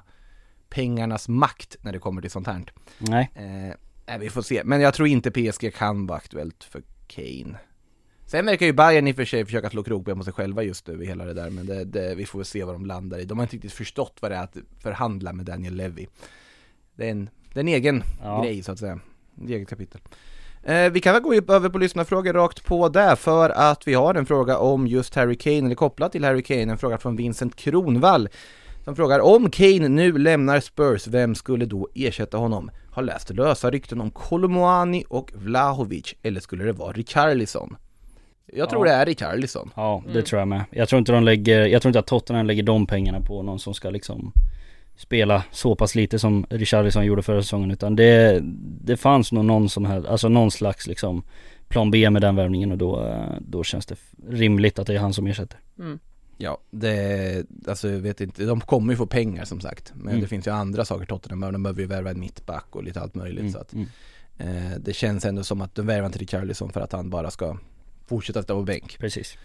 pengarnas 0.69 1.27
makt 1.29 1.77
när 1.81 1.93
det 1.93 1.99
kommer 1.99 2.21
till 2.21 2.31
sånt 2.31 2.47
här. 2.47 2.63
Nej. 2.99 3.31
Eh, 3.35 3.75
nej, 4.07 4.19
vi 4.19 4.29
får 4.29 4.41
se. 4.41 4.61
Men 4.65 4.81
jag 4.81 4.93
tror 4.93 5.07
inte 5.07 5.31
PSG 5.31 5.73
kan 5.75 6.07
vara 6.07 6.17
aktuellt 6.17 6.63
för 6.63 6.83
Kane. 7.07 7.57
Sen 8.25 8.45
verkar 8.45 8.65
ju 8.65 8.73
Bayern 8.73 9.07
i 9.07 9.11
och 9.11 9.15
för 9.15 9.25
sig 9.25 9.45
försöka 9.45 9.69
slå 9.69 9.83
krokben 9.83 10.17
på 10.17 10.23
sig 10.23 10.33
själva 10.33 10.63
just 10.63 10.87
nu 10.87 11.03
i 11.03 11.07
hela 11.07 11.25
det 11.25 11.33
där, 11.33 11.49
men 11.49 11.65
det, 11.65 11.83
det, 11.83 12.15
vi 12.15 12.25
får 12.25 12.39
väl 12.39 12.45
se 12.45 12.63
vad 12.63 12.75
de 12.75 12.85
landar 12.85 13.19
i. 13.19 13.25
De 13.25 13.37
har 13.37 13.43
inte 13.45 13.55
riktigt 13.55 13.73
förstått 13.73 14.17
vad 14.19 14.31
det 14.31 14.35
är 14.35 14.43
att 14.43 14.57
förhandla 14.79 15.33
med 15.33 15.45
Daniel 15.45 15.75
Levy. 15.75 16.07
Det 16.95 17.05
är 17.07 17.11
en, 17.11 17.29
det 17.53 17.59
är 17.59 17.61
en 17.61 17.67
egen 17.67 18.03
Ja. 18.23 18.41
grej 18.43 18.63
så 18.63 18.71
att 18.71 18.79
säga. 18.79 18.99
Ett 19.43 19.49
eget 19.49 19.69
kapitel. 19.69 20.01
Eh, 20.63 20.89
vi 20.89 20.99
kan 20.99 21.13
väl 21.13 21.21
gå 21.23 21.33
över 21.33 21.69
på 21.69 21.77
lyssnarfrågor 21.77 22.33
rakt 22.33 22.65
på 22.65 22.89
där 22.89 23.15
för 23.15 23.49
att 23.49 23.87
vi 23.87 23.93
har 23.93 24.15
en 24.15 24.25
fråga 24.25 24.57
om 24.57 24.87
just 24.87 25.15
Harry 25.15 25.35
Kane, 25.37 25.57
eller 25.57 25.75
kopplat 25.75 26.11
till 26.11 26.23
Harry 26.23 26.43
Kane, 26.43 26.61
en 26.71 26.77
fråga 26.77 26.97
från 26.97 27.15
Vincent 27.15 27.55
Kronvall 27.55 28.29
som 28.83 28.95
frågar 28.95 29.19
om 29.19 29.49
Kane 29.51 29.87
nu 29.87 30.17
lämnar 30.17 30.59
Spurs, 30.59 31.07
vem 31.07 31.35
skulle 31.35 31.65
då 31.65 31.89
ersätta 31.95 32.37
honom? 32.37 32.71
Har 32.95 33.03
läst 33.03 33.29
lösa 33.29 33.71
rykten 33.71 34.01
om 34.01 34.11
Kolomoani 34.11 35.03
och 35.09 35.31
Vlahovic, 35.35 36.15
eller 36.23 36.39
skulle 36.41 36.63
det 36.63 36.71
vara 36.71 36.91
Richarlison? 36.91 37.75
Jag 38.53 38.69
tror 38.69 38.87
Ja. 38.87 38.93
det 38.93 38.99
är 39.01 39.05
Richarlison. 39.05 39.71
Ja, 39.75 40.01
det 40.05 40.11
Mm. 40.11 40.23
tror 40.23 40.39
jag 40.39 40.47
med. 40.47 40.63
Jag 40.71 40.89
tror 40.89 40.99
inte 40.99 41.11
de 41.11 41.23
lägger, 41.23 41.65
jag 41.65 41.81
tror 41.81 41.89
inte 41.89 41.99
att 41.99 42.07
Tottenham 42.07 42.45
lägger 42.45 42.63
de 42.63 42.87
pengarna 42.87 43.21
på 43.21 43.41
någon 43.43 43.59
som 43.59 43.73
ska 43.73 43.89
liksom 43.89 44.31
spela 44.97 45.43
så 45.51 45.75
pass 45.75 45.95
lite 45.95 46.19
som 46.19 46.45
Richarlison 46.49 47.05
gjorde 47.05 47.21
förra 47.23 47.41
säsongen 47.41 47.71
utan 47.71 47.95
det, 47.95 48.39
det 48.85 48.97
fanns 48.97 49.31
nog 49.31 49.45
någon 49.45 49.69
som 49.69 49.85
här, 49.85 50.05
alltså 50.07 50.29
någon 50.29 50.51
slags 50.51 50.87
liksom 50.87 51.23
plan 51.67 51.91
B 51.91 52.09
med 52.09 52.21
den 52.21 52.35
värvningen 52.35 52.71
och 52.71 52.77
då, 52.77 53.05
eh, 53.07 53.33
då 53.39 53.63
känns 53.63 53.85
det 53.85 53.95
rimligt 54.29 54.79
att 54.79 54.87
det 54.87 54.93
är 54.93 54.99
han 54.99 55.13
som 55.13 55.27
ersätter. 55.27 55.59
Mm. 55.79 55.99
Ja, 56.37 56.57
det, 56.71 57.45
alltså 57.67 57.89
jag 57.89 57.99
vet 57.99 58.21
inte, 58.21 58.45
de 58.45 58.61
kommer 58.61 58.93
ju 58.93 58.97
få 58.97 59.05
pengar 59.05 59.45
som 59.45 59.61
sagt, 59.61 59.93
men 59.95 60.07
Mm. 60.07 60.21
det 60.21 60.27
finns 60.27 60.47
ju 60.47 60.51
andra 60.51 60.85
saker 60.85 61.05
Tottenham 61.05 61.39
behöver, 61.39 61.53
de 61.53 61.63
behöver 61.63 61.81
ju 61.81 61.87
värva 61.87 62.09
en 62.09 62.19
mittback 62.19 62.65
och 62.69 62.83
lite 62.83 63.01
allt 63.01 63.15
möjligt 63.15 63.51
så 63.51 63.57
att 63.57 63.73
mm. 63.73 63.87
eh, 64.37 64.77
det 64.79 64.93
känns 64.93 65.25
ändå 65.25 65.43
som 65.43 65.61
att 65.61 65.75
de 65.75 65.85
värvar 65.85 66.05
inte 66.05 66.19
Richarlison 66.19 66.71
för 66.71 66.81
att 66.81 66.91
han 66.91 67.09
bara 67.09 67.31
ska 67.31 67.57
fortsätta 68.07 68.43
stå 68.43 68.55
på 68.55 68.63
bänk. 68.63 68.97
Precis. 68.99 69.37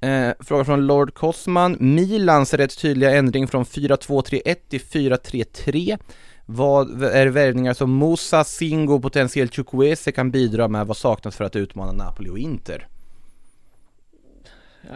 Eh, 0.00 0.32
fråga 0.40 0.64
från 0.64 0.86
Lord 0.86 1.14
Kosman. 1.14 1.76
Milans 1.80 2.54
rätt 2.54 2.78
tydliga 2.78 3.10
ändring 3.10 3.48
från 3.48 3.64
4-2-3-1 3.64 4.56
till 4.68 4.80
4-3-3. 4.80 5.98
Vad 6.46 7.02
är 7.02 7.26
värvningar 7.26 7.74
som 7.74 7.98
Musa, 7.98 8.44
Singo 8.44 8.94
och 8.94 9.02
potentiellt 9.02 9.54
Chukwueze 9.54 10.12
kan 10.12 10.30
bidra 10.30 10.68
med? 10.68 10.86
Vad 10.86 10.96
saknas 10.96 11.36
för 11.36 11.44
att 11.44 11.56
utmana 11.56 11.92
Napoli 11.92 12.30
och 12.30 12.38
Inter? 12.38 12.88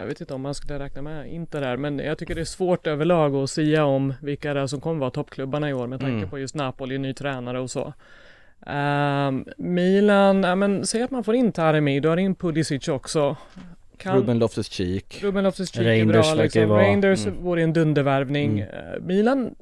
Jag 0.01 0.07
vet 0.07 0.21
inte 0.21 0.35
om 0.35 0.41
man 0.43 0.55
skulle 0.55 0.79
räkna 0.79 1.03
med 1.03 1.33
Inter 1.33 1.61
där, 1.61 1.77
men 1.77 1.99
jag 1.99 2.19
tycker 2.19 2.35
det 2.35 2.41
är 2.41 2.45
svårt 2.45 2.87
överlag 2.87 3.35
att 3.35 3.51
säga 3.51 3.85
om 3.85 4.15
vilka 4.23 4.55
det 4.55 4.61
är 4.61 4.67
som 4.67 4.81
kommer 4.81 5.01
vara 5.01 5.11
toppklubbarna 5.11 5.71
i 5.71 5.73
år 5.73 5.87
med 5.87 6.01
tanke 6.01 6.17
Mm. 6.17 6.31
på 6.31 6.39
just 6.39 6.55
Napoli, 6.55 6.99
ny 6.99 7.15
tränare 7.15 7.61
och 7.61 7.71
så. 7.71 7.93
Ehm, 8.67 9.45
Milan, 9.57 10.43
ja 10.43 10.55
men 10.55 10.87
säg 10.87 11.03
att 11.03 11.11
man 11.11 11.25
får 11.25 11.35
in 11.35 11.53
Taremi, 11.53 12.01
du 12.01 12.09
har 12.09 12.17
in 12.17 12.35
Pulisic 12.35 12.89
också. 12.89 13.37
Kan, 13.97 14.17
Ruben 14.17 14.39
Loftus-Cheek. 14.39 15.23
Ruben 15.23 15.45
Loftus-Cheek 15.47 15.87
är 15.87 16.05
bra 16.05 16.35
liksom. 16.35 16.69
vara- 16.69 16.83
Reinders 16.83 17.27
mm. 17.27 17.43
vore 17.43 17.63
en 17.63 17.73
dundervärvning. 17.73 18.61
Mm. 18.61 18.75
Eh, 18.95 19.01
Milan 19.01 19.55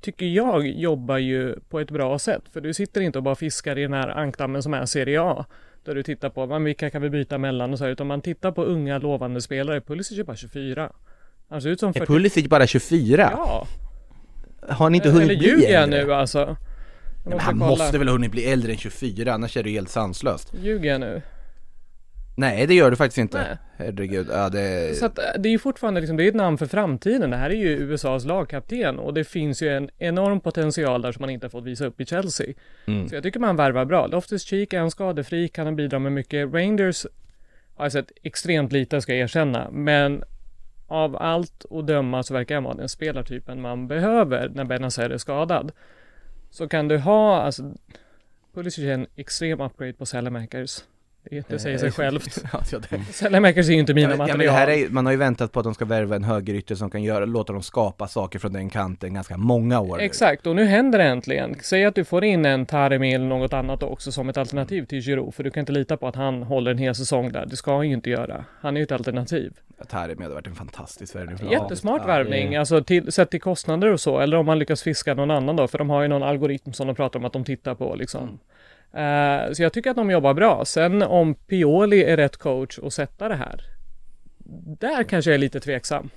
tycker 0.00 0.26
jag 0.26 0.66
jobbar 0.66 1.18
ju 1.18 1.54
på 1.68 1.80
ett 1.80 1.90
bra 1.90 2.18
sätt. 2.18 2.42
För 2.52 2.60
du 2.60 2.74
sitter 2.74 3.00
inte 3.00 3.18
och 3.18 3.22
bara 3.22 3.34
fiskar 3.34 3.78
i 3.78 3.82
den 3.82 3.92
här 3.92 4.08
ankdammen 4.08 4.62
som 4.62 4.74
är 4.74 4.84
Serie 4.86 5.22
A. 5.22 5.44
Där 5.86 5.94
du 5.94 6.02
tittar 6.02 6.30
på, 6.30 6.46
men 6.46 6.64
vilka 6.64 6.90
kan 6.90 7.02
vi 7.02 7.10
byta 7.10 7.38
mellan 7.38 7.72
och 7.72 7.78
så 7.78 7.84
här. 7.84 7.90
Utan 7.90 8.06
man 8.06 8.20
tittar 8.20 8.52
på 8.52 8.64
unga 8.64 8.98
lovande 8.98 9.40
spelare. 9.40 9.80
Pulisic 9.80 10.18
är 10.18 10.24
bara 10.24 10.36
24. 10.36 10.92
Han 11.48 11.62
ser 11.62 11.68
ut 11.68 11.80
som 11.80 11.88
Är 11.88 11.92
40. 11.92 12.06
Pulisic 12.06 12.48
bara 12.48 12.66
24? 12.66 13.30
Ja, 13.32 13.66
Har 14.68 14.90
ni 14.90 14.96
inte 14.96 15.10
hunnit 15.10 15.30
eller 15.30 15.38
bli 15.38 15.48
ljuger 15.48 15.72
jag 15.72 15.88
nu 15.88 16.14
alltså? 16.14 16.38
Jag 17.24 17.32
måste 17.32 17.44
han 17.44 17.58
kolla. 17.58 17.70
måste 17.70 17.98
väl 17.98 18.08
ha 18.08 18.12
hunnit 18.12 18.30
bli 18.30 18.44
äldre 18.44 18.72
än 18.72 18.78
24, 18.78 19.32
annars 19.34 19.56
är 19.56 19.62
det 19.62 19.70
ju 19.70 19.74
helt 19.76 19.88
sanslöst. 19.88 20.52
Ljuger 20.62 20.90
jag 20.90 21.00
nu? 21.00 21.22
Nej, 22.38 22.66
det 22.66 22.74
gör 22.74 22.90
du 22.90 22.96
faktiskt 22.96 23.18
inte. 23.18 23.38
Nej. 23.38 23.56
Herregud, 23.76 24.28
ja 24.30 24.48
det... 24.48 24.96
Så 24.98 25.06
att 25.06 25.18
eh, 25.18 25.24
det 25.38 25.48
är 25.48 25.50
ju 25.50 25.58
fortfarande 25.58 26.00
liksom, 26.00 26.16
det 26.16 26.24
är 26.24 26.28
ett 26.28 26.34
namn 26.34 26.58
för 26.58 26.66
framtiden. 26.66 27.30
Det 27.30 27.36
här 27.36 27.50
är 27.50 27.54
ju 27.54 27.68
USAs 27.68 28.24
lagkapten 28.24 28.98
och 28.98 29.14
det 29.14 29.24
finns 29.24 29.62
ju 29.62 29.68
en 29.76 29.90
enorm 29.98 30.40
potential 30.40 31.02
där 31.02 31.12
som 31.12 31.20
man 31.20 31.30
inte 31.30 31.46
har 31.46 31.50
fått 31.50 31.64
visa 31.64 31.86
upp 31.86 32.00
i 32.00 32.06
Chelsea. 32.06 32.46
Mm. 32.86 33.08
Så 33.08 33.14
jag 33.14 33.22
tycker 33.22 33.40
man 33.40 33.56
värvar 33.56 33.84
bra. 33.84 34.06
Loftus 34.06 34.42
Cheek 34.42 34.72
är 34.72 34.80
en 34.80 34.90
skadefri, 34.90 35.48
kan 35.48 35.66
han 35.66 35.76
bidra 35.76 35.98
med 35.98 36.12
mycket. 36.12 36.54
Rangers 36.54 37.06
har 37.74 37.84
jag 37.84 37.92
sett 37.92 38.12
extremt 38.22 38.72
lite 38.72 39.00
ska 39.00 39.12
jag 39.12 39.20
erkänna, 39.20 39.70
men 39.70 40.24
av 40.86 41.16
allt 41.16 41.64
att 41.70 41.86
döma 41.86 42.22
så 42.22 42.34
verkar 42.34 42.54
han 42.54 42.64
vara 42.64 42.74
den 42.74 42.88
spelartypen 42.88 43.60
man 43.60 43.88
behöver 43.88 44.48
när 44.48 44.64
Benazer 44.64 45.10
är 45.10 45.18
skadad. 45.18 45.72
Så 46.50 46.68
kan 46.68 46.88
du 46.88 46.98
ha, 46.98 47.40
alltså 47.40 47.74
Pulisic 48.54 48.84
är 48.84 48.92
en 48.92 49.06
extrem 49.16 49.60
upgrade 49.60 49.92
på 49.92 50.06
Sellemakers. 50.06 50.84
Det, 51.30 51.48
det 51.48 51.58
säger 51.58 51.78
sig 51.78 51.90
självt. 51.90 52.44
ja, 52.52 52.60
ja. 52.72 52.78
Sellemakers 53.12 53.68
är 53.68 53.72
ju 53.72 53.78
inte 53.78 53.94
mina 53.94 54.08
Ja, 54.08 54.12
ja, 54.14 54.18
material. 54.18 54.38
det 54.38 54.50
här 54.50 54.68
är, 54.68 54.88
man 54.88 55.06
har 55.06 55.12
ju 55.12 55.18
väntat 55.18 55.52
på 55.52 55.60
att 55.60 55.64
de 55.64 55.74
ska 55.74 55.84
värva 55.84 56.16
en 56.16 56.24
högerytter 56.24 56.74
som 56.74 56.90
kan 56.90 57.02
göra, 57.02 57.24
låta 57.24 57.52
dem 57.52 57.62
skapa 57.62 58.08
saker 58.08 58.38
från 58.38 58.52
den 58.52 58.70
kanten 58.70 59.14
ganska 59.14 59.36
många 59.36 59.80
år 59.80 59.96
nu. 59.96 60.02
Exakt, 60.04 60.46
och 60.46 60.56
nu 60.56 60.64
händer 60.64 60.98
det 60.98 61.04
äntligen. 61.04 61.56
Säg 61.62 61.84
att 61.84 61.94
du 61.94 62.04
får 62.04 62.24
in 62.24 62.44
en 62.44 62.66
Taremi 62.66 63.14
eller 63.14 63.26
något 63.26 63.52
annat 63.52 63.82
också 63.82 64.12
som 64.12 64.28
ett 64.28 64.36
alternativ 64.36 64.84
till 64.84 65.00
Giroud, 65.02 65.34
för 65.34 65.44
du 65.44 65.50
kan 65.50 65.60
inte 65.60 65.72
lita 65.72 65.96
på 65.96 66.08
att 66.08 66.16
han 66.16 66.42
håller 66.42 66.70
en 66.70 66.78
hel 66.78 66.94
säsong 66.94 67.32
där. 67.32 67.46
Det 67.46 67.56
ska 67.56 67.76
han 67.76 67.88
ju 67.88 67.94
inte 67.94 68.10
göra. 68.10 68.44
Han 68.60 68.76
är 68.76 68.80
ju 68.80 68.84
ett 68.84 68.92
alternativ. 68.92 69.52
Taremi 69.88 70.22
hade 70.22 70.34
varit 70.34 70.46
en 70.46 70.54
fantastisk 70.54 71.14
värvning 71.16 71.50
Jättesmart 71.50 72.00
Ja, 72.00 72.06
värvning, 72.06 72.56
alltså 72.56 72.82
till, 72.84 73.12
sett 73.12 73.30
till 73.30 73.40
kostnader 73.40 73.92
och 73.92 74.00
så, 74.00 74.20
eller 74.20 74.36
om 74.36 74.46
man 74.46 74.58
lyckas 74.58 74.82
fiska 74.82 75.14
någon 75.14 75.30
annan 75.30 75.56
då, 75.56 75.68
för 75.68 75.78
de 75.78 75.90
har 75.90 76.02
ju 76.02 76.08
någon 76.08 76.22
algoritm 76.22 76.72
som 76.72 76.86
de 76.86 76.96
pratar 76.96 77.18
om 77.18 77.24
att 77.24 77.32
de 77.32 77.44
tittar 77.44 77.74
på 77.74 77.94
liksom. 77.94 78.38
Eh, 78.96 79.52
så 79.52 79.62
jag 79.62 79.72
tycker 79.72 79.90
att 79.90 79.96
de 79.96 80.10
jobbar 80.10 80.34
bra. 80.34 80.64
Sen 80.64 81.02
om 81.02 81.34
Pioli 81.34 82.04
är 82.04 82.16
rätt 82.16 82.36
coach 82.36 82.78
att 82.78 82.92
sätta 82.92 83.28
det 83.28 83.34
här, 83.34 83.62
där 84.78 85.02
kanske 85.02 85.30
jag 85.30 85.34
är 85.34 85.38
lite 85.38 85.60
tveksam. 85.60 86.10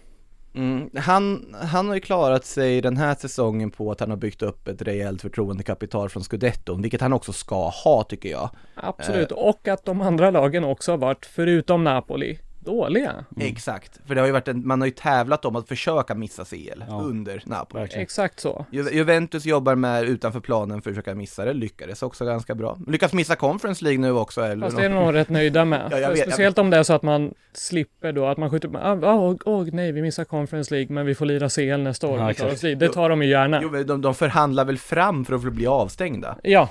Mm. 0.56 0.90
Han, 0.96 1.56
han 1.62 1.88
har 1.88 1.96
ju 1.96 2.02
klarat 2.02 2.46
sig 2.46 2.82
den 2.82 2.98
här 2.98 3.16
säsongen 3.16 3.72
på 3.72 3.92
att 3.92 4.00
han 4.00 4.10
har 4.10 4.18
byggt 4.18 4.42
upp 4.42 4.68
ett 4.68 4.82
rejält 4.82 5.22
förtroendekapital 5.22 6.10
från 6.10 6.24
Scudetton, 6.24 6.82
vilket 6.82 7.02
han 7.02 7.14
också 7.14 7.34
ska 7.34 7.70
ha 7.70 8.04
tycker 8.04 8.30
jag. 8.30 8.50
Absolut, 8.76 9.32
och 9.32 9.68
att 9.68 9.86
de 9.86 10.02
andra 10.02 10.32
lagen 10.32 10.64
också 10.64 10.92
har 10.92 10.98
varit, 10.98 11.26
förutom 11.26 11.84
Napoli, 11.84 12.40
dåliga. 12.70 13.12
Mm. 13.12 13.26
Exakt, 13.54 14.00
för 14.08 14.16
det 14.16 14.22
har 14.22 14.26
ju 14.26 14.34
varit 14.34 14.48
en, 14.48 14.68
man 14.68 14.82
har 14.82 14.86
ju 14.86 14.92
tävlat 14.94 15.46
om 15.46 15.56
att 15.56 15.68
försöka 15.68 16.16
missa 16.16 16.46
CL 16.46 16.84
Ja. 16.88 17.02
under 17.04 17.42
Napoli. 17.46 17.82
Verkligen. 17.82 18.04
Exakt 18.04 18.40
så. 18.40 18.66
Ju- 18.72 18.90
Juventus 18.92 19.46
jobbar 19.46 19.76
med 19.76 20.04
utanför 20.04 20.40
planen 20.40 20.82
för 20.82 20.90
att 20.90 20.96
försöka 20.96 21.16
missa 21.16 21.46
det, 21.46 21.54
lyckades 21.54 22.04
också 22.04 22.26
ganska 22.26 22.56
bra. 22.56 22.78
Lyckas 22.88 23.14
missa 23.14 23.36
Conference 23.36 23.84
League 23.84 24.00
nu 24.00 24.12
också 24.12 24.42
eller? 24.42 24.66
Fast 24.68 24.78
det 24.78 24.86
är 24.86 24.90
nog 24.90 25.14
rätt 25.14 25.30
nöjda 25.30 25.66
med. 25.66 25.80
Ja, 25.92 25.98
jag 26.00 26.10
vet, 26.10 26.18
jag 26.20 26.28
Speciellt 26.28 26.58
om 26.58 26.70
det 26.70 26.78
är 26.78 26.84
så 26.84 26.94
att 26.94 27.04
man 27.04 27.34
slipper 27.54 28.12
då, 28.14 28.26
att 28.26 28.38
man 28.38 28.50
skjuter 28.50 28.70
med, 28.70 28.82
ah, 29.04 29.14
åh, 29.16 29.36
åh 29.46 29.68
nej, 29.74 29.92
vi 29.92 30.02
missar 30.02 30.24
Conference 30.24 30.74
League, 30.74 30.94
men 30.94 31.06
vi 31.06 31.16
får 31.16 31.26
lira 31.26 31.50
CL 31.50 31.78
nästa 31.84 32.08
år. 32.08 32.20
Ja, 32.20 32.34
tar. 32.34 32.76
Det 32.76 32.90
tar 32.90 33.10
de 33.10 33.24
ju 33.24 33.30
gärna. 33.30 33.60
Jo, 33.64 33.70
de, 33.84 34.02
de 34.02 34.16
förhandlar 34.16 34.66
väl 34.66 34.78
fram 34.78 35.26
för 35.26 35.36
att 35.36 35.44
få 35.44 35.52
bli 35.52 35.68
avstängda? 35.68 36.38
Ja, 36.44 36.70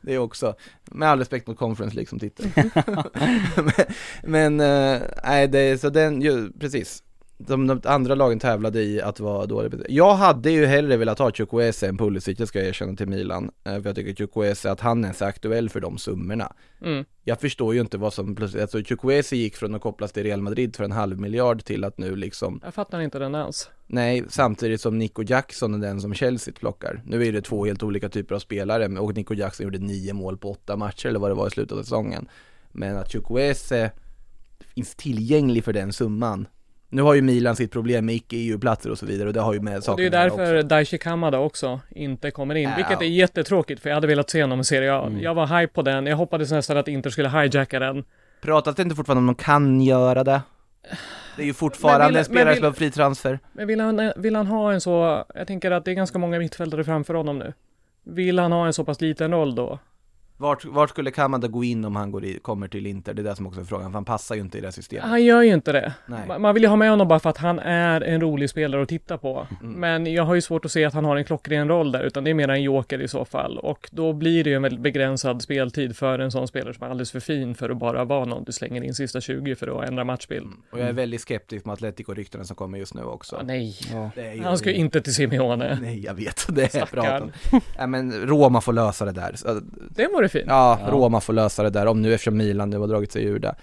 det 0.00 0.14
är 0.14 0.18
också, 0.18 0.54
med 0.84 1.08
all 1.08 1.18
respekt 1.18 1.46
mot 1.46 1.58
Conference 1.58 1.94
League 1.96 2.08
som 2.08 2.18
titel. 2.18 2.46
men, 4.22 4.58
men 4.58 4.60
nej, 5.24 5.48
det 5.48 5.80
så 5.80 5.90
den, 5.90 6.22
ju, 6.22 6.50
precis. 6.52 7.00
De, 7.38 7.66
de 7.66 7.80
andra 7.84 8.14
lagen 8.14 8.38
tävlade 8.38 8.82
i 8.82 9.00
att 9.02 9.20
vara 9.20 9.46
dåliga. 9.46 9.84
Jag 9.88 10.14
hade 10.14 10.50
ju 10.50 10.66
hellre 10.66 10.96
velat 10.96 11.18
ha 11.18 11.30
Chukwueze 11.32 11.88
än 11.88 11.98
Pulisic, 11.98 12.38
det 12.38 12.46
ska 12.46 12.58
jag 12.58 12.68
erkänna 12.68 12.96
till 12.96 13.08
Milan. 13.08 13.50
Eh, 13.64 13.72
För 13.80 13.86
jag 13.88 13.96
tycker 13.96 14.14
Chukwueze, 14.14 14.70
att 14.70 14.80
han 14.80 15.04
är 15.04 15.12
så 15.12 15.24
aktuell 15.24 15.68
för 15.70 15.80
de 15.80 15.98
summorna. 15.98 16.52
mm. 16.82 17.04
Jag 17.26 17.40
förstår 17.40 17.74
ju 17.74 17.80
inte 17.80 17.98
vad 17.98 18.12
som 18.14 18.34
plötsligt, 18.34 18.62
alltså 18.62 18.82
Chukwueze 18.82 19.36
gick 19.36 19.56
från 19.56 19.74
att 19.74 19.80
kopplas 19.82 20.12
till 20.12 20.22
Real 20.22 20.42
Madrid 20.42 20.76
för 20.76 20.84
en 20.84 20.92
halv 20.92 21.20
miljard 21.20 21.64
till 21.64 21.84
att 21.84 21.98
nu 21.98 22.16
liksom 22.16 22.60
jag 22.64 22.74
fattar 22.74 23.00
inte 23.00 23.18
den 23.18 23.34
alls. 23.34 23.70
Nej, 23.86 24.24
samtidigt 24.28 24.80
som 24.80 24.98
Nico 24.98 25.22
Jackson 25.22 25.74
är 25.74 25.78
den 25.78 26.00
som 26.00 26.14
Chelsea 26.14 26.54
plockar. 26.58 27.02
Nu 27.06 27.26
är 27.26 27.32
det 27.32 27.42
två 27.42 27.64
helt 27.66 27.82
olika 27.82 28.08
typer 28.08 28.34
av 28.34 28.38
spelare 28.38 28.98
och 28.98 29.14
Nico 29.16 29.34
Jackson 29.34 29.64
gjorde 29.64 29.78
nio 29.78 30.12
mål 30.12 30.38
på 30.38 30.50
åtta 30.50 30.76
matcher 30.76 31.08
eller 31.08 31.18
vad 31.18 31.30
det 31.30 31.34
var 31.34 31.46
i 31.46 31.50
slutet 31.50 31.78
av 31.78 31.82
säsongen. 31.82 32.28
Men 32.72 32.96
att 32.96 33.12
Chukwueze 33.12 33.90
finns 34.74 34.94
tillgänglig 34.94 35.64
för 35.64 35.72
den 35.72 35.92
summan. 35.92 36.46
Nu 36.88 37.02
har 37.02 37.14
ju 37.14 37.22
Milan 37.22 37.56
sitt 37.56 37.72
problem 37.72 38.06
med 38.06 38.14
icke-EU-platser 38.14 38.90
och 38.90 38.98
så 38.98 39.06
vidare 39.06 39.28
och 39.28 39.34
det 39.34 39.40
har 39.40 39.54
ju 39.54 39.60
med 39.60 39.84
saker 39.84 40.02
det 40.02 40.06
är 40.16 40.22
därför. 40.22 40.62
Daichi 40.62 40.98
Kamada 40.98 41.38
också 41.38 41.80
inte 41.90 42.30
kommer 42.30 42.54
in, 42.54 42.62
Ja. 42.68 42.76
vilket 42.76 43.00
är 43.00 43.06
jättetråkigt 43.06 43.82
för 43.82 43.88
jag 43.90 43.94
hade 43.94 44.06
velat 44.06 44.30
se 44.30 44.42
honom 44.42 44.60
i 44.60 44.64
Serie 44.64 44.94
A. 44.94 45.06
Mm. 45.06 45.20
Jag 45.22 45.34
var 45.34 45.60
hype 45.60 45.72
på 45.72 45.82
den, 45.82 46.06
jag 46.06 46.16
hoppades 46.16 46.50
nästan 46.50 46.76
att 46.76 46.88
Inter 46.88 47.10
skulle 47.10 47.28
hijacka 47.28 47.78
den. 47.78 48.04
Pratas 48.42 48.74
det 48.74 48.82
inte 48.82 48.94
fortfarande 48.94 49.18
om 49.18 49.26
de 49.26 49.34
kan 49.34 49.80
göra 49.80 50.24
det? 50.24 50.40
Det 51.36 51.42
är 51.42 51.46
ju 51.46 51.54
fortfarande 51.54 52.06
vill- 52.06 52.16
en 52.16 52.24
spelare 52.24 52.54
som 52.56 52.64
har 52.64 52.72
fri 52.72 52.90
transfer. 52.90 53.38
Men 53.52 53.66
vill 53.66 53.80
han, 53.80 54.12
vill 54.16 54.36
han 54.36 54.46
ha 54.46 54.72
en 54.72 54.80
så, 54.80 55.24
jag 55.34 55.46
tänker 55.46 55.70
att 55.70 55.84
det 55.84 55.90
är 55.90 55.94
ganska 55.94 56.18
många 56.18 56.38
mittfältare 56.38 56.84
framför 56.84 57.14
honom 57.14 57.38
nu. 57.38 57.52
Vill 58.04 58.38
han 58.38 58.52
ha 58.52 58.66
en 58.66 58.72
så 58.72 58.84
pass 58.84 59.00
liten 59.00 59.30
roll 59.30 59.54
då? 59.54 59.78
Vart, 60.44 60.64
vart 60.64 60.90
skulle 60.90 61.10
Kamada 61.10 61.48
gå 61.48 61.64
in 61.64 61.84
om 61.84 61.96
han 61.96 62.10
går 62.10 62.24
i, 62.24 62.38
kommer 62.42 62.68
till 62.68 62.86
Inter? 62.86 63.14
Det 63.14 63.22
är 63.22 63.24
det 63.24 63.36
som 63.36 63.46
också 63.46 63.60
är 63.60 63.64
frågan, 63.64 63.90
för 63.90 63.94
han 63.94 64.04
passar 64.04 64.34
ju 64.34 64.40
inte 64.40 64.58
i 64.58 64.60
det 64.60 64.66
här 64.66 64.72
systemet. 64.72 65.04
Han 65.04 65.24
gör 65.24 65.42
ju 65.42 65.54
inte 65.54 65.72
det. 65.72 65.94
Nej. 66.06 66.20
Ma- 66.28 66.38
Man 66.38 66.54
vill 66.54 66.62
ju 66.62 66.68
ha 66.68 66.76
med 66.76 66.90
honom 66.90 67.08
bara 67.08 67.18
för 67.20 67.30
att 67.30 67.36
han 67.38 67.58
är 67.58 68.00
en 68.00 68.20
rolig 68.20 68.50
spelare 68.50 68.82
att 68.82 68.88
titta 68.88 69.18
på. 69.18 69.46
Mm. 69.62 69.72
Men 69.72 70.12
jag 70.12 70.22
har 70.24 70.34
ju 70.34 70.40
svårt 70.40 70.64
att 70.64 70.72
se 70.72 70.84
att 70.84 70.94
han 70.94 71.04
har 71.04 71.16
en 71.16 71.24
klockren 71.24 71.68
roll 71.68 71.92
där, 71.92 72.02
utan 72.02 72.24
det 72.24 72.30
är 72.30 72.34
mer 72.34 72.48
en 72.48 72.62
joker 72.62 73.00
i 73.00 73.08
så 73.08 73.24
fall. 73.24 73.58
Och 73.58 73.88
då 73.92 74.12
blir 74.12 74.44
det 74.44 74.50
ju 74.50 74.56
en 74.56 74.62
väldigt 74.62 74.80
begränsad 74.80 75.42
speltid 75.42 75.96
för 75.96 76.18
en 76.18 76.30
sån 76.30 76.48
spelare 76.48 76.74
som 76.74 76.82
är 76.86 76.90
alldeles 76.90 77.12
för 77.12 77.20
fin 77.20 77.54
för 77.54 77.70
att 77.70 77.76
bara 77.76 78.04
vara 78.04 78.24
någon 78.24 78.44
du 78.44 78.52
slänger 78.52 78.82
in 78.84 78.94
sista 78.94 79.20
20 79.20 79.54
för 79.54 79.80
att 79.82 79.88
ändra 79.88 80.04
matchbild. 80.04 80.46
Och 80.72 80.78
jag 80.80 80.88
är 80.88 80.92
väldigt 80.92 81.20
skeptisk 81.20 81.64
med 81.64 81.72
Atletico-ryktena 81.72 82.44
som 82.44 82.56
kommer 82.56 82.78
just 82.78 82.94
nu 82.94 83.02
också. 83.02 83.36
Ja, 83.92 84.10
nej, 84.16 84.34
ju- 84.36 84.42
han 84.42 84.58
ska 84.58 84.70
ju 84.70 84.76
inte 84.76 85.00
till 85.00 85.14
Simeone. 85.14 85.78
Nej, 85.82 86.00
jag 86.04 86.14
vet. 86.14 86.46
Det 86.54 86.74
är 86.74 86.86
praten. 86.86 87.32
Nej, 87.78 87.86
men 87.86 88.12
Roma 88.12 88.60
får 88.60 88.72
lösa 88.72 89.04
det 89.04 89.12
där. 89.12 89.34
Det 89.90 90.06
vore 90.06 90.28
fint. 90.38 90.44
Ja, 90.48 90.78
Ja. 90.84 90.90
Roma 90.90 91.20
får 91.20 91.32
lösa 91.32 91.62
det 91.62 91.70
där, 91.70 91.86
om 91.86 92.02
nu 92.02 92.14
eftersom 92.14 92.36
Milan 92.36 92.70
nu 92.70 92.78
har 92.78 92.86
dragit 92.86 93.12
sig 93.12 93.24
ur 93.24 93.38
det. 93.38 93.54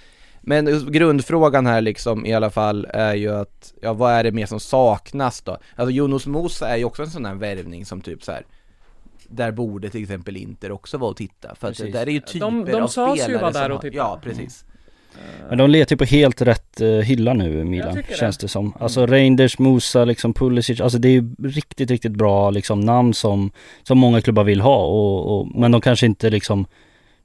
Men 0.41 0.91
grundfrågan 0.91 1.65
här 1.65 1.81
liksom 1.81 2.25
i 2.25 2.33
alla 2.33 2.49
fall 2.49 2.87
är 2.89 3.13
ju 3.15 3.29
att, 3.35 3.73
ja 3.81 3.93
vad 3.93 4.11
är 4.13 4.23
det 4.23 4.31
mer 4.31 4.45
som 4.45 4.59
saknas 4.59 5.41
då? 5.41 5.57
Alltså 5.75 5.91
Jonas 5.91 6.27
Musa 6.27 6.67
är 6.69 6.77
ju 6.77 6.85
också 6.85 7.03
en 7.03 7.09
sån 7.09 7.25
här 7.25 7.35
värvning 7.35 7.85
som 7.85 8.01
typ 8.01 8.23
så 8.23 8.31
här. 8.31 8.45
Där 9.27 9.51
borde 9.51 9.89
till 9.89 10.01
exempel 10.01 10.37
Inter 10.37 10.71
också 10.71 10.97
vara 10.97 11.09
och 11.11 11.17
titta, 11.17 11.55
för 11.55 11.67
att 11.67 11.77
det 11.77 11.91
där 11.91 12.07
är 12.07 12.11
ju 12.11 12.19
typer 12.19 12.39
De- 12.45 12.65
de 12.65 12.81
av 12.81 12.87
sades 12.87 13.19
ju 13.19 13.23
spelare 13.23 13.41
vara 13.41 13.51
där 13.51 13.71
och 13.71 13.81
titta. 13.81 13.97
Ja, 13.97 14.19
precis. 14.23 14.65
Men 15.49 15.57
de 15.57 15.69
letar 15.69 15.93
ju 15.93 15.97
på 15.97 16.05
helt 16.05 16.41
rätt 16.41 16.81
eh, 16.81 16.87
hylla 16.87 17.33
nu 17.33 17.63
Milan, 17.63 17.95
tycker 17.95 18.09
det. 18.09 18.17
känns 18.17 18.37
det 18.37 18.47
som. 18.47 18.73
Alltså 18.79 19.05
Reinders, 19.05 19.59
Musa, 19.59 20.05
liksom 20.05 20.33
Pulisic, 20.33 20.81
alltså 20.81 20.97
det 20.97 21.07
är 21.07 21.11
ju 21.11 21.35
riktigt, 21.43 21.91
riktigt 21.91 22.11
bra 22.11 22.49
liksom 22.49 22.79
namn 22.79 23.13
som, 23.13 23.51
som 23.83 23.97
många 23.97 24.21
klubbar 24.21 24.43
vill 24.43 24.61
ha 24.61 24.85
och, 24.85 25.39
och, 25.39 25.47
men 25.55 25.71
de 25.71 25.81
kanske 25.81 26.05
inte 26.05 26.29
liksom 26.29 26.65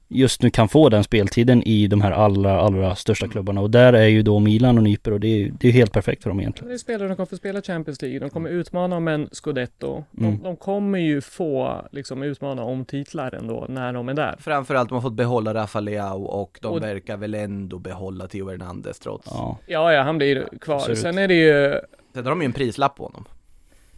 just 0.08 0.42
nu 0.42 0.50
kan 0.50 0.68
få 0.68 0.88
den 0.88 1.04
speltiden 1.04 1.62
i 1.62 1.86
de 1.86 2.00
här 2.00 2.12
allra, 2.12 2.60
allra 2.60 2.94
största 2.94 3.28
klubbarna 3.28 3.60
och 3.60 3.70
där 3.70 3.92
är 3.92 4.06
ju 4.06 4.22
då 4.22 4.38
Milan 4.38 4.76
och 4.78 4.84
nyper 4.84 5.12
och 5.12 5.20
det 5.20 5.28
är 5.28 5.36
ju 5.38 5.52
det 5.60 5.68
är 5.68 5.72
helt 5.72 5.92
perfekt 5.92 6.22
för 6.22 6.30
dem 6.30 6.40
egentligen. 6.40 6.68
Det 6.68 6.74
är 6.74 6.78
spelare 6.78 7.08
som 7.08 7.16
kommer 7.16 7.26
få 7.26 7.36
spela 7.36 7.62
Champions 7.62 8.02
League, 8.02 8.18
de 8.18 8.30
kommer 8.30 8.50
utmana 8.50 8.96
om 8.96 9.08
en 9.08 9.28
Scudetto. 9.32 10.04
De, 10.10 10.24
Mm. 10.24 10.42
de 10.42 10.56
kommer 10.56 10.98
ju 10.98 11.20
få 11.20 11.82
liksom 11.92 12.22
utmana 12.22 12.62
om 12.62 12.84
titlar 12.84 13.34
ändå 13.34 13.66
när 13.68 13.92
de 13.92 14.08
är 14.08 14.14
där. 14.14 14.36
Framförallt 14.38 14.88
de 14.88 14.94
har 14.94 15.02
fått 15.02 15.12
behålla 15.16 15.54
Rafa 15.54 15.80
Leao 15.80 16.22
och 16.24 16.58
de 16.62 16.68
Och- 16.72 16.82
verkar 16.82 17.16
väl 17.16 17.34
ändå 17.34 17.78
behålla 17.78 18.26
Theo 18.28 18.50
Hernandez 18.50 18.98
trots. 18.98 19.26
Ja. 19.30 19.58
Ja, 19.66 19.92
ja, 19.92 20.02
han 20.02 20.18
blir 20.18 20.44
kvar. 20.60 20.76
Absolut. 20.76 20.98
Sen 20.98 21.18
är 21.18 21.28
det 21.28 21.34
ju, 21.34 21.80
Sen 22.14 22.24
har 22.24 22.30
de 22.30 22.40
ju 22.40 22.46
en 22.46 22.52
prislapp 22.52 22.96
på 22.96 23.02
honom. 23.04 23.24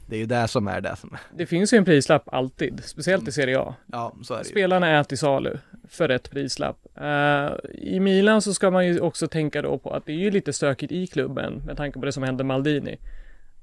Det 0.09 0.17
är 0.17 0.21
ju 0.21 0.27
det 0.27 0.49
som 0.49 0.69
är 0.69 0.81
det 0.81 0.97
som 0.97 1.13
är. 1.13 1.21
det 1.37 1.47
finns 1.47 1.73
ju 1.73 1.79
en 1.79 1.85
prislapp 1.85 2.23
alltid, 2.33 2.81
speciellt 2.85 3.29
i 3.29 3.33
Serie 3.33 3.59
A. 3.61 3.75
Ja, 3.87 4.17
så 4.23 4.35
är 4.35 4.39
det 4.39 4.45
ju. 4.45 4.51
Spelarna 4.51 4.87
är 4.87 5.05
till 5.05 5.19
salu 5.19 5.59
för 5.89 6.09
rätt 6.09 6.31
prislapp. 6.31 6.87
Eh, 7.01 7.49
I 7.75 8.01
Milan 8.01 8.43
så 8.43 8.55
ska 8.55 8.71
man 8.71 8.87
ju 8.87 9.01
också 9.01 9.27
tänka 9.29 9.63
då 9.63 9.79
på 9.79 9.91
att 9.91 10.07
det 10.07 10.13
är 10.13 10.17
ju 10.17 10.31
lite 10.31 10.53
stökigt 10.53 10.93
i 10.93 11.07
klubben 11.07 11.63
med 11.67 11.77
tanke 11.77 11.99
på 11.99 12.07
det 12.07 12.13
som 12.13 12.23
hände 12.23 12.45
Maldini. 12.45 12.99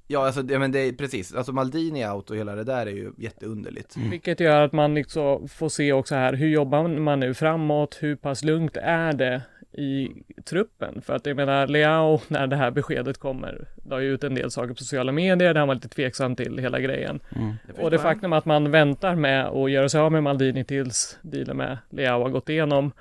Ja, 0.07 0.25
alltså, 0.25 0.43
ja, 0.49 0.59
men 0.59 0.71
det 0.71 0.79
är 0.79 0.91
precis, 0.93 1.33
alltså 1.35 1.51
Maldini 1.51 2.07
out 2.07 2.29
och 2.29 2.37
hela 2.37 2.55
det 2.55 2.63
där 2.63 2.85
är 2.85 2.91
ju 2.91 3.11
jätteunderligt. 3.17 3.97
Vilket 3.97 4.39
gör 4.39 4.61
att 4.61 4.73
man 4.73 4.95
liksom 4.95 5.47
får 5.47 5.69
se 5.69 5.93
också 5.93 6.15
här, 6.15 6.33
hur 6.33 6.47
jobbar 6.47 6.87
man 6.87 7.19
nu 7.19 7.33
framåt? 7.33 7.97
Hur 8.01 8.15
pass 8.15 8.43
lugnt 8.43 8.77
är 8.77 9.13
det 9.13 9.41
i 9.77 10.23
truppen? 10.45 11.01
För 11.01 11.15
att 11.15 11.25
jag 11.25 11.35
menar, 11.35 11.67
Leao, 11.67 12.21
när 12.27 12.47
det 12.47 12.55
här 12.55 12.71
beskedet 12.71 13.17
kommer, 13.17 13.67
la 13.85 14.01
ju 14.01 14.13
ut 14.13 14.23
en 14.23 14.35
del 14.35 14.51
saker 14.51 14.73
på 14.73 14.79
sociala 14.79 15.11
medier 15.11 15.53
där 15.53 15.59
han 15.59 15.67
var 15.67 15.75
lite 15.75 15.89
tveksam 15.89 16.35
till 16.35 16.57
hela 16.57 16.79
grejen. 16.79 17.19
Mm. 17.35 17.53
Och 17.77 17.91
det 17.91 17.99
faktum 17.99 18.33
att 18.33 18.45
man 18.45 18.71
väntar 18.71 19.15
med 19.15 19.45
att 19.45 19.71
göra 19.71 19.89
sig 19.89 20.01
av 20.01 20.11
med 20.11 20.23
Maldini 20.23 20.63
tills 20.63 21.19
dealen 21.21 21.57
med 21.57 21.77
Leao 21.89 22.21
har 22.21 22.29
gått 22.29 22.49
igenom. 22.49 22.91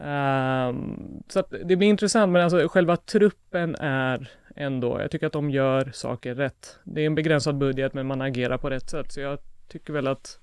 Ehm, 0.00 1.22
så 1.28 1.40
att 1.40 1.54
det 1.64 1.76
blir 1.76 1.88
intressant, 1.88 2.32
men 2.32 2.42
alltså 2.42 2.68
själva 2.68 2.96
truppen 2.96 3.74
är 3.74 4.30
ändå, 4.56 5.00
jag 5.00 5.10
tycker 5.10 5.26
att 5.26 5.32
de 5.32 5.50
gör 5.50 5.90
saker 5.94 6.34
rätt. 6.34 6.78
Det 6.84 7.00
är 7.00 7.06
en 7.06 7.14
begränsad 7.14 7.58
budget, 7.58 7.94
men 7.94 8.06
man 8.06 8.20
agerar 8.20 8.58
på 8.58 8.70
rätt 8.70 8.90
sätt. 8.90 9.12
Så 9.12 9.20
jag 9.20 9.38
tycker 9.68 9.92
väl 9.92 10.06
att 10.06 10.38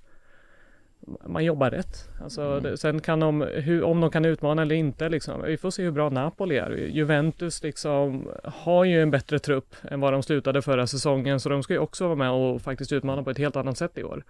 man 1.27 1.45
jobbar 1.45 1.71
rätt. 1.71 2.09
Alltså, 2.23 2.59
det, 2.59 2.77
sen 2.77 3.01
kan 3.01 3.19
de, 3.19 3.41
hur, 3.41 3.83
om 3.83 4.01
de 4.01 4.11
kan 4.11 4.25
utmana 4.25 4.61
eller 4.61 4.75
inte 4.75 5.09
liksom. 5.09 5.41
Vi 5.41 5.57
får 5.57 5.71
se 5.71 5.83
hur 5.83 5.91
bra 5.91 6.09
Napoli 6.09 6.57
är. 6.57 6.71
Juventus 6.71 7.63
liksom 7.63 8.29
har 8.43 8.83
ju 8.83 9.01
en 9.01 9.11
bättre 9.11 9.39
trupp 9.39 9.75
än 9.83 9.99
vad 9.99 10.13
de 10.13 10.23
slutade 10.23 10.61
förra 10.61 10.87
säsongen, 10.87 11.39
så 11.39 11.49
de 11.49 11.63
ska 11.63 11.73
ju 11.73 11.79
också 11.79 12.05
vara 12.05 12.15
med 12.15 12.31
och 12.31 12.61
faktiskt 12.61 12.91
utmana 12.91 13.23
på 13.23 13.29
ett 13.29 13.37
helt 13.37 13.55
annat 13.55 13.77
sätt 13.77 13.97
i 13.97 14.03
år. 14.03 14.23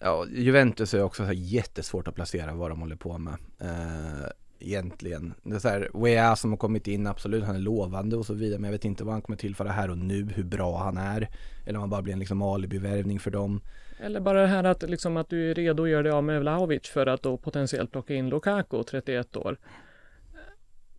Ja, 0.00 0.26
Juventus 0.30 0.94
är 0.94 1.02
också 1.02 1.32
jättesvårt 1.32 2.08
att 2.08 2.14
placera 2.14 2.54
vad 2.54 2.70
de 2.70 2.80
håller 2.80 2.96
på 2.96 3.18
med. 3.18 3.36
Eh, 3.60 4.28
egentligen. 4.60 5.34
Det 5.42 5.54
är 5.54 5.58
så 5.58 5.68
här, 5.68 5.88
Wea 5.94 6.36
som 6.36 6.50
har 6.50 6.56
kommit 6.56 6.86
in, 6.86 7.06
absolut, 7.06 7.44
han 7.44 7.56
är 7.56 7.60
lovande 7.60 8.16
och 8.16 8.26
så 8.26 8.34
vidare, 8.34 8.58
men 8.58 8.68
jag 8.68 8.72
vet 8.72 8.84
inte 8.84 9.04
vad 9.04 9.14
han 9.14 9.22
kommer 9.22 9.36
tillföra 9.36 9.68
här 9.68 9.90
och 9.90 9.98
nu, 9.98 10.28
hur 10.34 10.44
bra 10.44 10.78
han 10.78 10.96
är. 10.96 11.28
Eller 11.66 11.78
om 11.78 11.80
han 11.80 11.90
bara 11.90 12.02
blir 12.02 12.12
en 12.12 12.18
liksom 12.18 12.42
alibi-värvning 12.42 13.20
för 13.20 13.30
dem. 13.30 13.60
Eller 14.00 14.20
bara 14.20 14.40
det 14.40 14.46
här 14.46 14.64
att, 14.64 14.82
liksom, 14.82 15.16
att 15.16 15.28
du 15.28 15.50
är 15.50 15.54
redo 15.54 15.82
att 15.82 15.88
göra 15.88 16.02
dig 16.02 16.12
av 16.12 16.24
med 16.24 16.40
Vlahovic 16.40 16.88
för 16.88 17.06
att 17.06 17.22
då 17.22 17.36
potentiellt 17.36 17.92
plocka 17.92 18.14
in 18.14 18.28
Lukaku, 18.28 18.82
31 18.82 19.36
år. 19.36 19.56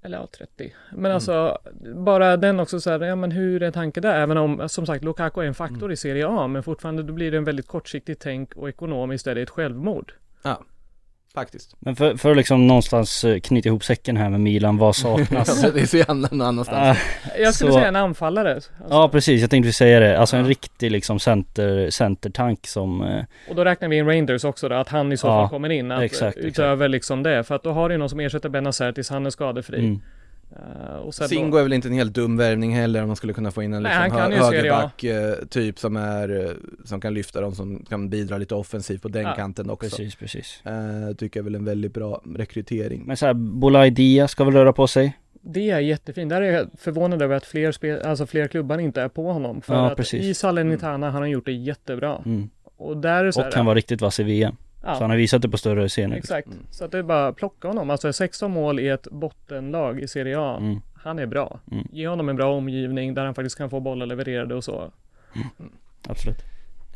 Eller 0.02 0.18
ja, 0.18 0.28
30. 0.38 0.76
Men 0.92 1.12
alltså, 1.12 1.58
bara 1.96 2.38
den 2.38 2.60
också 2.60 2.80
så 2.80 2.90
här, 2.90 3.00
ja 3.00 3.16
men 3.16 3.32
hur 3.32 3.64
är 3.64 3.72
tanken 3.72 4.02
där? 4.02 4.20
Även 4.20 4.38
om, 4.38 4.70
som 4.70 4.86
sagt, 4.86 5.04
Lukaku 5.04 5.42
är 5.42 5.46
en 5.46 5.54
faktor 5.54 5.92
i 5.92 5.96
Serie 5.96 6.28
A, 6.28 6.48
men 6.48 6.64
fortfarande 6.64 7.04
då 7.04 7.14
blir 7.14 7.32
det 7.32 7.38
en 7.38 7.44
väldigt 7.44 7.68
kortsiktigt 7.68 8.22
tänk 8.22 8.56
och 8.56 8.70
ekonomiskt 8.70 9.28
är 9.28 9.36
det 9.36 9.42
ett 9.42 9.50
självmord. 9.50 10.14
Ja, 10.44 10.64
faktiskt. 11.34 11.76
Men 11.80 11.96
för, 11.96 12.16
för 12.16 12.32
att 12.32 12.38
liksom 12.38 12.68
någonstans 12.68 13.24
eh, 13.24 13.40
knyta 13.40 13.70
ihop 13.70 13.84
säcken 13.84 14.18
här 14.18 14.30
med 14.30 14.40
Milan, 14.40 14.78
vad 14.78 14.96
saknas? 14.96 15.62
det 15.74 15.82
är 15.82 15.86
så 15.86 15.98
gärna 15.98 16.14
någon 16.32 16.42
annanstans. 16.42 16.98
Ah, 16.98 17.02
Jag 17.40 17.54
skulle 17.54 17.72
Så- 17.72 17.78
säga 17.78 17.88
en 17.88 17.96
anfallare. 17.96 18.54
Alltså, 18.56 18.72
ja 18.90 19.10
precis, 19.10 19.42
jag 19.42 19.50
tänkte 19.50 19.72
säga 19.74 20.00
det. 20.00 20.20
Alltså 20.20 20.36
en 20.38 20.44
Ja. 20.44 20.50
riktig 20.50 20.92
liksom 20.92 21.20
center, 21.20 21.90
centertank 21.90 22.68
som 22.68 23.02
eh, 23.04 23.24
Och 23.50 23.56
då 23.56 23.64
räknar 23.66 23.90
vi 23.90 23.98
in 23.98 24.06
Rangers 24.08 24.44
också 24.44 24.70
då, 24.70 24.76
att 24.76 24.90
han 24.90 25.12
i 25.12 25.18
så 25.18 25.28
Ja, 25.28 25.32
fall 25.42 25.50
kommer 25.50 25.70
in. 25.70 25.92
Att, 25.92 26.02
exakt, 26.04 26.38
exakt. 26.38 26.46
utöver 26.46 26.88
liksom 26.88 27.24
det, 27.24 27.44
för 27.44 27.56
att 27.56 27.64
då 27.64 27.72
har 27.72 27.90
du 27.90 27.98
någon 27.98 28.10
som 28.10 28.20
ersätter 28.20 28.50
Benazer 28.50 28.92
tills 28.92 29.10
han 29.10 29.26
är 29.26 29.30
skadefri. 29.30 29.80
mm, 29.80 30.02
Eh, 30.56 30.96
och 30.96 31.16
sen 31.16 31.28
Singo 31.30 31.52
då, 31.52 31.58
är 31.58 31.64
väl 31.64 31.74
inte 31.74 31.88
en 31.88 31.94
helt 31.94 32.14
dum 32.14 32.38
värvning 32.38 32.76
heller 32.76 33.02
om 33.02 33.08
man 33.08 33.16
skulle 33.16 33.34
kunna 33.34 33.52
få 33.52 33.64
in 33.64 33.74
en 33.74 33.84
Nej, 33.84 34.04
liksom, 34.04 34.20
han 34.22 34.32
kan 34.32 34.40
hö- 34.40 34.46
högerback 34.58 35.04
eh, 35.04 35.34
typ 35.50 35.80
som 35.80 35.96
är, 35.96 36.46
eh, 36.46 36.52
som 36.86 37.02
kan 37.02 37.14
lyfta 37.14 37.42
dem, 37.42 37.56
som 37.56 37.86
kan 37.90 38.10
bidra 38.10 38.38
lite 38.38 38.56
offensivt 38.56 39.02
på 39.02 39.08
den 39.08 39.24
Ja, 39.24 39.34
kanten 39.36 39.70
också. 39.70 39.90
Precis, 39.90 40.16
precis. 40.16 40.62
Eh, 40.66 41.16
tycker 41.16 41.40
jag 41.40 41.44
väl 41.46 41.56
en 41.56 41.66
väldigt 41.66 41.94
bra 41.94 42.22
rekrytering. 42.36 43.04
Men 43.06 43.18
så 43.18 43.26
här, 43.26 43.34
Bolai 43.34 43.90
Dia 43.90 44.28
ska 44.28 44.44
väl 44.44 44.54
röra 44.54 44.74
på 44.74 44.88
sig? 44.88 45.18
det 45.42 45.70
är 45.70 45.80
jättefint. 45.80 46.30
Där 46.30 46.42
är 46.42 46.52
jag 46.52 46.68
förvånad 46.78 47.22
över 47.22 47.36
att 47.36 47.46
fler, 47.46 47.72
spel, 47.72 48.02
alltså 48.02 48.26
fler 48.26 48.48
klubbar 48.48 48.78
inte 48.78 49.02
är 49.02 49.08
på 49.08 49.32
honom. 49.32 49.62
För 49.62 49.74
Ja, 49.74 49.92
att 49.92 49.98
precis. 49.98 50.24
i 50.24 50.34
Salernitana 50.34 51.12
har 51.12 51.20
han 51.20 51.30
gjort 51.30 51.46
det 51.46 51.52
jättebra. 51.52 52.22
Mm. 52.26 52.50
Och 52.78 52.98
där 52.98 53.26
är 53.26 53.32
så 53.32 53.40
Och 53.40 53.44
här, 53.44 53.52
kan 53.52 53.66
vara 53.66 53.76
riktigt 53.76 54.02
vass 54.02 54.20
i 54.20 54.24
VM. 54.24 54.56
Ja, 54.84 54.96
Så 54.96 55.04
han 55.04 55.10
har 55.10 55.18
visat 55.18 55.42
det 55.42 55.50
på 55.50 55.58
större 55.58 55.90
scener. 55.90 56.18
Exakt. 56.18 56.48
Mm. 56.48 56.60
Så 56.72 56.86
att 56.86 56.92
det 56.92 56.98
är 56.98 57.04
bara 57.04 57.28
att 57.28 57.36
plocka 57.36 57.68
honom. 57.68 57.90
Alltså 57.90 58.14
16 58.14 58.52
mål 58.52 58.80
i 58.80 58.88
ett 58.88 59.08
bottenlag 59.12 60.00
i 60.00 60.08
Serie 60.08 60.40
A. 60.40 60.58
Mm. 60.58 60.82
Han 60.94 61.20
är 61.20 61.26
bra. 61.26 61.60
Mm. 61.72 61.88
Ge 61.92 62.08
honom 62.08 62.30
en 62.30 62.36
bra 62.36 62.54
omgivning 62.54 63.14
där 63.14 63.26
han 63.26 63.36
faktiskt 63.36 63.58
kan 63.58 63.70
få 63.70 63.80
bollar 63.80 64.06
levererade 64.06 64.56
och 64.56 64.64
så. 64.64 64.92
Absolut. 66.08 66.44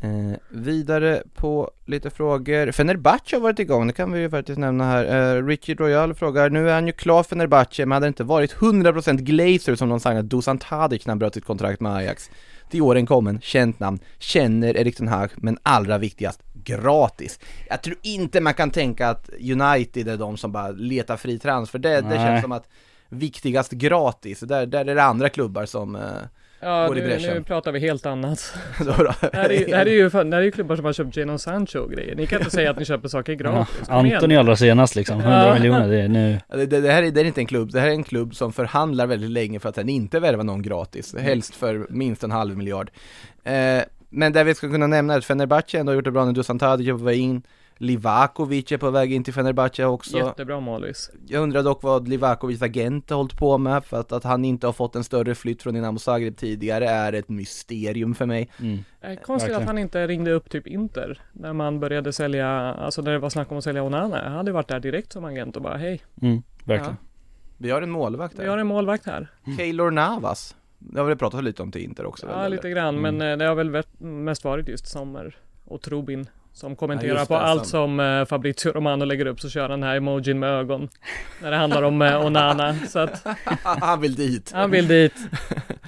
Eh, 0.04 0.36
vidare 0.48 1.22
på 1.34 1.70
lite 1.84 2.10
frågor. 2.10 2.72
Fenerbahce 2.72 3.36
har 3.36 3.40
varit 3.40 3.58
igång, 3.58 3.86
det 3.86 3.92
kan 3.92 4.12
vi 4.12 4.20
ju 4.20 4.30
faktiskt 4.30 4.58
nämna 4.58 4.84
här. 4.84 5.36
Eh, 5.36 5.46
Richard 5.46 5.80
Royal 5.80 6.14
frågar, 6.14 6.50
nu 6.50 6.68
är 6.70 6.74
han 6.74 6.86
ju 6.86 6.92
klar 6.92 7.22
för 7.22 7.28
Fenerbahce, 7.28 7.86
men 7.86 7.92
hade 7.92 8.06
det 8.06 8.08
inte 8.08 8.24
varit 8.24 8.54
100% 8.54 9.18
Glazer 9.18 9.74
som 9.74 9.88
de 9.88 10.00
signat 10.00 10.30
Dusan 10.30 10.58
Tadic 10.58 11.06
när 11.06 11.10
han 11.10 11.18
bröt 11.18 11.34
sitt 11.34 11.44
kontrakt 11.44 11.80
med 11.80 11.94
Ajax? 11.94 12.30
Till 12.70 12.82
åren 12.82 13.06
kommen, 13.06 13.40
känt 13.40 13.80
namn, 13.80 13.98
känner 14.18 14.76
Erik 14.76 14.96
Ten 14.96 15.08
Hag, 15.08 15.30
men 15.36 15.58
allra 15.62 15.98
viktigast, 15.98 16.42
gratis. 16.64 17.38
Jag 17.68 17.82
tror 17.82 17.96
inte 18.02 18.40
man 18.40 18.54
kan 18.54 18.70
tänka 18.70 19.08
att 19.08 19.30
United 19.40 20.08
är 20.08 20.16
de 20.16 20.36
som 20.36 20.52
bara 20.52 20.70
letar 20.70 21.16
fri 21.16 21.38
transfer, 21.38 21.78
det, 21.78 22.00
det 22.00 22.16
känns 22.16 22.42
som 22.42 22.52
att 22.52 22.68
viktigast 23.08 23.72
gratis, 23.72 24.40
där, 24.40 24.66
där 24.66 24.84
är 24.86 24.94
det 24.94 25.02
andra 25.02 25.28
klubbar 25.28 25.66
som... 25.66 25.96
Eh, 25.96 26.02
Ja, 26.60 26.86
Går 26.86 26.98
i 26.98 27.00
nu, 27.00 27.06
bräschen. 27.06 27.34
nu 27.34 27.42
pratar 27.42 27.72
vi 27.72 27.80
helt 27.80 28.06
annat. 28.06 28.54
då 28.78 28.92
då. 28.92 29.14
Det 29.20 29.30
här 29.36 29.52
är, 29.52 29.66
det 29.66 29.76
här 29.76 29.86
är 29.86 29.90
ju 29.90 30.08
det 30.08 30.18
här 30.18 30.32
är 30.32 30.40
ju 30.40 30.50
klubbar 30.50 30.76
som 30.76 30.84
har 30.84 30.92
köpt 30.92 31.16
Jadon 31.16 31.38
Sancho 31.38 31.78
och 31.78 31.90
grejer. 31.92 32.14
Ni 32.16 32.26
kan 32.26 32.38
inte 32.38 32.50
säga 32.50 32.70
att 32.70 32.78
ni 32.78 32.84
köper 32.84 33.08
saker 33.08 33.32
Ja, 33.32 33.38
gratis. 33.38 33.88
Igen. 33.88 34.14
Antoni 34.14 34.36
allra 34.36 34.56
senast 34.56 34.94
liksom, 34.96 35.20
100 35.20 35.46
Ja. 35.48 35.54
miljoner, 35.54 35.88
det 35.88 36.00
är 36.00 36.08
nu. 36.08 36.40
Ja, 36.48 36.56
Det, 36.56 36.66
det, 36.66 36.80
det, 36.80 36.90
här 36.92 37.02
är, 37.02 37.10
det 37.10 37.20
är 37.20 37.24
inte 37.24 37.40
en 37.40 37.46
klubb, 37.46 37.72
det 37.72 37.80
här 37.80 37.86
är 37.86 37.90
en 37.92 38.04
klubb 38.04 38.34
som 38.34 38.52
förhandlar 38.52 39.06
väldigt 39.06 39.30
länge 39.30 39.60
för 39.60 39.68
att 39.68 39.74
sen 39.74 39.88
inte 39.88 40.20
värva 40.20 40.42
någon 40.42 40.62
gratis, 40.62 41.14
helst 41.18 41.54
för 41.54 41.86
minst 41.90 42.24
en 42.24 42.30
halv 42.30 42.56
miljard. 42.56 42.90
Eh, 43.44 43.82
men 44.14 44.32
det 44.32 44.44
vi 44.44 44.54
ska 44.54 44.70
kunna 44.70 44.86
nämna 44.86 45.14
är 45.14 45.18
att 45.18 45.24
Fenerbahce 45.24 45.78
ändå 45.78 45.92
har 45.92 45.94
gjort 45.94 46.04
det 46.04 46.10
bra 46.10 46.24
när 46.24 46.32
Dusan 46.32 46.58
Tadic 46.58 46.88
är 46.88 46.92
på 46.92 47.04
väg 47.04 47.20
in, 47.20 47.42
Livakovic 47.76 48.72
är 48.72 48.78
på 48.78 48.90
väg 48.90 49.12
in 49.12 49.24
till 49.24 49.34
Fenerbahce 49.34 49.84
också. 49.84 50.16
Jättebra 50.16 50.60
målis. 50.60 51.10
Jag 51.26 51.42
undrar 51.42 51.62
dock 51.62 51.82
vad 51.82 52.08
Livakovics 52.08 52.62
agent 52.62 53.10
har 53.10 53.16
hållit 53.16 53.38
på 53.38 53.58
med, 53.58 53.84
för 53.84 54.00
att, 54.00 54.12
att 54.12 54.24
han 54.24 54.44
inte 54.44 54.66
har 54.66 54.72
fått 54.72 54.96
en 54.96 55.04
större 55.04 55.34
flytt 55.34 55.62
från 55.62 55.74
Dinamo 55.74 55.98
Zagreb 55.98 56.36
tidigare 56.36 56.88
är 56.88 57.12
ett 57.12 57.28
mysterium 57.28 58.14
för 58.14 58.26
mig. 58.26 58.50
Mm. 58.60 58.78
Är 59.00 59.16
konstigt 59.16 59.30
Verkligen. 59.30 59.60
att 59.62 59.66
han 59.66 59.78
inte 59.78 60.06
ringde 60.06 60.32
upp 60.32 60.50
typ 60.50 60.66
Inter 60.66 61.20
när 61.32 61.52
man 61.52 61.80
började 61.80 62.12
sälja, 62.12 62.48
alltså 62.48 63.02
när 63.02 63.12
det 63.12 63.18
var 63.18 63.30
snack 63.30 63.52
om 63.52 63.58
att 63.58 63.64
sälja 63.64 63.82
Onana. 63.82 64.22
Han 64.24 64.32
hade 64.32 64.52
varit 64.52 64.68
där 64.68 64.80
direkt 64.80 65.12
som 65.12 65.24
agent 65.24 65.56
och 65.56 65.62
bara 65.62 65.76
hej, 65.76 66.02
Mm, 66.22 66.42
verkligen. 66.64 66.96
Vi 67.58 67.70
har 67.70 67.82
en 67.82 67.90
målvakt 67.90 68.38
vi 68.38 68.46
har 68.46 68.58
en 68.58 68.66
målvakt 68.66 69.06
här. 69.06 69.28
Keylor 69.56 69.90
Navas. 69.90 70.56
Det 70.92 71.00
har 71.00 71.06
vi 71.06 71.16
pratat 71.16 71.44
lite 71.44 71.62
om 71.62 71.72
till 71.72 71.82
Inter 71.82 72.06
också. 72.06 72.26
väl, 72.26 72.34
Ja, 72.36 72.44
eller? 72.44 72.56
lite 72.56 72.70
grann, 72.70 72.98
Mm. 72.98 73.16
men 73.16 73.30
eh, 73.32 73.36
det 73.38 73.44
har 73.44 73.54
väl 73.54 73.82
mest 73.98 74.44
varit 74.44 74.68
just 74.68 74.86
Sommer 74.86 75.36
och 75.64 75.82
Trubin 75.82 76.26
som 76.52 76.76
kommenterar 76.76 77.14
just 77.18 77.28
på 77.28 77.34
det, 77.34 77.40
allt 77.40 77.66
som 77.66 78.00
eh, 78.00 78.24
Fabrizio 78.24 78.72
Romano 78.72 79.04
lägger 79.04 79.26
upp 79.26 79.40
så 79.40 79.48
kör 79.48 79.62
han 79.68 79.70
den 79.70 79.82
här 79.82 79.96
emojin 79.96 80.38
med 80.38 80.50
ögon 80.50 80.88
när 81.42 81.50
det 81.50 81.56
handlar 81.56 81.82
om 81.82 82.02
eh, 82.02 82.26
Onana. 82.26 82.74
Så 82.88 82.98
att 82.98 83.26
han 83.62 84.00
vill 84.00 84.14
dit. 84.14 84.52
han 84.54 84.70
vill 84.70 84.88
dit. 84.88 85.14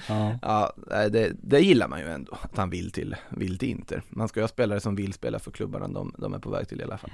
Ja. 0.09 0.39
Ja, 0.41 0.71
det, 1.09 1.31
det 1.41 1.59
gillar 1.59 1.87
man 1.87 1.99
ju 1.99 2.07
ändå, 2.07 2.37
att 2.41 2.57
han 2.57 2.69
vill 2.69 2.91
till, 2.91 3.15
vill 3.29 3.57
till 3.57 3.69
Inter. 3.69 4.01
Man 4.09 4.27
ska 4.27 4.39
ju 4.39 4.43
ha 4.43 4.47
spelare 4.47 4.79
som 4.79 4.95
vill 4.95 5.13
spela 5.13 5.39
för 5.39 5.51
klubbarna 5.51 5.87
de, 5.87 6.13
de 6.17 6.33
är 6.33 6.39
på 6.39 6.49
väg 6.49 6.67
till 6.67 6.81
i 6.81 6.83
alla 6.83 6.97
fall. 6.97 7.09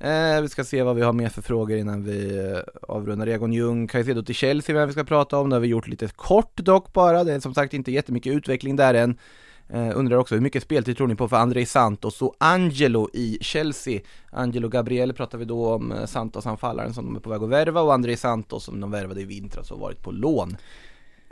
Eh, 0.00 0.40
vi 0.40 0.48
ska 0.48 0.64
se 0.64 0.82
vad 0.82 0.96
vi 0.96 1.02
har 1.02 1.12
mer 1.12 1.28
för 1.28 1.42
frågor 1.42 1.76
innan 1.76 2.04
vi 2.04 2.38
eh, 2.38 2.58
avrundar. 2.88 3.26
Egon 3.26 3.52
Ljung, 3.52 3.86
Caicedo 3.86 4.22
till 4.22 4.34
Chelsea, 4.34 4.74
vem 4.76 4.86
vi 4.86 4.92
ska 4.92 5.04
prata 5.04 5.38
om. 5.38 5.50
Det 5.50 5.56
har 5.56 5.60
vi 5.60 5.68
gjort 5.68 5.88
lite 5.88 6.08
kort 6.08 6.56
dock 6.56 6.92
bara. 6.92 7.24
Det 7.24 7.32
är 7.32 7.40
som 7.40 7.54
sagt 7.54 7.74
inte 7.74 7.92
jättemycket 7.92 8.32
utveckling 8.32 8.76
där 8.76 8.94
än. 8.94 9.18
Eh, 9.68 9.90
undrar 9.94 10.16
också 10.16 10.34
hur 10.34 10.42
mycket 10.42 10.62
speltid 10.62 10.96
tror 10.96 11.06
ni 11.06 11.14
på 11.14 11.28
för 11.28 11.36
André 11.36 11.66
Santos 11.66 12.22
och 12.22 12.36
Angelo 12.38 13.08
i 13.12 13.38
Chelsea? 13.40 14.00
Angelo 14.30 14.68
Gabriel 14.68 15.12
pratar 15.12 15.38
vi 15.38 15.44
då 15.44 15.74
om, 15.74 15.92
eh, 15.92 16.06
Santos-anfallaren 16.06 16.94
som 16.94 17.04
de 17.04 17.16
är 17.16 17.20
på 17.20 17.30
väg 17.30 17.42
att 17.42 17.48
värva 17.48 17.80
och 17.80 17.94
André 17.94 18.16
Santos 18.16 18.64
som 18.64 18.80
de 18.80 18.90
värvade 18.90 19.20
i 19.20 19.24
vintras 19.24 19.70
och 19.70 19.80
varit 19.80 20.02
på 20.02 20.10
lån. 20.10 20.56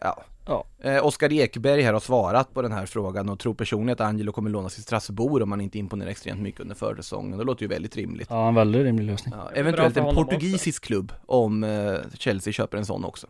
Ja. 0.01 0.25
Ja. 0.47 0.65
Eh, 0.79 1.07
Oskar 1.07 1.33
Ekberg 1.33 1.83
här 1.83 1.93
har 1.93 2.01
svarat 2.01 2.55
på 2.55 2.63
den 2.63 2.73
här 2.73 2.87
frågan 2.87 3.29
och 3.29 3.39
tror 3.39 3.55
personligen 3.55 3.93
att 3.93 4.01
Angelo 4.01 4.33
kommer 4.33 4.51
lånas 4.51 4.75
till 4.75 4.83
Strasbourg 4.83 5.43
om 5.43 5.51
han 5.51 5.61
inte 5.61 5.79
imponerar 5.79 6.11
extremt 6.11 6.41
mycket 6.41 6.61
under 6.61 6.75
försäsongen. 6.75 7.39
Det 7.39 7.45
låter 7.45 7.63
ju 7.63 7.69
väldigt 7.69 7.97
rimligt. 7.97 8.27
ja, 8.31 8.49
en 8.49 8.55
väldigt 8.55 8.83
rimlig 8.83 9.05
lösning. 9.05 9.35
Ja, 9.37 9.51
eventuellt 9.55 9.97
en 9.97 10.15
portugisisk 10.15 10.85
klubb 10.85 11.13
om 11.27 11.65
eh, 11.65 11.95
Chelsea 12.19 12.53
köper 12.53 12.79
en 12.79 12.87
sån 12.87 13.05
också. 13.05 13.27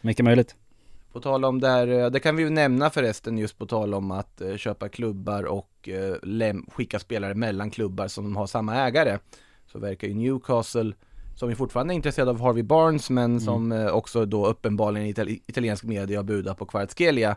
Mycket 0.00 0.24
möjligt. 0.24 0.56
På 1.12 1.20
tal 1.20 1.44
om 1.44 1.60
där, 1.60 1.88
eh, 1.88 2.10
det 2.10 2.20
kan 2.20 2.36
vi 2.36 2.42
ju 2.42 2.50
nämna 2.50 2.90
förresten 2.90 3.38
just 3.38 3.58
på 3.58 3.66
tal 3.66 3.94
om 3.94 4.10
att 4.10 4.40
eh, 4.40 4.56
köpa 4.56 4.88
klubbar 4.88 5.42
och 5.44 5.88
eh, 5.88 6.54
skicka 6.72 6.98
spelare 6.98 7.34
mellan 7.34 7.70
klubbar 7.70 8.08
som 8.08 8.36
har 8.36 8.46
samma 8.46 8.74
ägare. 8.76 9.18
Så 9.66 9.78
verkar 9.78 10.08
ju 10.08 10.14
Newcastle, 10.14 10.92
som 11.34 11.50
är 11.50 11.54
fortfarande 11.54 11.94
intresserad 11.94 12.28
av 12.28 12.40
Harvey 12.40 12.62
Barnes 12.62 13.10
men 13.10 13.40
som 13.40 13.72
eh, 13.72 13.86
också 13.86 14.26
då 14.26 14.46
uppenbarligen 14.46 15.06
i 15.06 15.12
itali- 15.12 15.40
italiensk 15.46 15.84
media 15.84 16.18
har 16.18 16.24
budat 16.24 16.58
på 16.58 16.66
Kvaratskhelia 16.66 17.36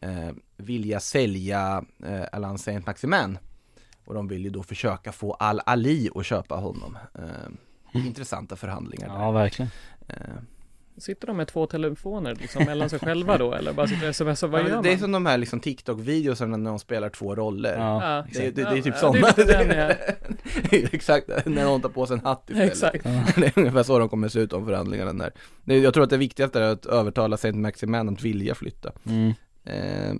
eh, 0.00 0.30
vilja 0.56 1.00
sälja 1.00 1.84
eh, 2.06 2.22
Alan 2.32 2.58
Saint 2.58 2.86
Maximin. 2.86 3.38
Och 4.04 4.14
de 4.14 4.28
vill 4.28 4.44
ju 4.44 4.50
då 4.50 4.62
försöka 4.62 5.12
få 5.12 5.32
Al-Ali 5.34 6.10
att 6.14 6.26
köpa 6.26 6.54
honom. 6.54 6.98
Eh, 7.14 8.04
intressanta 8.06 8.56
förhandlingar 8.56 9.08
där. 9.08 9.14
Ja, 9.24 9.30
verkligen. 9.30 9.70
Eh, 10.08 10.16
Sitter 11.00 11.26
de 11.26 11.36
med 11.36 11.48
två 11.48 11.66
telefoner 11.66 12.34
liksom 12.34 12.64
mellan 12.64 12.90
sig 12.90 12.98
själva 12.98 13.38
då 13.38 13.54
eller 13.54 13.72
bara 13.72 13.86
sitter 13.86 14.08
och 14.08 14.16
smsar? 14.16 14.48
Vad 14.48 14.60
Ja, 14.60 14.64
gör 14.68 14.74
men 14.74 14.82
det 14.82 14.88
är 14.88 14.92
man? 14.92 15.00
som 15.00 15.12
de 15.12 15.26
här 15.26 15.38
liksom 15.38 15.60
TikTok-videosarna 15.60 16.56
när 16.56 16.70
de 16.70 16.78
spelar 16.78 17.08
två 17.08 17.34
roller. 17.34 17.76
Ja. 17.78 18.02
Ja, 18.04 18.24
Det, 18.32 18.50
det, 18.50 18.62
det 18.62 18.68
är 18.78 18.82
typ 18.82 18.86
Ja, 18.86 19.00
sådana. 19.00 19.28
det 19.36 19.42
är 19.42 19.46
lite 19.46 19.64
den, 19.74 19.78
ja. 20.70 20.78
Exakt, 20.92 21.28
när 21.46 21.64
de 21.64 21.82
tar 21.82 21.88
på 21.88 22.06
sig 22.06 22.14
en 22.14 22.24
hatt 22.24 22.50
istället. 22.50 22.72
Exakt. 22.72 23.04
Det 23.36 23.46
är 23.46 23.58
ungefär 23.58 23.82
så 23.82 23.98
de 23.98 24.08
kommer 24.08 24.28
se 24.28 24.40
ut 24.40 24.52
om 24.52 24.66
förhandlingarna 24.66 25.12
där. 25.64 25.76
Jag 25.76 25.94
tror 25.94 26.04
att 26.04 26.10
det 26.10 26.16
viktigaste 26.16 26.60
är 26.60 26.72
att 26.72 26.86
övertala 26.86 27.36
Saint 27.36 27.56
Maximin 27.56 28.08
att 28.08 28.22
vilja 28.22 28.54
flytta. 28.54 28.92
Mm. 29.06 29.32
Eh, 29.64 30.14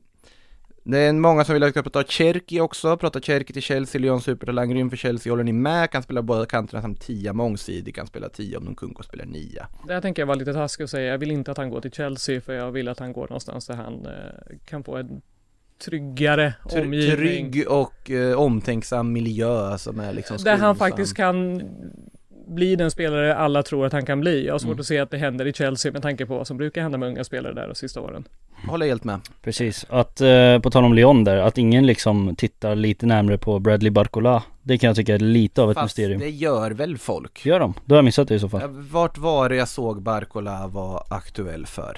det 0.90 0.98
är 0.98 1.12
många 1.12 1.44
som 1.44 1.52
vill 1.52 1.62
att 1.62 1.66
jag 1.66 1.84
ska 1.84 1.90
prata 1.90 2.04
Cherki 2.08 2.60
också, 2.60 2.96
prata 2.96 3.20
Cherki 3.20 3.52
till 3.52 3.62
Chelsea, 3.62 4.00
Lyon 4.00 4.20
supertalang, 4.20 4.70
grym 4.70 4.90
för 4.90 4.96
Chelsea, 4.96 5.32
håller 5.32 5.44
ni 5.44 5.52
med? 5.52 5.90
Kan 5.90 6.02
spela 6.02 6.22
båda 6.22 6.46
kanterna 6.46 6.82
samt 6.82 7.00
tia 7.00 7.32
mångsidig, 7.32 7.94
kan 7.94 8.06
spela 8.06 8.28
tia 8.28 8.58
om 8.58 8.64
Nkunku 8.64 9.02
spelar 9.02 9.24
nia. 9.24 9.68
Det 9.86 9.94
här 9.94 10.00
tänker 10.00 10.22
jag 10.22 10.26
vara 10.26 10.38
lite 10.38 10.52
taskig 10.52 10.84
och 10.84 10.90
säga. 10.90 11.10
Jag 11.10 11.18
vill 11.18 11.30
inte 11.30 11.50
att 11.50 11.56
han 11.56 11.70
går 11.70 11.80
till 11.80 11.92
Chelsea 11.92 12.40
för 12.40 12.52
jag 12.52 12.70
vill 12.72 12.88
att 12.88 12.98
han 12.98 13.12
går 13.12 13.22
någonstans 13.22 13.66
där 13.66 13.74
han 13.74 14.06
eh, 14.06 14.56
kan 14.64 14.84
få 14.84 14.96
en 14.96 15.22
tryggare 15.84 16.54
Tr- 16.64 16.82
omgivning. 16.82 17.16
Trygg 17.52 17.68
och 17.68 18.10
eh, 18.10 18.38
omtänksam 18.38 19.12
miljö 19.12 19.78
som 19.78 20.00
är 20.00 20.12
liksom 20.12 20.36
Där 20.36 20.56
han 20.56 20.76
faktiskt 20.76 21.16
kan 21.16 21.62
bli 22.50 22.76
den 22.76 22.90
spelare 22.90 23.34
alla 23.36 23.62
tror 23.62 23.86
att 23.86 23.92
han 23.92 24.06
kan 24.06 24.20
bli. 24.20 24.46
Jag 24.46 24.54
har 24.54 24.58
svårt 24.58 24.68
Mm. 24.68 24.80
att 24.80 24.86
se 24.86 24.98
att 24.98 25.10
det 25.10 25.18
händer 25.18 25.46
i 25.46 25.52
Chelsea 25.52 25.92
med 25.92 26.02
tanke 26.02 26.26
på 26.26 26.36
vad 26.36 26.46
som 26.46 26.56
brukar 26.56 26.82
hända 26.82 26.98
med 26.98 27.08
unga 27.08 27.24
spelare 27.24 27.52
där 27.54 27.68
de 27.68 27.74
sista 27.74 28.00
åren. 28.00 28.24
Håller 28.68 28.86
helt 28.86 29.04
med. 29.04 29.20
Precis, 29.42 29.86
att 29.88 30.20
eh, 30.20 30.58
på 30.58 30.70
tal 30.70 30.84
om 30.84 30.94
Lyon 30.94 31.24
där, 31.24 31.36
att 31.36 31.58
ingen 31.58 31.86
liksom 31.86 32.36
tittar 32.36 32.74
lite 32.74 33.06
närmre 33.06 33.38
på 33.38 33.58
Bradley 33.58 33.90
Barcola 33.90 34.42
Det 34.62 34.78
kan 34.78 34.88
jag 34.88 34.96
tycka 34.96 35.14
är 35.14 35.18
lite 35.18 35.62
av 35.62 35.70
ett 35.70 35.74
Fast 35.74 35.84
mysterium 35.84 36.20
det 36.20 36.28
gör 36.30 36.70
väl 36.70 36.98
folk? 36.98 37.46
Gör 37.46 37.60
de? 37.60 37.74
Då 37.84 37.94
har 37.94 37.98
jag 37.98 38.04
missat 38.04 38.28
det 38.28 38.34
i 38.34 38.38
så 38.38 38.48
fall 38.48 38.62
Vart 38.68 39.18
var 39.18 39.48
det 39.48 39.56
jag 39.56 39.68
såg 39.68 40.02
Barcola 40.02 40.66
var 40.66 41.02
aktuell 41.10 41.66
för? 41.66 41.96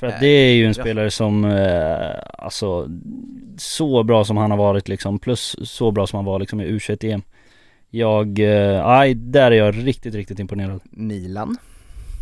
För 0.00 0.06
att 0.06 0.20
det 0.20 0.26
är 0.26 0.52
ju 0.54 0.62
en 0.66 0.74
Ja. 0.76 0.82
spelare 0.82 1.10
som, 1.10 1.44
eh, 1.44 2.10
alltså 2.38 2.88
Så 3.58 4.02
bra 4.02 4.24
som 4.24 4.36
han 4.36 4.50
har 4.50 4.58
varit 4.58 4.88
liksom, 4.88 5.18
plus 5.18 5.56
så 5.62 5.90
bra 5.90 6.06
som 6.06 6.16
han 6.16 6.24
var 6.24 6.38
liksom 6.38 6.60
i 6.60 6.64
U21-EM 6.66 7.22
Jag, 7.90 8.38
eh, 8.38 8.86
nej 8.86 9.14
där 9.14 9.50
är 9.50 9.56
jag 9.56 9.86
riktigt, 9.86 10.14
riktigt 10.14 10.38
imponerad 10.38 10.80
Milan 10.90 11.56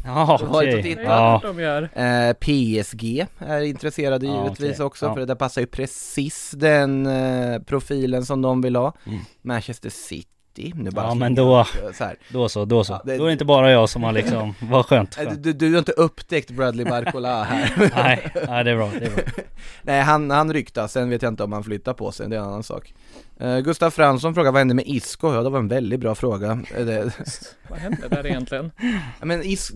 Ja 0.06 0.36
Du 0.40 0.46
har 0.46 0.62
är 0.62 0.86
ja, 1.02 1.40
klart 1.40 1.42
de 1.56 1.62
gör. 1.62 1.82
eh, 1.82 2.32
PSG 2.32 3.26
är 3.38 3.60
intresserade 3.60 4.26
Ja, 4.26 4.42
givetvis 4.44 4.70
okej. 4.74 4.86
också 4.86 5.06
Ja. 5.06 5.12
för 5.14 5.20
det 5.20 5.26
där 5.26 5.34
passar 5.34 5.60
ju 5.60 5.66
precis 5.66 6.50
den 6.56 7.06
eh, 7.06 7.58
profilen 7.62 8.24
som 8.26 8.42
de 8.42 8.60
vill 8.62 8.76
ha 8.76 8.92
Mm. 9.06 9.18
Manchester 9.42 9.90
City 9.90 10.28
nu 10.74 10.90
bara 10.90 11.07
Ja, 11.07 11.14
men 11.14 11.34
då- 11.34 11.66
så 11.94 12.05
här. 12.05 12.16
då 12.28 12.48
så, 12.48 12.64
då 12.64 12.84
så. 12.84 12.92
Ja, 12.92 13.02
det- 13.05 13.16
Då 13.16 13.22
är 13.24 13.26
det 13.26 13.32
inte 13.32 13.44
bara 13.44 13.70
jag 13.70 13.88
som 13.88 14.02
har 14.02 14.12
liksom, 14.22 14.55
vad 14.62 14.86
skönt, 14.86 15.14
skönt. 15.14 15.42
Du, 15.42 15.52
du 15.52 15.72
har 15.72 15.78
inte 15.78 15.92
upptäckt 15.92 16.50
Bradley 16.50 16.84
Barcola 16.86 17.44
här 17.44 17.72
Nej, 17.96 18.32
nej 18.48 18.64
det 18.64 18.70
är 18.70 18.76
bra, 18.76 18.90
det 18.98 19.07
är 19.07 19.11
bra 19.14 19.24
Nej 19.82 20.00
han, 20.02 20.30
han 20.30 20.52
ryktas, 20.52 20.92
sen 20.92 21.11
vet 21.11 21.22
jag 21.22 21.32
inte 21.32 21.44
om 21.44 21.52
han 21.52 21.64
flyttar 21.64 21.92
på 21.94 22.12
sig, 22.12 22.28
det 22.28 22.36
är 22.36 22.40
en 22.40 22.46
annan 22.46 22.62
sak 22.62 22.94
eh, 23.40 23.59
Gustav 23.59 23.90
Fransson 23.90 24.34
frågar 24.34 24.52
vad 24.52 24.59
hände 24.61 24.74
med 24.74 24.84
Isco? 24.86 25.34
Ja 25.34 25.42
det 25.42 25.50
var 25.50 25.59
en 25.59 25.68
väldigt 25.68 26.00
bra 26.00 26.14
fråga 26.14 26.62
Vad 27.70 27.78
händer 27.78 28.09
där 28.09 28.26
egentligen? 28.26 28.70
Men 29.22 29.42
Is 29.42 29.72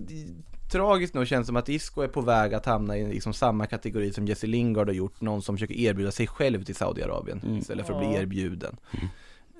tragiskt 0.72 1.14
nog 1.14 1.26
känns 1.26 1.45
det 1.45 1.47
som 1.47 1.57
att 1.57 1.68
Isco 1.68 2.01
är 2.03 2.09
på 2.09 2.20
väg 2.20 2.55
att 2.55 2.66
hamna 2.66 2.97
i 2.97 3.07
liksom 3.12 3.33
samma 3.33 3.66
kategori 3.66 4.12
som 4.12 4.26
Jesse 4.26 4.47
Lingard 4.47 4.87
har 4.89 4.95
gjort, 4.95 5.20
någon 5.20 5.43
som 5.43 5.57
försöker 5.57 5.74
erbjuda 5.74 6.11
sig 6.11 6.26
själv 6.26 6.64
till 6.64 6.74
Saudiarabien 6.74 7.41
Mm. 7.45 7.59
istället 7.59 7.87
för 7.87 7.95
att 7.95 7.99
bli 8.11 8.18
erbjuden. 8.22 8.76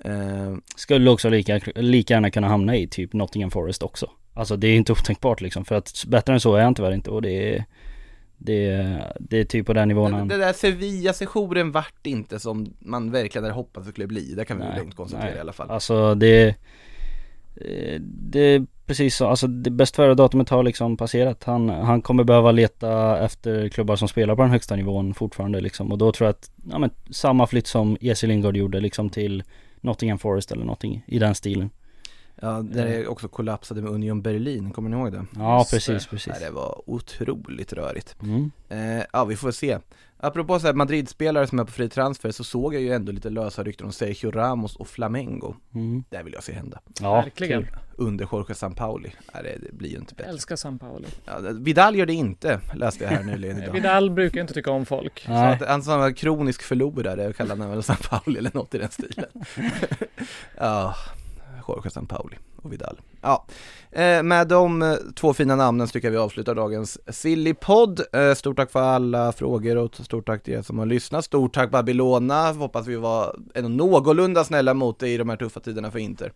Eh, 0.05 0.55
Skulle 0.75 1.09
också 1.09 1.29
lika, 1.29 1.59
lika 1.75 2.13
gärna 2.13 2.31
kunna 2.31 2.47
hamna 2.47 2.75
i 2.75 2.87
typ 2.87 3.13
Nottingham 3.13 3.51
Forest 3.51 3.83
också. 3.83 4.09
Alltså 4.33 4.55
det 4.55 4.67
är 4.67 4.75
inte 4.75 4.91
otänkbart 4.91 5.41
liksom, 5.41 5.65
för 5.65 5.75
att 5.75 6.05
bättre 6.07 6.33
än 6.33 6.39
så 6.39 6.55
är 6.55 6.63
han 6.63 6.75
tyvärr 6.75 6.91
inte 6.91 7.11
och 7.11 7.21
det 7.21 7.55
är 7.55 7.65
det 8.37 8.97
det 9.19 9.39
är 9.39 9.43
typ 9.43 9.65
på 9.65 9.73
den 9.73 9.87
nivån 9.87 10.11
det, 10.11 10.17
han... 10.17 10.27
det 10.27 10.37
där 10.37 10.53
Sevilla-sessionen 10.53 11.71
vart 11.71 12.07
inte 12.07 12.39
som 12.39 12.73
man 12.79 13.11
verkligen 13.11 13.43
hade 13.43 13.55
hoppats 13.55 13.85
det 13.85 13.91
skulle 13.91 14.07
bli, 14.07 14.33
det 14.33 14.45
kan 14.45 14.57
vi 14.57 14.63
Nej, 14.63 14.77
lugnt 14.77 14.95
konstatera 14.95 15.29
nej. 15.29 15.37
i 15.37 15.39
alla 15.39 15.53
fall. 15.53 15.69
Alltså 15.69 16.15
det 16.15 16.47
eh, 17.55 18.01
Det 18.01 18.39
är 18.39 18.65
precis 18.85 19.15
så, 19.15 19.27
alltså 19.27 19.47
det 19.47 19.69
bäst 19.69 19.95
före 19.95 20.15
datumet 20.15 20.49
har 20.49 20.63
liksom 20.63 20.97
passerat. 20.97 21.43
Han, 21.43 21.69
han 21.69 22.01
kommer 22.01 22.23
behöva 22.23 22.51
leta 22.51 23.19
efter 23.25 23.69
klubbar 23.69 23.95
som 23.95 24.07
spelar 24.07 24.35
på 24.35 24.41
den 24.41 24.51
högsta 24.51 24.75
nivån 24.75 25.13
fortfarande 25.13 25.61
liksom. 25.61 25.91
Och 25.91 25.97
då 25.97 26.11
tror 26.11 26.25
jag 26.25 26.33
att, 26.33 26.51
ja 26.69 26.79
men 26.79 26.89
samma 27.09 27.47
flytt 27.47 27.67
som 27.67 27.97
Jesse 28.01 28.27
Lingard 28.27 28.57
gjorde 28.57 28.79
liksom 28.79 29.09
till 29.09 29.43
Nottingham 29.81 30.19
Forest 30.19 30.51
eller 30.51 30.63
någonting 30.63 31.03
i 31.07 31.19
den 31.19 31.35
stilen. 31.35 31.69
Ja, 32.41 32.61
där 32.61 32.85
det 32.85 33.07
också 33.07 33.27
kollapsade 33.27 33.81
med 33.81 33.91
Union 33.91 34.21
Berlin, 34.21 34.71
kommer 34.71 34.89
ni 34.89 34.97
ihåg 34.97 35.11
det? 35.11 35.25
Ja 35.35 35.65
precis, 35.71 36.07
precis. 36.07 36.27
Nej, 36.27 36.39
det 36.39 36.51
var 36.51 36.81
otroligt 36.85 37.73
rörigt. 37.73 38.15
Mm. 38.23 38.51
Eh, 38.69 39.03
ja, 39.13 39.25
vi 39.25 39.35
får 39.35 39.51
se. 39.51 39.79
Apropå 40.21 40.59
så 40.59 40.67
här 40.67 40.73
Madrid-spelare 40.73 41.47
som 41.47 41.59
är 41.59 41.63
på 41.63 41.71
fri 41.71 41.89
transfer 41.89 42.31
så 42.31 42.43
såg 42.43 42.75
jag 42.75 42.81
ju 42.81 42.93
ändå 42.93 43.11
lite 43.11 43.29
lösa 43.29 43.63
rykten 43.63 43.85
om 43.85 43.91
Sergio 43.93 44.31
Ramos 44.31 44.75
och 44.75 44.87
Flamengo. 44.87 45.55
Mm. 45.75 46.03
Det 46.09 46.23
vill 46.23 46.33
jag 46.33 46.43
se 46.43 46.53
hända. 46.53 46.79
Ja, 47.01 47.15
Verkligen. 47.15 47.67
Under 47.95 48.27
Jorge 48.31 48.55
Sampaoli. 48.55 49.11
Nej, 49.33 49.59
det, 49.61 49.73
blir 49.73 49.89
ju 49.89 49.95
inte 49.97 50.11
Jag 50.11 50.17
bättre. 50.17 50.31
älskar 50.31 50.55
San 50.55 50.79
Paolo. 50.79 51.05
Ja, 51.25 51.39
Vidal 51.39 51.95
gör 51.95 52.05
det 52.05 52.13
inte, 52.13 52.59
läste 52.75 53.03
jag 53.03 53.11
här 53.11 53.23
nyligen 53.23 53.63
idag. 53.63 53.73
Vidal 53.73 54.11
brukar 54.11 54.41
inte 54.41 54.53
tycka 54.53 54.71
om 54.71 54.85
folk. 54.85 55.19
Så 55.25 55.31
Nej. 55.31 55.53
att 55.53 55.67
han 55.67 55.83
som 55.83 55.99
var 55.99 56.11
kronisk 56.11 56.61
förlorare, 56.61 57.33
kallar 57.33 57.55
han 57.55 57.69
väl 57.69 57.83
Sampaoli 57.83 58.37
eller 58.37 58.51
något 58.53 58.75
i 58.75 58.77
den 58.77 58.89
stilen. 58.91 59.29
ja, 60.57 60.95
Jorge 61.75 61.91
Sampaoli 61.91 62.37
och 62.63 62.73
Vidal. 62.73 63.01
Ja, 63.21 63.45
eh, 63.91 64.23
med 64.23 64.47
de 64.47 64.81
eh, 64.81 64.93
två 65.15 65.33
fina 65.33 65.55
namnen 65.55 65.87
så 65.87 65.91
tycker 65.91 66.07
jag 66.07 66.11
vi 66.11 66.17
avslutar 66.17 66.55
dagens 66.55 66.99
Sillypodd. 67.07 68.01
Eh, 68.13 68.33
stort 68.33 68.57
tack 68.57 68.71
för 68.71 68.81
alla 68.81 69.31
frågor 69.31 69.77
och 69.77 69.95
stort 69.95 70.25
tack 70.25 70.43
till 70.43 70.53
er 70.53 70.61
som 70.61 70.79
har 70.79 70.85
lyssnat. 70.85 71.25
Stort 71.25 71.53
tack 71.53 71.71
Babylona, 71.71 72.51
hoppas 72.51 72.87
vi 72.87 72.95
var 72.95 73.35
någorlunda 73.55 74.43
snälla 74.43 74.73
mot 74.73 74.99
dig 74.99 75.13
i 75.13 75.17
de 75.17 75.29
här 75.29 75.37
tuffa 75.37 75.59
tiderna 75.59 75.91
för 75.91 75.99
Inter. 75.99 76.33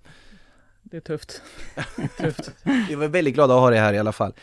Det 0.83 0.97
är 0.97 1.01
tufft. 1.01 1.41
tufft. 2.17 2.51
Vi 2.89 2.95
var 2.95 3.07
väldigt 3.07 3.33
glada 3.33 3.53
att 3.53 3.59
ha 3.59 3.69
dig 3.69 3.79
här 3.79 3.93
i 3.93 3.99
alla 3.99 4.11
fall. 4.11 4.33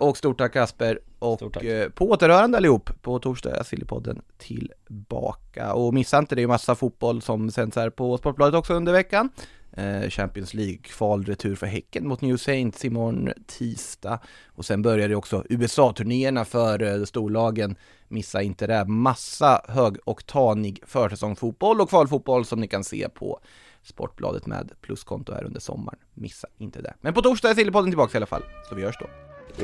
Och 0.00 0.16
stort 0.16 0.38
tack 0.38 0.52
Kasper 0.52 1.00
och 1.18 1.38
Stort 1.38 1.54
tack. 1.54 1.94
På 1.94 2.10
återhörande 2.10 2.56
allihop. 2.56 2.90
På 3.02 3.18
torsdag 3.18 3.56
är 3.56 3.62
Sillypodden 3.62 4.22
tillbaka. 4.38 5.72
Och 5.72 5.94
missa 5.94 6.18
inte, 6.18 6.34
det 6.34 6.38
är 6.38 6.42
ju 6.42 6.48
massa 6.48 6.74
fotboll 6.74 7.22
som 7.22 7.50
sänds 7.50 7.76
här 7.76 7.90
på 7.90 8.18
Sportbladet 8.18 8.54
också 8.54 8.74
under 8.74 8.92
veckan. 8.92 9.30
Eh, 9.76 10.08
Champions 10.08 10.54
League 10.54 10.78
kvalretur 10.82 11.54
för 11.54 11.66
Häcken 11.66 12.08
mot 12.08 12.20
New 12.20 12.36
Saints 12.36 12.84
imorgon 12.84 13.32
tisdag. 13.46 14.18
Och 14.46 14.64
sen 14.64 14.82
börjar 14.82 15.08
det 15.08 15.16
också 15.16 15.44
USA-turnéerna 15.48 16.44
för 16.44 16.82
eh, 16.82 17.04
storlagen. 17.04 17.76
Missa 18.08 18.42
inte 18.42 18.66
det. 18.66 18.84
Massa 18.84 19.62
högoktanig 19.68 20.80
försäsongsfotboll 20.86 21.80
och 21.80 21.88
kvalfotboll 21.88 22.44
som 22.44 22.60
ni 22.60 22.68
kan 22.68 22.84
se 22.84 23.08
på 23.08 23.40
Sportbladet 23.82 24.46
med 24.46 24.72
pluskonto 24.80 25.32
här 25.32 25.44
under 25.44 25.60
sommaren. 25.60 25.98
Missa 26.14 26.48
inte 26.58 26.82
det. 26.82 26.94
Men 27.00 27.14
på 27.14 27.22
torsdag 27.22 27.50
är 27.50 27.54
Sillypodden 27.54 27.90
tillbaka 27.90 28.16
i 28.16 28.18
alla 28.18 28.26
fall, 28.26 28.42
så 28.68 28.74
vi 28.74 28.82
hörs 28.82 28.98
då. 29.00 29.06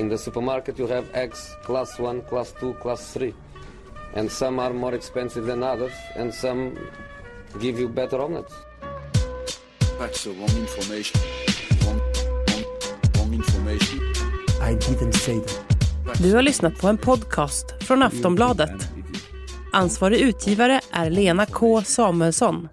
In 0.00 0.10
the 0.10 0.18
supermarket, 0.18 0.80
you 0.80 0.88
have 0.88 1.06
eggs 1.12 1.56
class 1.64 2.00
1, 2.00 2.28
class 2.28 2.54
2, 2.60 2.72
class 2.72 3.12
3. 3.12 3.32
And 4.16 4.32
some 4.32 4.62
are 4.62 4.72
more 4.72 4.96
expensive 4.96 5.46
than 5.46 5.62
others, 5.62 5.92
and 6.20 6.34
some 6.34 6.70
give 7.60 7.80
you 7.80 7.88
better 7.88 8.20
omelets. 8.20 8.71
That's 9.98 10.24
the 10.24 10.30
wrong 10.30 10.56
information. 10.60 11.20
Wrong, 11.84 12.00
wrong, 12.48 12.64
wrong 13.16 13.34
information. 13.34 13.98
I 14.60 14.74
didn't 14.74 15.12
say 15.12 15.40
that. 15.40 16.18
Du 16.22 16.34
har 16.34 16.42
lyssnat 16.42 16.78
på 16.80 16.88
en 16.88 16.98
podcast 16.98 17.66
från 17.80 18.02
Aftonbladet. 18.02 18.88
Ansvarig 19.72 20.20
utgivare 20.20 20.80
är 20.90 21.10
Lena 21.10 21.46
K 21.46 21.82
Samuelsson. 21.82 22.68